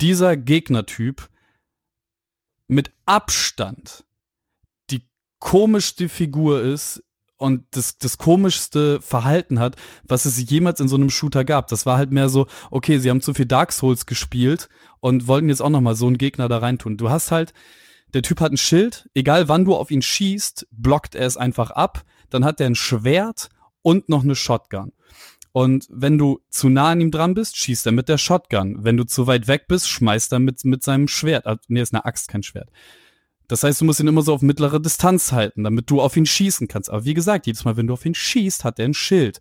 dieser 0.00 0.36
Gegnertyp 0.36 1.28
mit 2.68 2.92
Abstand 3.06 4.05
die 5.36 5.48
komischste 5.48 6.08
Figur 6.08 6.62
ist 6.62 7.02
und 7.38 7.64
das, 7.72 7.98
das 7.98 8.18
komischste 8.18 9.00
Verhalten 9.00 9.58
hat, 9.58 9.76
was 10.04 10.24
es 10.24 10.50
jemals 10.50 10.80
in 10.80 10.88
so 10.88 10.96
einem 10.96 11.10
Shooter 11.10 11.44
gab. 11.44 11.68
Das 11.68 11.86
war 11.86 11.98
halt 11.98 12.10
mehr 12.10 12.28
so, 12.28 12.46
okay, 12.70 12.98
sie 12.98 13.10
haben 13.10 13.20
zu 13.20 13.34
viel 13.34 13.46
Dark 13.46 13.72
Souls 13.72 14.06
gespielt 14.06 14.68
und 15.00 15.28
wollten 15.28 15.48
jetzt 15.48 15.60
auch 15.60 15.70
noch 15.70 15.80
mal 15.80 15.94
so 15.94 16.06
einen 16.06 16.18
Gegner 16.18 16.48
da 16.48 16.58
reintun. 16.58 16.96
Du 16.96 17.10
hast 17.10 17.30
halt, 17.30 17.52
der 18.14 18.22
Typ 18.22 18.40
hat 18.40 18.52
ein 18.52 18.56
Schild, 18.56 19.08
egal 19.14 19.48
wann 19.48 19.64
du 19.64 19.74
auf 19.74 19.90
ihn 19.90 20.02
schießt, 20.02 20.68
blockt 20.70 21.14
er 21.14 21.26
es 21.26 21.36
einfach 21.36 21.70
ab, 21.70 22.04
dann 22.30 22.44
hat 22.44 22.60
er 22.60 22.66
ein 22.66 22.74
Schwert 22.74 23.50
und 23.82 24.08
noch 24.08 24.24
eine 24.24 24.34
Shotgun. 24.34 24.92
Und 25.52 25.86
wenn 25.90 26.18
du 26.18 26.40
zu 26.50 26.68
nah 26.68 26.90
an 26.90 27.00
ihm 27.00 27.10
dran 27.10 27.34
bist, 27.34 27.56
schießt 27.56 27.86
er 27.86 27.92
mit 27.92 28.08
der 28.08 28.18
Shotgun. 28.18 28.84
Wenn 28.84 28.98
du 28.98 29.04
zu 29.04 29.26
weit 29.26 29.48
weg 29.48 29.68
bist, 29.68 29.88
schmeißt 29.88 30.32
er 30.32 30.38
mit, 30.38 30.64
mit 30.66 30.82
seinem 30.82 31.08
Schwert. 31.08 31.46
Also, 31.46 31.60
nee, 31.68 31.80
ist 31.80 31.94
eine 31.94 32.04
Axt, 32.04 32.28
kein 32.28 32.42
Schwert. 32.42 32.68
Das 33.48 33.62
heißt, 33.62 33.80
du 33.80 33.84
musst 33.84 34.00
ihn 34.00 34.08
immer 34.08 34.22
so 34.22 34.34
auf 34.34 34.42
mittlere 34.42 34.80
Distanz 34.80 35.32
halten, 35.32 35.64
damit 35.64 35.90
du 35.90 36.00
auf 36.00 36.16
ihn 36.16 36.26
schießen 36.26 36.68
kannst. 36.68 36.90
Aber 36.90 37.04
wie 37.04 37.14
gesagt, 37.14 37.46
jedes 37.46 37.64
Mal, 37.64 37.76
wenn 37.76 37.86
du 37.86 37.92
auf 37.92 38.04
ihn 38.04 38.14
schießt, 38.14 38.64
hat 38.64 38.78
er 38.78 38.86
ein 38.86 38.94
Schild. 38.94 39.40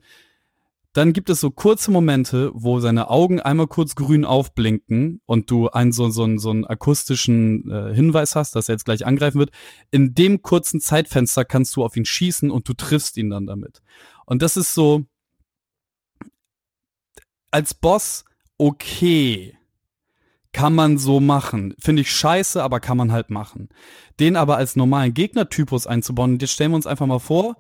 Dann 0.94 1.12
gibt 1.12 1.30
es 1.30 1.42
so 1.42 1.52
kurze 1.52 1.92
Momente, 1.92 2.52
wo 2.54 2.80
seine 2.80 3.10
Augen 3.10 3.42
einmal 3.42 3.68
kurz 3.68 3.96
grün 3.96 4.24
aufblinken 4.24 5.20
und 5.26 5.52
du 5.52 5.68
einen 5.68 5.92
so, 5.92 6.10
so, 6.10 6.38
so 6.38 6.52
einen 6.52 6.66
akustischen 6.66 7.70
äh, 7.70 7.94
Hinweis 7.94 8.36
hast, 8.36 8.56
dass 8.56 8.70
er 8.70 8.76
jetzt 8.76 8.86
gleich 8.86 9.06
angreifen 9.06 9.40
wird. 9.40 9.52
In 9.92 10.14
dem 10.14 10.42
kurzen 10.42 10.80
Zeitfenster 10.80 11.44
kannst 11.44 11.76
du 11.76 11.84
auf 11.84 11.98
ihn 11.98 12.06
schießen 12.06 12.50
und 12.50 12.70
du 12.70 12.74
triffst 12.74 13.18
ihn 13.18 13.30
dann 13.30 13.46
damit. 13.46 13.82
Und 14.26 14.42
das 14.42 14.56
ist 14.56 14.74
so 14.74 15.04
als 17.52 17.74
Boss 17.74 18.24
okay 18.58 19.55
kann 20.56 20.74
man 20.74 20.98
so 20.98 21.20
machen. 21.20 21.76
Finde 21.80 22.02
ich 22.02 22.12
scheiße, 22.14 22.64
aber 22.64 22.80
kann 22.80 22.96
man 22.96 23.12
halt 23.12 23.30
machen. 23.30 23.68
Den 24.22 24.38
aber 24.38 24.56
als 24.56 24.78
normalen 24.78 25.14
Gegnertypus 25.14 25.86
einzubauen, 25.86 26.40
jetzt 26.40 26.54
stellen 26.54 26.72
wir 26.72 26.78
uns 26.78 26.88
einfach 26.88 27.08
mal 27.08 27.20
vor, 27.20 27.58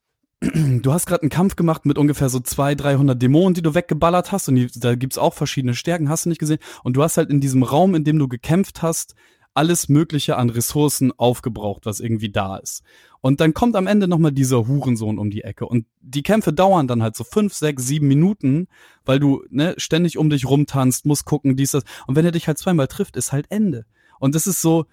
du 0.40 0.92
hast 0.92 1.06
gerade 1.06 1.22
einen 1.22 1.30
Kampf 1.30 1.54
gemacht 1.54 1.86
mit 1.86 1.96
ungefähr 1.96 2.28
so 2.28 2.40
200, 2.40 2.84
300 2.84 3.22
Dämonen, 3.22 3.54
die 3.54 3.62
du 3.62 3.72
weggeballert 3.72 4.32
hast 4.32 4.48
und 4.48 4.56
die, 4.56 4.66
da 4.66 4.96
gibt's 4.96 5.16
auch 5.16 5.32
verschiedene 5.32 5.76
Stärken, 5.76 6.08
hast 6.08 6.24
du 6.24 6.30
nicht 6.30 6.40
gesehen. 6.40 6.58
Und 6.82 6.94
du 6.94 7.04
hast 7.04 7.18
halt 7.18 7.30
in 7.30 7.40
diesem 7.40 7.62
Raum, 7.62 7.94
in 7.94 8.02
dem 8.02 8.18
du 8.18 8.26
gekämpft 8.26 8.82
hast, 8.82 9.14
alles 9.58 9.88
Mögliche 9.88 10.36
an 10.36 10.50
Ressourcen 10.50 11.10
aufgebraucht, 11.18 11.84
was 11.84 11.98
irgendwie 11.98 12.30
da 12.30 12.58
ist. 12.58 12.84
Und 13.20 13.40
dann 13.40 13.54
kommt 13.54 13.74
am 13.74 13.88
Ende 13.88 14.06
nochmal 14.06 14.30
dieser 14.30 14.68
Hurensohn 14.68 15.18
um 15.18 15.30
die 15.30 15.42
Ecke. 15.42 15.66
Und 15.66 15.86
die 16.00 16.22
Kämpfe 16.22 16.52
dauern 16.52 16.86
dann 16.86 17.02
halt 17.02 17.16
so 17.16 17.24
fünf, 17.24 17.52
sechs, 17.54 17.84
sieben 17.84 18.06
Minuten, 18.06 18.68
weil 19.04 19.18
du 19.18 19.42
ne, 19.50 19.74
ständig 19.76 20.16
um 20.16 20.30
dich 20.30 20.46
rumtanzt, 20.46 21.06
musst 21.06 21.24
gucken, 21.24 21.56
dies, 21.56 21.72
das. 21.72 21.82
Und 22.06 22.14
wenn 22.14 22.24
er 22.24 22.30
dich 22.30 22.46
halt 22.46 22.58
zweimal 22.58 22.86
trifft, 22.86 23.16
ist 23.16 23.32
halt 23.32 23.46
Ende. 23.50 23.84
Und 24.20 24.36
das 24.36 24.46
ist 24.46 24.62
so, 24.62 24.86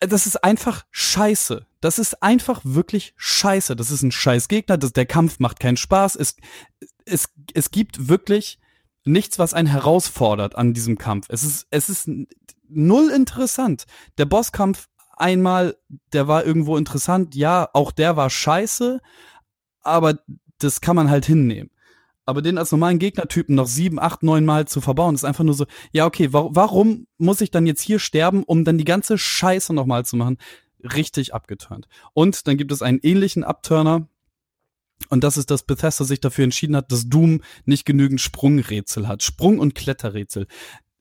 das 0.00 0.26
ist 0.26 0.42
einfach 0.42 0.84
scheiße. 0.90 1.66
Das 1.80 2.00
ist 2.00 2.24
einfach 2.24 2.60
wirklich 2.64 3.14
scheiße. 3.16 3.76
Das 3.76 3.92
ist 3.92 4.02
ein 4.02 4.10
scheiß 4.10 4.48
Gegner. 4.48 4.78
Das, 4.78 4.92
der 4.92 5.06
Kampf 5.06 5.38
macht 5.38 5.60
keinen 5.60 5.76
Spaß. 5.76 6.16
Es, 6.16 6.34
es, 7.04 7.28
es 7.54 7.70
gibt 7.70 8.08
wirklich 8.08 8.58
nichts, 9.12 9.38
was 9.38 9.54
einen 9.54 9.68
herausfordert 9.68 10.56
an 10.56 10.74
diesem 10.74 10.98
Kampf. 10.98 11.26
Es 11.28 11.42
ist, 11.42 11.66
es 11.70 11.88
ist 11.88 12.10
null 12.68 13.10
interessant. 13.10 13.84
Der 14.18 14.24
Bosskampf 14.24 14.88
einmal, 15.16 15.76
der 16.12 16.28
war 16.28 16.44
irgendwo 16.44 16.76
interessant. 16.76 17.34
Ja, 17.34 17.68
auch 17.72 17.92
der 17.92 18.16
war 18.16 18.30
scheiße, 18.30 19.00
aber 19.82 20.18
das 20.58 20.80
kann 20.80 20.96
man 20.96 21.10
halt 21.10 21.26
hinnehmen. 21.26 21.70
Aber 22.26 22.42
den 22.42 22.58
als 22.58 22.70
normalen 22.70 22.98
Gegnertypen 22.98 23.54
noch 23.54 23.66
sieben, 23.66 23.98
acht, 23.98 24.22
neun 24.22 24.44
Mal 24.44 24.68
zu 24.68 24.80
verbauen, 24.80 25.14
ist 25.14 25.24
einfach 25.24 25.44
nur 25.44 25.54
so, 25.54 25.66
ja, 25.90 26.06
okay, 26.06 26.32
wa 26.32 26.48
warum 26.50 27.06
muss 27.18 27.40
ich 27.40 27.50
dann 27.50 27.66
jetzt 27.66 27.80
hier 27.80 27.98
sterben, 27.98 28.44
um 28.44 28.64
dann 28.64 28.78
die 28.78 28.84
ganze 28.84 29.18
Scheiße 29.18 29.72
nochmal 29.74 30.04
zu 30.04 30.16
machen? 30.16 30.38
Richtig 30.82 31.34
abgeturnt. 31.34 31.88
Und 32.12 32.46
dann 32.46 32.56
gibt 32.56 32.72
es 32.72 32.82
einen 32.82 33.00
ähnlichen 33.02 33.42
Abturner, 33.42 34.06
und 35.08 35.24
das 35.24 35.36
ist, 35.36 35.50
dass 35.50 35.62
Bethesda 35.62 36.04
sich 36.04 36.20
dafür 36.20 36.44
entschieden 36.44 36.76
hat, 36.76 36.92
dass 36.92 37.08
Doom 37.08 37.40
nicht 37.64 37.84
genügend 37.84 38.20
Sprungrätsel 38.20 39.08
hat. 39.08 39.22
Sprung- 39.22 39.58
und 39.58 39.74
Kletterrätsel. 39.74 40.46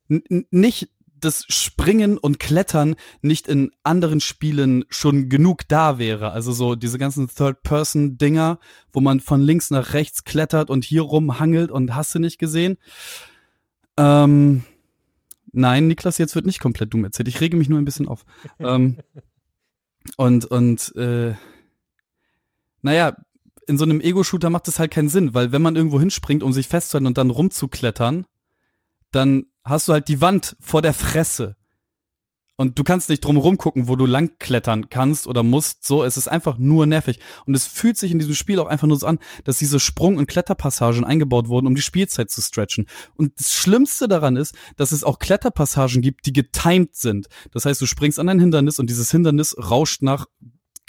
N 0.08 0.46
nicht 0.50 0.90
das 1.20 1.46
Springen 1.50 2.18
und 2.18 2.40
Klettern 2.40 2.96
nicht 3.22 3.48
in 3.48 3.72
anderen 3.84 4.22
Spielen 4.22 4.86
schon 4.90 5.30
genug 5.30 5.68
da 5.68 5.98
wäre. 6.00 6.32
Also 6.32 6.52
so 6.52 6.76
diese 6.76 6.98
ganzen 6.98 7.28
Third-Person-Dinger, 7.28 8.60
wo 8.94 9.02
man 9.02 9.20
von 9.20 9.42
links 9.42 9.70
nach 9.70 9.94
rechts 9.94 10.24
klettert 10.24 10.70
und 10.70 10.86
hier 10.86 11.02
rumhangelt 11.02 11.72
und 11.72 11.96
hast 11.96 12.16
du 12.16 12.20
nicht 12.20 12.40
gesehen. 12.40 12.78
Ähm, 13.98 14.64
nein, 15.52 15.88
Niklas, 15.88 16.18
jetzt 16.18 16.36
wird 16.36 16.46
nicht 16.46 16.60
komplett 16.60 16.94
dumm 16.94 17.04
erzählt. 17.04 17.28
Ich 17.28 17.42
rege 17.42 17.58
mich 17.58 17.70
nur 17.70 17.80
ein 17.80 17.86
bisschen 17.86 18.08
auf. 18.08 18.26
ähm, 18.60 18.98
und, 20.16 20.46
und, 20.46 20.96
äh, 20.96 21.34
naja, 22.82 23.18
in 23.70 23.78
so 23.78 23.86
einem 23.86 24.02
Ego-Shooter 24.02 24.50
macht 24.50 24.68
das 24.68 24.80
halt 24.80 24.92
keinen 24.92 25.10
Sinn, 25.10 25.34
weil 25.34 25.52
wenn 25.52 25.62
man 25.62 25.76
irgendwo 25.76 26.00
hinspringt, 26.00 26.44
um 26.44 26.52
sich 26.52 26.68
festzuhalten 26.68 27.08
und 27.08 27.18
dann 27.18 27.30
rumzuklettern, 27.30 28.26
dann 29.12 29.46
hast 29.64 29.88
du 29.88 29.94
halt 29.94 30.08
die 30.08 30.22
Wand 30.22 30.58
vor 30.60 30.82
der 30.82 30.94
Fresse. 30.94 31.56
Und 32.58 32.78
du 32.78 32.84
kannst 32.84 33.08
nicht 33.08 33.24
drumherum 33.24 33.58
gucken, 33.58 33.88
wo 33.88 33.96
du 33.96 34.06
lang 34.06 34.32
klettern 34.38 34.90
kannst 34.90 35.28
oder 35.28 35.44
musst. 35.44 35.86
So, 35.88 36.04
es 36.04 36.18
ist 36.18 36.28
einfach 36.28 36.58
nur 36.58 36.86
nervig. 36.88 37.20
Und 37.46 37.56
es 37.56 37.66
fühlt 37.66 37.96
sich 37.96 38.12
in 38.12 38.20
diesem 38.20 38.36
Spiel 38.36 38.60
auch 38.60 38.68
einfach 38.68 38.86
nur 38.86 38.98
so 38.98 39.08
an, 39.08 39.20
dass 39.46 39.60
diese 39.60 39.80
Sprung- 39.80 40.18
und 40.18 40.28
Kletterpassagen 40.28 41.06
eingebaut 41.06 41.48
wurden, 41.48 41.68
um 41.68 41.76
die 41.76 41.82
Spielzeit 41.82 42.30
zu 42.30 42.42
stretchen. 42.42 42.88
Und 43.16 43.40
das 43.40 43.54
Schlimmste 43.54 44.10
daran 44.10 44.36
ist, 44.36 44.56
dass 44.76 44.92
es 44.92 45.06
auch 45.06 45.20
Kletterpassagen 45.20 46.02
gibt, 46.02 46.26
die 46.26 46.34
getimed 46.34 46.98
sind. 46.98 47.28
Das 47.52 47.64
heißt, 47.64 47.80
du 47.80 47.86
springst 47.86 48.20
an 48.20 48.28
ein 48.28 48.42
Hindernis 48.42 48.78
und 48.78 48.90
dieses 48.90 49.10
Hindernis 49.10 49.56
rauscht 49.58 50.02
nach 50.02 50.26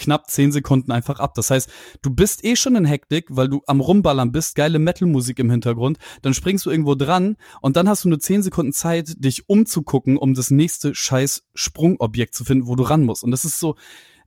knapp 0.00 0.30
zehn 0.30 0.50
Sekunden 0.52 0.90
einfach 0.92 1.20
ab. 1.20 1.34
Das 1.34 1.50
heißt, 1.50 1.70
du 2.02 2.10
bist 2.10 2.44
eh 2.44 2.56
schon 2.56 2.76
in 2.76 2.84
Hektik, 2.84 3.26
weil 3.30 3.48
du 3.48 3.62
am 3.66 3.80
Rumballern 3.80 4.32
bist, 4.32 4.54
geile 4.54 4.78
Metal-Musik 4.78 5.38
im 5.38 5.50
Hintergrund, 5.50 5.98
dann 6.22 6.34
springst 6.34 6.66
du 6.66 6.70
irgendwo 6.70 6.94
dran 6.94 7.36
und 7.60 7.76
dann 7.76 7.88
hast 7.88 8.04
du 8.04 8.08
nur 8.08 8.18
zehn 8.18 8.42
Sekunden 8.42 8.72
Zeit, 8.72 9.22
dich 9.24 9.48
umzugucken, 9.48 10.16
um 10.16 10.34
das 10.34 10.50
nächste 10.50 10.94
scheiß 10.94 11.44
Sprungobjekt 11.54 12.34
zu 12.34 12.44
finden, 12.44 12.66
wo 12.66 12.74
du 12.76 12.82
ran 12.82 13.04
musst. 13.04 13.22
Und 13.22 13.30
das 13.30 13.44
ist 13.44 13.60
so 13.60 13.76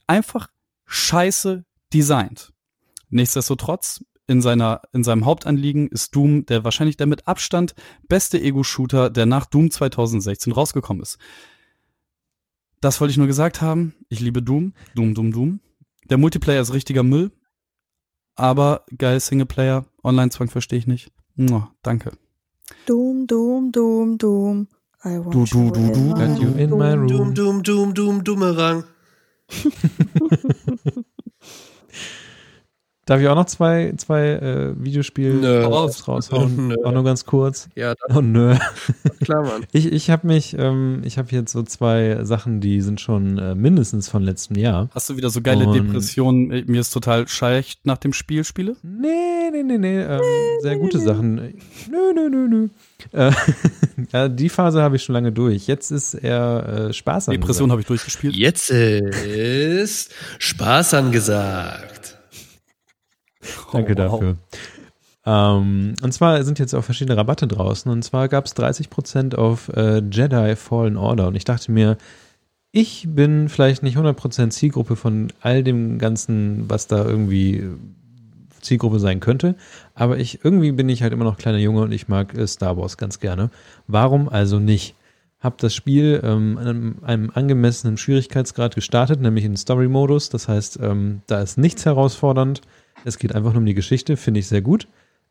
einfach 0.07 0.47
scheiße 0.86 1.65
designt. 1.93 2.53
Nichtsdestotrotz, 3.09 4.03
in 4.26 4.41
seiner, 4.41 4.82
in 4.93 5.03
seinem 5.03 5.26
Hauptanliegen 5.26 5.89
ist 5.89 6.15
Doom 6.15 6.45
der 6.45 6.63
wahrscheinlich 6.63 6.97
der 6.97 7.07
mit 7.07 7.28
Abstand 7.28 7.76
beste 8.07 8.41
Ego-Shooter, 8.41 9.09
der 9.09 9.26
nach 9.26 9.45
Doom 9.45 9.69
2016 9.69 10.53
rausgekommen 10.53 11.03
ist. 11.03 11.17
Das 12.84 12.99
wollte 12.99 13.11
ich 13.11 13.17
nur 13.17 13.27
gesagt 13.27 13.61
haben. 13.61 13.93
Ich 14.09 14.19
liebe 14.19 14.43
Doom. 14.43 14.73
Doom, 14.93 15.13
Doom, 15.13 15.31
Doom. 15.31 15.61
Der 16.09 16.17
Multiplayer 16.17 16.61
ist 16.61 16.73
richtiger 16.73 17.01
Müll. 17.01 17.31
Aber 18.36 18.84
geil 18.97 19.21
Singleplayer. 19.21 19.86
Online-Zwang 20.03 20.49
verstehe 20.49 20.79
ich 20.79 20.86
nicht. 20.86 21.09
Mua, 21.36 21.73
danke. 21.81 22.11
Doom, 22.86 23.25
Doom, 23.25 23.71
Doom, 23.71 24.17
Doom. 24.17 24.67
I 25.05 25.17
want 25.17 25.34
Du, 25.34 25.45
du, 25.45 25.71
du, 25.71 25.93
du. 25.93 26.13
Got 26.13 26.41
you 26.41 26.49
in 26.57 26.71
my 26.71 26.91
room. 26.91 27.07
Doom, 27.07 27.34
doom, 27.34 27.63
doom, 27.63 27.93
doom, 27.93 28.23
Dummerang. 28.25 28.84
Darf 33.05 33.19
ich 33.19 33.27
auch 33.27 33.35
noch 33.35 33.45
zwei, 33.47 33.93
zwei 33.97 34.29
äh, 34.29 34.73
Videospiele 34.81 35.65
raus, 35.65 36.07
raushauen? 36.07 36.67
Nö. 36.69 36.75
Auch 36.85 36.93
nur 36.93 37.03
ganz 37.03 37.25
kurz. 37.25 37.67
Ja, 37.75 37.95
Oh 38.15 38.21
nö. 38.21 38.55
klar, 39.21 39.43
Mann. 39.43 39.65
Ich, 39.73 39.91
ich 39.91 40.09
habe 40.09 40.25
mich, 40.27 40.55
ähm, 40.57 41.01
ich 41.03 41.17
habe 41.17 41.27
jetzt 41.31 41.51
so 41.51 41.63
zwei 41.63 42.19
Sachen, 42.23 42.61
die 42.61 42.79
sind 42.79 43.01
schon 43.01 43.37
äh, 43.39 43.55
mindestens 43.55 44.07
von 44.07 44.23
letztem 44.23 44.57
Jahr. 44.57 44.89
Hast 44.95 45.09
du 45.09 45.17
wieder 45.17 45.29
so 45.29 45.41
geile 45.41 45.65
Und- 45.67 45.73
Depressionen? 45.75 46.63
Mir 46.67 46.79
ist 46.79 46.91
total 46.91 47.27
schlecht 47.27 47.85
nach 47.85 47.97
dem 47.97 48.13
Spiel 48.13 48.45
spiele? 48.45 48.77
Nee, 48.83 49.49
nee, 49.51 49.63
nee, 49.63 49.77
nee. 49.77 50.01
Ähm, 50.01 50.21
sehr 50.61 50.77
gute 50.77 50.99
Sachen. 50.99 51.35
Nö, 51.91 52.13
nö, 52.15 52.29
nö, 52.29 52.47
nö. 52.47 52.67
Äh, 53.11 53.31
ja, 54.13 54.29
die 54.29 54.47
Phase 54.47 54.81
habe 54.81 54.95
ich 54.95 55.03
schon 55.03 55.13
lange 55.13 55.33
durch. 55.33 55.67
Jetzt 55.67 55.91
ist 55.91 56.13
eher 56.13 56.87
äh, 56.89 56.93
Spaß 56.93 57.27
angesagt. 57.27 57.43
Depression 57.43 57.71
habe 57.71 57.81
ich 57.81 57.87
durchgespielt. 57.87 58.33
Jetzt 58.33 58.69
ist 58.69 60.11
Spaß 60.39 60.93
angesagt. 60.93 62.02
Danke 63.71 63.93
Oh, 63.93 63.97
wow. 63.97 64.11
dafür. 64.19 64.35
Ähm, 65.25 65.93
und 66.01 66.13
zwar 66.13 66.43
sind 66.43 66.59
jetzt 66.59 66.73
auch 66.73 66.83
verschiedene 66.83 67.17
Rabatte 67.17 67.47
draußen. 67.47 67.91
Und 67.91 68.03
zwar 68.03 68.27
gab 68.27 68.45
es 68.45 68.55
30% 68.55 69.35
auf 69.35 69.69
äh, 69.69 70.01
Jedi 70.11 70.55
Fallen 70.55 70.97
Order. 70.97 71.27
Und 71.27 71.35
ich 71.35 71.45
dachte 71.45 71.71
mir, 71.71 71.97
ich 72.71 73.05
bin 73.07 73.49
vielleicht 73.49 73.83
nicht 73.83 73.97
100% 73.97 74.49
Zielgruppe 74.49 74.95
von 74.95 75.31
all 75.41 75.63
dem 75.63 75.99
Ganzen, 75.99 76.69
was 76.69 76.87
da 76.87 77.05
irgendwie 77.05 77.69
Zielgruppe 78.61 78.99
sein 78.99 79.19
könnte. 79.19 79.55
Aber 79.93 80.17
ich 80.17 80.43
irgendwie 80.43 80.71
bin 80.71 80.89
ich 80.89 81.03
halt 81.03 81.13
immer 81.13 81.25
noch 81.25 81.37
kleiner 81.37 81.59
Junge 81.59 81.81
und 81.81 81.91
ich 81.91 82.07
mag 82.07 82.33
äh, 82.35 82.47
Star 82.47 82.77
Wars 82.77 82.97
ganz 82.97 83.19
gerne. 83.19 83.49
Warum 83.87 84.27
also 84.29 84.59
nicht? 84.59 84.95
Hab 85.39 85.57
das 85.57 85.75
Spiel 85.75 86.21
ähm, 86.23 86.57
an 86.57 86.67
einem, 86.67 86.95
einem 87.03 87.31
angemessenen 87.33 87.97
Schwierigkeitsgrad 87.97 88.75
gestartet, 88.75 89.19
nämlich 89.21 89.43
in 89.43 89.57
Story-Modus. 89.57 90.29
Das 90.29 90.47
heißt, 90.47 90.79
ähm, 90.81 91.21
da 91.27 91.41
ist 91.41 91.57
nichts 91.57 91.85
herausfordernd. 91.85 92.61
Es 93.05 93.17
geht 93.17 93.35
einfach 93.35 93.51
nur 93.51 93.59
um 93.59 93.65
die 93.65 93.73
Geschichte, 93.73 94.17
finde 94.17 94.39
ich 94.39 94.47
sehr 94.47 94.61
gut. 94.61 94.87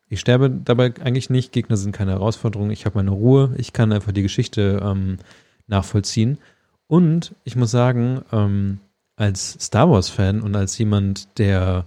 Ich 0.08 0.20
sterbe 0.20 0.50
dabei 0.50 0.92
eigentlich 1.02 1.30
nicht. 1.30 1.52
Gegner 1.52 1.76
sind 1.76 1.92
keine 1.92 2.12
Herausforderung. 2.12 2.70
Ich 2.70 2.84
habe 2.84 2.98
meine 2.98 3.12
Ruhe. 3.12 3.54
Ich 3.56 3.72
kann 3.72 3.92
einfach 3.92 4.12
die 4.12 4.22
Geschichte 4.22 4.80
ähm, 4.84 5.16
nachvollziehen. 5.68 6.38
Und 6.86 7.34
ich 7.44 7.56
muss 7.56 7.70
sagen, 7.70 8.20
ähm, 8.30 8.80
als 9.16 9.56
Star 9.60 9.90
Wars-Fan 9.90 10.42
und 10.42 10.54
als 10.54 10.76
jemand, 10.76 11.38
der 11.38 11.86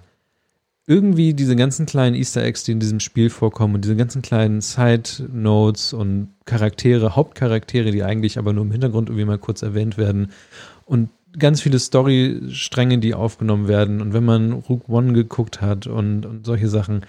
irgendwie 0.88 1.34
diese 1.34 1.56
ganzen 1.56 1.86
kleinen 1.86 2.16
Easter 2.16 2.44
Eggs, 2.44 2.64
die 2.64 2.72
in 2.72 2.80
diesem 2.80 3.00
Spiel 3.00 3.30
vorkommen 3.30 3.76
und 3.76 3.84
diese 3.84 3.96
ganzen 3.96 4.22
kleinen 4.22 4.62
Side-Notes 4.62 5.94
und 5.94 6.30
Charaktere, 6.46 7.16
Hauptcharaktere, 7.16 7.92
die 7.92 8.04
eigentlich 8.04 8.38
aber 8.38 8.54
nur 8.54 8.66
im 8.66 8.72
Hintergrund 8.72 9.10
irgendwie 9.10 9.26
mal 9.26 9.40
kurz 9.40 9.64
erwähnt 9.64 9.98
werden 9.98 10.32
und 10.86 11.10
ganz 11.40 11.62
viele 11.62 11.80
Story-Stränge, 11.80 13.00
die 13.00 13.14
aufgenommen 13.14 13.68
werden 13.68 14.02
und 14.02 14.14
wenn 14.14 14.26
man 14.26 14.52
Rook 14.54 14.90
One 14.90 15.14
geguckt 15.14 15.62
hat 15.62 15.88
und, 15.88 16.26
und 16.26 16.46
solche 16.46 16.68
Sachen, 16.68 17.02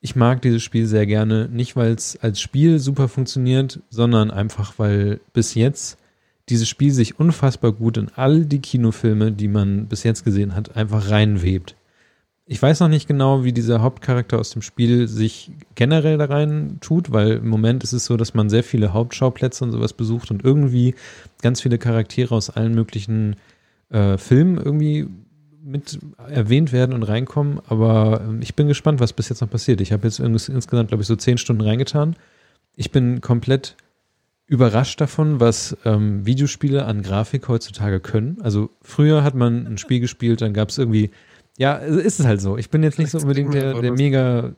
ich 0.00 0.16
mag 0.16 0.42
dieses 0.42 0.62
Spiel 0.62 0.86
sehr 0.86 1.06
gerne, 1.06 1.48
nicht 1.48 1.76
weil 1.76 1.92
es 1.92 2.16
als 2.22 2.40
Spiel 2.40 2.78
super 2.78 3.08
funktioniert, 3.08 3.80
sondern 3.90 4.30
einfach, 4.30 4.74
weil 4.78 5.20
bis 5.32 5.54
jetzt 5.54 5.98
dieses 6.48 6.68
Spiel 6.68 6.92
sich 6.92 7.18
unfassbar 7.18 7.72
gut 7.72 7.96
in 7.96 8.10
all 8.14 8.44
die 8.44 8.60
Kinofilme, 8.60 9.32
die 9.32 9.48
man 9.48 9.86
bis 9.86 10.04
jetzt 10.04 10.24
gesehen 10.24 10.54
hat, 10.54 10.76
einfach 10.76 11.10
reinwebt. 11.10 11.74
Ich 12.48 12.62
weiß 12.62 12.78
noch 12.78 12.88
nicht 12.88 13.08
genau, 13.08 13.42
wie 13.42 13.52
dieser 13.52 13.82
Hauptcharakter 13.82 14.38
aus 14.38 14.50
dem 14.50 14.62
Spiel 14.62 15.08
sich 15.08 15.50
generell 15.74 16.16
da 16.16 16.26
rein 16.26 16.78
tut, 16.80 17.10
weil 17.10 17.32
im 17.32 17.48
Moment 17.48 17.82
ist 17.82 17.92
es 17.92 18.04
so, 18.04 18.16
dass 18.16 18.34
man 18.34 18.48
sehr 18.48 18.62
viele 18.62 18.92
Hauptschauplätze 18.92 19.64
und 19.64 19.72
sowas 19.72 19.92
besucht 19.92 20.30
und 20.30 20.44
irgendwie 20.44 20.94
ganz 21.42 21.60
viele 21.60 21.76
Charaktere 21.78 22.32
aus 22.32 22.50
allen 22.50 22.72
möglichen 22.72 23.34
äh, 23.90 24.16
Filmen 24.16 24.58
irgendwie 24.58 25.08
mit 25.64 25.98
erwähnt 26.28 26.72
werden 26.72 26.92
und 26.94 27.02
reinkommen. 27.02 27.60
Aber 27.66 28.20
ähm, 28.20 28.40
ich 28.40 28.54
bin 28.54 28.68
gespannt, 28.68 29.00
was 29.00 29.12
bis 29.12 29.28
jetzt 29.28 29.40
noch 29.40 29.50
passiert. 29.50 29.80
Ich 29.80 29.92
habe 29.92 30.06
jetzt 30.06 30.20
ins- 30.20 30.48
insgesamt, 30.48 30.88
glaube 30.88 31.02
ich, 31.02 31.08
so 31.08 31.16
zehn 31.16 31.38
Stunden 31.38 31.62
reingetan. 31.62 32.14
Ich 32.76 32.92
bin 32.92 33.20
komplett 33.20 33.74
überrascht 34.46 35.00
davon, 35.00 35.40
was 35.40 35.76
ähm, 35.84 36.24
Videospiele 36.24 36.84
an 36.84 37.02
Grafik 37.02 37.48
heutzutage 37.48 37.98
können. 37.98 38.38
Also 38.42 38.70
früher 38.82 39.24
hat 39.24 39.34
man 39.34 39.66
ein 39.66 39.78
Spiel 39.78 39.98
gespielt, 39.98 40.40
dann 40.40 40.54
gab 40.54 40.68
es 40.68 40.78
irgendwie, 40.78 41.10
ja, 41.58 41.78
es 41.78 41.96
ist 41.96 42.20
es 42.20 42.26
halt 42.26 42.40
so. 42.40 42.56
Ich 42.56 42.70
bin 42.70 42.82
jetzt 42.82 42.98
nicht 42.98 43.10
so 43.10 43.18
unbedingt 43.18 43.54
der, 43.54 43.80
der 43.80 43.92
mega, 43.92 44.54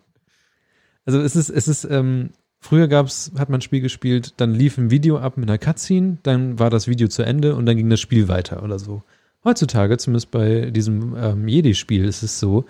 also 1.04 1.20
es 1.20 1.36
ist, 1.36 1.50
es 1.50 1.68
ist, 1.68 1.84
ähm, 1.84 2.30
früher 2.60 2.88
gab's, 2.88 3.32
hat 3.38 3.48
man 3.48 3.58
ein 3.58 3.62
Spiel 3.62 3.80
gespielt, 3.80 4.34
dann 4.38 4.54
lief 4.54 4.78
ein 4.78 4.90
Video 4.90 5.18
ab 5.18 5.36
mit 5.36 5.48
einer 5.48 5.58
Cutscene, 5.58 6.18
dann 6.22 6.58
war 6.58 6.70
das 6.70 6.88
Video 6.88 7.08
zu 7.08 7.22
Ende 7.22 7.54
und 7.54 7.66
dann 7.66 7.76
ging 7.76 7.88
das 7.88 8.00
Spiel 8.00 8.28
weiter 8.28 8.62
oder 8.62 8.78
so. 8.78 9.02
Heutzutage, 9.44 9.96
zumindest 9.98 10.30
bei 10.30 10.70
diesem 10.70 11.14
ähm, 11.16 11.46
Jedi-Spiel, 11.46 12.04
ist 12.04 12.22
es 12.22 12.40
so, 12.40 12.64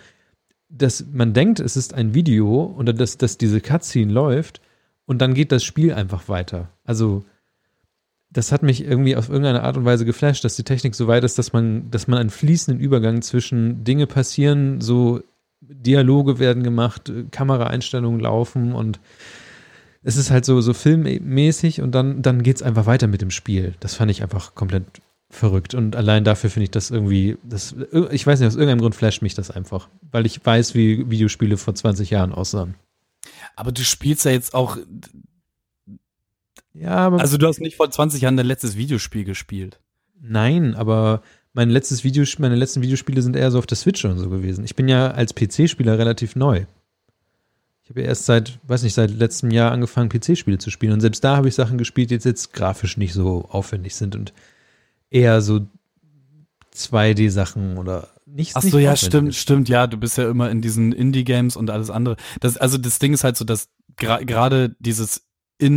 dass 0.69 1.07
man 1.13 1.33
denkt, 1.33 1.61
es 1.61 1.77
ist 1.77 1.95
ein 1.95 2.15
Video 2.15 2.75
oder 2.77 2.93
dass, 2.93 3.17
dass 3.17 3.39
diese 3.39 3.61
Cutscene 3.61 4.13
läuft 4.13 4.61
und 5.07 5.23
dann 5.23 5.33
geht 5.33 5.51
das 5.51 5.65
Spiel 5.65 5.95
einfach 5.95 6.29
weiter. 6.29 6.69
Also 6.85 7.25
das 8.39 8.53
hat 8.53 8.63
mich 8.63 8.85
irgendwie 8.85 9.17
auf 9.17 9.29
irgendeine 9.29 9.65
Art 9.65 9.77
und 9.77 9.85
Weise 9.85 10.05
geflasht, 10.05 10.45
dass 10.45 10.55
die 10.55 10.63
Technik 10.63 10.95
so 10.95 11.09
weit 11.09 11.25
ist, 11.25 11.39
dass 11.39 11.53
man, 11.53 11.91
dass 11.91 12.07
man 12.07 12.21
einen 12.21 12.31
fließenden 12.31 12.81
Übergang 12.81 13.21
zwischen 13.21 13.83
Dinge 13.83 14.07
passieren, 14.07 14.81
so 14.81 15.21
Dialoge 15.61 16.39
werden 16.39 16.63
gemacht, 16.63 17.13
Kameraeinstellungen 17.33 18.21
laufen 18.21 18.75
und 18.75 19.01
es 20.05 20.17
ist 20.17 20.31
halt 20.31 20.45
so, 20.45 20.61
so 20.61 20.73
filmmäßig 20.73 21.83
und 21.83 21.97
dann, 21.97 22.23
dann 22.23 22.45
geht's 22.45 22.63
einfach 22.63 22.87
weiter 22.87 23.09
mit 23.09 23.23
dem 23.23 23.33
Spiel. 23.33 23.75
Das 23.81 23.97
fand 23.97 24.09
ich 24.13 24.23
einfach 24.23 24.55
komplett 24.55 24.85
verrückt 25.29 25.75
und 25.75 25.97
allein 25.97 26.23
dafür 26.23 26.49
finde 26.49 26.65
ich 26.65 26.71
das 26.71 26.93
irgendwie, 26.93 27.39
das, 27.43 27.75
ich 28.13 28.25
weiß 28.25 28.39
nicht, 28.39 28.47
aus 28.47 28.55
irgendeinem 28.55 28.83
Grund 28.83 28.95
flasht 28.95 29.21
mich 29.21 29.35
das 29.35 29.51
einfach, 29.51 29.89
weil 30.13 30.27
ich 30.27 30.47
weiß, 30.47 30.77
wie 30.77 31.11
Videospiele 31.11 31.57
vor 31.57 31.75
20 31.75 32.11
Jahren 32.11 32.33
aussahen. 32.33 32.77
Aber 33.57 33.73
du 33.73 33.83
spielst 33.83 34.25
ja 34.27 34.31
jetzt 34.31 34.55
auch, 34.55 34.79
Ja, 36.79 36.97
aber 36.97 37.21
also 37.21 37.37
du 37.39 37.47
hast 37.47 37.61
nicht 37.61 37.77
vor 37.77 37.91
20 37.91 38.21
Jahren 38.23 38.37
dein 38.37 38.47
letztes 38.47 38.77
Videospiel 38.77 39.25
gespielt. 39.25 39.81
Nein, 40.21 40.75
aber 40.75 41.23
mein 41.53 41.71
letztes 41.71 42.05
Video, 42.05 42.25
meine 42.39 42.55
letzten 42.57 42.83
Videospiele 42.83 43.23
sind 43.23 43.35
eher 43.37 43.51
so 43.51 43.59
auf 43.59 43.67
der 43.67 43.77
Switch 43.77 44.05
und 44.05 44.19
so 44.19 44.29
gewesen. 44.31 44.65
Ich 44.65 44.77
bin 44.77 44.89
ja 44.89 45.11
als 45.11 45.35
PC-Spieler 45.35 45.99
relativ 45.99 46.37
neu. 46.37 46.65
Ich 47.83 47.91
habe 47.91 48.03
ja 48.03 48.09
erst 48.09 48.27
seit, 48.27 48.59
weiß 48.69 48.83
nicht, 48.83 48.95
seit 48.95 49.11
letztem 49.11 49.51
Jahr 49.51 49.73
angefangen, 49.73 50.11
PC-Spiele 50.11 50.59
zu 50.59 50.71
spielen. 50.71 50.93
Und 50.93 51.01
selbst 51.01 51.25
da 51.25 51.37
habe 51.37 51.49
ich 51.49 51.55
Sachen 51.55 51.79
gespielt, 51.79 52.11
die 52.11 52.15
jetzt, 52.15 52.25
jetzt 52.27 52.53
grafisch 52.53 52.97
nicht 52.97 53.15
so 53.15 53.47
aufwendig 53.51 53.95
sind 53.97 54.15
und 54.15 54.33
eher 55.11 55.41
so 55.41 55.67
2D-Sachen 56.75 57.79
oder 57.79 58.09
nicht. 58.27 58.53
Ach 58.57 58.63
nicht 58.63 58.73
so, 58.73 58.79
ja, 58.79 58.93
aufwendig 58.93 59.07
stimmt, 59.09 59.29
ist. 59.31 59.39
stimmt, 59.39 59.69
ja, 59.69 59.87
du 59.87 59.97
bist 59.97 60.19
ja 60.19 60.29
immer 60.31 60.51
in 60.51 60.61
diesen 60.61 60.93
Indie-Games 60.93 61.57
und 61.57 61.71
alles 61.71 61.91
andere. 61.91 62.17
Das, 62.41 62.57
also 62.57 62.79
das 62.79 62.99
Ding 62.99 63.15
ist 63.15 63.25
halt 63.25 63.37
so, 63.37 63.45
dass 63.45 63.69
gra- 63.99 64.25
gerade 64.25 64.77
dieses 65.61 65.71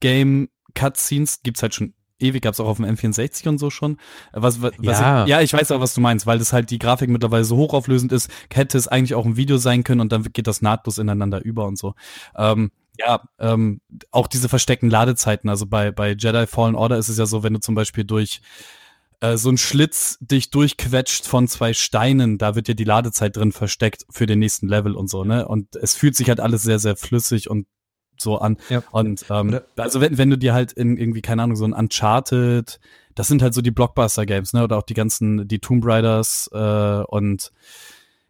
In-Game-Cutscenes 0.00 1.42
gibt's 1.42 1.62
halt 1.62 1.74
schon 1.74 1.94
ewig, 2.20 2.42
gab's 2.42 2.60
auch 2.60 2.66
auf 2.66 2.76
dem 2.76 2.86
M64 2.86 3.48
und 3.48 3.58
so 3.58 3.70
schon. 3.70 3.98
Was, 4.32 4.62
was, 4.62 4.72
Ja. 4.80 5.24
ich, 5.24 5.30
ja, 5.30 5.40
ich 5.40 5.52
weiß 5.52 5.72
auch, 5.72 5.80
was 5.80 5.94
du 5.94 6.00
meinst, 6.00 6.26
weil 6.26 6.38
das 6.38 6.52
halt 6.52 6.70
die 6.70 6.78
Grafik 6.78 7.10
mittlerweile 7.10 7.44
so 7.44 7.56
hochauflösend 7.56 8.12
ist, 8.12 8.30
hätte 8.52 8.78
es 8.78 8.88
eigentlich 8.88 9.14
auch 9.14 9.26
ein 9.26 9.36
Video 9.36 9.58
sein 9.58 9.84
können 9.84 10.00
und 10.00 10.12
dann 10.12 10.22
geht 10.32 10.46
das 10.46 10.62
nahtlos 10.62 10.98
ineinander 10.98 11.44
über 11.44 11.66
und 11.66 11.76
so. 11.76 11.94
Ähm, 12.36 12.70
ja, 12.98 13.22
ähm, 13.40 13.80
auch 14.12 14.28
diese 14.28 14.48
versteckten 14.48 14.88
Ladezeiten, 14.88 15.50
also 15.50 15.66
bei, 15.66 15.90
bei 15.90 16.12
Jedi 16.12 16.46
Fallen 16.46 16.76
Order 16.76 16.96
ist 16.96 17.08
es 17.08 17.18
ja 17.18 17.26
so, 17.26 17.42
wenn 17.42 17.54
du 17.54 17.60
zum 17.60 17.74
Beispiel 17.74 18.04
durch 18.04 18.40
äh, 19.20 19.36
so 19.36 19.50
ein 19.50 19.58
Schlitz 19.58 20.16
dich 20.20 20.50
durchquetscht 20.50 21.26
von 21.26 21.48
zwei 21.48 21.74
Steinen, 21.74 22.38
da 22.38 22.54
wird 22.54 22.68
ja 22.68 22.74
die 22.74 22.84
Ladezeit 22.84 23.36
drin 23.36 23.50
versteckt 23.50 24.06
für 24.10 24.26
den 24.26 24.38
nächsten 24.38 24.68
Level 24.68 24.94
und 24.94 25.10
so, 25.10 25.24
ne? 25.24 25.48
Und 25.48 25.74
es 25.74 25.96
fühlt 25.96 26.14
sich 26.14 26.28
halt 26.28 26.38
alles 26.38 26.62
sehr, 26.62 26.78
sehr 26.78 26.94
flüssig 26.94 27.50
und 27.50 27.66
so 28.20 28.38
an. 28.38 28.56
Ja. 28.68 28.82
Und 28.90 29.24
ähm, 29.30 29.60
also 29.76 30.00
wenn, 30.00 30.18
wenn 30.18 30.30
du 30.30 30.38
dir 30.38 30.54
halt 30.54 30.72
in 30.72 30.96
irgendwie, 30.96 31.22
keine 31.22 31.42
Ahnung, 31.42 31.56
so 31.56 31.64
ein 31.64 31.72
Uncharted, 31.72 32.80
das 33.14 33.28
sind 33.28 33.42
halt 33.42 33.54
so 33.54 33.62
die 33.62 33.70
Blockbuster-Games, 33.70 34.52
ne? 34.54 34.64
Oder 34.64 34.78
auch 34.78 34.82
die 34.82 34.94
ganzen, 34.94 35.46
die 35.46 35.60
Tomb 35.60 35.84
Raiders 35.86 36.50
äh, 36.52 37.02
und 37.06 37.52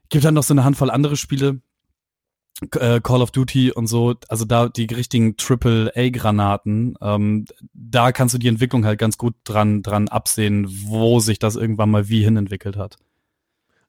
gibt 0.09 0.24
dann 0.24 0.35
noch 0.35 0.43
so 0.43 0.55
eine 0.55 0.64
Handvoll 0.64 0.91
andere 0.91 1.16
Spiele, 1.16 1.61
äh, 2.72 3.01
Call 3.01 3.22
of 3.22 3.30
Duty 3.30 3.72
und 3.72 3.87
so, 3.87 4.14
also 4.28 4.45
da 4.45 4.68
die 4.68 4.87
richtigen 4.87 5.37
Triple-A-Granaten, 5.37 6.97
ähm, 7.01 7.47
da 7.72 8.12
kannst 8.12 8.35
du 8.35 8.39
die 8.39 8.49
Entwicklung 8.49 8.85
halt 8.85 8.99
ganz 8.99 9.18
gut 9.18 9.35
dran, 9.45 9.82
dran 9.82 10.09
absehen, 10.09 10.66
wo 10.87 11.18
sich 11.20 11.39
das 11.39 11.57
irgendwann 11.57 11.91
mal 11.91 12.09
wie 12.09 12.22
hin 12.22 12.37
entwickelt 12.37 12.76
hat. 12.76 12.97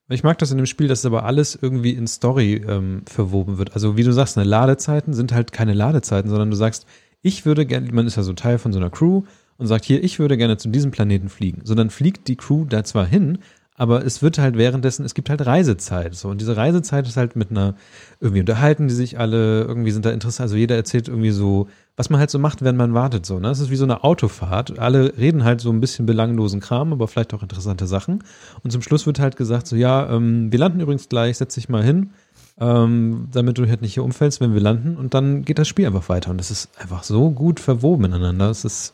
Ich 0.08 0.24
mag 0.24 0.38
das 0.38 0.52
in 0.52 0.58
dem 0.58 0.68
Spiel, 0.68 0.88
dass 0.88 1.06
aber 1.06 1.26
alles 1.26 1.58
irgendwie 1.60 1.92
in 1.92 2.06
Story 2.06 2.64
ähm, 2.68 3.02
verwoben 3.08 3.58
wird. 3.58 3.74
Also 3.74 3.98
wie 3.98 4.04
du 4.04 4.14
sagst, 4.14 4.38
ne, 4.38 4.44
Ladezeiten 4.44 5.14
sind 5.14 5.34
halt 5.34 5.52
keine 5.52 5.74
Ladezeiten, 5.74 6.30
sondern 6.30 6.52
du 6.52 6.56
sagst, 6.56 6.86
ich 7.24 7.46
würde 7.46 7.66
gerne, 7.66 7.92
man 7.92 8.06
ist 8.06 8.16
ja 8.16 8.22
so 8.24 8.34
Teil 8.34 8.60
von 8.60 8.72
so 8.72 8.78
einer 8.78 8.92
Crew 8.92 9.24
und 9.58 9.66
sagt 9.66 9.84
hier, 9.84 10.04
ich 10.04 10.20
würde 10.20 10.38
gerne 10.38 10.58
zu 10.58 10.70
diesem 10.70 10.92
Planeten 10.92 11.30
fliegen. 11.30 11.62
So 11.64 11.74
dann 11.74 11.90
fliegt 11.90 12.28
die 12.28 12.36
Crew 12.36 12.66
da 12.66 12.84
zwar 12.84 13.08
hin, 13.08 13.40
aber 13.78 14.06
es 14.06 14.22
wird 14.22 14.38
halt 14.38 14.58
währenddessen, 14.58 15.06
es 15.06 15.14
gibt 15.14 15.30
halt 15.30 15.46
Reisezeit. 15.46 16.16
So, 16.16 16.30
und 16.30 16.40
diese 16.40 16.56
Reisezeit 16.56 17.08
ist 17.08 17.18
halt 17.18 17.36
mit 17.36 17.52
einer, 17.52 17.76
irgendwie 18.22 18.40
unterhalten 18.40 18.88
die 18.88 18.94
sich 18.94 19.20
alle, 19.20 19.64
irgendwie 19.64 19.92
sind 19.92 20.06
da 20.06 20.12
interessant, 20.12 20.46
also 20.46 20.56
jeder 20.56 20.76
erzählt 20.76 21.10
irgendwie 21.10 21.32
so, 21.32 21.68
was 21.98 22.10
man 22.10 22.20
halt 22.20 22.30
so 22.30 22.40
macht, 22.40 22.64
wenn 22.64 22.78
man 22.78 22.94
wartet, 22.94 23.26
so, 23.26 23.36
ne? 23.40 23.50
Das 23.50 23.60
ist 23.60 23.70
wie 23.70 23.76
so 23.76 23.84
eine 23.84 24.04
Autofahrt. 24.04 24.80
Alle 24.80 25.18
reden 25.18 25.44
halt 25.44 25.62
so 25.62 25.72
ein 25.72 25.80
bisschen 25.82 26.06
belanglosen 26.06 26.60
Kram, 26.60 26.94
aber 26.94 27.08
vielleicht 27.08 27.34
auch 27.34 27.42
interessante 27.42 27.88
Sachen. 27.88 28.24
Und 28.64 28.72
zum 28.72 28.82
Schluss 28.82 29.06
wird 29.06 29.20
halt 29.20 29.36
gesagt, 29.36 29.68
so, 29.68 29.76
ja, 29.76 30.10
ähm, 30.10 30.52
wir 30.52 30.60
landen 30.60 30.80
übrigens 30.80 31.10
gleich, 31.10 31.38
setz 31.38 31.56
dich 31.56 31.70
mal 31.70 31.84
hin, 31.84 32.12
ähm, 32.60 33.28
damit 33.32 33.58
du 33.58 33.68
halt 33.68 33.82
nicht 33.82 33.94
hier 33.94 34.04
umfällst, 34.04 34.42
wenn 34.42 34.54
wir 34.54 34.62
landen. 34.62 34.98
Und 34.98 35.14
dann 35.14 35.44
geht 35.44 35.60
das 35.60 35.68
Spiel 35.68 35.86
einfach 35.86 36.10
weiter. 36.10 36.32
Und 36.32 36.38
das 36.38 36.52
ist 36.52 36.70
einfach 36.80 37.04
so 37.04 37.32
gut 37.32 37.60
verwoben 37.60 38.06
ineinander. 38.06 38.48
Das 38.48 38.66
ist, 38.66 38.94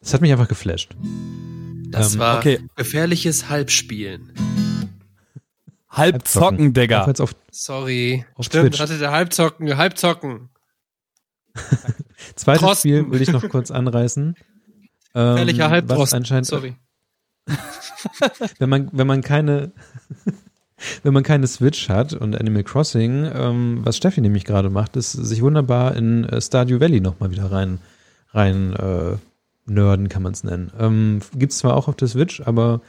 das 0.00 0.12
hat 0.12 0.20
mich 0.20 0.32
einfach 0.32 0.48
geflasht. 0.48 0.94
Das 1.92 2.14
Ähm, 2.14 2.20
war 2.20 2.38
okay. 2.38 2.60
gefährliches 2.74 3.48
Halbspielen. 3.48 4.32
Halbzocken, 5.90 6.72
Digga. 6.72 7.04
auf 7.20 7.34
Sorry. 7.50 8.24
Auf 8.34 8.46
Stimmt, 8.46 8.70
Twitch. 8.70 8.80
hatte 8.80 8.98
der 8.98 9.10
Halbzocken, 9.12 9.76
Halbzocken. 9.76 10.48
zweites 12.34 12.62
Drosten. 12.62 12.90
Spiel 12.90 13.10
will 13.10 13.20
ich 13.20 13.30
noch 13.30 13.46
kurz 13.50 13.70
anreißen. 13.70 14.34
Ähm, 15.14 15.30
Gefährlicher 15.32 15.64
was 15.64 15.70
Halbdrosten. 15.70 16.16
anscheinend, 16.16 16.46
Sorry. 16.46 16.76
wenn 18.58 18.70
man, 18.70 18.88
wenn 18.92 19.06
man 19.06 19.20
keine, 19.20 19.72
wenn 21.02 21.12
man 21.12 21.22
keine 21.24 21.46
Switch 21.46 21.90
hat 21.90 22.14
und 22.14 22.40
Animal 22.40 22.62
Crossing, 22.64 23.30
ähm, 23.34 23.80
was 23.84 23.98
Steffi 23.98 24.22
nämlich 24.22 24.44
gerade 24.46 24.70
macht, 24.70 24.96
ist 24.96 25.12
sich 25.12 25.42
wunderbar 25.42 25.94
in 25.94 26.24
äh, 26.24 26.40
Stardew 26.40 26.80
Valley 26.80 27.00
nochmal 27.00 27.30
wieder 27.30 27.52
rein, 27.52 27.80
rein 28.30 28.72
äh, 28.74 29.16
nerden, 29.66 30.08
kann 30.08 30.22
man 30.22 30.32
es 30.32 30.44
nennen. 30.44 30.72
Ähm, 30.78 31.20
Gibt 31.34 31.52
es 31.52 31.58
zwar 31.58 31.76
auch 31.76 31.88
auf 31.88 31.96
der 31.96 32.08
Switch, 32.08 32.40
aber 32.40 32.80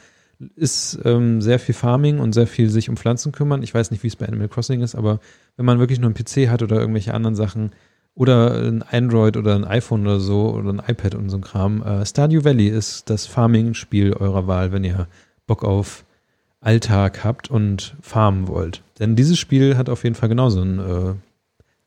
ist 0.56 0.98
ähm, 1.04 1.40
sehr 1.40 1.58
viel 1.58 1.74
Farming 1.74 2.18
und 2.18 2.32
sehr 2.32 2.46
viel 2.46 2.68
sich 2.68 2.88
um 2.88 2.96
Pflanzen 2.96 3.32
kümmern. 3.32 3.62
Ich 3.62 3.74
weiß 3.74 3.90
nicht, 3.90 4.02
wie 4.02 4.08
es 4.08 4.16
bei 4.16 4.26
Animal 4.26 4.48
Crossing 4.48 4.80
ist, 4.82 4.94
aber 4.94 5.20
wenn 5.56 5.66
man 5.66 5.78
wirklich 5.78 6.00
nur 6.00 6.10
einen 6.10 6.14
PC 6.14 6.50
hat 6.50 6.62
oder 6.62 6.76
irgendwelche 6.76 7.14
anderen 7.14 7.36
Sachen 7.36 7.72
oder 8.14 8.54
ein 8.54 8.82
Android 8.82 9.36
oder 9.36 9.54
ein 9.54 9.64
iPhone 9.64 10.02
oder 10.02 10.20
so 10.20 10.52
oder 10.52 10.72
ein 10.72 10.82
iPad 10.86 11.14
und 11.14 11.30
so 11.30 11.38
ein 11.38 11.42
Kram, 11.42 11.82
äh, 11.82 12.04
Stardew 12.04 12.44
Valley 12.44 12.68
ist 12.68 13.10
das 13.10 13.26
Farming-Spiel 13.26 14.12
eurer 14.14 14.46
Wahl, 14.46 14.72
wenn 14.72 14.84
ihr 14.84 15.08
Bock 15.46 15.64
auf 15.64 16.04
Alltag 16.60 17.24
habt 17.24 17.50
und 17.50 17.94
farmen 18.00 18.48
wollt. 18.48 18.82
Denn 18.98 19.16
dieses 19.16 19.38
Spiel 19.38 19.76
hat 19.76 19.88
auf 19.88 20.04
jeden 20.04 20.16
Fall 20.16 20.28
genauso 20.28 20.60
einen 20.62 20.78
äh, 20.78 21.14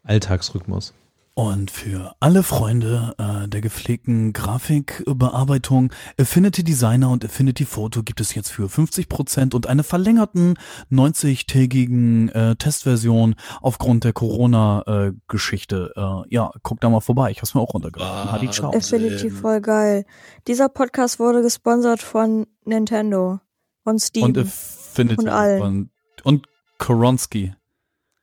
Alltagsrhythmus. 0.03 0.93
Und 1.37 1.69
für 1.69 2.15
alle 2.19 2.41
Freunde 2.41 3.13
äh, 3.19 3.47
der 3.47 3.61
gepflegten 3.61 4.33
Grafikbearbeitung, 4.33 5.93
Affinity 6.19 6.63
Designer 6.63 7.11
und 7.11 7.23
Affinity 7.23 7.63
Photo 7.63 8.01
gibt 8.01 8.19
es 8.21 8.33
jetzt 8.33 8.49
für 8.49 8.65
50% 8.65 9.53
und 9.53 9.67
eine 9.67 9.83
verlängerten 9.83 10.55
90-tägigen 10.91 12.31
äh, 12.31 12.55
Testversion 12.55 13.35
aufgrund 13.61 14.03
der 14.03 14.13
Corona-Geschichte. 14.13 15.93
Äh, 15.95 16.33
ja, 16.33 16.49
guckt 16.63 16.83
da 16.83 16.89
mal 16.89 17.01
vorbei. 17.01 17.29
Ich 17.29 17.37
hab's 17.37 17.53
mir 17.53 17.61
auch 17.61 17.75
runtergeladen. 17.75 18.31
Hadi, 18.31 18.49
ciao. 18.49 18.75
Affinity 18.75 19.29
voll 19.29 19.61
geil. 19.61 20.07
Dieser 20.47 20.69
Podcast 20.69 21.19
wurde 21.19 21.43
gesponsert 21.43 22.01
von 22.01 22.47
Nintendo 22.65 23.41
und 23.83 23.99
Steam. 23.99 24.23
Und 24.23 24.39
Affinity. 24.39 25.21
Und 25.21 25.29
allen. 25.29 25.61
Und, 25.61 25.89
und 26.23 26.47
Koronski. 26.79 27.53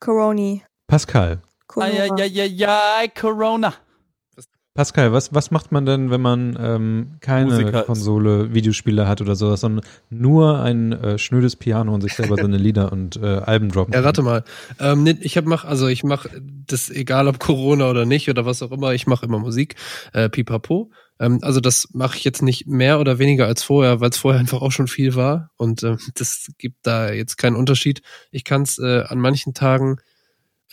Coroni. 0.01 0.65
Pascal. 0.89 1.44
Corona. 1.75 2.15
Eieieiei, 2.15 3.09
Corona. 3.09 3.75
Pascal, 4.75 5.13
was, 5.13 5.33
was 5.33 5.53
macht 5.53 5.71
man 5.71 5.87
denn, 5.87 6.11
wenn 6.11 6.21
man 6.21 6.59
ähm, 6.61 7.17
keine 7.21 7.47
Musiker 7.47 7.81
ist. 7.81 7.87
Konsole, 7.87 8.55
Videospiele 8.55 9.07
hat 9.07 9.21
oder 9.21 9.37
sowas, 9.37 9.61
sondern 9.61 9.85
nur 10.11 10.61
ein 10.61 10.91
äh, 10.93 11.17
schnödes 11.17 11.55
Piano 11.55 11.95
und 11.95 12.01
sich 12.01 12.15
selber 12.15 12.35
seine 12.37 12.57
Lieder 12.57 12.91
und 12.91 13.17
äh, 13.17 13.25
Alben 13.25 13.69
droppen 13.69 13.95
Ja, 13.95 14.03
warte 14.03 14.23
mal. 14.23 14.43
Ähm, 14.81 15.05
nee, 15.05 15.17
ich 15.21 15.37
hab 15.37 15.45
mach, 15.45 15.65
also 15.65 15.87
ich 15.87 16.03
mach 16.03 16.27
das 16.67 16.91
egal 16.91 17.29
ob 17.29 17.39
Corona 17.39 17.89
oder 17.89 18.05
nicht 18.05 18.29
oder 18.29 18.47
was 18.47 18.63
auch 18.63 18.73
immer, 18.73 18.95
ich 18.95 19.07
mache 19.07 19.27
immer 19.27 19.39
Musik, 19.39 19.77
äh, 20.13 20.29
pipapo. 20.29 20.91
Ähm, 21.21 21.39
also 21.43 21.61
das 21.61 21.91
mache 21.93 22.17
ich 22.17 22.25
jetzt 22.25 22.43
nicht 22.43 22.67
mehr 22.67 22.99
oder 22.99 23.21
weniger 23.21 23.47
als 23.47 23.63
vorher, 23.63 24.01
weil 24.01 24.11
es 24.11 24.19
vorher 24.19 24.41
einfach 24.41 24.61
auch 24.61 24.73
schon 24.73 24.89
viel 24.89 25.15
war 25.15 25.51
und 25.57 25.85
ähm, 25.85 25.99
das 26.17 26.51
gibt 26.59 26.85
da 26.85 27.13
jetzt 27.13 27.37
keinen 27.37 27.55
Unterschied. 27.55 28.03
Ich 28.33 28.43
kann 28.43 28.63
es 28.63 28.81
äh, 28.81 29.05
an 29.07 29.21
manchen 29.21 29.55
Tagen 29.55 29.99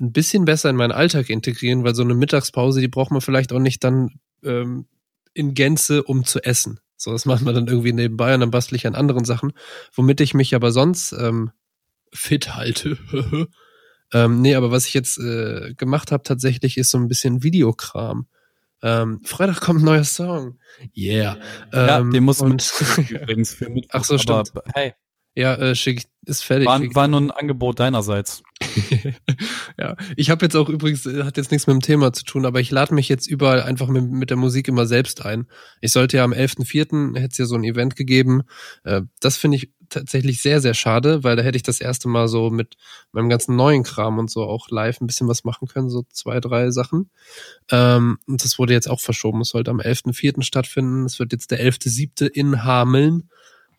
ein 0.02 0.12
bisschen 0.12 0.46
besser 0.46 0.70
in 0.70 0.76
meinen 0.76 0.92
Alltag 0.92 1.30
integrieren, 1.30 1.84
weil 1.84 1.96
so 1.96 2.04
eine 2.04 2.16
Mittagspause, 2.16 2.82
die 2.82 2.88
braucht 2.88 3.12
man 3.12 3.22
vielleicht 3.22 3.54
auch 3.54 3.60
nicht 3.60 3.84
dann 3.84 4.20
ähm, 4.44 4.88
in 5.34 5.54
Gänze, 5.54 6.04
um 6.04 6.26
zu 6.26 6.44
essen. 6.44 6.80
So, 6.98 7.12
das 7.12 7.26
macht 7.26 7.44
man 7.44 7.56
dann 7.56 7.68
irgendwie 7.68 7.94
nebenbei 7.94 8.34
und 8.34 8.42
dann 8.42 8.52
bastel 8.52 8.76
ich 8.76 8.86
an 8.86 8.96
anderen 8.96 9.26
Sachen, 9.26 9.54
womit 9.94 10.22
ich 10.22 10.34
mich 10.34 10.54
aber 10.54 10.72
sonst 10.72 11.14
ähm, 11.14 11.52
fit 12.14 12.56
halte. 12.56 12.98
ähm, 14.14 14.42
nee, 14.42 14.56
aber 14.56 14.72
was 14.72 14.88
ich 14.88 14.94
jetzt 14.94 15.18
äh, 15.18 15.74
gemacht 15.76 16.12
habe 16.12 16.24
tatsächlich 16.24 16.78
ist 16.78 16.92
so 16.92 16.98
ein 16.98 17.08
bisschen 17.08 17.44
Videokram. 17.44 18.28
Ähm, 18.84 19.22
Freitag 19.24 19.62
kommt 19.62 19.82
ein 19.82 19.86
neuer 19.86 20.04
Song. 20.04 20.60
Yeah. 20.96 21.38
Ja, 21.72 22.00
Ähm, 22.00 22.12
den 22.12 22.24
muss 22.24 22.42
man 22.42 22.58
übrigens 23.10 23.54
für 23.54 23.70
Mittwoch. 23.70 23.90
Ach 23.94 24.04
so, 24.04 24.16
aber, 24.16 24.46
stimmt. 24.46 24.66
Hey, 24.74 24.94
Ja, 25.36 25.56
äh, 25.56 25.76
schick, 25.76 26.04
ist 26.26 26.44
fertig. 26.44 26.68
war, 26.68 26.82
war 26.94 27.08
nur 27.08 27.22
ein 27.22 27.32
Angebot 27.32 27.80
deinerseits. 27.80 28.44
ja, 29.80 29.96
ich 30.16 30.30
habe 30.30 30.46
jetzt 30.46 30.56
auch 30.56 30.70
übrigens, 30.70 31.06
äh, 31.06 31.24
hat 31.24 31.38
jetzt 31.38 31.52
nichts 31.52 31.68
mit 31.68 31.74
dem 31.76 31.82
Thema 31.82 32.14
zu 32.14 32.24
tun, 32.24 32.46
aber 32.46 32.60
ich 32.60 32.72
lade 32.72 32.94
mich 32.94 33.10
jetzt 33.10 33.28
überall 33.28 33.62
einfach 33.62 33.88
mit, 33.88 34.10
mit 34.12 34.30
der 34.30 34.38
Musik 34.38 34.68
immer 34.68 34.86
selbst 34.86 35.26
ein. 35.26 35.48
Ich 35.80 35.92
sollte 35.92 36.18
ja 36.18 36.24
am 36.24 36.34
11.04. 36.34 37.16
hätte 37.18 37.32
es 37.32 37.38
ja 37.38 37.46
so 37.46 37.56
ein 37.56 37.64
Event 37.64 37.96
gegeben. 37.96 38.44
Äh, 38.84 39.02
das 39.20 39.38
finde 39.38 39.58
ich 39.58 39.72
tatsächlich 39.90 40.42
sehr, 40.42 40.62
sehr 40.62 40.74
schade, 40.74 41.24
weil 41.24 41.36
da 41.36 41.44
hätte 41.44 41.58
ich 41.58 41.64
das 41.64 41.82
erste 41.82 42.08
Mal 42.08 42.28
so 42.28 42.50
mit 42.50 42.76
meinem 43.12 43.30
ganzen 43.30 43.56
neuen 43.56 43.84
Kram 43.84 44.18
und 44.20 44.30
so 44.30 44.44
auch 44.44 44.70
live 44.70 45.02
ein 45.02 45.08
bisschen 45.08 45.28
was 45.28 45.44
machen 45.44 45.68
können, 45.68 45.90
so 45.90 46.04
zwei, 46.12 46.40
drei 46.40 46.72
Sachen. 46.72 47.10
Ähm, 47.70 48.18
und 48.28 48.44
das 48.44 48.58
wurde 48.58 48.74
jetzt 48.74 48.90
auch 48.90 49.00
verschoben. 49.00 49.42
Es 49.42 49.50
sollte 49.50 49.72
am 49.72 49.80
11.04. 49.80 50.44
stattfinden. 50.44 51.06
Es 51.06 51.20
wird 51.20 51.34
jetzt 51.34 51.52
der 51.52 51.60
11.07. 51.60 52.28
in 52.28 52.64
Hameln. 52.64 53.30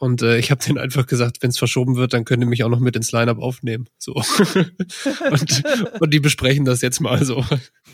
Und 0.03 0.21
äh, 0.21 0.37
ich 0.37 0.51
habe 0.51 0.61
denen 0.61 0.79
einfach 0.79 1.07
gesagt, 1.07 1.37
wenn 1.43 1.51
es 1.51 1.59
verschoben 1.59 1.95
wird, 1.95 2.13
dann 2.13 2.25
könnt 2.25 2.43
ihr 2.43 2.49
mich 2.49 2.65
auch 2.65 2.69
noch 2.69 2.81
mit 2.81 2.97
ins 2.97 3.13
Line-Up 3.13 3.39
aufnehmen. 3.39 3.89
So. 3.99 4.15
und, 5.31 5.63
und 6.01 6.13
die 6.13 6.19
besprechen 6.19 6.65
das 6.65 6.81
jetzt 6.81 6.99
mal 6.99 7.25
so. 7.25 7.45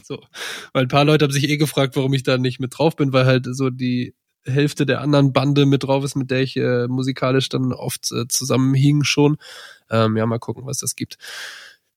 so. 0.03 0.19
Weil 0.73 0.85
ein 0.85 0.89
paar 0.89 1.05
Leute 1.05 1.27
haben 1.27 1.33
sich 1.33 1.47
eh 1.51 1.59
gefragt, 1.59 1.97
warum 1.97 2.15
ich 2.15 2.23
da 2.23 2.39
nicht 2.39 2.61
mit 2.61 2.79
drauf 2.79 2.97
bin, 2.97 3.13
weil 3.13 3.27
halt 3.27 3.47
so 3.51 3.69
die 3.69 4.15
Hälfte 4.47 4.87
der 4.87 5.03
anderen 5.03 5.35
Bande 5.35 5.67
mit 5.67 5.83
drauf 5.83 6.03
ist, 6.03 6.17
mit 6.17 6.31
der 6.31 6.41
ich 6.41 6.57
äh, 6.57 6.89
musikalisch 6.89 7.51
dann 7.51 7.75
oft 7.75 8.11
äh, 8.11 8.27
zusammenhing 8.27 9.05
schon. 9.05 9.37
Ähm, 9.91 10.17
ja, 10.17 10.25
mal 10.25 10.39
gucken, 10.39 10.65
was 10.65 10.79
das 10.79 10.97
gibt. 10.97 11.19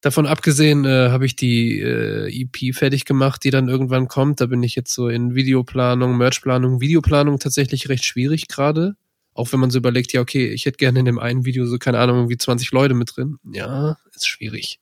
Davon 0.02 0.26
abgesehen 0.26 0.84
äh, 0.84 1.08
habe 1.08 1.26
ich 1.26 1.38
die 1.38 1.80
äh, 1.80 2.28
EP 2.28 2.76
fertig 2.76 3.06
gemacht, 3.06 3.46
die 3.46 3.50
dann 3.50 3.70
irgendwann 3.70 4.10
kommt. 4.10 4.42
Da 4.42 4.48
bin 4.48 4.62
ich 4.62 4.76
jetzt 4.76 4.94
so 4.94 5.08
in 5.08 5.36
Videoplanung, 5.36 6.18
Merchplanung, 6.18 6.82
Videoplanung 6.82 7.40
tatsächlich 7.40 7.88
recht 7.88 8.04
schwierig 8.04 8.50
gerade. 8.50 8.98
Auch 9.34 9.52
wenn 9.54 9.60
man 9.62 9.72
so 9.72 9.78
überlegt, 9.78 10.12
ja, 10.14 10.22
okay, 10.22 10.48
ich 10.50 10.66
hätte 10.66 10.78
gerne 10.78 11.00
in 11.00 11.06
dem 11.06 11.20
einen 11.20 11.46
Video 11.46 11.66
so, 11.66 11.78
keine 11.78 12.00
Ahnung, 12.00 12.18
irgendwie 12.18 12.38
20 12.38 12.72
Leute 12.72 12.94
mit 12.94 13.16
drin. 13.16 13.38
Ja, 13.52 13.98
ist 14.14 14.28
schwierig. 14.28 14.80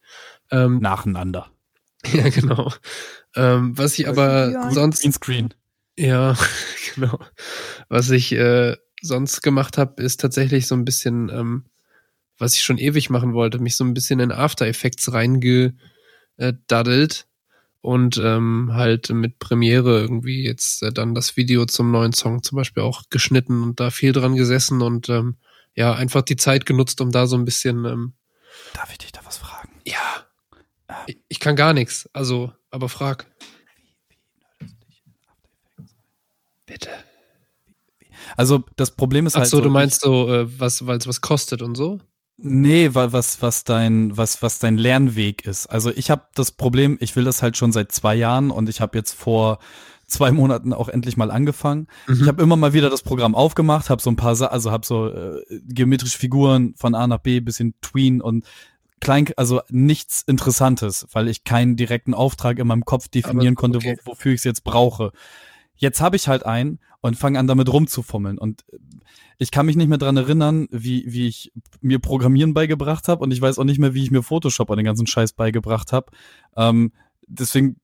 Ähm, 0.51 0.79
Nacheinander. 0.81 1.51
ja, 2.13 2.29
genau. 2.29 2.71
Ähm, 3.35 3.77
was 3.77 3.99
ich 3.99 4.07
aber 4.07 4.51
Ja. 4.51 4.71
sonst 4.71 5.01
Greenscreen. 5.01 5.53
ja, 5.97 6.35
genau. 6.95 7.19
Was 7.89 8.09
ich 8.09 8.31
äh, 8.31 8.75
sonst 9.01 9.41
gemacht 9.43 9.77
habe, 9.77 10.01
ist 10.01 10.19
tatsächlich 10.19 10.65
so 10.67 10.75
ein 10.75 10.85
bisschen, 10.85 11.29
ähm, 11.29 11.65
was 12.37 12.55
ich 12.55 12.63
schon 12.63 12.77
ewig 12.77 13.09
machen 13.09 13.33
wollte, 13.33 13.59
mich 13.59 13.75
so 13.75 13.83
ein 13.83 13.93
bisschen 13.93 14.19
in 14.19 14.31
After 14.31 14.65
Effects 14.65 15.11
reingedaddelt 15.13 17.27
und 17.81 18.17
ähm, 18.17 18.71
halt 18.73 19.09
mit 19.09 19.39
Premiere 19.39 19.99
irgendwie 20.01 20.43
jetzt 20.43 20.83
äh, 20.83 20.91
dann 20.91 21.15
das 21.15 21.37
Video 21.37 21.65
zum 21.65 21.91
neuen 21.91 22.13
Song 22.13 22.43
zum 22.43 22.57
Beispiel 22.57 22.83
auch 22.83 23.03
geschnitten 23.09 23.63
und 23.63 23.79
da 23.79 23.89
viel 23.89 24.11
dran 24.11 24.35
gesessen 24.35 24.81
und 24.81 25.09
ähm, 25.09 25.37
ja, 25.75 25.93
einfach 25.93 26.23
die 26.23 26.35
Zeit 26.35 26.65
genutzt, 26.65 26.99
um 26.99 27.11
da 27.11 27.25
so 27.27 27.37
ein 27.37 27.45
bisschen, 27.45 27.85
ähm, 27.85 28.13
Darf 28.73 28.91
ich 28.91 28.97
dich 28.97 29.11
da 29.11 29.21
was 29.23 29.37
fragen? 29.37 29.69
ja, 29.85 30.25
ich, 31.07 31.19
ich 31.27 31.39
kann 31.39 31.55
gar 31.55 31.73
nichts, 31.73 32.09
also, 32.13 32.51
aber 32.71 32.89
frag. 32.89 33.25
Bitte. 36.65 36.89
Also 38.35 38.63
das 38.75 38.91
Problem 38.91 39.25
ist 39.25 39.35
Ach 39.35 39.39
halt 39.39 39.49
so, 39.49 39.57
so, 39.57 39.63
du 39.63 39.69
meinst 39.69 40.01
so, 40.01 40.31
äh, 40.33 40.59
was, 40.59 40.85
weil 40.85 40.97
es 40.97 41.07
was 41.07 41.21
kostet 41.21 41.61
und 41.61 41.75
so? 41.75 41.99
Nee, 42.41 42.91
weil 42.93 43.11
was 43.11 43.41
was 43.41 43.63
dein 43.63 44.15
was 44.15 44.41
was 44.41 44.59
dein 44.59 44.77
Lernweg 44.77 45.45
ist. 45.45 45.67
Also 45.67 45.91
ich 45.91 46.09
habe 46.09 46.23
das 46.35 46.51
Problem, 46.51 46.97
ich 47.01 47.15
will 47.15 47.25
das 47.25 47.41
halt 47.41 47.57
schon 47.57 47.71
seit 47.71 47.91
zwei 47.91 48.15
Jahren 48.15 48.49
und 48.49 48.69
ich 48.69 48.79
habe 48.79 48.97
jetzt 48.97 49.13
vor 49.13 49.59
zwei 50.07 50.31
Monaten 50.31 50.73
auch 50.73 50.89
endlich 50.89 51.17
mal 51.17 51.31
angefangen. 51.31 51.87
Mhm. 52.07 52.21
Ich 52.21 52.27
habe 52.27 52.41
immer 52.41 52.55
mal 52.55 52.73
wieder 52.73 52.89
das 52.89 53.03
Programm 53.03 53.35
aufgemacht, 53.35 53.89
habe 53.89 54.01
so 54.01 54.09
ein 54.09 54.15
paar, 54.15 54.35
Sa 54.35 54.47
also 54.47 54.71
habe 54.71 54.85
so 54.85 55.07
äh, 55.07 55.41
geometrische 55.67 56.17
Figuren 56.17 56.73
von 56.77 56.95
A 56.95 57.07
nach 57.07 57.19
B, 57.19 57.39
bisschen 57.39 57.75
Tween 57.81 58.21
und 58.21 58.45
klein, 58.99 59.27
also 59.37 59.61
nichts 59.69 60.23
Interessantes, 60.25 61.07
weil 61.11 61.27
ich 61.27 61.43
keinen 61.43 61.75
direkten 61.75 62.13
Auftrag 62.13 62.59
in 62.59 62.67
meinem 62.67 62.85
Kopf 62.85 63.07
definieren 63.07 63.55
Aber, 63.55 63.61
konnte, 63.61 63.77
okay. 63.77 63.97
wo, 64.03 64.11
wofür 64.11 64.33
ich 64.33 64.39
es 64.39 64.43
jetzt 64.43 64.63
brauche. 64.63 65.11
Jetzt 65.75 66.01
habe 66.01 66.15
ich 66.15 66.27
halt 66.27 66.45
einen 66.45 66.79
und 67.01 67.15
fange 67.15 67.39
an 67.39 67.47
damit 67.47 67.71
rumzufummeln 67.71 68.37
und 68.37 68.65
ich 69.39 69.51
kann 69.51 69.65
mich 69.65 69.77
nicht 69.77 69.87
mehr 69.87 69.97
dran 69.97 70.17
erinnern, 70.17 70.67
wie, 70.69 71.05
wie 71.07 71.27
ich 71.27 71.51
mir 71.81 71.99
Programmieren 71.99 72.53
beigebracht 72.53 73.07
habe 73.07 73.23
und 73.23 73.31
ich 73.31 73.41
weiß 73.41 73.57
auch 73.57 73.63
nicht 73.63 73.79
mehr, 73.79 73.93
wie 73.93 74.03
ich 74.03 74.11
mir 74.11 74.21
Photoshop 74.21 74.69
und 74.69 74.77
den 74.77 74.85
ganzen 74.85 75.07
Scheiß 75.07 75.31
beigebracht 75.31 75.93
habe. 75.93 76.11
Ähm, 76.57 76.91
deswegen, 77.25 77.77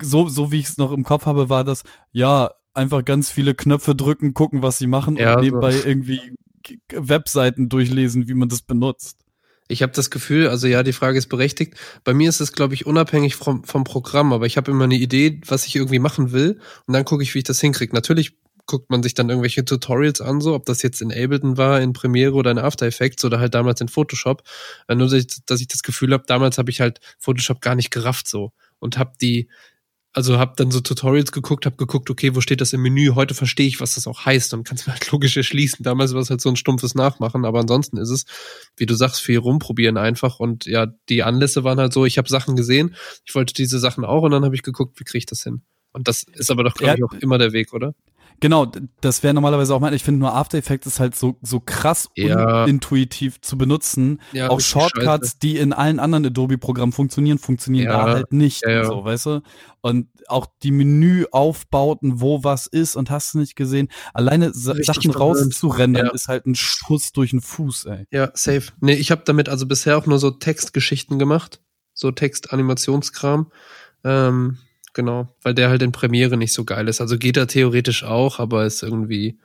so, 0.00 0.28
so 0.28 0.52
wie 0.52 0.60
ich 0.60 0.66
es 0.66 0.78
noch 0.78 0.92
im 0.92 1.02
Kopf 1.02 1.26
habe, 1.26 1.48
war 1.50 1.64
das, 1.64 1.82
ja, 2.12 2.52
einfach 2.74 3.04
ganz 3.04 3.28
viele 3.28 3.56
Knöpfe 3.56 3.96
drücken, 3.96 4.34
gucken, 4.34 4.62
was 4.62 4.78
sie 4.78 4.86
machen 4.86 5.16
Ja, 5.16 5.34
und 5.34 5.38
so. 5.40 5.44
nebenbei 5.44 5.74
irgendwie 5.84 6.20
Webseiten 6.92 7.68
durchlesen, 7.68 8.28
wie 8.28 8.34
man 8.34 8.48
das 8.48 8.62
benutzt. 8.62 9.24
Ich 9.66 9.82
habe 9.82 9.92
das 9.92 10.10
Gefühl, 10.10 10.48
also 10.48 10.66
ja, 10.68 10.82
die 10.84 10.92
Frage 10.92 11.18
ist 11.18 11.28
berechtigt. 11.28 11.74
Bei 12.04 12.14
mir 12.14 12.28
ist 12.28 12.40
es, 12.40 12.52
glaube 12.52 12.74
ich, 12.74 12.86
unabhängig 12.86 13.34
vom, 13.34 13.64
vom 13.64 13.84
Programm, 13.84 14.32
aber 14.32 14.46
ich 14.46 14.56
habe 14.56 14.70
immer 14.70 14.84
eine 14.84 14.94
Idee, 14.96 15.40
was 15.46 15.66
ich 15.66 15.74
irgendwie 15.74 15.98
machen 15.98 16.30
will 16.30 16.60
und 16.86 16.94
dann 16.94 17.04
gucke 17.04 17.22
ich, 17.22 17.34
wie 17.34 17.38
ich 17.38 17.44
das 17.44 17.60
hinkriege. 17.60 17.94
Natürlich 17.94 18.38
guckt 18.68 18.90
man 18.90 19.02
sich 19.02 19.14
dann 19.14 19.28
irgendwelche 19.30 19.64
Tutorials 19.64 20.20
an, 20.20 20.40
so 20.40 20.54
ob 20.54 20.66
das 20.66 20.82
jetzt 20.82 21.02
in 21.02 21.10
Ableton 21.10 21.56
war, 21.56 21.80
in 21.80 21.92
Premiere 21.92 22.34
oder 22.34 22.52
in 22.52 22.58
After 22.58 22.86
Effects 22.86 23.24
oder 23.24 23.40
halt 23.40 23.54
damals 23.54 23.80
in 23.80 23.88
Photoshop. 23.88 24.44
Äh, 24.86 24.94
nur, 24.94 25.08
dass 25.08 25.14
ich, 25.14 25.44
dass 25.46 25.60
ich 25.60 25.66
das 25.68 25.82
Gefühl 25.82 26.12
habe, 26.12 26.24
damals 26.28 26.58
habe 26.58 26.70
ich 26.70 26.80
halt 26.80 27.00
Photoshop 27.18 27.60
gar 27.60 27.74
nicht 27.74 27.90
gerafft 27.90 28.28
so 28.28 28.52
und 28.78 28.96
habe 28.96 29.12
die 29.20 29.48
also 30.14 30.38
habe 30.38 30.54
dann 30.56 30.70
so 30.70 30.80
Tutorials 30.80 31.32
geguckt, 31.32 31.66
habe 31.66 31.76
geguckt, 31.76 32.08
okay, 32.10 32.34
wo 32.34 32.40
steht 32.40 32.60
das 32.60 32.72
im 32.72 32.80
Menü? 32.80 33.12
Heute 33.14 33.34
verstehe 33.34 33.68
ich, 33.68 33.80
was 33.80 33.94
das 33.94 34.06
auch 34.06 34.24
heißt 34.24 34.52
und 34.54 34.64
kann 34.64 34.76
es 34.76 34.86
mir 34.86 34.94
halt 34.94 35.08
logisch 35.12 35.36
erschließen. 35.36 35.82
Damals 35.84 36.14
war 36.14 36.20
es 36.20 36.30
halt 36.30 36.40
so 36.40 36.48
ein 36.48 36.56
stumpfes 36.56 36.94
Nachmachen, 36.94 37.44
aber 37.44 37.60
ansonsten 37.60 37.98
ist 37.98 38.08
es, 38.10 38.24
wie 38.76 38.86
du 38.86 38.94
sagst, 38.94 39.20
viel 39.20 39.38
rumprobieren 39.38 39.96
einfach. 39.96 40.40
Und 40.40 40.64
ja, 40.64 40.86
die 41.08 41.22
Anlässe 41.22 41.62
waren 41.62 41.78
halt 41.78 41.92
so, 41.92 42.04
ich 42.06 42.18
habe 42.18 42.28
Sachen 42.28 42.56
gesehen, 42.56 42.96
ich 43.26 43.34
wollte 43.34 43.52
diese 43.54 43.78
Sachen 43.78 44.04
auch 44.04 44.22
und 44.22 44.30
dann 44.32 44.44
habe 44.44 44.54
ich 44.54 44.62
geguckt, 44.62 44.98
wie 44.98 45.04
kriege 45.04 45.18
ich 45.18 45.26
das 45.26 45.42
hin? 45.42 45.62
Und 45.92 46.08
das 46.08 46.24
ist 46.34 46.50
aber 46.50 46.64
doch, 46.64 46.74
glaube 46.74 46.90
Ja. 46.90 46.94
ich, 46.96 47.04
auch 47.04 47.22
immer 47.22 47.38
der 47.38 47.52
Weg, 47.52 47.72
oder? 47.72 47.94
Genau, 48.40 48.66
das 49.00 49.22
wäre 49.22 49.34
normalerweise 49.34 49.74
auch 49.74 49.80
mein, 49.80 49.92
ich 49.94 50.04
finde 50.04 50.20
nur 50.20 50.34
After 50.34 50.58
Effects 50.58 50.86
ist 50.86 51.00
halt 51.00 51.16
so, 51.16 51.36
so 51.42 51.60
krass 51.60 52.08
Ja. 52.14 52.64
unintuitiv 52.64 53.40
zu 53.40 53.58
benutzen. 53.58 54.20
Ja, 54.32 54.48
auch 54.50 54.60
Shortcuts, 54.60 55.04
scheiße. 55.30 55.38
die 55.42 55.56
in 55.56 55.72
allen 55.72 55.98
anderen 55.98 56.26
Adobe-Programmen 56.26 56.92
funktionieren, 56.92 57.38
funktionieren 57.38 57.86
Ja, 57.86 58.04
da 58.06 58.12
halt 58.12 58.32
nicht. 58.32 58.64
ja. 58.64 58.84
So, 58.84 59.04
weißt 59.04 59.26
du? 59.26 59.42
Und 59.80 60.08
auch 60.28 60.46
die 60.62 60.70
Menüaufbauten, 60.70 62.20
wo 62.20 62.44
was 62.44 62.66
ist 62.66 62.96
und 62.96 63.10
hast 63.10 63.34
du 63.34 63.38
nicht 63.38 63.56
gesehen. 63.56 63.88
Alleine 64.14 64.48
Richtig 64.48 64.84
Sachen 64.86 65.10
rauszurendern 65.10 66.10
ist 66.14 66.28
halt 66.28 66.46
ein 66.46 66.54
Schuss 66.54 67.12
durch 67.12 67.30
den 67.30 67.40
Fuß, 67.40 67.86
ey. 67.86 68.06
Ja, 68.10 68.30
safe. 68.34 68.72
Nee, 68.80 68.94
ich 68.94 69.10
habe 69.10 69.22
damit 69.24 69.48
also 69.48 69.66
bisher 69.66 69.96
auch 69.98 70.06
nur 70.06 70.18
so 70.18 70.30
Textgeschichten 70.30 71.18
gemacht, 71.18 71.60
so 71.94 72.10
Textanimationskram. 72.10 73.50
Ähm, 74.04 74.58
genau, 74.92 75.28
weil 75.42 75.54
der 75.54 75.68
halt 75.68 75.82
in 75.82 75.92
Premiere 75.92 76.36
nicht 76.36 76.52
so 76.52 76.64
geil 76.64 76.88
ist. 76.88 77.00
Also 77.00 77.18
geht 77.18 77.36
er 77.36 77.46
theoretisch 77.46 78.04
auch, 78.04 78.38
aber 78.38 78.64
ist 78.66 78.82
irgendwie 78.82 79.38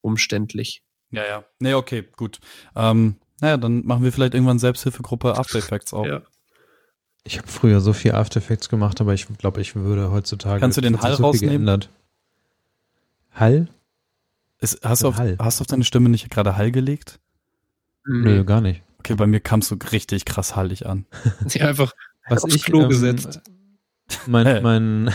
umständlich. 0.00 0.82
Ja, 1.10 1.24
ja. 1.26 1.44
Nee, 1.58 1.74
okay, 1.74 2.04
gut. 2.16 2.38
Ähm, 2.76 3.16
naja, 3.40 3.56
dann 3.56 3.84
machen 3.86 4.04
wir 4.04 4.12
vielleicht 4.12 4.34
irgendwann 4.34 4.58
Selbsthilfegruppe 4.58 5.36
After 5.36 5.58
Effects 5.58 5.92
auch. 5.94 6.06
Ja. 6.06 6.22
Ich 7.24 7.38
habe 7.38 7.48
früher 7.48 7.80
so 7.80 7.92
viel 7.92 8.12
After 8.12 8.38
Effects 8.38 8.68
gemacht, 8.68 9.00
aber 9.00 9.14
ich 9.14 9.26
glaube, 9.38 9.60
ich 9.60 9.76
würde 9.76 10.10
heutzutage. 10.10 10.60
Kannst 10.60 10.76
du 10.76 10.80
den 10.80 11.00
Hall 11.00 11.16
so 11.16 11.24
rausnehmen? 11.24 11.50
geändert. 11.50 11.90
Hall? 13.32 13.68
Ist, 14.60 14.82
hast, 14.82 15.02
du 15.02 15.08
auf, 15.08 15.18
Hall. 15.18 15.36
hast 15.38 15.60
du 15.60 15.62
auf 15.62 15.66
deine 15.66 15.84
Stimme 15.84 16.08
nicht 16.08 16.30
gerade 16.30 16.56
Hall 16.56 16.72
gelegt? 16.72 17.20
Nö, 18.04 18.44
gar 18.44 18.60
nicht. 18.60 18.82
Okay, 18.98 19.14
bei 19.14 19.26
mir 19.26 19.40
kamst 19.40 19.70
du 19.70 19.76
richtig 19.92 20.24
krass 20.24 20.56
hallig 20.56 20.86
an. 20.86 21.06
Sie 21.46 21.60
einfach 21.60 21.92
Was 22.28 22.44
aufs 22.44 22.56
ich, 22.56 22.64
Klo 22.64 22.82
ähm, 22.82 22.88
gesetzt. 22.88 23.40
Mein, 24.26 24.62
mein, 24.62 25.10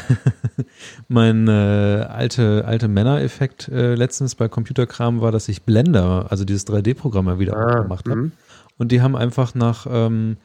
mein 1.08 1.48
äh, 1.48 1.52
alte, 1.52 2.66
alte 2.66 2.88
Männer-Effekt 2.88 3.68
äh, 3.70 3.96
letztens 3.96 4.36
bei 4.36 4.48
Computerkram 4.48 5.22
war, 5.22 5.32
dass 5.32 5.50
ich 5.50 5.64
Blender, 5.64 6.28
also 6.30 6.46
dieses 6.46 6.68
3D-Programm 6.68 7.26
mal 7.26 7.40
wieder 7.40 7.56
Ah, 7.58 7.80
gemacht 7.82 8.06
habe. 8.08 8.16
mhm. 8.22 8.32
Und 8.78 8.92
die 8.92 9.02
haben 9.02 9.16
einfach 9.16 9.56
nach 9.56 9.88
ähm, 9.90 10.38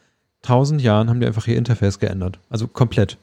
1000 0.45 0.81
Jahren 0.81 1.09
haben 1.09 1.21
die 1.21 1.27
einfach 1.27 1.47
ihr 1.47 1.57
Interface 1.57 1.99
geändert. 1.99 2.39
Also 2.49 2.69
komplett. 2.69 3.19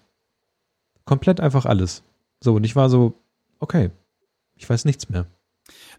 Komplett 1.06 1.40
einfach 1.40 1.66
alles. 1.66 2.04
So, 2.44 2.56
und 2.56 2.64
ich 2.64 2.76
war 2.76 2.90
so, 2.90 3.14
okay, 3.60 3.92
ich 4.56 4.70
weiß 4.70 4.86
nichts 4.86 5.10
mehr. 5.10 5.26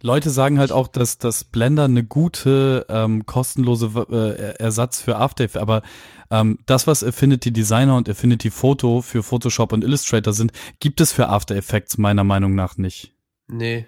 Leute 0.03 0.31
sagen 0.31 0.59
halt 0.59 0.73
auch, 0.73 0.89
dass 0.89 1.19
das 1.19 1.45
Blender 1.45 1.85
eine 1.85 2.05
gute, 2.05 2.87
ähm, 2.89 3.27
kostenlose 3.27 3.87
äh, 4.11 4.63
Ersatz 4.63 5.01
für 5.01 5.17
After 5.17 5.45
Effects, 5.45 5.61
aber 5.63 5.83
ähm, 6.31 6.59
das, 6.67 6.87
was 6.87 7.05
Affinity 7.05 7.53
Designer 7.53 7.97
und 7.97 8.09
Affinity 8.09 8.51
Photo 8.51 9.01
für 9.01 9.23
Photoshop 9.23 9.73
und 9.73 9.85
Illustrator 9.85 10.33
sind, 10.33 10.53
gibt 10.81 11.01
es 11.01 11.13
für 11.13 11.29
After 11.29 11.55
Effects 11.55 11.99
meiner 11.99 12.25
Meinung 12.25 12.55
nach 12.55 12.77
nicht. 12.77 13.15
Nee. 13.49 13.87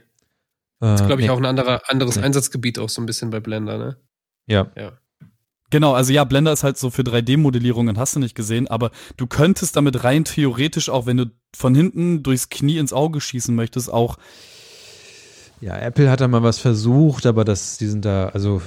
Äh, 0.80 0.94
Ist, 0.94 1.06
glaube 1.06 1.20
ich, 1.20 1.26
nee. 1.26 1.30
auch 1.30 1.38
ein 1.38 1.46
anderer, 1.46 1.82
anderes 1.88 2.16
Nee. 2.16 2.22
Einsatzgebiet 2.22 2.78
auch 2.78 2.88
so 2.88 3.02
ein 3.02 3.06
bisschen 3.06 3.30
bei 3.30 3.40
Blender, 3.40 3.78
ne? 3.78 3.96
Ja, 4.46 4.70
Ja. 4.76 4.92
Genau, 5.70 5.92
also 5.92 6.14
ja, 6.14 6.24
Blender 6.24 6.52
ist 6.52 6.64
halt 6.64 6.78
so 6.78 6.88
für 6.88 7.02
3D-Modellierungen, 7.02 7.98
hast 7.98 8.16
du 8.16 8.20
nicht 8.20 8.34
gesehen, 8.34 8.68
aber 8.68 8.90
du 9.18 9.26
könntest 9.26 9.76
damit 9.76 10.02
rein 10.02 10.24
theoretisch, 10.24 10.88
auch 10.88 11.04
wenn 11.04 11.18
du 11.18 11.26
von 11.54 11.74
hinten 11.74 12.22
durchs 12.22 12.48
Knie 12.48 12.78
ins 12.78 12.94
Auge 12.94 13.20
schießen 13.20 13.54
möchtest, 13.54 13.92
auch 13.92 14.16
Ja, 15.60 15.76
Apple 15.76 16.08
hat 16.10 16.20
da 16.20 16.28
mal 16.28 16.42
was 16.42 16.58
versucht, 16.58 17.26
aber 17.26 17.44
das, 17.44 17.78
die 17.78 17.86
sind 17.88 18.04
da, 18.04 18.28
also, 18.28 18.62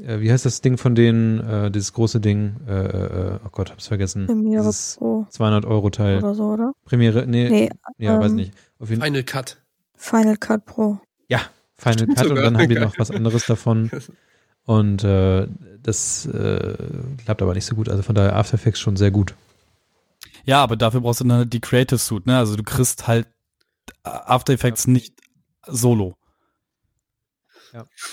äh, 0.00 0.14
äh, 0.14 0.20
wie 0.20 0.32
heißt 0.32 0.44
das 0.44 0.60
Ding 0.60 0.76
von 0.76 0.94
denen, 0.96 1.38
äh, 1.40 1.70
dieses 1.70 1.92
große 1.92 2.20
Ding, 2.20 2.56
äh, 2.66 2.72
äh, 2.72 3.38
oh 3.44 3.48
Gott, 3.52 3.70
hab's 3.70 3.86
vergessen. 3.86 4.26
Premiere 4.26 4.62
Dieses 4.62 4.96
Pro 4.98 5.26
200 5.30 5.64
Euro 5.64 5.90
Teil. 5.90 6.18
oder 6.18 6.34
so, 6.34 6.44
oder? 6.44 6.72
Premiere, 6.84 7.26
nee, 7.26 7.48
Nee, 7.48 7.70
ja, 7.98 8.18
weiß 8.18 8.30
ähm, 8.30 8.36
nicht. 8.36 8.52
Auf 8.80 8.88
jeden 8.90 9.00
Fall. 9.00 9.08
Final 9.08 9.22
Cut. 9.22 9.56
Final 9.94 10.36
Cut 10.36 10.66
Pro. 10.66 10.98
Ja, 11.28 11.40
Final 11.76 11.98
Stimmt 11.98 12.16
Cut 12.16 12.24
und 12.24 12.28
sogar. 12.30 12.44
dann 12.44 12.58
haben 12.58 12.68
die 12.68 12.78
noch 12.78 12.98
was 12.98 13.10
anderes 13.10 13.46
davon. 13.46 13.90
Und 14.64 15.04
äh, 15.04 15.46
das 15.80 16.26
äh, 16.26 16.74
klappt 17.24 17.40
aber 17.40 17.54
nicht 17.54 17.66
so 17.66 17.76
gut. 17.76 17.88
Also 17.88 18.02
von 18.02 18.16
daher 18.16 18.34
After 18.34 18.54
Effects 18.54 18.80
schon 18.80 18.96
sehr 18.96 19.12
gut. 19.12 19.34
Ja, 20.44 20.62
aber 20.62 20.76
dafür 20.76 21.00
brauchst 21.02 21.20
du 21.20 21.24
dann 21.24 21.38
halt 21.38 21.52
die 21.52 21.60
Creative 21.60 21.98
Suite, 21.98 22.26
ne? 22.26 22.36
Also 22.36 22.56
du 22.56 22.64
kriegst 22.64 23.06
halt 23.06 23.28
After 24.02 24.52
Effects 24.52 24.86
nicht 24.88 25.14
solo. 25.66 26.16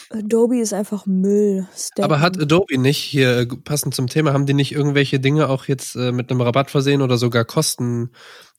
Adobe 0.10 0.60
ist 0.60 0.74
einfach 0.74 1.06
Müll. 1.06 1.68
Stacken. 1.76 2.04
Aber 2.04 2.20
hat 2.20 2.40
Adobe 2.40 2.78
nicht, 2.78 2.98
hier 2.98 3.38
äh, 3.40 3.46
passend 3.48 3.96
zum 3.96 4.08
Thema, 4.08 4.34
haben 4.34 4.46
die 4.46 4.54
nicht 4.54 4.74
irgendwelche 4.74 5.20
Dinge 5.20 5.48
auch 5.50 5.66
jetzt 5.66 5.96
äh, 5.96 6.12
mit 6.12 6.30
einem 6.30 6.42
Rabatt 6.42 6.70
versehen 6.70 7.02
oder 7.02 7.18
sogar 7.18 7.46
Kosten 7.46 8.12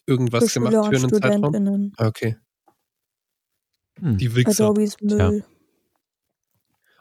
irgendwas 0.06 0.52
für 0.52 0.60
gemacht 0.60 0.86
für 0.88 0.96
einen 0.96 1.10
Zeitraum? 1.12 1.38
StudentInnen. 1.54 1.92
Ah, 1.96 2.06
Okay. 2.06 2.36
Hm. 4.00 4.18
Die 4.18 4.34
Wichser. 4.34 4.64
Adobe 4.64 4.82
ist 4.82 5.02
Müll. 5.02 5.44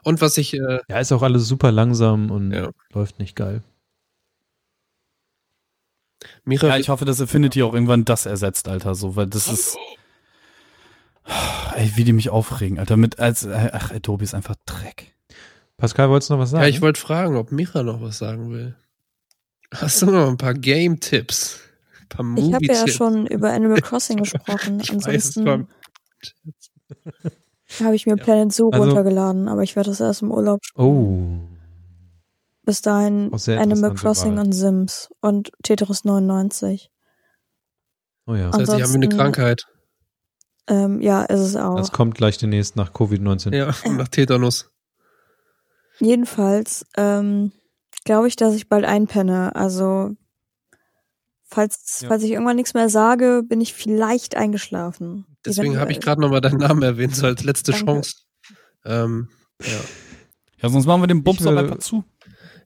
Und 0.04 0.20
was 0.20 0.36
ich, 0.36 0.54
äh, 0.54 0.80
Ja, 0.88 1.00
ist 1.00 1.12
auch 1.12 1.22
alles 1.22 1.48
super 1.48 1.72
langsam 1.72 2.30
und 2.30 2.52
Ja. 2.52 2.70
läuft 2.92 3.18
nicht 3.18 3.34
geil. 3.36 3.62
Mira, 6.44 6.68
Ja, 6.68 6.76
ich 6.76 6.88
hoffe, 6.88 7.04
dass 7.04 7.20
Affinity 7.20 7.62
auch 7.62 7.74
irgendwann 7.74 8.04
das 8.04 8.26
ersetzt, 8.26 8.68
Alter, 8.68 8.94
so, 8.94 9.16
weil 9.16 9.26
das 9.26 9.48
ist. 9.48 9.76
Ey, 11.74 11.92
wie 11.96 12.04
die 12.04 12.12
mich 12.12 12.30
aufregen, 12.30 12.78
Alter. 12.78 12.96
Mit 12.96 13.18
als 13.18 13.46
ach, 13.46 13.90
Adobe 13.90 14.24
ist 14.24 14.34
einfach 14.34 14.54
Dreck. 14.66 15.14
Pascal, 15.76 16.08
wolltest 16.08 16.30
du 16.30 16.34
noch 16.34 16.40
was 16.40 16.50
sagen? 16.50 16.62
ja, 16.62 16.68
ich 16.68 16.80
wollte 16.80 17.00
fragen, 17.00 17.36
ob 17.36 17.52
Mira 17.52 17.82
noch 17.82 18.00
was 18.00 18.18
sagen 18.18 18.50
will. 18.50 18.76
Hast 19.72 20.00
du 20.02 20.06
noch 20.06 20.28
ein 20.28 20.36
paar 20.36 20.54
Game-Tipps? 20.54 21.60
Ein 22.02 22.08
paar 22.08 22.24
Ich 22.38 22.52
habe 22.54 22.64
ja 22.64 22.72
Movie-Tipps? 22.74 22.94
schon 22.94 23.26
über 23.26 23.52
Animal 23.52 23.78
Crossing 23.82 24.18
gesprochen. 24.18 24.80
Ich 24.80 24.94
weiß, 24.94 25.36
es 25.36 25.44
war- 25.44 25.54
Ansonsten 25.54 25.74
habe 27.84 27.96
ich 27.96 28.06
mir 28.06 28.16
Planet 28.16 28.52
Zoo 28.52 28.70
Also- 28.70 28.84
runtergeladen, 28.84 29.48
aber 29.48 29.62
ich 29.62 29.74
werde 29.74 29.90
das 29.90 30.00
erst 30.00 30.22
im 30.22 30.30
Urlaub 30.30 30.64
spielen. 30.64 30.86
oh, 30.86 31.40
Bis 32.64 32.82
dahin 32.82 33.32
Animal 33.34 33.94
Crossing 33.94 34.36
Wahl. 34.36 34.44
und 34.46 34.52
Sims 34.52 35.10
und 35.20 35.50
Tetris 35.64 36.04
99. 36.04 36.90
oh 38.26 38.34
ja. 38.34 38.50
Das 38.50 38.60
heißt, 38.60 38.62
ich 38.62 38.68
habe 38.68 38.76
eine 38.76 38.84
ansonsten- 39.06 39.16
Krankheit. 39.16 39.66
Ähm, 40.68 41.00
ja, 41.00 41.22
ist 41.24 41.40
es 41.40 41.56
auch. 41.56 41.76
Das 41.76 41.92
kommt 41.92 42.14
gleich 42.14 42.38
demnächst 42.38 42.76
nach 42.76 42.92
Covid-19. 42.92 43.54
Ja, 43.54 43.74
nach 43.92 44.08
Tetanus. 44.08 44.70
Jedenfalls 46.00 46.86
ähm, 46.96 47.52
glaube 48.04 48.28
ich, 48.28 48.36
dass 48.36 48.54
ich 48.54 48.68
bald 48.68 48.84
einpenne. 48.84 49.54
Also 49.54 50.10
falls, 51.44 52.00
Ja. 52.00 52.08
falls 52.08 52.22
ich 52.22 52.30
irgendwann 52.32 52.56
nichts 52.56 52.74
mehr 52.74 52.88
sage, 52.88 53.42
bin 53.46 53.60
ich 53.60 53.74
vielleicht 53.74 54.36
eingeschlafen. 54.36 55.26
Deswegen 55.44 55.78
habe 55.78 55.92
ich 55.92 56.00
gerade 56.00 56.20
nochmal 56.20 56.40
deinen 56.40 56.58
Namen 56.58 56.82
erwähnt, 56.82 57.14
so 57.14 57.26
als 57.26 57.44
letzte 57.44 57.72
Danke. 57.72 57.86
Chance. 57.86 58.14
Ähm, 58.84 59.28
ja. 59.62 59.68
Ja, 60.62 60.68
sonst 60.70 60.86
machen 60.86 61.02
wir 61.02 61.06
den 61.06 61.22
Bums 61.22 61.40
Ich, 61.40 61.46
auch 61.46 61.52
äh, 61.52 61.58
einfach 61.58 61.78
zu. 61.78 62.04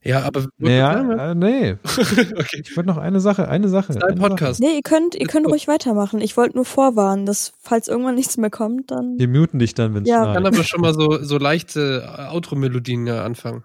Ja, 0.03 0.23
aber 0.23 0.47
Naja, 0.57 1.31
äh, 1.31 1.35
nee. 1.35 1.77
okay. 1.83 2.61
Ich 2.63 2.75
wollte 2.77 2.89
noch 2.89 2.97
eine 2.97 3.19
Sache, 3.19 3.47
eine 3.47 3.67
Sache. 3.67 3.93
Dein 3.93 4.17
Podcast. 4.17 4.59
Nee, 4.59 4.75
ihr 4.75 4.81
könnt, 4.81 5.15
ihr 5.15 5.27
könnt 5.27 5.47
ruhig 5.47 5.67
weitermachen. 5.67 6.21
Ich 6.21 6.37
wollte 6.37 6.55
nur 6.55 6.65
vorwarnen, 6.65 7.25
dass 7.25 7.53
falls 7.61 7.87
irgendwann 7.87 8.15
nichts 8.15 8.37
mehr 8.37 8.49
kommt, 8.49 8.91
dann. 8.91 9.17
Sache. 9.17 9.19
Wir 9.19 9.39
muten 9.39 9.59
dich 9.59 9.73
dann, 9.73 9.93
wenn 9.93 10.03
es 10.03 10.09
Ja. 10.09 10.27
Ich 10.27 10.33
kann 10.33 10.45
aber 10.45 10.63
schon 10.63 10.81
mal 10.81 10.93
so, 10.93 11.21
so 11.21 11.37
leichte 11.37 12.03
äh, 12.05 12.33
Outro-Melodien 12.33 13.07
äh, 13.07 13.11
anfangen. 13.11 13.63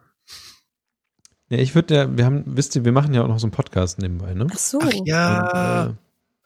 Ja, 1.50 1.58
ich 1.58 1.74
würde 1.74 1.94
ja, 1.94 2.16
wir 2.16 2.24
haben, 2.24 2.42
wisst 2.46 2.74
ihr, 2.74 2.84
wir 2.84 2.92
machen 2.92 3.14
ja 3.14 3.22
auch 3.22 3.28
noch 3.28 3.38
so 3.38 3.46
einen 3.46 3.52
Podcast 3.52 3.98
nebenbei, 3.98 4.34
ne? 4.34 4.46
Ach 4.50 4.58
so. 4.58 4.78
Ach 4.82 4.90
ja. 5.04 5.82
Und, 5.84 5.90
äh, 5.90 5.94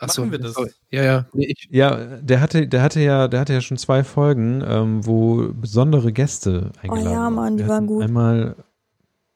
Achso, 0.01 0.23
Machen 0.23 0.33
wir 0.33 0.39
das? 0.39 0.55
Ja, 0.91 1.03
ja. 1.03 1.27
Nee, 1.33 1.47
ich, 1.47 1.69
Ja, 1.73 1.97
der 2.21 2.41
hatte, 2.41 2.69
der 2.69 2.83
hatte 2.83 3.01
ja, 3.01 3.27
der 3.27 3.41
hatte 3.41 3.53
ja 3.53 3.61
schon 3.61 3.77
zwei 3.77 4.05
Folgen, 4.05 4.63
ähm, 4.65 5.05
wo 5.05 5.53
besondere 5.53 6.13
Gäste 6.13 6.71
eingeladen 6.81 7.09
Oh 7.09 7.11
ja, 7.11 7.21
waren. 7.23 7.35
Mann, 7.35 7.57
die 7.57 7.67
waren 7.67 7.87
gut. 7.89 8.05
Einmal, 8.05 8.55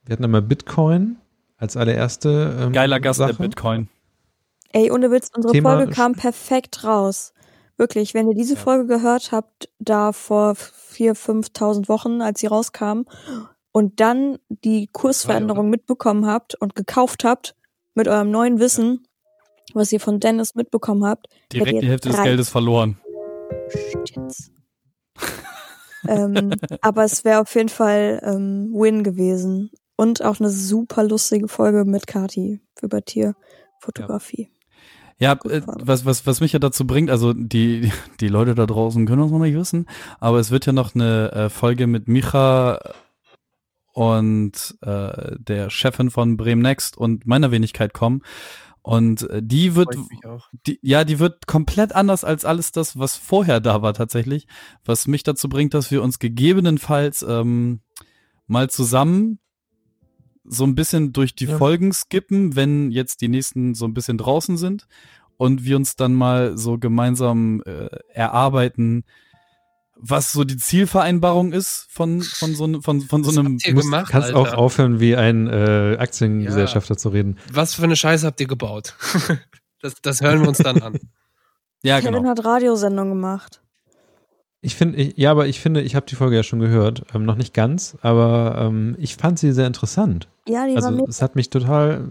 wir 0.05 0.13
hatten 0.13 0.25
einmal 0.25 0.43
Bitcoin 0.43 1.17
als 1.57 1.77
allererste 1.77 2.57
ähm, 2.61 2.73
Geiler 2.73 3.01
Gast 3.01 3.19
Sache. 3.19 3.35
der 3.35 3.45
Bitcoin. 3.45 3.89
Ey, 4.73 4.91
ohne 4.91 5.11
Witz, 5.11 5.31
unsere 5.35 5.53
Thema- 5.53 5.77
Folge 5.77 5.93
kam 5.93 6.15
perfekt 6.15 6.85
raus. 6.85 7.33
Wirklich, 7.77 8.15
wenn 8.15 8.29
ihr 8.29 8.35
diese 8.35 8.57
Folge 8.57 8.87
gehört 8.87 9.33
habt, 9.33 9.69
da 9.79 10.13
vor 10.13 10.53
4.000, 10.53 11.55
5.000 11.55 11.89
Wochen, 11.89 12.21
als 12.21 12.41
sie 12.41 12.47
rauskam, 12.47 13.03
und 13.73 14.01
dann 14.01 14.39
die 14.49 14.89
Kursveränderung 14.93 15.71
mitbekommen 15.71 16.27
habt 16.27 16.55
und 16.55 16.75
gekauft 16.75 17.25
habt, 17.25 17.55
mit 17.95 18.09
eurem 18.09 18.31
neuen 18.31 18.59
Wissen, 18.61 19.07
was 19.75 19.93
ihr 19.93 20.01
von 20.01 20.21
Dennis 20.21 20.55
mitbekommen 20.55 21.05
habt, 21.05 21.29
Direkt 21.53 21.83
die 21.83 21.89
Hälfte 21.89 22.11
des 22.11 22.23
Geldes 22.23 22.49
verloren. 22.51 22.99
Jetzt. 24.05 24.51
ähm, 26.09 26.53
aber 26.83 27.05
es 27.05 27.25
wäre 27.25 27.41
auf 27.41 27.55
jeden 27.55 27.69
Fall 27.69 28.21
ähm, 28.25 28.71
Win 28.75 29.03
gewesen. 29.03 29.71
Und 29.97 30.25
auch 30.25 30.41
eine 30.41 30.51
super 30.51 31.05
lustige 31.05 31.49
Folge 31.49 31.85
mit 31.85 32.07
Kati 32.07 32.61
über 32.81 33.05
Tierfotografie. 33.05 34.49
Ja, 35.19 35.35
Gut, 35.35 35.53
äh, 35.53 35.63
was, 35.67 36.05
was, 36.05 36.27
was 36.27 36.41
mich 36.41 36.53
ja 36.53 36.59
dazu 36.59 36.87
bringt, 36.87 37.11
also 37.11 37.33
die, 37.33 37.93
die 38.21 38.29
Leute 38.29 38.55
da 38.55 38.67
draußen 38.67 39.07
können 39.07 39.23
das 39.23 39.31
noch 39.31 39.39
nicht 39.39 39.55
wissen, 39.55 39.87
aber 40.19 40.41
es 40.41 40.51
wird 40.51 40.67
ja 40.67 40.73
noch 40.73 40.95
eine 40.95 41.31
äh, 41.33 41.49
Folge 41.49 41.87
mit 41.87 42.09
Micha 42.09 42.81
und 43.93 44.77
äh, 44.81 45.37
der 45.39 45.71
Chefin 45.71 46.11
von 46.11 46.37
Bremen 46.37 46.63
Next 46.63 46.97
und 46.97 47.27
meiner 47.27 47.51
Wenigkeit 47.51 47.93
kommen. 47.93 48.23
Und 48.81 49.31
äh, 49.31 49.41
die 49.43 49.77
wird, 49.77 49.95
die, 50.67 50.81
ja, 50.83 51.05
die 51.05 51.21
wird 51.21 51.47
komplett 51.47 51.95
anders 51.95 52.25
als 52.25 52.45
alles 52.45 52.73
das, 52.73 52.99
was 52.99 53.17
vorher 53.17 53.61
da 53.61 53.81
war 53.81 53.95
tatsächlich. 53.95 54.49
Was 54.85 55.07
mich 55.07 55.23
dazu 55.23 55.49
bringt, 55.49 55.73
dass 55.73 55.93
wir 55.93 56.03
uns 56.03 56.19
gegebenenfalls 56.19 57.23
ähm, 57.23 57.81
mal 58.49 58.71
zusammen 58.71 59.39
so 60.45 60.65
ein 60.65 60.75
bisschen 60.75 61.13
durch 61.13 61.35
die 61.35 61.47
Ja. 61.47 61.59
Folgen 61.59 61.93
skippen, 61.93 62.57
wenn 62.57 62.91
jetzt 62.91 63.21
die 63.21 63.29
nächsten 63.29 63.75
so 63.75 63.85
ein 63.87 63.95
bisschen 63.95 64.19
draußen 64.19 64.57
sind 64.57 64.87
und 65.37 65.65
wir 65.65 65.77
uns 65.77 65.97
dann 65.97 66.15
mal 66.15 66.57
so 66.59 66.79
gemeinsam 66.79 67.63
äh, 67.65 67.89
erarbeiten, 68.13 69.05
was 69.97 70.33
so 70.33 70.43
die 70.43 70.57
Zielvereinbarung 70.57 71.53
ist 71.53 71.87
von 71.91 72.23
von 72.23 72.55
so 72.57 72.81
von 72.81 73.01
von 73.03 73.23
so 73.23 73.31
Was 73.31 73.39
einem 73.39 73.53
habt 73.55 73.67
ihr 73.67 73.71
Du 73.71 73.77
musst, 73.77 73.87
gemacht, 73.91 74.11
kannst 74.11 74.29
Alter? 74.35 74.39
auch 74.41 74.53
aufhören, 74.55 74.99
wie 74.99 75.15
ein 75.17 75.47
äh, 75.47 75.97
Aktiengesellschafter 75.99 76.97
zu 76.97 77.11
reden. 77.11 77.39
Was 77.53 77.75
für 77.75 77.85
eine 77.85 77.95
Scheiße 77.95 78.27
habt 78.27 78.41
ihr 78.41 78.49
gebaut? 78.49 78.97
das, 79.81 79.95
das 80.03 80.21
hören 80.21 80.41
wir 80.43 80.49
uns 80.49 80.59
dann 80.59 80.83
an. 80.83 80.99
ja 81.85 82.01
Kevin 82.01 82.15
genau. 82.15 82.29
hat 82.31 82.45
Radiosendung 82.45 83.11
gemacht. 83.11 83.62
Ich 84.65 84.77
finde, 84.77 84.97
ich, 84.99 85.17
ja, 85.17 85.31
aber 85.33 85.47
ich 85.49 85.61
finde, 85.61 85.83
ich 85.83 85.95
habe 85.97 86.07
die 86.07 86.15
Folge 86.15 86.37
ja 86.37 86.43
schon 86.45 86.61
gehört, 86.61 87.03
ähm, 87.15 87.25
noch 87.25 87.35
nicht 87.37 87.53
ganz, 87.53 87.97
aber 88.01 88.57
ähm, 88.59 88.95
ich 88.99 89.17
fand 89.17 89.39
sie 89.39 89.53
sehr 89.53 89.67
interessant. 89.67 90.29
Ja, 90.49 90.67
die 90.67 90.75
war 90.75 90.77
Also 90.85 90.91
mega. 90.93 91.05
es 91.09 91.21
hat 91.21 91.35
mich 91.35 91.51
total, 91.51 92.09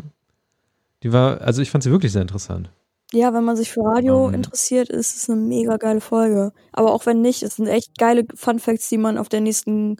die 1.02 1.14
war, 1.14 1.39
also 1.41 1.62
ich 1.62 1.72
fand 1.72 1.84
sie 1.84 1.91
wirklich 1.91 2.12
sehr 2.12 2.22
interessant. 2.22 2.70
Ja, 3.14 3.34
wenn 3.34 3.43
man 3.45 3.56
sich 3.58 3.72
für 3.72 3.82
Radio 3.84 4.28
Ähm. 4.28 4.36
interessiert, 4.36 4.89
ist 4.89 5.16
es 5.18 5.30
eine 5.30 5.39
mega 5.41 5.78
geile 5.78 6.02
Folge. 6.02 6.52
Aber 6.74 6.93
auch 6.93 7.06
wenn 7.06 7.22
nicht, 7.22 7.41
es 7.43 7.56
sind 7.56 7.68
echt 7.68 7.97
geile 7.97 8.26
Fun 8.36 8.60
Facts, 8.60 8.89
die 8.89 8.97
man 8.97 9.18
auf 9.18 9.28
der 9.30 9.41
nächsten 9.41 9.97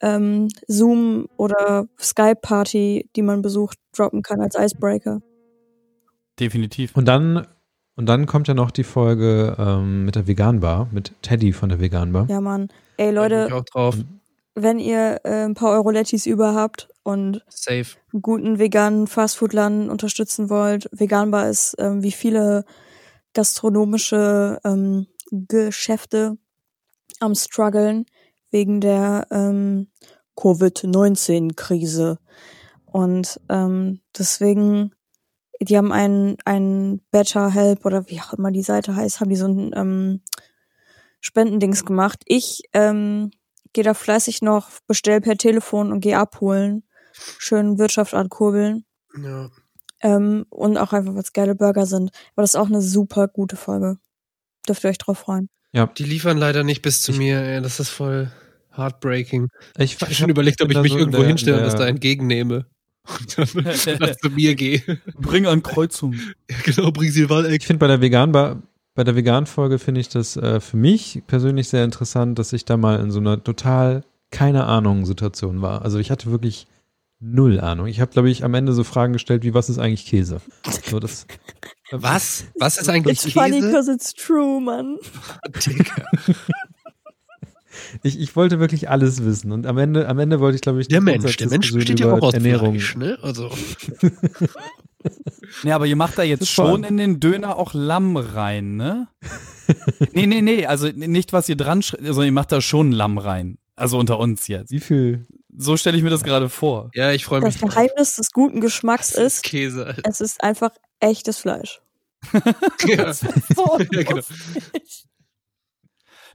ähm, 0.00 0.48
Zoom 0.68 1.28
oder 1.36 1.86
Skype 2.00 2.40
Party, 2.42 3.08
die 3.16 3.22
man 3.22 3.40
besucht, 3.42 3.78
droppen 3.96 4.22
kann 4.22 4.40
als 4.40 4.56
Icebreaker. 4.56 5.20
Definitiv. 6.38 6.96
Und 6.96 7.06
dann, 7.06 7.46
und 7.96 8.06
dann 8.06 8.26
kommt 8.26 8.48
ja 8.48 8.54
noch 8.54 8.70
die 8.70 8.84
Folge 8.84 9.56
ähm, 9.58 10.04
mit 10.04 10.16
der 10.16 10.26
Veganbar, 10.26 10.88
mit 10.90 11.12
Teddy 11.22 11.52
von 11.52 11.68
der 11.68 11.80
Veganbar. 11.80 12.26
Ja, 12.28 12.40
Mann. 12.40 12.68
Ey, 12.96 13.10
Leute, 13.10 13.48
auch 13.54 13.64
drauf. 13.64 13.96
wenn 14.54 14.78
ihr 14.78 15.20
äh, 15.24 15.44
ein 15.44 15.54
paar 15.54 15.72
Eurolettis 15.72 16.26
über 16.26 16.54
habt 16.54 16.88
und 17.02 17.44
Safe. 17.48 17.86
einen 18.12 18.22
guten 18.22 18.58
veganen 18.58 19.06
Fastfood-Laden 19.06 19.90
unterstützen 19.90 20.50
wollt, 20.50 20.88
Veganbar 20.92 21.48
ist 21.48 21.76
ähm, 21.78 22.02
wie 22.02 22.12
viele 22.12 22.64
gastronomische 23.34 24.60
ähm, 24.64 25.06
Geschäfte 25.30 26.38
am 27.20 27.34
struggeln 27.34 28.06
wegen 28.50 28.80
der 28.80 29.26
ähm, 29.30 29.88
Covid-19-Krise. 30.36 32.18
Und 32.86 33.40
ähm, 33.48 34.00
deswegen, 34.16 34.92
die 35.60 35.76
haben 35.76 35.92
einen, 35.92 36.36
einen 36.44 37.00
Better 37.10 37.50
Help 37.50 37.84
oder 37.84 38.08
wie 38.08 38.20
auch 38.20 38.32
immer 38.34 38.50
die 38.50 38.62
Seite 38.62 38.96
heißt, 38.96 39.20
haben 39.20 39.30
die 39.30 39.36
so 39.36 39.46
ein 39.46 39.72
ähm, 39.74 40.20
Spendendings 41.20 41.84
gemacht. 41.84 42.22
Ich 42.26 42.62
ähm, 42.72 43.30
gehe 43.72 43.84
da 43.84 43.94
fleißig 43.94 44.42
noch, 44.42 44.70
bestell 44.86 45.20
per 45.20 45.36
Telefon 45.36 45.92
und 45.92 46.00
gehe 46.00 46.18
abholen. 46.18 46.84
Schön 47.38 47.78
Wirtschaft 47.78 48.14
ankurbeln. 48.14 48.84
Ja. 49.22 49.50
Ähm, 50.02 50.44
und 50.50 50.76
auch 50.76 50.92
einfach, 50.92 51.14
weil 51.14 51.22
es 51.22 51.32
geile 51.32 51.54
Burger 51.54 51.86
sind. 51.86 52.10
Aber 52.34 52.42
das 52.42 52.50
ist 52.50 52.56
auch 52.60 52.66
eine 52.66 52.82
super 52.82 53.28
gute 53.28 53.56
Folge. 53.56 53.98
Dürft 54.68 54.84
ihr 54.84 54.90
euch 54.90 54.98
drauf 54.98 55.18
freuen. 55.18 55.48
Die 55.98 56.04
liefern 56.04 56.38
leider 56.38 56.62
nicht 56.62 56.82
bis 56.82 57.02
zu 57.02 57.12
Ich- 57.12 57.18
mir. 57.18 57.40
Ey, 57.40 57.60
das 57.62 57.80
ist 57.80 57.88
voll 57.90 58.30
heartbreaking. 58.76 59.48
Ich, 59.78 59.94
Ich 59.94 60.00
habe 60.00 60.14
schon 60.14 60.30
überlegt, 60.30 60.60
ob 60.62 60.70
ich 60.70 60.78
mich 60.78 60.92
so 60.92 60.98
irgendwo 60.98 61.22
hinstelle 61.22 61.58
und 61.58 61.64
das 61.64 61.76
da 61.76 61.86
entgegennehme. 61.86 62.66
Und 63.06 63.38
dann 63.38 63.64
dann 63.98 64.14
zu 64.20 64.30
mir 64.30 64.54
gehe. 64.54 64.82
Bring 65.18 65.46
an 65.46 65.62
Kreuzung. 65.62 66.14
Ja, 66.50 66.56
genau, 66.64 66.90
bring 66.90 67.10
sie 67.10 67.28
Wahl. 67.28 67.52
Ich 67.52 67.66
finde 67.66 67.80
bei 67.80 67.86
der 67.86 68.00
Vegan 68.00 68.32
bei 68.96 69.02
der 69.02 69.16
Vegan-Folge 69.16 69.80
finde 69.80 70.00
ich 70.00 70.08
das 70.08 70.36
äh, 70.36 70.60
für 70.60 70.76
mich 70.76 71.22
persönlich 71.26 71.68
sehr 71.68 71.84
interessant, 71.84 72.38
dass 72.38 72.52
ich 72.52 72.64
da 72.64 72.76
mal 72.76 73.00
in 73.00 73.10
so 73.10 73.18
einer 73.18 73.42
total 73.42 74.04
keine 74.30 74.64
Ahnung 74.66 75.04
Situation 75.04 75.62
war. 75.62 75.82
Also 75.82 75.98
ich 75.98 76.10
hatte 76.12 76.30
wirklich 76.30 76.66
null 77.18 77.60
Ahnung. 77.60 77.86
Ich 77.86 78.00
habe, 78.00 78.12
glaube 78.12 78.30
ich, 78.30 78.44
am 78.44 78.54
Ende 78.54 78.72
so 78.72 78.84
Fragen 78.84 79.12
gestellt 79.12 79.42
wie, 79.42 79.54
was 79.54 79.68
ist 79.68 79.78
eigentlich 79.78 80.06
Käse? 80.06 80.40
So, 80.88 81.00
das, 81.00 81.26
Was? 81.90 82.44
Was 82.58 82.76
ist 82.78 82.88
eigentlich 82.88 83.24
It's 83.24 83.32
funny 83.32 83.60
Käse? 83.60 83.66
because 83.66 83.92
it's 83.92 84.14
true, 84.14 84.60
Mann. 84.60 84.98
Ich, 88.02 88.18
ich 88.18 88.34
wollte 88.36 88.60
wirklich 88.60 88.88
alles 88.88 89.24
wissen 89.24 89.52
und 89.52 89.66
am 89.66 89.78
Ende, 89.78 90.08
am 90.08 90.18
Ende 90.18 90.40
wollte 90.40 90.56
ich, 90.56 90.62
glaube 90.62 90.80
ich, 90.80 90.88
Der 90.88 91.00
Mensch, 91.00 91.36
der 91.36 91.48
Mensch 91.48 91.72
besteht 91.72 92.00
ja 92.00 92.12
auch 92.12 92.22
aus 92.22 92.34
Ernährung. 92.34 92.78
Fleisch, 92.78 92.96
ne? 92.96 93.18
Also, 93.22 93.50
Nee, 95.62 95.72
aber 95.72 95.86
ihr 95.86 95.96
macht 95.96 96.18
da 96.18 96.22
jetzt 96.22 96.40
Das 96.40 96.48
ist 96.48 96.54
schon 96.54 96.84
in 96.84 96.96
den 96.96 97.20
Döner 97.20 97.56
auch 97.56 97.74
Lamm 97.74 98.16
rein, 98.16 98.76
ne? 98.76 99.08
nee, 100.12 100.26
nee, 100.26 100.42
nee, 100.42 100.66
also 100.66 100.88
nicht, 100.88 101.32
was 101.32 101.48
ihr 101.48 101.56
dran 101.56 101.82
schreibt, 101.82 102.04
sondern 102.04 102.26
ihr 102.26 102.32
macht 102.32 102.52
da 102.52 102.60
schon 102.60 102.92
Lamm 102.92 103.18
rein. 103.18 103.58
Also 103.76 103.98
unter 103.98 104.18
uns 104.18 104.46
jetzt. 104.48 104.70
Wie 104.70 104.80
viel? 104.80 105.26
So 105.56 105.76
stelle 105.76 105.96
ich 105.96 106.02
mir 106.02 106.10
das 106.10 106.22
gerade 106.22 106.48
vor. 106.48 106.90
ja, 106.94 107.12
ich 107.12 107.24
freue 107.24 107.40
mich. 107.40 107.58
Das 107.58 107.70
Geheimnis 107.70 108.16
des 108.16 108.30
guten 108.30 108.60
Geschmacks 108.60 109.12
ist, 109.12 109.42
Käse. 109.42 109.86
Alter. 109.86 110.02
es 110.04 110.20
ist 110.20 110.42
einfach 110.42 110.70
echtes 111.00 111.38
Fleisch. 111.38 111.80
Ja. 112.86 113.12
So 113.12 113.26
Ja, 113.92 114.02
genau. 114.02 114.22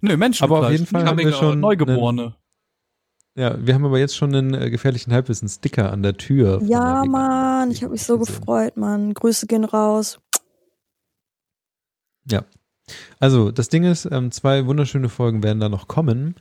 Nö, 0.02 0.18
Menschen. 0.18 0.44
Aber 0.44 0.60
auf 0.60 0.72
jeden 0.72 0.86
Fall 0.86 1.06
haben 1.06 1.18
wir 1.18 1.34
schon 1.34 1.54
einen, 1.54 1.62
Neugeborene. 1.62 2.36
ja, 3.36 3.56
wir 3.60 3.74
haben 3.74 3.86
aber 3.86 4.00
jetzt 4.00 4.16
schon 4.16 4.34
einen 4.34 4.54
äh, 4.54 4.70
gefährlichen 4.70 5.14
Halbwissen-Sticker 5.14 5.92
an 5.92 6.04
der 6.04 6.18
Tür. 6.18 6.60
der 6.60 6.68
Ja, 6.68 7.02
Vegan. 7.02 7.12
Mann, 7.12 7.72
ich 7.72 7.84
habe 7.84 7.92
mich 7.92 8.04
so 8.04 8.18
gefreut, 8.18 8.78
Mann. 8.78 9.14
Grüße 9.14 9.48
gehen 9.48 9.66
raus. 9.66 10.20
Also, 13.20 13.52
das 13.52 13.70
Ding 13.70 13.84
ist, 13.84 14.08
ähm, 14.12 14.32
zwei 14.32 14.66
wunderschöne 14.66 15.10
Folgen 15.10 15.44
werden 15.44 15.60
da 15.60 15.70
noch 15.70 15.88
kommen. 15.88 16.36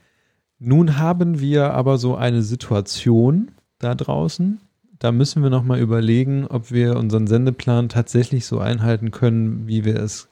Nun 0.58 0.98
haben 0.98 1.40
wir 1.40 1.72
aber 1.74 1.98
so 1.98 2.16
eine 2.16 2.42
Situation 2.42 3.52
da 3.78 3.94
draußen. 3.94 4.60
Da 4.98 5.12
müssen 5.12 5.42
wir 5.42 5.50
nochmal 5.50 5.78
überlegen, 5.78 6.46
ob 6.46 6.72
wir 6.72 6.96
unseren 6.96 7.28
Sendeplan 7.28 7.88
tatsächlich 7.88 8.46
so 8.46 8.58
einhalten 8.58 9.12
können, 9.12 9.68
wie 9.68 9.84
wir 9.84 9.96
es 9.96 10.27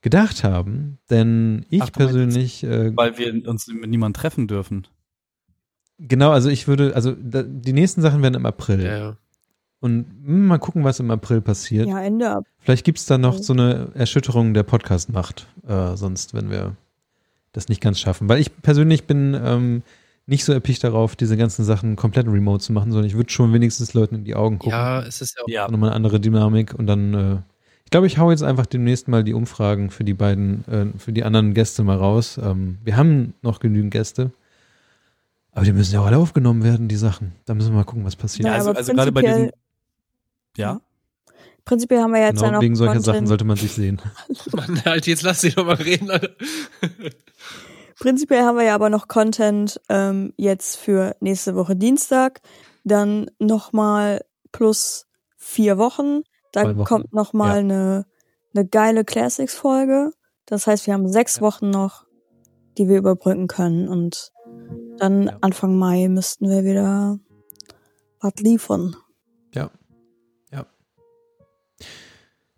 gedacht 0.00 0.44
haben. 0.44 0.98
Denn 1.10 1.66
ich 1.70 1.82
Ach, 1.82 1.90
du 1.90 2.00
meinst 2.00 2.14
persönlich, 2.14 2.64
äh, 2.64 2.96
Weil 2.96 3.18
wir 3.18 3.48
uns 3.48 3.66
mit 3.66 3.90
niemandem 3.90 4.20
treffen 4.20 4.46
dürfen. 4.46 4.86
genau, 5.98 6.30
also 6.30 6.48
ich 6.48 6.68
würde, 6.68 6.94
also 6.94 7.12
da, 7.12 7.42
die 7.42 7.72
nächsten 7.72 8.02
Sachen 8.02 8.22
werden 8.22 8.34
im 8.34 8.46
April. 8.46 8.82
Ja, 8.82 8.98
ja. 8.98 9.16
Und 9.80 10.06
hm, 10.24 10.46
mal 10.46 10.58
gucken, 10.58 10.82
was 10.84 10.98
im 10.98 11.10
April 11.10 11.40
passiert. 11.40 11.86
Ja, 11.86 12.00
Ende 12.00 12.30
ab. 12.30 12.44
Vielleicht 12.58 12.84
gibt 12.84 12.98
es 12.98 13.06
da 13.06 13.16
noch 13.16 13.38
so 13.38 13.52
eine 13.52 13.92
Erschütterung 13.94 14.52
der 14.54 14.64
Podcast-Macht, 14.64 15.46
äh, 15.66 15.96
sonst, 15.96 16.34
wenn 16.34 16.50
wir 16.50 16.76
das 17.52 17.68
nicht 17.68 17.80
ganz 17.80 18.00
schaffen. 18.00 18.28
Weil 18.28 18.40
ich 18.40 18.60
persönlich 18.60 19.04
bin 19.06 19.38
ähm, 19.40 19.82
nicht 20.26 20.44
so 20.44 20.52
erpicht 20.52 20.84
darauf, 20.84 21.16
diese 21.16 21.36
ganzen 21.36 21.64
Sachen 21.64 21.96
komplett 21.96 22.26
remote 22.26 22.62
zu 22.62 22.72
machen, 22.72 22.90
sondern 22.92 23.06
ich 23.08 23.16
würde 23.16 23.30
schon 23.30 23.52
wenigstens 23.52 23.94
Leuten 23.94 24.16
in 24.16 24.24
die 24.24 24.34
Augen 24.34 24.58
gucken. 24.58 24.72
ja, 24.76 25.00
es 25.02 25.20
ist 25.22 25.36
ja 25.36 25.44
auch. 25.44 25.48
Ja. 25.48 25.70
Nochmal 25.70 25.90
eine 25.90 25.96
andere 25.96 26.20
Dynamik 26.20 26.74
und 26.74 26.86
dann, 26.86 27.14
äh, 27.14 27.36
ich 27.88 27.90
glaube, 27.90 28.06
ich 28.06 28.18
hau 28.18 28.30
jetzt 28.30 28.42
einfach 28.42 28.66
demnächst 28.66 29.08
mal 29.08 29.24
die 29.24 29.32
Umfragen 29.32 29.90
für 29.90 30.04
die 30.04 30.12
beiden, 30.12 30.62
äh, 30.68 30.98
für 30.98 31.10
die 31.10 31.24
anderen 31.24 31.54
Gäste 31.54 31.82
mal 31.84 31.96
raus. 31.96 32.36
Ähm, 32.36 32.76
wir 32.84 32.98
haben 32.98 33.32
noch 33.40 33.60
genügend 33.60 33.92
Gäste. 33.92 34.30
Aber 35.52 35.64
die 35.64 35.72
müssen 35.72 35.94
ja 35.94 36.02
auch 36.02 36.04
alle 36.04 36.18
aufgenommen 36.18 36.62
werden, 36.62 36.88
die 36.88 36.96
Sachen. 36.96 37.32
Da 37.46 37.54
müssen 37.54 37.70
wir 37.70 37.76
mal 37.76 37.84
gucken, 37.84 38.04
was 38.04 38.14
passiert. 38.14 38.46
Ja, 38.46 38.52
also, 38.56 38.68
aber 38.68 38.78
also 38.80 38.92
gerade 38.92 39.10
bei 39.10 39.22
prinzipiell- 39.22 39.36
diesen. 39.36 39.52
Ja. 40.58 40.80
Prinzipiell 41.64 42.02
haben 42.02 42.12
wir 42.12 42.20
jetzt 42.20 42.42
ja 42.42 42.48
Genau, 42.48 42.58
noch 42.58 42.62
wegen 42.62 42.76
solcher 42.76 43.00
Sachen 43.00 43.26
sollte 43.26 43.44
man 43.44 43.56
sich 43.56 43.72
sehen. 43.72 44.02
Mann, 44.52 44.84
halt, 44.84 45.06
jetzt 45.06 45.22
lass 45.22 45.40
dich 45.40 45.54
doch 45.54 45.64
mal 45.64 45.76
reden, 45.76 46.10
Alter. 46.10 46.28
Prinzipiell 47.98 48.42
haben 48.42 48.58
wir 48.58 48.64
ja 48.64 48.74
aber 48.74 48.90
noch 48.90 49.08
Content 49.08 49.80
ähm, 49.88 50.34
jetzt 50.36 50.76
für 50.76 51.16
nächste 51.20 51.54
Woche 51.54 51.74
Dienstag. 51.74 52.42
Dann 52.84 53.30
nochmal 53.38 54.26
plus 54.52 55.06
vier 55.38 55.78
Wochen. 55.78 56.20
Da 56.52 56.72
kommt 56.72 57.12
nochmal 57.12 57.54
ja. 57.56 57.60
eine, 57.60 58.06
eine 58.54 58.66
geile 58.66 59.04
Classics-Folge. 59.04 60.12
Das 60.46 60.66
heißt, 60.66 60.86
wir 60.86 60.94
haben 60.94 61.08
sechs 61.08 61.40
Wochen 61.40 61.70
noch, 61.70 62.06
die 62.76 62.88
wir 62.88 62.98
überbrücken 62.98 63.46
können. 63.46 63.88
Und 63.88 64.32
dann 64.98 65.24
Ja. 65.24 65.38
Anfang 65.40 65.76
Mai 65.76 66.08
müssten 66.08 66.48
wir 66.48 66.64
wieder 66.64 67.18
was 68.20 68.34
liefern. 68.40 68.96
Ja. 69.54 69.70
Ja. 70.50 70.66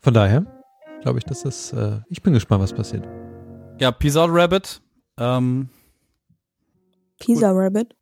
Von 0.01 0.15
daher 0.15 0.47
glaube 1.01 1.19
ich, 1.19 1.25
dass 1.25 1.43
das, 1.43 1.73
äh, 1.73 2.01
ich 2.09 2.23
bin 2.23 2.33
gespannt, 2.33 2.63
was 2.63 2.73
passiert. 2.73 3.07
Ja, 3.81 3.91
Peace 3.91 4.17
out, 4.17 4.31
Rabbit. 4.33 4.83
Ähm, 5.19 5.69
Pizza 7.19 7.53
Rabbit. 7.53 7.95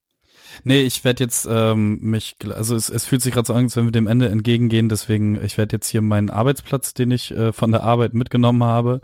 Nee, 0.64 0.82
ich 0.82 1.04
werde 1.04 1.24
jetzt 1.24 1.46
ähm, 1.50 1.98
mich, 2.00 2.36
also 2.54 2.76
es, 2.76 2.88
es 2.88 3.04
fühlt 3.04 3.22
sich 3.22 3.32
gerade 3.32 3.46
so 3.46 3.54
an, 3.54 3.64
als 3.64 3.76
wenn 3.76 3.84
wir 3.84 3.92
dem 3.92 4.06
Ende 4.06 4.28
entgegengehen, 4.28 4.88
deswegen, 4.88 5.42
ich 5.44 5.58
werde 5.58 5.76
jetzt 5.76 5.88
hier 5.88 6.02
meinen 6.02 6.30
Arbeitsplatz, 6.30 6.94
den 6.94 7.10
ich 7.10 7.30
äh, 7.30 7.52
von 7.52 7.72
der 7.72 7.82
Arbeit 7.82 8.14
mitgenommen 8.14 8.64
habe, 8.64 9.00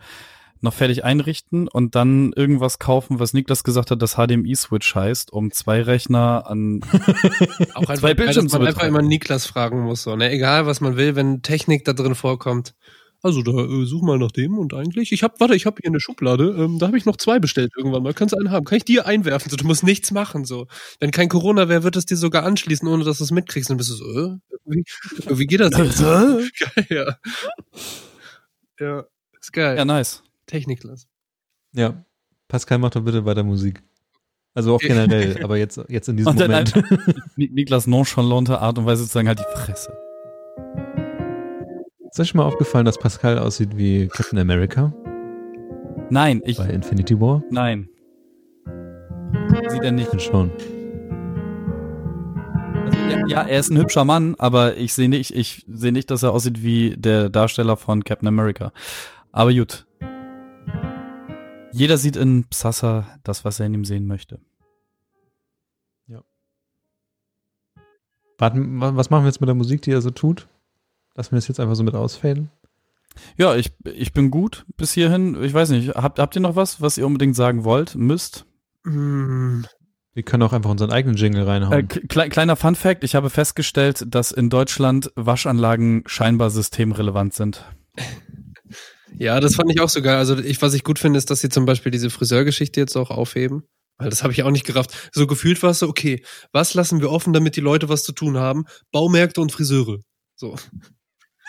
noch 0.65 0.75
fertig 0.75 1.05
einrichten 1.05 1.69
und 1.69 1.95
dann 1.95 2.33
irgendwas 2.33 2.81
kaufen, 2.81 3.21
was 3.21 3.35
Niklas 3.35 3.63
gesagt 3.63 3.91
hat, 3.93 4.03
das 4.03 4.15
HDMI-Switch 4.15 4.95
heißt, 4.95 5.33
um 5.33 5.53
zwei 5.53 5.83
Rechner 5.83 6.45
an 6.49 6.81
Auch 7.75 7.83
einfach, 7.83 7.95
Zwei 7.97 8.15
Bildschirme 8.15 8.49
zu 8.49 8.59
man 8.59 8.67
einfach 8.67 8.83
immer 8.83 9.03
Niklas 9.03 9.47
fragen 9.47 9.83
muss, 9.83 10.03
so, 10.03 10.17
ne? 10.17 10.31
Egal, 10.31 10.67
was 10.67 10.81
man 10.81 10.97
will, 10.97 11.15
wenn 11.15 11.43
Technik 11.43 11.85
da 11.85 11.93
drin 11.93 12.15
vorkommt. 12.15 12.75
Also 13.25 13.43
da 13.43 13.53
äh, 13.53 13.87
such 13.87 14.03
mal 14.03 14.19
nach 14.19 14.33
dem 14.33 14.59
und 14.59 14.75
eigentlich, 14.75 15.11
ich 15.11 15.23
hab, 15.23 15.41
warte, 15.41 15.57
ich 15.57 15.65
habe 15.65 15.79
hier 15.83 15.89
eine 15.91 15.99
Schublade, 15.99 16.55
ähm, 16.59 16.79
da 16.79 16.89
habe 16.89 16.99
ich 16.99 17.07
noch 17.07 17.17
zwei 17.17 17.39
bestellt 17.39 17.73
irgendwann 17.75 18.03
mal. 18.03 18.13
Kannst 18.13 18.35
du 18.35 18.39
einen 18.39 18.51
haben? 18.51 18.67
Kann 18.67 18.77
ich 18.77 18.85
dir 18.85 19.07
einwerfen? 19.07 19.51
So, 19.51 19.57
du 19.57 19.67
musst 19.67 19.83
nichts 19.83 20.11
machen. 20.11 20.45
So, 20.45 20.67
wenn 21.01 21.11
kein 21.11 21.31
Corona 21.31 21.71
wäre, 21.71 21.85
wird 21.85 21.97
es 21.97 22.05
dir 22.05 22.19
sogar 22.19 22.45
anschließen, 22.45 22.87
ohne 22.87 23.03
dass 23.03 23.19
du 23.19 23.25
es 23.25 23.31
mitkriegst. 23.31 23.71
Und 23.71 23.75
dann 23.75 23.79
bist 23.79 23.91
du 23.91 23.95
so, 23.95 24.05
äh, 24.05 24.37
irgendwie, 24.67 24.85
irgendwie 25.21 25.47
geht 25.47 25.61
das 25.61 25.71
nicht. 25.79 25.99
geil, 26.61 26.87
ja. 26.91 27.17
Ja, 28.79 29.05
ist 29.41 29.53
geil. 29.55 29.77
Ja, 29.79 29.85
nice. 29.87 30.23
Techniklas. 30.47 31.07
Ja. 31.73 32.05
Pascal, 32.49 32.77
mach 32.79 32.91
doch 32.91 33.03
bitte 33.03 33.25
weiter 33.25 33.43
Musik. 33.43 33.83
Also 34.53 34.75
auch 34.75 34.81
generell, 34.81 35.43
aber 35.43 35.57
jetzt, 35.57 35.81
jetzt 35.89 36.09
in 36.09 36.19
diesem 36.19 36.31
Und 36.31 36.39
dann 36.41 36.51
Moment. 36.51 36.75
Ni- 37.37 37.49
Niklas 37.51 37.87
nonchalante 37.87 38.61
Art 38.61 38.79
und 38.79 38.85
Weise 38.87 39.03
sozusagen 39.03 39.29
halt 39.29 39.39
die 39.41 39.59
Fresse. 39.59 39.97
Ist 42.15 42.21
euch 42.21 42.29
schon 42.29 42.39
mal 42.39 42.45
aufgefallen, 42.45 42.85
dass 42.85 42.97
Pascal 42.97 43.41
aussieht 43.41 43.77
wie 43.77 44.07
Captain 44.07 44.39
America 44.39 44.93
Nein, 46.11 46.43
ich, 46.45 46.59
bei 46.59 46.69
Infinity 46.69 47.21
War? 47.21 47.43
nein. 47.51 47.89
Sieht 49.69 49.83
er 49.83 49.87
Ich 49.87 49.91
nicht. 49.91 50.11
bin 50.13 50.21
schon. 50.21 50.53
Also, 52.85 52.99
ja, 53.11 53.27
ja, 53.27 53.43
er 53.43 53.59
ist 53.59 53.71
ein 53.71 53.79
hübscher 53.79 54.05
Mann, 54.05 54.37
aber 54.39 54.77
ich 54.77 54.95
sehe 54.95 55.09
nicht, 55.09 55.35
ich 55.35 55.65
sehe 55.67 55.91
nicht, 55.91 56.09
dass 56.13 56.23
er 56.23 56.31
aussieht 56.31 56.63
wie 56.63 56.97
der 56.97 57.31
Darsteller 57.31 57.77
von 57.77 58.05
Captain 58.05 58.29
America. 58.29 58.71
Aber 59.33 59.53
gut. 59.53 59.85
Jeder 61.73 61.97
sieht 61.97 62.15
in 62.15 62.45
Psassa 62.45 63.07
das, 63.25 63.45
was 63.45 63.59
er 63.59 63.67
in 63.67 63.75
ihm 63.75 63.85
sehen 63.85 64.07
möchte. 64.07 64.39
Warten, 68.39 68.81
wa- 68.81 68.93
was 68.95 69.11
machen 69.11 69.25
wir 69.25 69.29
jetzt 69.31 69.41
mit 69.41 69.49
der 69.49 69.57
Musik, 69.57 69.83
die 69.83 69.91
er 69.91 70.01
so 70.01 70.11
tut? 70.11 70.47
Lassen 71.15 71.33
wir 71.33 71.39
es 71.39 71.49
jetzt 71.49 71.61
einfach 71.61 71.77
so 71.77 71.83
mit 71.85 71.95
ausfaden? 71.95 72.51
Ja, 73.37 73.55
ich, 73.55 73.73
ich 73.85 74.13
bin 74.13 74.31
gut 74.31 74.65
bis 74.77 74.93
hierhin. 74.93 75.41
Ich 75.43 75.55
weiß 75.55 75.71
nicht, 75.71 75.91
habt, 75.95 76.19
habt 76.19 76.35
ihr 76.35 76.41
noch 76.43 76.57
was, 76.57 76.81
was 76.81 76.99
ihr 76.99 77.07
unbedingt 77.07 77.37
sagen 77.37 77.63
wollt, 77.65 77.95
müsst? 77.95 78.45
Mm, 78.83 79.63
Wir 80.15 80.23
können 80.25 80.43
auch 80.43 80.53
einfach 80.53 80.71
unseren 80.71 80.91
eigenen 80.91 81.17
Jingle 81.17 81.43
Äh, 81.45 81.51
reinhauen. 81.51 81.87
kle 81.89 82.29
kleiner 82.29 82.57
Fun 82.57 82.75
Fact, 82.75 83.05
ich 83.05 83.15
habe 83.15 83.31
festgestellt, 83.31 84.05
dass 84.09 84.33
in 84.33 84.51
Deutschland 84.51 85.13
Waschanlagen 85.15 86.03
scheinbar 86.07 86.51
systemrelevant 86.51 87.35
sind. 87.35 87.65
Ja, 89.17 89.39
das 89.39 89.55
fand 89.55 89.71
ich 89.71 89.81
auch 89.81 89.89
so 89.89 90.03
geil. 90.03 90.17
Also 90.17 90.37
ich, 90.39 90.61
was 90.61 90.75
ich 90.75 90.83
gut 90.83 90.99
finde, 90.99 91.19
ist, 91.19 91.31
dass 91.31 91.41
sie 91.41 91.49
zum 91.49 91.67
Beispiel 91.67 91.93
diese 91.93 92.11
Friseurgeschichte 92.11 92.81
jetzt 92.81 92.97
auch 92.97 93.11
aufheben. 93.11 93.63
Weil 93.97 94.11
das 94.11 94.25
habe 94.25 94.33
ich 94.33 94.43
auch 94.43 94.51
nicht 94.51 94.67
gerafft. 94.67 95.11
So 95.13 95.29
gefühlt 95.29 95.63
war 95.63 95.71
es 95.71 95.79
so, 95.79 95.89
okay, 95.89 96.25
was 96.51 96.75
lassen 96.75 97.01
wir 97.01 97.11
offen, 97.13 97.33
damit 97.33 97.55
die 97.55 97.61
Leute 97.61 97.89
was 97.89 98.03
zu 98.03 98.11
tun 98.11 98.37
haben? 98.39 98.65
Baumärkte 98.91 99.41
und 99.41 99.53
Friseure. 99.53 99.99
So. 100.35 100.57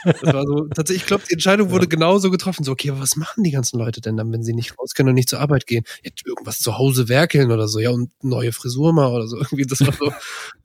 Das 0.05 0.33
war 0.33 0.43
so, 0.45 0.67
tatsächlich, 0.67 1.03
ich 1.03 1.07
glaube, 1.07 1.23
die 1.27 1.33
Entscheidung 1.33 1.71
wurde 1.71 1.87
genauso 1.87 2.31
getroffen. 2.31 2.63
So, 2.63 2.71
okay, 2.71 2.91
aber 2.91 3.01
was 3.01 3.15
machen 3.15 3.43
die 3.43 3.51
ganzen 3.51 3.79
Leute 3.79 4.01
denn 4.01 4.15
dann, 4.17 4.31
wenn 4.31 4.43
sie 4.43 4.53
nicht 4.53 4.77
raus 4.79 4.93
können 4.93 5.09
und 5.09 5.15
nicht 5.15 5.29
zur 5.29 5.39
Arbeit 5.39 5.67
gehen? 5.67 5.83
Ja, 6.03 6.11
irgendwas 6.25 6.59
zu 6.59 6.77
Hause 6.77 7.09
werkeln 7.09 7.51
oder 7.51 7.67
so, 7.67 7.79
ja, 7.79 7.89
und 7.89 8.11
neue 8.21 8.51
Frisur 8.51 8.93
mal 8.93 9.11
oder 9.11 9.27
so. 9.27 9.37
Irgendwie, 9.41 9.65
das 9.65 9.81
war 9.81 9.93
so, 9.93 10.11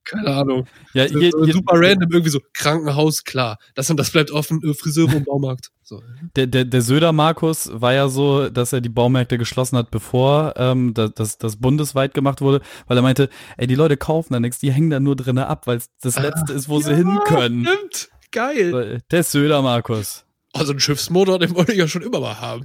keine 0.05 0.35
Ahnung. 0.35 0.67
Ja, 0.93 1.07
je, 1.07 1.31
je, 1.43 1.53
super 1.53 1.75
random, 1.75 2.11
irgendwie 2.11 2.31
so, 2.31 2.41
Krankenhaus, 2.53 3.25
klar. 3.25 3.59
Das 3.75 3.91
und 3.91 3.97
das 3.97 4.11
bleibt 4.11 4.31
offen, 4.31 4.61
äh, 4.65 4.75
Friseure 4.75 5.17
und 5.17 5.25
Baumarkt. 5.25 5.71
So. 5.83 6.05
der, 6.37 6.47
der, 6.47 6.65
der 6.65 6.83
Söder 6.83 7.11
Markus 7.11 7.69
war 7.73 7.93
ja 7.93 8.09
so, 8.09 8.49
dass 8.49 8.73
er 8.73 8.81
die 8.81 8.89
Baumärkte 8.89 9.39
geschlossen 9.39 9.77
hat, 9.77 9.91
bevor 9.91 10.55
ähm, 10.57 10.95
das, 10.95 11.15
das, 11.15 11.39
das 11.39 11.57
bundesweit 11.57 12.15
gemacht 12.15 12.41
wurde, 12.41 12.61
weil 12.87 12.97
er 12.97 13.03
meinte, 13.03 13.29
ey, 13.57 13.67
die 13.67 13.75
Leute 13.75 13.97
kaufen 13.97 14.33
da 14.33 14.39
nichts, 14.39 14.61
die 14.61 14.71
hängen 14.71 14.91
da 14.91 15.01
nur 15.01 15.17
drinnen 15.17 15.43
ab, 15.43 15.67
weil 15.67 15.79
es 15.79 15.91
das 16.01 16.17
letzte 16.17 16.53
ist, 16.53 16.69
wo 16.69 16.81
sie 16.81 16.95
hin 16.95 17.19
können. 17.25 17.67
Stimmt. 17.67 18.11
Geil. 18.33 19.01
Der 19.11 19.23
Söder 19.23 19.63
Markus. 19.63 20.25
Also 20.53 20.73
einen 20.73 20.81
Schiffsmotor, 20.81 21.39
den 21.39 21.55
wollte 21.55 21.73
ich 21.73 21.79
ja 21.79 21.87
schon 21.87 22.03
immer 22.03 22.19
mal 22.21 22.41
haben. 22.41 22.65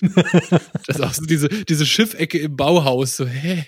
das 0.86 0.96
ist 0.96 1.00
auch 1.02 1.12
so 1.14 1.24
diese, 1.26 1.48
diese 1.48 1.84
Schiffecke 1.84 2.38
im 2.38 2.56
Bauhaus. 2.56 3.16
So, 3.16 3.26
hä? 3.26 3.64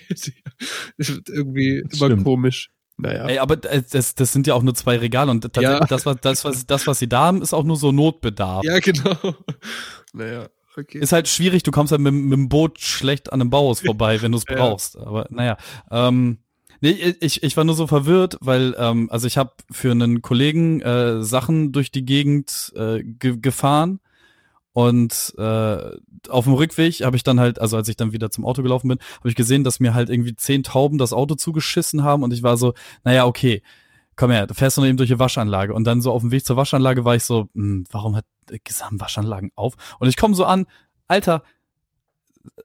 Irgendwie 0.97 1.83
Das 1.89 1.99
immer 1.99 2.07
stimmt. 2.09 2.23
komisch. 2.23 2.69
Naja. 2.97 3.27
Ey, 3.27 3.37
aber 3.39 3.57
das, 3.57 4.15
das 4.15 4.33
sind 4.33 4.47
ja 4.47 4.55
auch 4.55 4.63
nur 4.63 4.73
zwei 4.73 4.97
Regale 4.97 5.29
und 5.29 5.47
Ja. 5.57 5.81
das, 5.81 6.05
was, 6.05 6.17
das, 6.21 6.45
was, 6.45 6.65
das, 6.65 6.87
was 6.87 6.97
sie 6.99 7.07
da 7.07 7.25
haben, 7.25 7.41
ist 7.41 7.53
auch 7.53 7.63
nur 7.63 7.75
so 7.77 7.91
Notbedarf. 7.91 8.63
Ja, 8.63 8.79
genau. 8.79 9.35
Naja, 10.13 10.47
okay. 10.75 10.97
Ist 10.99 11.11
halt 11.11 11.27
schwierig, 11.27 11.61
du 11.61 11.69
kommst 11.71 11.91
halt 11.91 12.01
mit, 12.01 12.13
mit 12.13 12.33
dem 12.33 12.49
Boot 12.49 12.79
schlecht 12.79 13.31
an 13.31 13.41
einem 13.41 13.49
Bauhaus 13.51 13.81
vorbei, 13.81 14.21
wenn 14.23 14.31
du 14.31 14.39
es 14.39 14.45
Ja. 14.49 14.55
brauchst. 14.55 14.97
Aber 14.97 15.27
naja. 15.29 15.57
Ähm, 15.91 16.39
nee, 16.81 17.15
ich, 17.19 17.43
ich 17.43 17.57
war 17.57 17.63
nur 17.63 17.75
so 17.75 17.87
verwirrt, 17.87 18.37
weil, 18.41 18.75
ähm, 18.77 19.09
also 19.11 19.27
ich 19.27 19.37
habe 19.37 19.51
für 19.71 19.91
einen 19.91 20.21
Kollegen 20.21 20.81
äh, 20.81 21.23
Sachen 21.23 21.71
durch 21.71 21.91
die 21.91 22.05
Gegend 22.05 22.73
äh, 22.75 23.03
ge 23.03 23.37
gefahren 23.37 23.99
und 24.73 25.33
äh, 25.37 25.91
auf 26.29 26.43
dem 26.43 26.53
Rückweg 26.53 27.01
habe 27.01 27.15
ich 27.15 27.23
dann 27.23 27.39
halt, 27.39 27.59
also 27.59 27.77
als 27.77 27.89
ich 27.89 27.95
dann 27.95 28.13
wieder 28.13 28.29
zum 28.29 28.45
Auto 28.45 28.61
gelaufen 28.61 28.89
bin, 28.89 28.99
habe 29.17 29.29
ich 29.29 29.35
gesehen, 29.35 29.63
dass 29.63 29.79
mir 29.79 29.93
halt 29.93 30.09
irgendwie 30.09 30.35
zehn 30.35 30.61
Tauben 30.63 30.97
das 30.97 31.13
Auto 31.13 31.35
zugeschissen 31.35 32.03
haben 32.03 32.21
und 32.23 32.31
ich 32.31 32.43
war 32.43 32.57
so, 32.57 32.73
naja, 33.03 33.25
okay, 33.25 33.63
komm 34.17 34.31
her, 34.31 34.47
du 34.47 34.53
fährst 34.53 34.77
du 34.77 34.83
eben 34.83 34.97
durch 34.97 35.09
die 35.09 35.19
Waschanlage. 35.19 35.73
Und 35.73 35.85
dann 35.85 36.01
so 36.01 36.11
auf 36.11 36.21
dem 36.21 36.31
Weg 36.31 36.45
zur 36.45 36.57
Waschanlage 36.57 37.05
war 37.05 37.15
ich 37.15 37.23
so, 37.23 37.47
hm, 37.53 37.85
warum 37.91 38.15
hat 38.15 38.25
äh, 38.51 38.59
Gesam 38.63 38.99
Waschanlagen 38.99 39.51
auf? 39.55 39.75
Und 39.99 40.09
ich 40.09 40.17
komme 40.17 40.35
so 40.35 40.43
an, 40.43 40.65
Alter, 41.07 41.43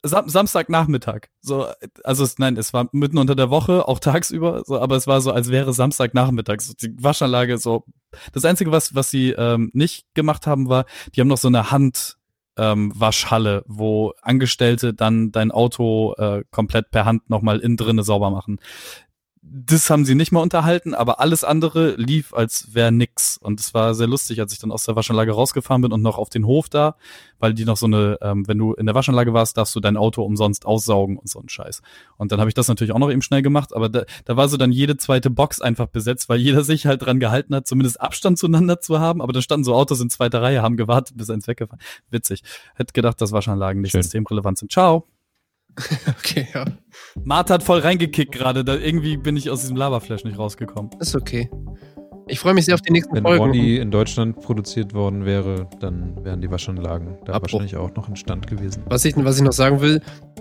Sam 0.02 0.28
Samstagnachmittag. 0.28 1.28
So, 1.40 1.66
also 2.04 2.24
es, 2.24 2.38
nein, 2.38 2.56
es 2.56 2.72
war 2.72 2.88
mitten 2.92 3.18
unter 3.18 3.34
der 3.34 3.50
Woche, 3.50 3.86
auch 3.88 3.98
tagsüber, 3.98 4.62
so, 4.64 4.78
aber 4.80 4.96
es 4.96 5.06
war 5.06 5.20
so, 5.20 5.32
als 5.32 5.50
wäre 5.50 5.72
Samstagnachmittag. 5.72 6.60
So, 6.60 6.74
die 6.80 6.94
Waschanlage, 7.02 7.58
so. 7.58 7.84
Das 8.32 8.44
Einzige, 8.44 8.72
was, 8.72 8.94
was 8.94 9.10
sie 9.10 9.30
ähm, 9.30 9.70
nicht 9.72 10.06
gemacht 10.14 10.46
haben, 10.46 10.68
war, 10.68 10.84
die 11.14 11.20
haben 11.20 11.28
noch 11.28 11.38
so 11.38 11.48
eine 11.48 11.70
Hand. 11.70 12.16
Ähm, 12.58 12.92
Waschhalle, 12.94 13.64
wo 13.66 14.12
Angestellte 14.20 14.92
dann 14.92 15.32
dein 15.32 15.50
Auto 15.52 16.12
äh, 16.18 16.44
komplett 16.50 16.90
per 16.90 17.06
Hand 17.06 17.30
nochmal 17.30 17.60
innen 17.60 17.78
drinne 17.78 18.02
sauber 18.02 18.28
machen 18.28 18.58
das 19.44 19.90
haben 19.90 20.04
sie 20.04 20.14
nicht 20.14 20.30
mehr 20.30 20.40
unterhalten, 20.40 20.94
aber 20.94 21.18
alles 21.18 21.42
andere 21.42 21.96
lief, 21.96 22.32
als 22.32 22.74
wäre 22.74 22.92
nix. 22.92 23.36
Und 23.38 23.58
es 23.58 23.74
war 23.74 23.92
sehr 23.92 24.06
lustig, 24.06 24.38
als 24.38 24.52
ich 24.52 24.60
dann 24.60 24.70
aus 24.70 24.84
der 24.84 24.94
Waschanlage 24.94 25.32
rausgefahren 25.32 25.82
bin 25.82 25.90
und 25.90 26.00
noch 26.00 26.16
auf 26.16 26.30
den 26.30 26.46
Hof 26.46 26.68
da, 26.68 26.94
weil 27.40 27.52
die 27.52 27.64
noch 27.64 27.76
so 27.76 27.86
eine, 27.86 28.18
ähm, 28.22 28.46
wenn 28.46 28.56
du 28.56 28.72
in 28.74 28.86
der 28.86 28.94
Waschanlage 28.94 29.34
warst, 29.34 29.56
darfst 29.56 29.74
du 29.74 29.80
dein 29.80 29.96
Auto 29.96 30.22
umsonst 30.22 30.64
aussaugen 30.64 31.16
und 31.16 31.28
so 31.28 31.40
ein 31.40 31.48
Scheiß. 31.48 31.82
Und 32.16 32.30
dann 32.30 32.38
habe 32.38 32.50
ich 32.50 32.54
das 32.54 32.68
natürlich 32.68 32.92
auch 32.92 33.00
noch 33.00 33.10
eben 33.10 33.20
schnell 33.20 33.42
gemacht, 33.42 33.74
aber 33.74 33.88
da, 33.88 34.04
da 34.26 34.36
war 34.36 34.48
so 34.48 34.56
dann 34.56 34.70
jede 34.70 34.96
zweite 34.96 35.28
Box 35.28 35.60
einfach 35.60 35.88
besetzt, 35.88 36.28
weil 36.28 36.38
jeder 36.38 36.62
sich 36.64 36.86
halt 36.86 37.02
dran 37.02 37.18
gehalten 37.18 37.52
hat, 37.54 37.66
zumindest 37.66 38.00
Abstand 38.00 38.38
zueinander 38.38 38.80
zu 38.80 39.00
haben. 39.00 39.20
Aber 39.20 39.32
da 39.32 39.42
standen 39.42 39.64
so 39.64 39.74
Autos 39.74 40.00
in 40.00 40.08
zweiter 40.08 40.40
Reihe, 40.40 40.62
haben 40.62 40.76
gewartet, 40.76 41.16
bis 41.16 41.28
eins 41.30 41.48
weggefahren. 41.48 41.82
Witzig. 42.10 42.42
Hätte 42.76 42.92
gedacht, 42.92 43.20
dass 43.20 43.32
Waschanlagen 43.32 43.82
nicht 43.82 43.90
Schön. 43.90 44.02
systemrelevant 44.02 44.58
sind. 44.58 44.70
Ciao. 44.70 45.08
Okay, 46.18 46.46
ja. 46.54 46.64
Martha 47.24 47.54
hat 47.54 47.62
voll 47.62 47.80
reingekickt 47.80 48.32
gerade. 48.32 48.64
Da 48.64 48.76
irgendwie 48.76 49.16
bin 49.16 49.36
ich 49.36 49.50
aus 49.50 49.60
diesem 49.62 49.76
Laberflash 49.76 50.24
nicht 50.24 50.38
rausgekommen. 50.38 50.90
Ist 51.00 51.14
okay. 51.14 51.50
Ich 52.28 52.38
freue 52.38 52.54
mich 52.54 52.66
sehr 52.66 52.74
auf 52.74 52.80
die 52.80 52.92
nächsten 52.92 53.14
Wenn 53.14 53.24
Folgen. 53.24 53.44
Wally 53.44 53.78
in 53.78 53.90
Deutschland 53.90 54.40
produziert 54.40 54.94
worden 54.94 55.24
wäre, 55.24 55.68
dann 55.80 56.24
wären 56.24 56.40
die 56.40 56.50
Waschanlagen 56.50 57.18
da 57.24 57.32
Abbruch. 57.34 57.52
wahrscheinlich 57.52 57.76
auch 57.76 57.94
noch 57.94 58.08
in 58.08 58.16
Stand 58.16 58.46
gewesen. 58.46 58.82
Was 58.86 59.04
ich, 59.04 59.14
was 59.16 59.36
ich 59.36 59.42
noch 59.42 59.52
sagen 59.52 59.80
will, 59.80 60.00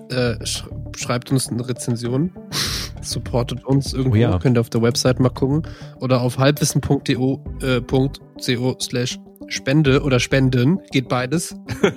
äh, 0.09 0.45
sch 0.45 0.65
schreibt 0.95 1.31
uns 1.31 1.49
eine 1.49 1.67
Rezension. 1.67 2.31
Supportet 3.01 3.65
uns 3.65 3.93
irgendwo. 3.93 4.15
Oh 4.15 4.19
ja. 4.19 4.39
Könnt 4.39 4.57
ihr 4.57 4.61
auf 4.61 4.69
der 4.69 4.81
Website 4.81 5.19
mal 5.19 5.29
gucken. 5.29 5.63
Oder 5.99 6.21
auf 6.21 6.37
halbwissen.co 6.37 7.43
äh, 7.61 7.81
slash 8.79 9.19
Spende 9.47 10.01
oder 10.03 10.19
Spenden. 10.19 10.79
Geht 10.91 11.09
beides. 11.09 11.55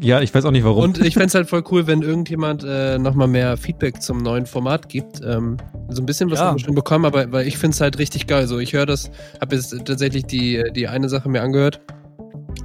Ja, 0.00 0.20
ich 0.20 0.34
weiß 0.34 0.44
auch 0.44 0.50
nicht 0.50 0.64
warum. 0.64 0.84
Und 0.84 1.00
ich 1.00 1.14
fänd's 1.14 1.34
halt 1.34 1.48
voll 1.48 1.64
cool, 1.70 1.86
wenn 1.86 2.02
irgendjemand 2.02 2.62
äh, 2.62 2.98
nochmal 2.98 3.26
mehr 3.26 3.56
Feedback 3.56 4.02
zum 4.02 4.18
neuen 4.18 4.44
Format 4.44 4.90
gibt. 4.90 5.20
Ähm, 5.24 5.56
so 5.88 6.02
ein 6.02 6.06
bisschen 6.06 6.30
was 6.30 6.40
Ja. 6.40 6.46
haben 6.46 6.58
wir 6.58 6.64
schon 6.64 6.74
bekommen, 6.74 7.06
aber 7.06 7.32
weil 7.32 7.46
ich 7.46 7.56
find's 7.56 7.80
halt 7.80 7.98
richtig 7.98 8.26
geil. 8.26 8.46
So, 8.46 8.58
ich 8.58 8.74
höre 8.74 8.84
das, 8.84 9.10
habe 9.40 9.56
jetzt 9.56 9.74
tatsächlich 9.86 10.24
die, 10.26 10.62
die 10.76 10.88
eine 10.88 11.08
Sache 11.08 11.30
mir 11.30 11.40
angehört. 11.40 11.80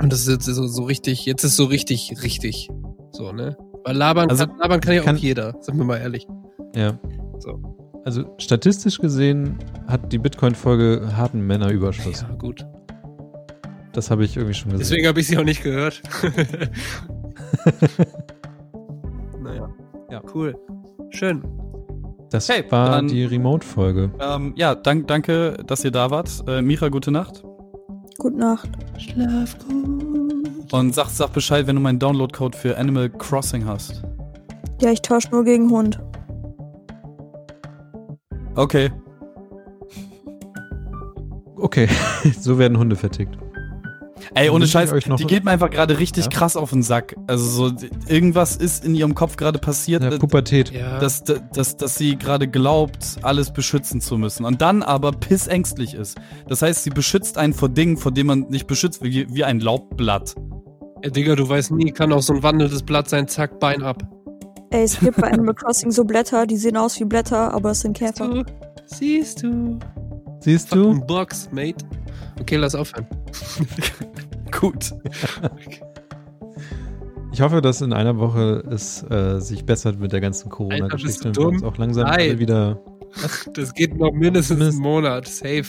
Und 0.02 0.12
das 0.12 0.22
ist 0.22 0.28
jetzt 0.28 0.46
so, 0.46 0.68
so 0.68 0.84
richtig, 0.84 1.26
jetzt 1.26 1.44
ist 1.46 1.56
so 1.56 1.64
richtig, 1.66 2.14
richtig. 2.24 2.70
So, 3.12 3.32
ne? 3.32 3.56
Weil 3.86 3.96
labern, 3.96 4.30
Also, 4.30 4.46
kann, 4.48 4.58
labern 4.58 4.82
kann 4.82 4.94
ja 4.96 5.02
kann- 5.02 5.16
auch 5.16 5.20
jeder, 5.20 5.56
sagen 5.62 5.78
wir 5.78 5.86
mal 5.86 5.98
ehrlich. 5.98 6.28
ja. 6.76 6.98
So. 7.40 7.60
Also 8.06 8.24
statistisch 8.38 8.98
gesehen 9.00 9.58
hat 9.88 10.12
die 10.12 10.18
Bitcoin-Folge 10.18 11.16
harten 11.16 11.42
Männerüberschuss. 11.46 12.22
Ja, 12.22 12.34
gut. 12.36 12.66
Das 13.94 14.10
habe 14.10 14.24
ich 14.24 14.36
irgendwie 14.38 14.54
schon 14.56 14.72
gesehen. 14.72 14.80
Deswegen 14.80 15.08
habe 15.08 15.20
ich 15.20 15.28
sie 15.28 15.38
auch 15.38 15.44
nicht 15.44 15.62
gehört. 15.64 16.02
naja. 19.42 19.70
Ja. 20.12 20.22
Cool. 20.34 20.56
Schön. 21.12 21.44
das 22.30 22.48
Hey, 22.50 22.64
war 22.70 22.92
dann- 22.92 23.08
die 23.08 23.26
Remote-Folge. 23.26 24.12
ähm, 24.20 24.54
ja, 24.56 24.76
dank, 24.76 25.08
danke, 25.08 25.58
dass 25.66 25.84
ihr 25.84 25.92
da 25.92 26.10
wart. 26.12 26.30
Äh, 26.48 26.62
Mira, 26.62 26.90
gute 26.90 27.12
Nacht. 27.12 27.44
Gute 28.18 28.38
Nacht. 28.38 28.70
Schlaf 28.98 29.58
gut. 29.68 30.29
Und 30.72 30.94
sag, 30.94 31.08
sag 31.10 31.34
Bescheid, 31.34 31.66
wenn 31.68 31.76
du 31.76 31.82
meinen 31.82 32.00
Download-Code 32.00 32.58
für 32.58 32.78
Animal 32.78 33.10
Crossing 33.10 33.66
hast. 33.66 34.04
Ja, 34.82 34.92
ich 34.92 35.02
tausche 35.02 35.30
nur 35.32 35.44
gegen 35.44 35.70
Hund. 35.70 36.00
Okay. 38.56 38.92
Okay, 41.56 41.88
so 42.40 42.58
werden 42.58 42.78
Hunde 42.78 42.96
vertickt. 42.96 43.38
Ey, 44.36 44.50
ohne 44.50 44.68
Scheiß, 44.68 44.92
euch 44.92 45.08
noch 45.08 45.18
die 45.18 45.26
geht 45.26 45.44
mir 45.44 45.52
einfach 45.52 45.70
gerade 45.70 45.98
richtig 45.98 46.26
Ja? 46.26 46.30
krass 46.30 46.56
auf 46.56 46.70
den 46.70 46.84
Sack. 46.84 47.16
Also 47.28 47.70
so, 47.70 47.88
irgendwas 48.08 48.58
ist 48.58 48.86
in 48.86 48.94
ihrem 48.94 49.16
Kopf 49.16 49.38
gerade 49.38 49.60
passiert, 49.60 50.04
Ja, 50.04 50.12
äh, 50.12 50.20
Pubertät. 50.20 50.72
Ja. 50.72 51.00
dass, 51.00 51.24
dass, 51.24 51.78
dass 51.78 51.96
sie 51.96 52.16
gerade 52.18 52.48
glaubt, 52.48 53.18
alles 53.22 53.52
beschützen 53.52 54.02
zu 54.02 54.18
müssen. 54.18 54.46
Und 54.46 54.62
dann 54.62 54.84
aber 54.84 55.12
pissängstlich 55.14 55.94
ist. 55.94 56.18
Das 56.48 56.62
heißt, 56.62 56.84
sie 56.84 56.90
beschützt 56.92 57.38
einen 57.38 57.54
vor 57.54 57.70
Dingen, 57.70 57.98
vor 57.98 58.12
denen 58.12 58.28
man 58.28 58.40
nicht 58.50 58.68
beschützt, 58.68 59.04
wie, 59.04 59.26
wie 59.34 59.44
ein 59.44 59.60
Laubblatt. 59.60 60.36
Ey, 61.02 61.12
Digga, 61.12 61.36
du 61.36 61.48
weißt 61.48 61.72
nie, 61.72 61.92
kann 61.92 62.12
auch 62.12 62.22
so 62.22 62.34
ein 62.34 62.44
wandelndes 62.44 62.84
Blatt 62.84 63.10
sein, 63.10 63.28
zack, 63.28 63.60
Bein 63.60 63.82
ab. 63.84 64.04
Ey, 64.72 64.84
es 64.84 65.00
gibt 65.00 65.16
bei 65.18 65.32
Animal 65.32 65.56
Crossing 65.56 65.92
so 65.92 66.04
Blätter, 66.04 66.46
die 66.46 66.58
sehen 66.58 66.78
aus 66.78 67.00
wie 67.00 67.06
Blätter, 67.06 67.54
aber 67.54 67.72
es 67.72 67.82
sind 67.82 67.98
Käfer. 67.98 68.28
Du, 68.28 68.44
siehst 68.86 69.42
du. 69.44 69.80
Siehst 70.42 70.74
du? 70.74 70.94
Fucking 70.94 71.08
Box, 71.08 71.50
mate. 71.52 71.86
Okay, 72.40 72.58
lass 72.58 72.76
aufhören. 72.76 73.08
Gut. 74.60 74.94
Ich 77.32 77.42
hoffe, 77.42 77.62
dass 77.62 77.82
in 77.82 77.94
einer 77.94 78.18
Woche 78.18 78.64
es 78.70 79.04
äh, 79.10 79.40
sich 79.40 79.66
bessert 79.66 80.00
mit 80.00 80.12
der 80.12 80.20
ganzen 80.20 80.50
Corona-Geschichte 80.50 81.30
und 81.30 81.38
wir 81.38 81.48
uns 81.48 81.62
dumm? 81.62 81.70
auch 81.70 81.78
langsam 81.78 82.04
Nein. 82.04 82.20
alle 82.20 82.40
wieder. 82.40 82.80
Das 83.54 83.74
geht 83.74 83.98
noch 83.98 84.12
mindestens 84.12 84.62
einen 84.62 84.78
Monat. 84.78 85.28
Safe. 85.28 85.66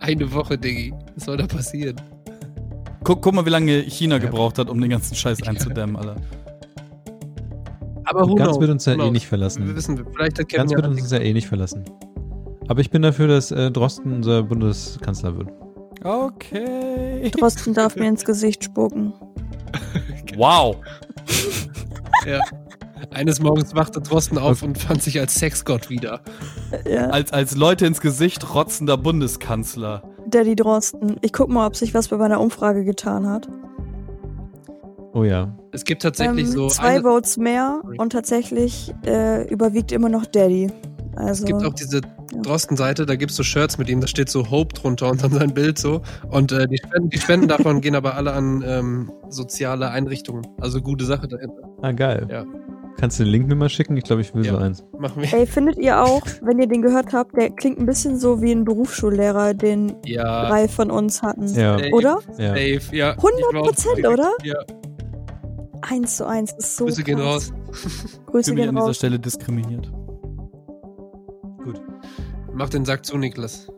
Eine 0.00 0.32
Woche, 0.32 0.58
Diggi. 0.58 0.92
Was 1.14 1.24
soll 1.24 1.38
da 1.38 1.46
passieren? 1.46 1.96
Guck, 3.04 3.22
guck 3.22 3.34
mal, 3.34 3.44
wie 3.46 3.50
lange 3.50 3.80
China 3.82 4.16
Ja. 4.16 4.22
gebraucht 4.22 4.58
hat, 4.58 4.68
um 4.70 4.80
den 4.80 4.90
ganzen 4.90 5.14
Scheiß 5.14 5.42
einzudämmen, 5.46 5.96
Alter. 5.96 6.16
Aber 8.06 8.34
Ganz 8.34 8.58
wird 8.60 8.70
uns 8.70 8.84
ja 8.84 8.94
eh 8.94 9.10
nicht 9.10 9.26
verlassen. 9.26 9.66
Wir 9.66 9.74
wissen, 9.76 10.04
vielleicht 10.14 10.38
hat 10.38 10.48
Ganz 10.48 10.70
wird 10.72 10.82
ja 10.84 10.90
uns 10.90 11.10
ja 11.10 11.18
eh 11.18 11.32
nicht 11.32 11.46
verlassen. 11.48 11.84
Aber 12.68 12.80
ich 12.80 12.90
bin 12.90 13.02
dafür, 13.02 13.28
dass 13.28 13.50
äh, 13.50 13.70
Drosten 13.70 14.12
unser 14.12 14.42
Bundeskanzler 14.42 15.36
wird. 15.36 15.48
Okay. 16.02 17.30
Drosten 17.30 17.72
darf 17.74 17.96
mir 17.96 18.08
ins 18.08 18.24
Gesicht 18.26 18.64
spucken. 18.64 19.12
Wow. 20.36 20.76
Eines 23.12 23.40
Morgens 23.40 23.72
wachte 23.76 24.00
Drosten 24.00 24.36
auf 24.36 24.62
und 24.64 24.76
fand 24.78 25.00
sich 25.00 25.20
als 25.20 25.36
Sexgott 25.36 25.90
wieder. 25.90 26.22
Ja, 26.90 27.06
Als, 27.10 27.32
als 27.32 27.54
Leute 27.54 27.86
ins 27.86 28.00
Gesicht 28.00 28.52
rotzender 28.52 28.96
Bundeskanzler. 28.96 30.02
Daddy 30.26 30.56
Drosten. 30.56 31.16
Ich 31.22 31.32
guck 31.32 31.48
mal, 31.48 31.66
ob 31.66 31.76
sich 31.76 31.94
was 31.94 32.08
bei 32.08 32.16
meiner 32.16 32.40
Umfrage 32.40 32.84
getan 32.84 33.26
hat. 33.28 33.48
Oh 35.12 35.22
ja. 35.24 35.56
Es 35.72 35.84
gibt 35.84 36.02
tatsächlich 36.02 36.46
Ähm, 36.46 36.52
so. 36.52 36.68
zwei 36.68 36.96
eine, 36.96 37.02
Votes 37.02 37.36
mehr 37.36 37.82
und 37.98 38.12
tatsächlich 38.12 38.92
äh, 39.06 39.46
überwiegt 39.48 39.92
immer 39.92 40.08
noch 40.08 40.26
Daddy. 40.26 40.70
Also, 41.16 41.44
es 41.44 41.46
gibt 41.46 41.64
auch 41.64 41.74
diese 41.74 42.00
Drosten-Seite, 42.42 43.06
da 43.06 43.14
gibt's 43.14 43.36
so 43.36 43.44
Shirts 43.44 43.78
mit 43.78 43.88
ihm, 43.88 44.00
da 44.00 44.08
steht 44.08 44.28
so 44.28 44.50
Hope 44.50 44.74
drunter 44.74 45.10
und 45.10 45.22
dann 45.22 45.30
sein 45.30 45.54
Bild 45.54 45.78
so. 45.78 46.02
Und 46.28 46.50
äh, 46.50 46.66
die, 46.66 46.78
Spenden, 46.78 47.10
die 47.10 47.18
Spenden 47.18 47.48
davon 47.48 47.80
gehen 47.80 47.94
aber 47.94 48.16
alle 48.16 48.32
an 48.32 48.64
ähm, 48.66 49.12
soziale 49.28 49.90
Einrichtungen. 49.90 50.44
Also 50.60 50.80
gute 50.80 51.04
Sache 51.04 51.28
dahinter. 51.28 51.62
Ah, 51.82 51.92
geil. 51.92 52.26
Ja. 52.30 52.44
Kannst 53.04 53.20
du 53.20 53.24
den 53.24 53.32
Link 53.32 53.48
mir 53.48 53.54
mal 53.54 53.68
schicken? 53.68 53.98
Ich 53.98 54.04
glaube, 54.04 54.22
ich 54.22 54.34
will 54.34 54.46
Ja. 54.46 54.52
so 54.52 54.58
eins. 54.58 54.82
Machen 54.98 55.20
wir. 55.20 55.30
ey, 55.34 55.46
findet 55.46 55.76
ihr 55.76 56.00
auch, 56.02 56.22
wenn 56.40 56.58
ihr 56.58 56.66
den 56.66 56.80
gehört 56.80 57.12
habt, 57.12 57.36
der 57.36 57.50
klingt 57.50 57.78
ein 57.78 57.84
bisschen 57.84 58.18
so 58.18 58.40
wie 58.40 58.50
ein 58.50 58.64
Berufsschullehrer, 58.64 59.52
den 59.52 59.92
Ja. 60.06 60.48
drei 60.48 60.68
von 60.68 60.90
uns 60.90 61.22
hatten. 61.22 61.46
Ja. 61.48 61.76
Safe, 61.76 61.90
Oder? 61.92 62.18
ja. 62.38 62.48
Safe, 62.48 62.80
ja. 62.96 63.14
100 63.18 63.40
Ich 63.40 63.54
war 63.54 63.60
auch- 63.60 63.66
Prozent, 63.66 64.06
oder? 64.06 64.30
Ja. 64.42 64.54
Eins 65.82 66.16
zu 66.16 66.24
eins 66.26 66.54
ist 66.56 66.78
so 66.78 66.86
Grüße 66.86 67.02
gehen 67.02 67.20
raus. 67.20 67.52
Grüße 68.26 68.54
mich 68.54 68.62
gehen 68.62 68.70
an 68.70 68.76
dieser. 68.76 68.94
Stelle 68.94 69.18
diskriminiert. 69.18 69.92
Gut. 71.62 71.82
Mach 72.54 72.70
den 72.70 72.86
Sack 72.86 73.04
zu, 73.04 73.18
Niklas. 73.18 73.68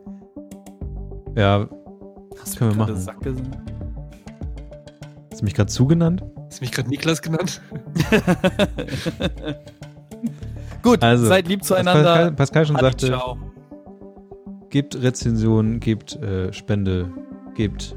Ja, 1.35 1.67
Hast 2.41 2.57
können 2.59 2.71
wir 2.71 2.77
machen. 2.77 2.95
Sack 2.95 3.19
gesagt? 3.19 3.45
hast 5.31 5.41
du 5.41 5.43
mich 5.43 5.53
gerade 5.53 5.69
zugenannt? 5.69 6.23
Hast 6.47 6.59
du 6.59 6.63
mich 6.63 6.71
gerade 6.71 6.89
Niklas 6.89 7.21
genannt? 7.21 7.61
Gut, 10.81 11.03
Also, 11.03 11.25
seid 11.27 11.47
lieb 11.47 11.63
zueinander. 11.63 12.03
Pascal, 12.03 12.31
Pascal 12.33 12.65
schon 12.65 12.75
Adi, 12.77 12.85
sagte, 12.85 13.07
ciao. 13.07 13.37
gebt 14.69 15.01
Rezensionen, 15.01 15.79
gebt 15.79 16.15
äh, 16.21 16.53
Spende, 16.53 17.11
gebt 17.55 17.95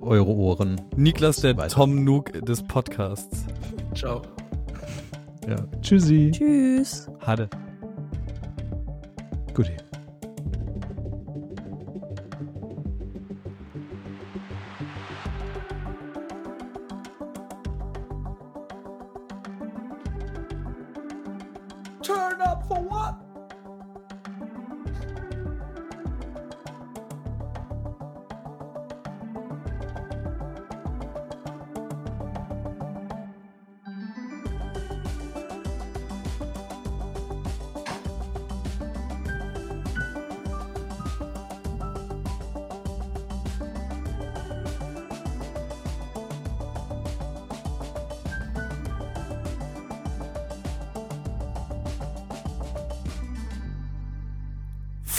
eure 0.00 0.30
Ohren. 0.34 0.80
Niklas, 0.96 1.36
der 1.36 1.56
Weiter. 1.56 1.68
Tom 1.68 2.04
Nook 2.04 2.32
des 2.44 2.62
Podcasts. 2.62 3.44
Ciao. 3.94 4.22
Ja. 5.48 5.56
Tschüssi. 5.80 6.30
Tschüss. 6.32 7.08
Hade. 7.24 7.48
Gut. 9.54 9.70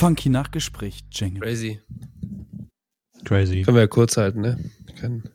Funky 0.09 0.29
Nachgespräch, 0.29 1.01
Jingle. 1.11 1.39
Crazy. 1.39 1.79
Crazy. 3.25 3.61
Können 3.61 3.75
wir 3.75 3.81
ja 3.81 3.87
kurz 3.87 4.17
halten, 4.17 4.41
ne? 4.41 4.57
Können. 4.99 5.29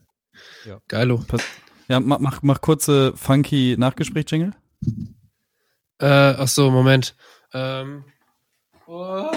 Ja. 0.67 0.81
Geilo. 0.89 1.25
Ja, 1.87 2.01
mach, 2.01 2.19
mach, 2.19 2.43
mach 2.43 2.61
kurze 2.61 3.13
Funky 3.17 3.77
Nachgespräch, 3.79 4.25
Jingle. 4.29 4.53
Äh, 6.01 6.07
ach 6.07 6.49
so, 6.49 6.73
Moment. 6.73 7.15
Ähm. 7.53 8.05
Oh. 8.89 9.31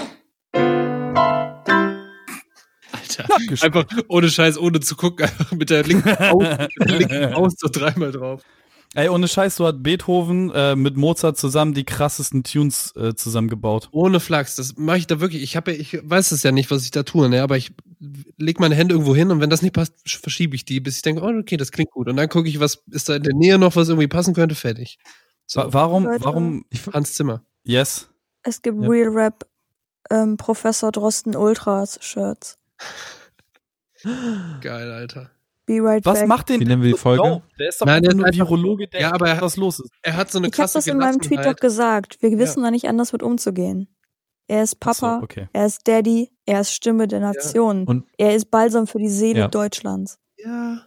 Alter. 2.90 3.62
Einfach 3.62 3.86
ohne 4.08 4.30
Scheiß, 4.30 4.58
ohne 4.58 4.80
zu 4.80 4.96
gucken, 4.96 5.24
einfach 5.28 5.52
mit 5.52 5.70
der 5.70 5.84
linken 5.84 6.16
Maus, 6.18 6.58
mit 6.78 6.90
der 6.90 6.98
linken 6.98 7.30
Maus 7.30 7.54
so 7.58 7.68
dreimal 7.70 8.10
drauf. 8.10 8.42
Ey, 8.94 9.08
ohne 9.10 9.28
Scheiß, 9.28 9.56
so 9.56 9.66
hat 9.66 9.82
Beethoven 9.82 10.50
äh, 10.50 10.74
mit 10.74 10.96
Mozart 10.96 11.36
zusammen 11.36 11.74
die 11.74 11.84
krassesten 11.84 12.42
Tunes 12.42 12.94
äh, 12.96 13.14
zusammengebaut. 13.14 13.88
Ohne 13.92 14.18
Flachs. 14.18 14.56
Das 14.56 14.76
mache 14.78 14.96
ich 14.98 15.06
da 15.06 15.20
wirklich. 15.20 15.42
Ich 15.42 15.56
habe, 15.56 15.72
ja, 15.72 15.78
ich 15.78 15.98
weiß 16.02 16.32
es 16.32 16.42
ja 16.42 16.52
nicht, 16.52 16.70
was 16.70 16.84
ich 16.84 16.90
da 16.90 17.02
tue, 17.02 17.28
ne? 17.28 17.42
Aber 17.42 17.56
ich 17.58 17.72
leg 18.38 18.60
meine 18.60 18.74
Hände 18.74 18.94
irgendwo 18.94 19.14
hin 19.14 19.30
und 19.30 19.40
wenn 19.40 19.50
das 19.50 19.60
nicht 19.60 19.74
passt, 19.74 19.92
sch- 20.06 20.20
verschiebe 20.20 20.56
ich 20.56 20.64
die, 20.64 20.80
bis 20.80 20.96
ich 20.96 21.02
denke, 21.02 21.22
oh, 21.22 21.38
okay, 21.38 21.58
das 21.58 21.70
klingt 21.70 21.90
gut. 21.90 22.08
Und 22.08 22.16
dann 22.16 22.28
gucke 22.30 22.48
ich, 22.48 22.60
was 22.60 22.82
ist 22.90 23.08
da 23.10 23.16
in 23.16 23.22
der 23.24 23.34
Nähe 23.34 23.58
noch, 23.58 23.76
was 23.76 23.88
irgendwie 23.88 24.08
passen 24.08 24.32
könnte, 24.34 24.54
fertig. 24.54 24.98
So, 25.46 25.60
Wa- 25.60 25.68
Warum, 25.72 26.04
Leute. 26.04 26.24
warum, 26.24 26.64
Hans 26.92 27.12
Zimmer. 27.14 27.42
yes? 27.64 28.08
Es 28.42 28.62
gibt 28.62 28.80
Ja. 28.82 28.88
Real 28.88 29.08
Rap 29.10 29.46
ähm, 30.10 30.38
Professor 30.38 30.90
Drosten 30.92 31.36
Ultras 31.36 31.98
Shirts. 32.00 32.56
Geil, 34.62 34.90
Alter. 34.92 35.30
Be 35.68 35.80
right 35.82 36.04
Was 36.04 36.18
back. 36.20 36.28
macht 36.28 36.48
den 36.48 36.60
Wie 36.60 36.64
nennen 36.64 36.82
wir 36.82 36.92
die 36.92 36.98
Folge? 36.98 37.42
Der 37.60 37.68
ist 37.68 37.80
doch 37.80 37.86
Nein, 37.86 38.02
der 38.02 38.10
ist 38.12 38.16
nur 38.16 38.26
einfach- 38.26 38.38
Virologe, 38.50 38.88
der 38.88 39.00
Ja, 39.02 39.12
aber 39.12 39.26
er- 39.26 39.32
erklärt, 39.32 39.42
was 39.44 39.56
los 39.56 39.78
ist. 39.80 39.90
Er 40.02 40.16
hat 40.16 40.30
so 40.32 40.38
eine 40.38 40.48
Ich 40.48 40.52
habe 40.54 40.62
krasse 40.62 40.78
das 40.78 40.86
in 40.88 40.96
meinem 40.98 41.20
Tweet 41.20 41.44
doch 41.44 41.54
gesagt. 41.56 42.18
Wir 42.20 42.36
wissen 42.38 42.62
da 42.62 42.70
nicht 42.72 42.86
anders 42.88 43.12
mit 43.12 43.22
umzugehen. 43.22 43.86
Er 44.48 44.62
ist 44.62 44.78
Ach 44.80 44.94
so, 44.94 45.06
Papa, 45.06 45.22
okay. 45.22 45.48
er 45.52 45.66
ist 45.66 45.86
Daddy, 45.86 46.30
er 46.46 46.62
ist 46.62 46.72
Stimme 46.72 47.06
der 47.06 47.20
Nation. 47.20 47.84
Und- 47.84 48.06
er 48.16 48.34
ist 48.34 48.50
Balsam 48.50 48.86
für 48.86 48.98
die 48.98 49.10
Seele 49.10 49.40
Ja. 49.40 49.48
Deutschlands. 49.48 50.18
Ja. 50.38 50.80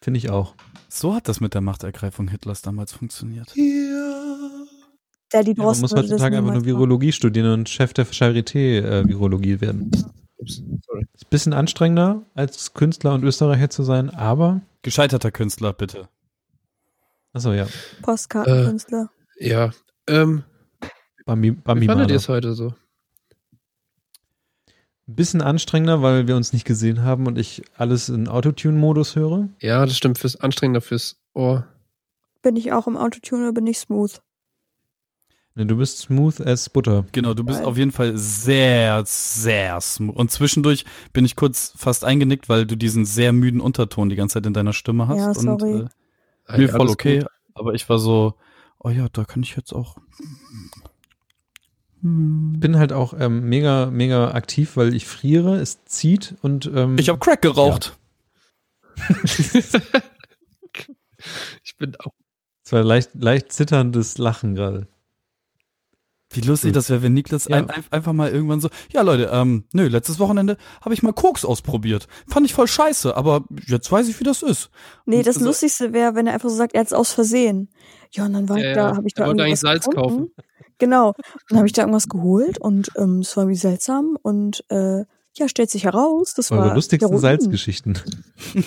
Finde 0.00 0.18
ich 0.18 0.30
auch. 0.30 0.54
So 0.88 1.14
hat 1.14 1.26
das 1.28 1.40
mit 1.40 1.54
der 1.54 1.60
Machtergreifung 1.62 2.28
Hitlers 2.28 2.62
damals 2.62 2.92
funktioniert. 2.92 3.52
Ja. 3.56 3.64
Daddy 5.30 5.54
Ja, 5.56 5.64
man 5.64 5.80
muss 5.80 5.92
heutzutage 5.94 6.36
einfach 6.36 6.52
nur 6.52 6.64
Virologie 6.64 7.10
studieren 7.12 7.52
und 7.52 7.68
Chef 7.68 7.92
der 7.94 8.06
Charité 8.06 8.80
äh, 8.82 9.08
Virologie 9.08 9.60
werden. 9.60 9.90
Ups. 10.36 10.62
Ist 11.14 11.26
ein 11.26 11.30
bisschen 11.30 11.52
anstrengender, 11.52 12.22
als 12.34 12.74
Künstler 12.74 13.14
und 13.14 13.24
Österreicher 13.24 13.70
zu 13.70 13.82
sein, 13.82 14.10
aber. 14.10 14.60
Gescheiterter 14.82 15.30
Künstler, 15.30 15.72
bitte. 15.72 16.08
Achso, 17.32 17.52
ja. 17.52 17.66
Postkartenkünstler. 18.02 19.10
Ja. 19.38 19.70
Ähm, 20.06 20.44
Bambi, 21.24 21.48
wie 21.48 21.52
Bambi 21.52 21.86
fandet 21.86 22.10
ihr 22.10 22.16
es 22.16 22.28
heute 22.28 22.52
so? 22.54 22.74
Ein 25.08 25.16
bisschen 25.16 25.42
anstrengender, 25.42 26.02
weil 26.02 26.26
wir 26.26 26.36
uns 26.36 26.52
nicht 26.52 26.64
gesehen 26.64 27.02
haben 27.02 27.26
und 27.26 27.38
ich 27.38 27.62
alles 27.76 28.08
in 28.08 28.28
Autotune-Modus 28.28 29.16
höre. 29.16 29.48
Ja, 29.60 29.84
das 29.84 29.96
stimmt. 29.96 30.18
Fürs 30.18 30.36
Anstrengender 30.36 30.80
fürs 30.80 31.16
Ohr. 31.34 31.66
Bin 32.42 32.56
ich 32.56 32.72
auch 32.72 32.86
im 32.86 32.96
Autotune 32.96 33.44
oder 33.44 33.52
bin 33.52 33.66
ich 33.66 33.78
smooth? 33.78 34.20
Ne, 35.54 35.66
Du 35.66 35.76
bist 35.76 35.98
smooth 35.98 36.40
as 36.40 36.70
Butter. 36.70 37.04
Genau, 37.12 37.34
du 37.34 37.44
bist 37.44 37.62
auf 37.62 37.76
jeden 37.76 37.92
Fall 37.92 38.16
sehr, 38.16 39.02
sehr 39.06 39.80
smooth. 39.80 40.16
Und 40.16 40.30
zwischendurch 40.30 40.84
bin 41.12 41.24
ich 41.24 41.36
kurz 41.36 41.74
fast 41.76 42.04
eingenickt, 42.04 42.48
weil 42.48 42.66
du 42.66 42.76
diesen 42.76 43.04
sehr 43.04 43.32
müden 43.32 43.60
Unterton 43.60 44.08
die 44.08 44.16
ganze 44.16 44.34
Zeit 44.34 44.46
in 44.46 44.54
deiner 44.54 44.72
Stimme 44.72 45.08
hast. 45.08 45.18
Ja, 45.18 45.34
sorry. 45.34 45.72
Und, 45.72 45.90
äh, 46.48 46.58
mir 46.58 46.66
ja, 46.68 46.76
voll 46.76 46.88
okay, 46.88 47.18
gut. 47.20 47.28
aber 47.54 47.74
ich 47.74 47.88
war 47.88 47.98
so, 47.98 48.34
oh 48.78 48.88
ja, 48.90 49.08
da 49.12 49.24
kann 49.24 49.42
ich 49.42 49.54
jetzt 49.56 49.72
auch. 49.72 49.96
Hm. 52.00 52.58
Bin 52.58 52.78
halt 52.78 52.92
auch 52.92 53.14
ähm, 53.18 53.48
mega, 53.48 53.86
mega 53.86 54.32
aktiv, 54.32 54.76
weil 54.76 54.94
ich 54.94 55.06
friere, 55.06 55.56
es 55.60 55.84
zieht 55.84 56.34
und 56.42 56.70
ähm, 56.74 56.96
Ich 56.98 57.08
habe 57.08 57.18
Crack 57.18 57.42
geraucht. 57.42 57.96
Ich 61.62 61.76
bin 61.76 61.94
auch. 62.00 62.12
es 62.64 62.72
war 62.72 62.82
leicht, 62.82 63.10
leicht 63.14 63.52
zitterndes 63.52 64.18
Lachen 64.18 64.56
gerade. 64.56 64.88
Wie 66.32 66.40
lustig 66.40 66.68
Hm. 66.68 66.74
das 66.74 66.88
wäre, 66.90 67.02
wenn 67.02 67.12
Niklas 67.14 67.46
Ja. 67.48 67.56
ein, 67.56 67.70
ein, 67.70 67.84
einfach 67.90 68.12
mal 68.12 68.30
irgendwann 68.30 68.60
so, 68.60 68.68
ja 68.92 69.02
Leute, 69.02 69.30
ähm, 69.32 69.64
nö, 69.72 69.86
letztes 69.88 70.18
Wochenende 70.18 70.56
habe 70.80 70.94
ich 70.94 71.02
mal 71.02 71.12
Koks 71.12 71.44
ausprobiert. 71.44 72.08
Fand 72.28 72.46
ich 72.46 72.54
voll 72.54 72.68
scheiße, 72.68 73.16
aber 73.16 73.44
jetzt 73.66 73.90
weiß 73.92 74.08
ich, 74.08 74.18
wie 74.20 74.24
das 74.24 74.42
ist. 74.42 74.70
Nee, 75.06 75.18
Und 75.18 75.26
das 75.26 75.36
so- 75.36 75.44
Lustigste 75.44 75.92
wäre, 75.92 76.14
wenn 76.14 76.26
er 76.26 76.34
einfach 76.34 76.48
so 76.48 76.56
sagt, 76.56 76.74
er 76.74 76.80
hat 76.80 76.86
es 76.86 76.92
aus 76.92 77.12
Versehen. 77.12 77.68
Ja, 78.12 78.26
und 78.26 78.32
dann 78.34 78.48
war 78.48 78.58
Ja, 78.58 78.70
ich 78.70 78.74
da, 78.76 78.96
habe 78.96 79.06
ich 79.06 79.14
da 79.14 79.26
irgendwas 79.26 79.46
eigentlich 79.46 79.60
Salz 79.60 79.86
gefunden. 79.88 80.30
Genau. 80.78 81.14
Dann 81.48 81.58
habe 81.58 81.66
ich 81.66 81.72
da 81.72 81.82
irgendwas 81.82 82.08
geholt 82.08 82.58
und 82.58 82.90
ähm, 82.96 83.20
es 83.20 83.36
war 83.36 83.46
wie 83.48 83.54
seltsam 83.56 84.16
und 84.22 84.64
äh, 84.70 85.04
ja, 85.34 85.48
stellt 85.48 85.70
sich 85.70 85.84
heraus, 85.84 86.34
das 86.34 86.50
Eure 86.50 86.68
war 86.68 86.74
lustigsten 86.74 87.08
Heroin. 87.08 87.20
Salzgeschichten. 87.20 87.98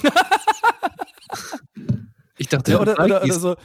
Ich 2.38 2.50
dachte, 2.50 2.74
Ja, 2.74 2.82
oder, 2.82 2.94
oder, 3.02 3.24
oder 3.24 3.34
so. 3.34 3.56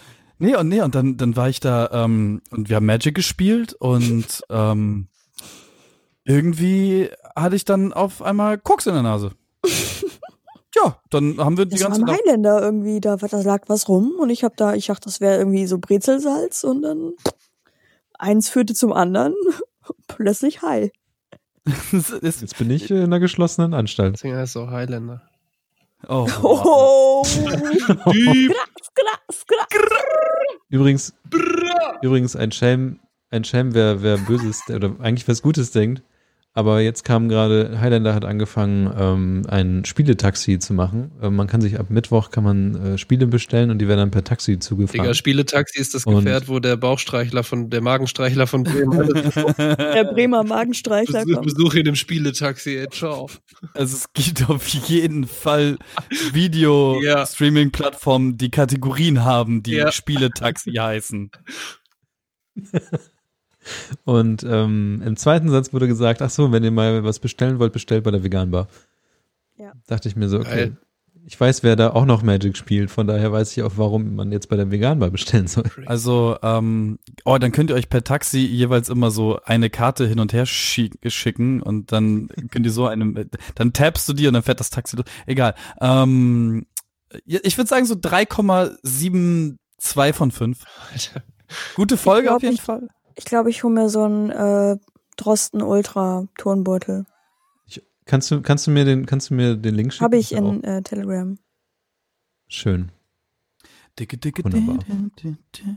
Nee, 0.41 0.57
und 0.57 0.69
nee, 0.69 0.81
und 0.81 0.95
dann, 0.95 1.17
dann 1.17 1.37
war 1.37 1.49
ich 1.49 1.61
da, 1.61 1.91
ähm, 1.93 2.41
und 2.51 2.69
wir 2.69 2.77
haben 2.77 2.87
Magic 2.87 3.15
gespielt 3.15 3.75
und 3.75 4.43
ähm, 4.51 5.09
irgendwie 6.25 7.11
hatte 7.37 7.57
ich 7.57 7.65
dann 7.65 7.93
auf 7.93 8.23
einmal 8.23 8.59
Koks 8.59 8.87
in 8.87 8.95
der 8.95 9.03
Nase. 9.03 9.33
ja, 10.75 10.99
dann 11.11 11.39
haben 11.39 11.57
wir 11.59 11.67
die 11.67 11.77
Das 11.77 11.83
ganze 11.83 12.01
Nacht. 12.03 12.19
Highlander 12.19 12.61
irgendwie, 12.63 13.01
da, 13.01 13.21
war- 13.21 13.29
da 13.29 13.41
lag 13.43 13.65
was 13.69 13.89
rum 13.89 14.13
und 14.19 14.31
ich 14.31 14.43
habe 14.45 14.55
da, 14.57 14.75
ich 14.75 14.87
dachte, 14.87 15.05
das 15.05 15.21
wäre 15.21 15.39
irgendwie 15.39 15.67
so 15.67 15.79
Brezelsalz 15.79 16.65
und 16.65 16.83
dann 16.83 17.13
eins 18.19 18.49
führte 18.49 18.75
zum 18.75 18.93
anderen, 18.93 19.35
plötzlich 20.09 20.63
high. 20.63 20.91
Jetzt 22.23 22.57
bin 22.59 22.71
ich 22.71 22.91
in 22.91 22.97
einer 23.03 23.21
geschlossenen 23.21 23.75
Anstalt. 23.75 24.15
Deswegen 24.15 24.37
heißt 24.37 24.57
es 24.57 24.63
auch 24.63 24.71
Highlander. 24.71 25.23
Oh. 26.09 26.27
Oh. 26.43 27.23
Übrigens, 30.69 31.15
übrigens 32.03 32.37
ein 32.37 32.53
Schelm, 32.53 33.01
ein 33.31 33.45
Schelm, 33.45 33.75
wer, 33.75 34.03
wer 34.03 34.19
Böses 34.19 34.63
oder 34.69 34.97
eigentlich 35.01 35.29
was 35.29 35.43
Gutes 35.43 35.71
denkt. 35.71 36.03
Aber 36.53 36.81
jetzt 36.81 37.05
kam 37.05 37.29
gerade, 37.29 37.79
Highlander 37.81 38.13
hat 38.13 38.25
angefangen, 38.25 38.93
ähm, 38.99 39.43
ein 39.49 39.85
Spieletaxi 39.85 40.59
zu 40.59 40.75
machen. 40.75 41.13
Äh, 41.23 41.31
man 41.31 41.47
kann 41.47 41.61
sich 41.61 41.79
ab 41.79 41.91
Mittwoch 41.91 42.33
kann 42.33 42.43
man 42.43 42.75
äh, 42.95 42.99
Spiele 42.99 43.29
bestellen 43.29 43.71
und 43.71 43.79
die 43.79 43.87
werden 43.87 44.01
dann 44.01 44.11
per 44.11 44.25
Taxi 44.25 44.59
zugefahren. 44.59 45.01
Digga, 45.03 45.15
Spieletaxi 45.15 45.79
ist 45.79 45.95
das 45.95 46.07
Und- 46.07 46.17
Gefährt, 46.25 46.49
wo 46.49 46.59
der 46.59 46.77
Bauchstreichler 46.77 47.45
von, 47.45 47.71
der 47.71 47.81
Magenstreichler 47.83 48.49
von 48.49 48.65
Bremen 48.65 49.01
alles 49.01 49.35
Der 49.59 50.11
Bremer 50.13 50.43
Magenstreichler 50.43 51.21
Besuch, 51.25 51.35
kommt. 51.37 51.47
Besuch 51.47 51.75
in 51.75 51.85
dem 51.85 51.95
Spieletaxi, 51.95 52.79
ey, 52.79 52.89
ciao. 52.91 53.31
Also 53.75 53.97
es 53.97 54.13
gibt 54.13 54.51
auf 54.51 54.67
jeden 54.67 55.29
Fall. 55.29 55.77
Video-Streaming-Plattformen, 56.33 58.39
die 58.39 58.51
Kategorien 58.51 59.25
haben, 59.25 59.63
die 59.63 59.75
Ja. 59.77 59.93
Spieletaxi 59.93 60.73
heißen. 60.81 61.31
Und 64.05 64.43
ähm, 64.45 65.03
im 65.05 65.17
zweiten 65.17 65.49
Satz 65.49 65.73
wurde 65.73 65.89
gesagt, 65.89 66.21
ach 66.23 66.31
so, 66.31 66.53
wenn 66.53 66.63
ihr 66.65 66.71
mal 66.71 67.03
was 67.05 67.19
bestellen 67.19 67.59
wollt, 67.59 67.73
bestellt 67.73 68.05
bei 68.05 68.11
der 68.11 68.23
Veganbar. 68.25 68.69
Ja. 69.59 69.73
Dachte 69.87 70.09
ich 70.09 70.17
mir 70.17 70.29
so, 70.29 70.41
okay. 70.41 70.51
Geil. 70.51 70.77
Ich 71.27 71.39
weiß, 71.39 71.63
wer 71.63 71.77
da 71.77 71.91
auch 71.91 72.07
noch 72.07 72.23
Magic 72.23 72.57
spielt, 72.57 72.91
von 72.91 73.07
daher 73.07 73.31
weiß 73.31 73.55
ich 73.55 73.63
auch, 73.63 73.73
warum 73.77 74.15
man 74.17 74.33
jetzt 74.33 74.49
bei 74.49 74.57
der 74.57 74.71
Veganbar 74.71 75.11
bestellen 75.11 75.49
soll. 75.49 75.65
Also, 75.85 76.39
ähm, 76.43 76.99
oh, 77.27 77.37
dann 77.37 77.53
könnt 77.53 77.69
ihr 77.71 77.77
euch 77.77 77.91
per 77.91 78.03
Taxi 78.03 78.39
jeweils 78.39 78.89
immer 78.89 79.11
so 79.11 79.39
eine 79.45 79.69
Karte 79.69 80.07
hin 80.09 80.19
und 80.19 80.33
her 80.33 80.47
schick, 80.47 80.99
schicken 81.13 81.61
und 81.63 81.93
dann 81.93 82.29
könnt 82.51 82.65
ihr 82.65 82.73
so 82.73 82.87
eine, 82.87 83.27
dann 83.55 83.73
tappst 83.75 84.09
du 84.09 84.15
die 84.15 84.29
und 84.29 84.33
dann 84.33 84.43
fährt 84.43 84.61
das 84.61 84.71
Taxi 84.71 84.97
los. 84.97 85.05
Egal. 85.27 85.55
Ähm, 85.83 86.65
ich 87.25 87.59
würde 87.59 87.69
sagen 87.69 87.85
so 87.85 87.97
3,72 87.97 90.13
von 90.15 90.31
5. 90.31 90.65
Alter. 90.93 91.23
Gute 91.75 91.97
Folge 91.99 92.29
glaub, 92.29 92.37
auf 92.37 92.43
jeden 92.43 92.55
ich- 92.55 92.63
Fall. 92.63 92.89
Ich 93.17 93.25
glaube, 93.25 93.51
ich 93.51 93.63
hole 93.65 93.75
mir 93.75 93.89
so 93.89 94.03
einen 94.05 94.31
äh, 94.31 94.77
Drosten 95.17 95.63
Ultra 95.63 96.27
Turnbeutel. 96.39 97.07
Kannst 98.07 98.31
du, 98.31 98.41
kannst 98.43 98.67
du 98.67 98.73
mir 98.73 98.85
den, 98.85 99.07
kannst 99.07 99.31
du 99.31 99.35
mir 99.35 99.55
den 99.57 99.75
Link 99.75 99.93
schicken? 99.93 100.05
Habe 100.05 100.17
ich 100.17 100.33
in 100.33 100.65
äh, 100.65 100.83
Telegram. 100.83 101.39
Schön. 102.49 102.91
Dicke, 103.99 104.17
dicke, 104.17 104.43
Wunderbar. 104.43 104.79
di- 104.79 105.11
di- 105.23 105.37
di- 105.55 105.77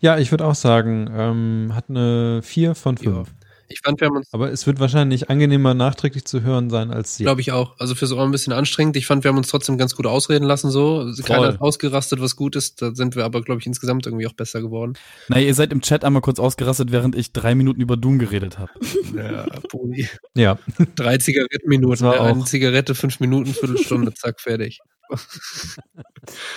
Ja, 0.00 0.18
ich 0.18 0.30
würde 0.30 0.44
auch 0.46 0.54
sagen, 0.54 1.08
ähm, 1.12 1.72
hat 1.74 1.88
eine 1.88 2.42
4 2.44 2.74
von 2.76 2.96
5. 2.96 3.28
Ja. 3.28 3.34
Ich 3.72 3.80
fand, 3.84 4.00
wir 4.00 4.08
haben 4.08 4.16
uns, 4.16 4.26
Aber 4.32 4.50
es 4.50 4.66
wird 4.66 4.80
wahrscheinlich 4.80 5.30
angenehmer 5.30 5.74
nachträglich 5.74 6.24
zu 6.24 6.42
hören 6.42 6.70
sein 6.70 6.90
als 6.90 7.16
sie. 7.16 7.22
glaube 7.22 7.40
ich 7.40 7.52
auch, 7.52 7.78
also 7.78 7.94
fürs 7.94 8.10
Ohr 8.10 8.24
ein 8.24 8.32
bisschen 8.32 8.52
anstrengend. 8.52 8.96
Ich 8.96 9.06
fand, 9.06 9.22
wir 9.24 9.28
haben 9.28 9.38
uns 9.38 9.46
trotzdem 9.48 9.78
ganz 9.78 9.94
gut 9.94 10.06
ausreden 10.06 10.44
lassen, 10.44 10.70
so. 10.70 11.08
Keiner 11.24 11.48
hat 11.48 11.60
ausgerastet, 11.60 12.20
was 12.20 12.34
gut 12.34 12.56
ist. 12.56 12.82
Da 12.82 12.94
sind 12.94 13.14
wir 13.14 13.24
aber, 13.24 13.42
glaube 13.42 13.60
ich, 13.60 13.66
insgesamt 13.66 14.06
irgendwie 14.06 14.26
auch 14.26 14.32
besser 14.32 14.60
geworden. 14.60 14.94
Naja, 15.28 15.46
ihr 15.46 15.54
seid 15.54 15.72
im 15.72 15.80
Chat 15.82 16.04
einmal 16.04 16.20
kurz 16.20 16.40
ausgerastet, 16.40 16.90
während 16.90 17.14
ich 17.14 17.32
drei 17.32 17.54
Minuten 17.54 17.80
über 17.80 17.96
Doom 17.96 18.18
geredet 18.18 18.58
habe. 18.58 18.70
Ja, 19.14 19.46
Boni. 19.70 20.08
Ja, 20.34 20.58
Drei 20.96 21.18
Zigarettenminuten, 21.18 22.06
eine 22.06 22.44
Zigarette, 22.44 22.94
fünf 22.96 23.20
Minuten, 23.20 23.54
Viertelstunde, 23.54 24.12
zack, 24.14 24.40
fertig. 24.40 24.80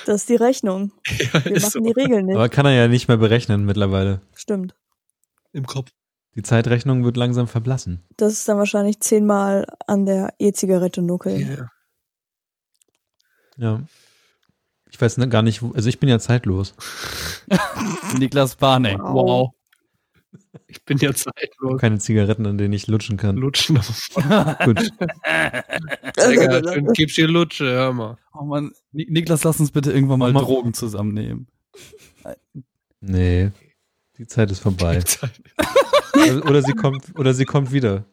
Das 0.06 0.22
ist 0.22 0.30
die 0.30 0.36
Rechnung. 0.36 0.92
Ja, 1.34 1.46
Wir 1.46 1.52
machen 1.62 1.70
so. 1.72 1.80
die 1.80 1.92
Regeln 1.92 2.26
nicht. 2.28 2.36
aber 2.36 2.50
kann 2.50 2.66
er 2.66 2.74
ja 2.74 2.88
nicht 2.88 3.08
mehr 3.08 3.18
berechnen 3.18 3.66
mittlerweile. 3.66 4.22
Stimmt. 4.36 4.76
Im 5.52 5.66
Kopf. 5.66 5.90
Die 6.36 6.42
Zeitrechnung 6.42 7.04
wird 7.04 7.16
langsam 7.18 7.48
verblassen. 7.48 8.04
Das 8.18 8.34
ist 8.34 8.48
dann 8.50 8.58
wahrscheinlich 8.58 9.00
zehnmal 9.00 9.66
an 9.88 10.06
der 10.06 10.34
E-Zigarette 10.40 11.02
nuckeln. 11.02 11.40
Ja. 11.58 11.68
Ja. 13.58 13.82
Ich 14.90 15.00
weiß 15.00 15.18
ne- 15.18 15.30
gar 15.30 15.42
nicht, 15.44 15.62
wo, 15.62 15.72
also 15.72 15.90
ich 15.90 16.00
bin 16.00 16.10
ja 16.10 16.20
zeitlos. 16.20 16.74
Niklas 18.18 18.56
Barney. 18.56 18.96
Wow. 19.00 19.14
Wow. 19.14 19.52
Ich 20.68 20.84
bin 20.86 20.98
ja 20.98 21.14
zeitlos. 21.14 21.80
Keine 21.80 22.00
Zigaretten, 22.00 22.48
an 22.48 22.58
denen 22.58 22.74
ich 22.74 22.88
lutschen 22.88 23.18
kann. 23.18 23.38
Lutschen. 23.38 23.76
Gut. 24.66 24.92
Digga, 26.18 26.62
dann 26.62 26.86
gibst 26.94 27.18
dir 27.18 27.28
Lutsche, 27.28 27.66
hör 27.66 27.94
mal. 27.94 28.18
Oh 28.34 28.44
Mann, 28.44 28.72
Ni- 28.92 29.08
Niklas, 29.10 29.44
lass 29.44 29.60
uns 29.60 29.70
bitte 29.72 29.92
irgendwann 29.92 30.18
mal 30.20 30.32
mal- 30.34 30.44
Drogen 30.44 30.74
zusammennehmen. 30.74 31.48
Nee. 33.02 33.52
Die 34.18 34.28
Zeit 34.28 34.52
ist 34.52 34.60
vorbei. 34.60 35.02
oder, 36.14 36.46
oder 36.46 36.62
sie 36.62 36.74
kommt, 36.74 37.18
oder 37.18 37.34
sie 37.34 37.46
kommt 37.46 37.72
wieder. 37.72 38.06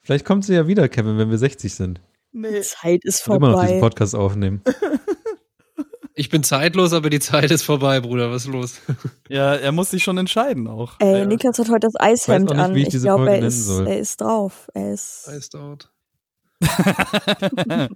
Vielleicht 0.00 0.24
kommt 0.24 0.44
sie 0.44 0.54
ja 0.54 0.66
wieder, 0.66 0.88
Kevin, 0.88 1.18
wenn 1.18 1.30
wir 1.30 1.38
60 1.38 1.72
sind. 1.74 2.00
Die 2.32 2.60
Zeit 2.62 3.04
ist 3.04 3.26
Und 3.28 3.36
immer 3.36 3.50
noch 3.52 3.60
diesen 3.60 3.78
vorbei. 3.78 3.88
Podcast 3.88 4.14
aufnehmen. 4.14 4.62
Ich 6.16 6.28
bin 6.28 6.44
zeitlos, 6.44 6.92
aber 6.92 7.10
die 7.10 7.18
Zeit 7.18 7.50
ist 7.50 7.64
vorbei, 7.64 7.98
Bruder. 8.00 8.30
Was 8.30 8.44
ist 8.44 8.52
los? 8.52 8.80
Ja, 9.28 9.54
er 9.56 9.72
muss 9.72 9.90
sich 9.90 10.04
schon 10.04 10.16
entscheiden 10.16 10.68
auch. 10.68 10.92
Ey, 11.00 11.18
ja. 11.18 11.24
Niklas 11.26 11.58
hat 11.58 11.68
heute 11.68 11.88
das 11.88 11.96
Eishemd 11.98 12.50
nicht, 12.50 12.60
an. 12.60 12.76
ich 12.76 12.94
Ich 12.94 13.02
glaube, 13.02 13.28
er 13.30 13.40
ist, 13.40 13.68
er 13.68 13.98
ist 13.98 14.20
drauf. 14.20 14.70
Er 14.74 14.92
ist. 14.94 15.28
Iced 15.28 15.56
out. 15.56 15.90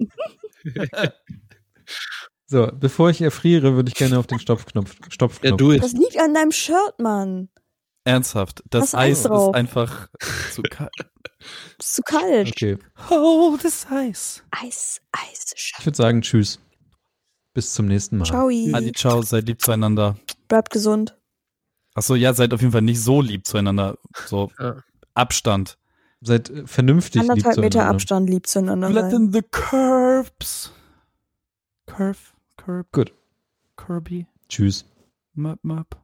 So, 2.51 2.67
bevor 2.75 3.11
ich 3.11 3.21
erfriere, 3.21 3.75
würde 3.77 3.91
ich 3.91 3.95
gerne 3.95 4.19
auf 4.19 4.27
den 4.27 4.39
Stopfknopf. 4.39 4.97
Stopfknopf. 5.11 5.51
Ja, 5.51 5.57
du 5.57 5.77
Das 5.79 5.93
liegt 5.93 6.19
an 6.19 6.33
deinem 6.35 6.51
Shirt, 6.53 6.99
Mann. 6.99 7.51
Ernsthaft, 8.05 8.63
das 8.71 8.95
Eis 8.95 9.27
Eis 9.27 9.39
ist 9.49 9.55
einfach 9.55 10.09
zu 10.53 10.63
kalt. 10.63 10.91
Ist 11.79 11.95
zu 11.95 12.03
kalt. 12.03 12.49
Okay. 12.49 12.79
Oh, 13.11 13.57
das 13.63 13.87
Eis. 13.91 14.43
Eis, 14.51 15.01
Eis, 15.13 15.53
Ich 15.55 15.61
Shirt. 15.63 15.87
würde 15.87 15.97
sagen, 15.97 16.23
tschüss. 16.23 16.59
Bis 17.55 17.75
zum 17.75 17.87
nächsten 17.87 18.17
Mal. 18.19 18.25
Ciao. 18.25 18.49
Adi, 18.49 18.93
ciao, 18.93 19.23
seid 19.23 19.47
lieb 19.47 19.61
zueinander. 19.63 20.17
Bleibt 20.49 20.71
gesund. 20.71 21.17
Achso, 21.95 22.15
ja, 22.17 22.33
seid 22.35 22.53
auf 22.55 22.61
jeden 22.61 22.73
Fall 22.73 22.83
nicht 22.83 23.01
so 23.03 23.21
lieb 23.21 23.47
zueinander. 23.47 23.99
So 24.27 24.51
Ja. 24.59 24.83
Abstand. 25.15 25.79
Seid 26.21 26.51
äh, 26.51 26.67
vernünftig 26.67 27.23
lieb 27.23 27.31
Anderthalb 27.31 27.57
Meter 27.59 27.71
zueinander. 27.73 27.95
Abstand 27.95 28.31
lieb 28.31 28.47
zueinander 28.47 28.87
sein. 28.93 28.97
Flatten 29.11 29.33
the 29.33 29.43
curbs. 29.51 30.73
Curve, 31.87 32.19
curb. 32.69 32.93
Gut. 32.93 33.15
Kirby. 33.77 34.27
Tschüss. 34.49 34.85
Möp, 35.33 35.65
möp. 35.65 35.97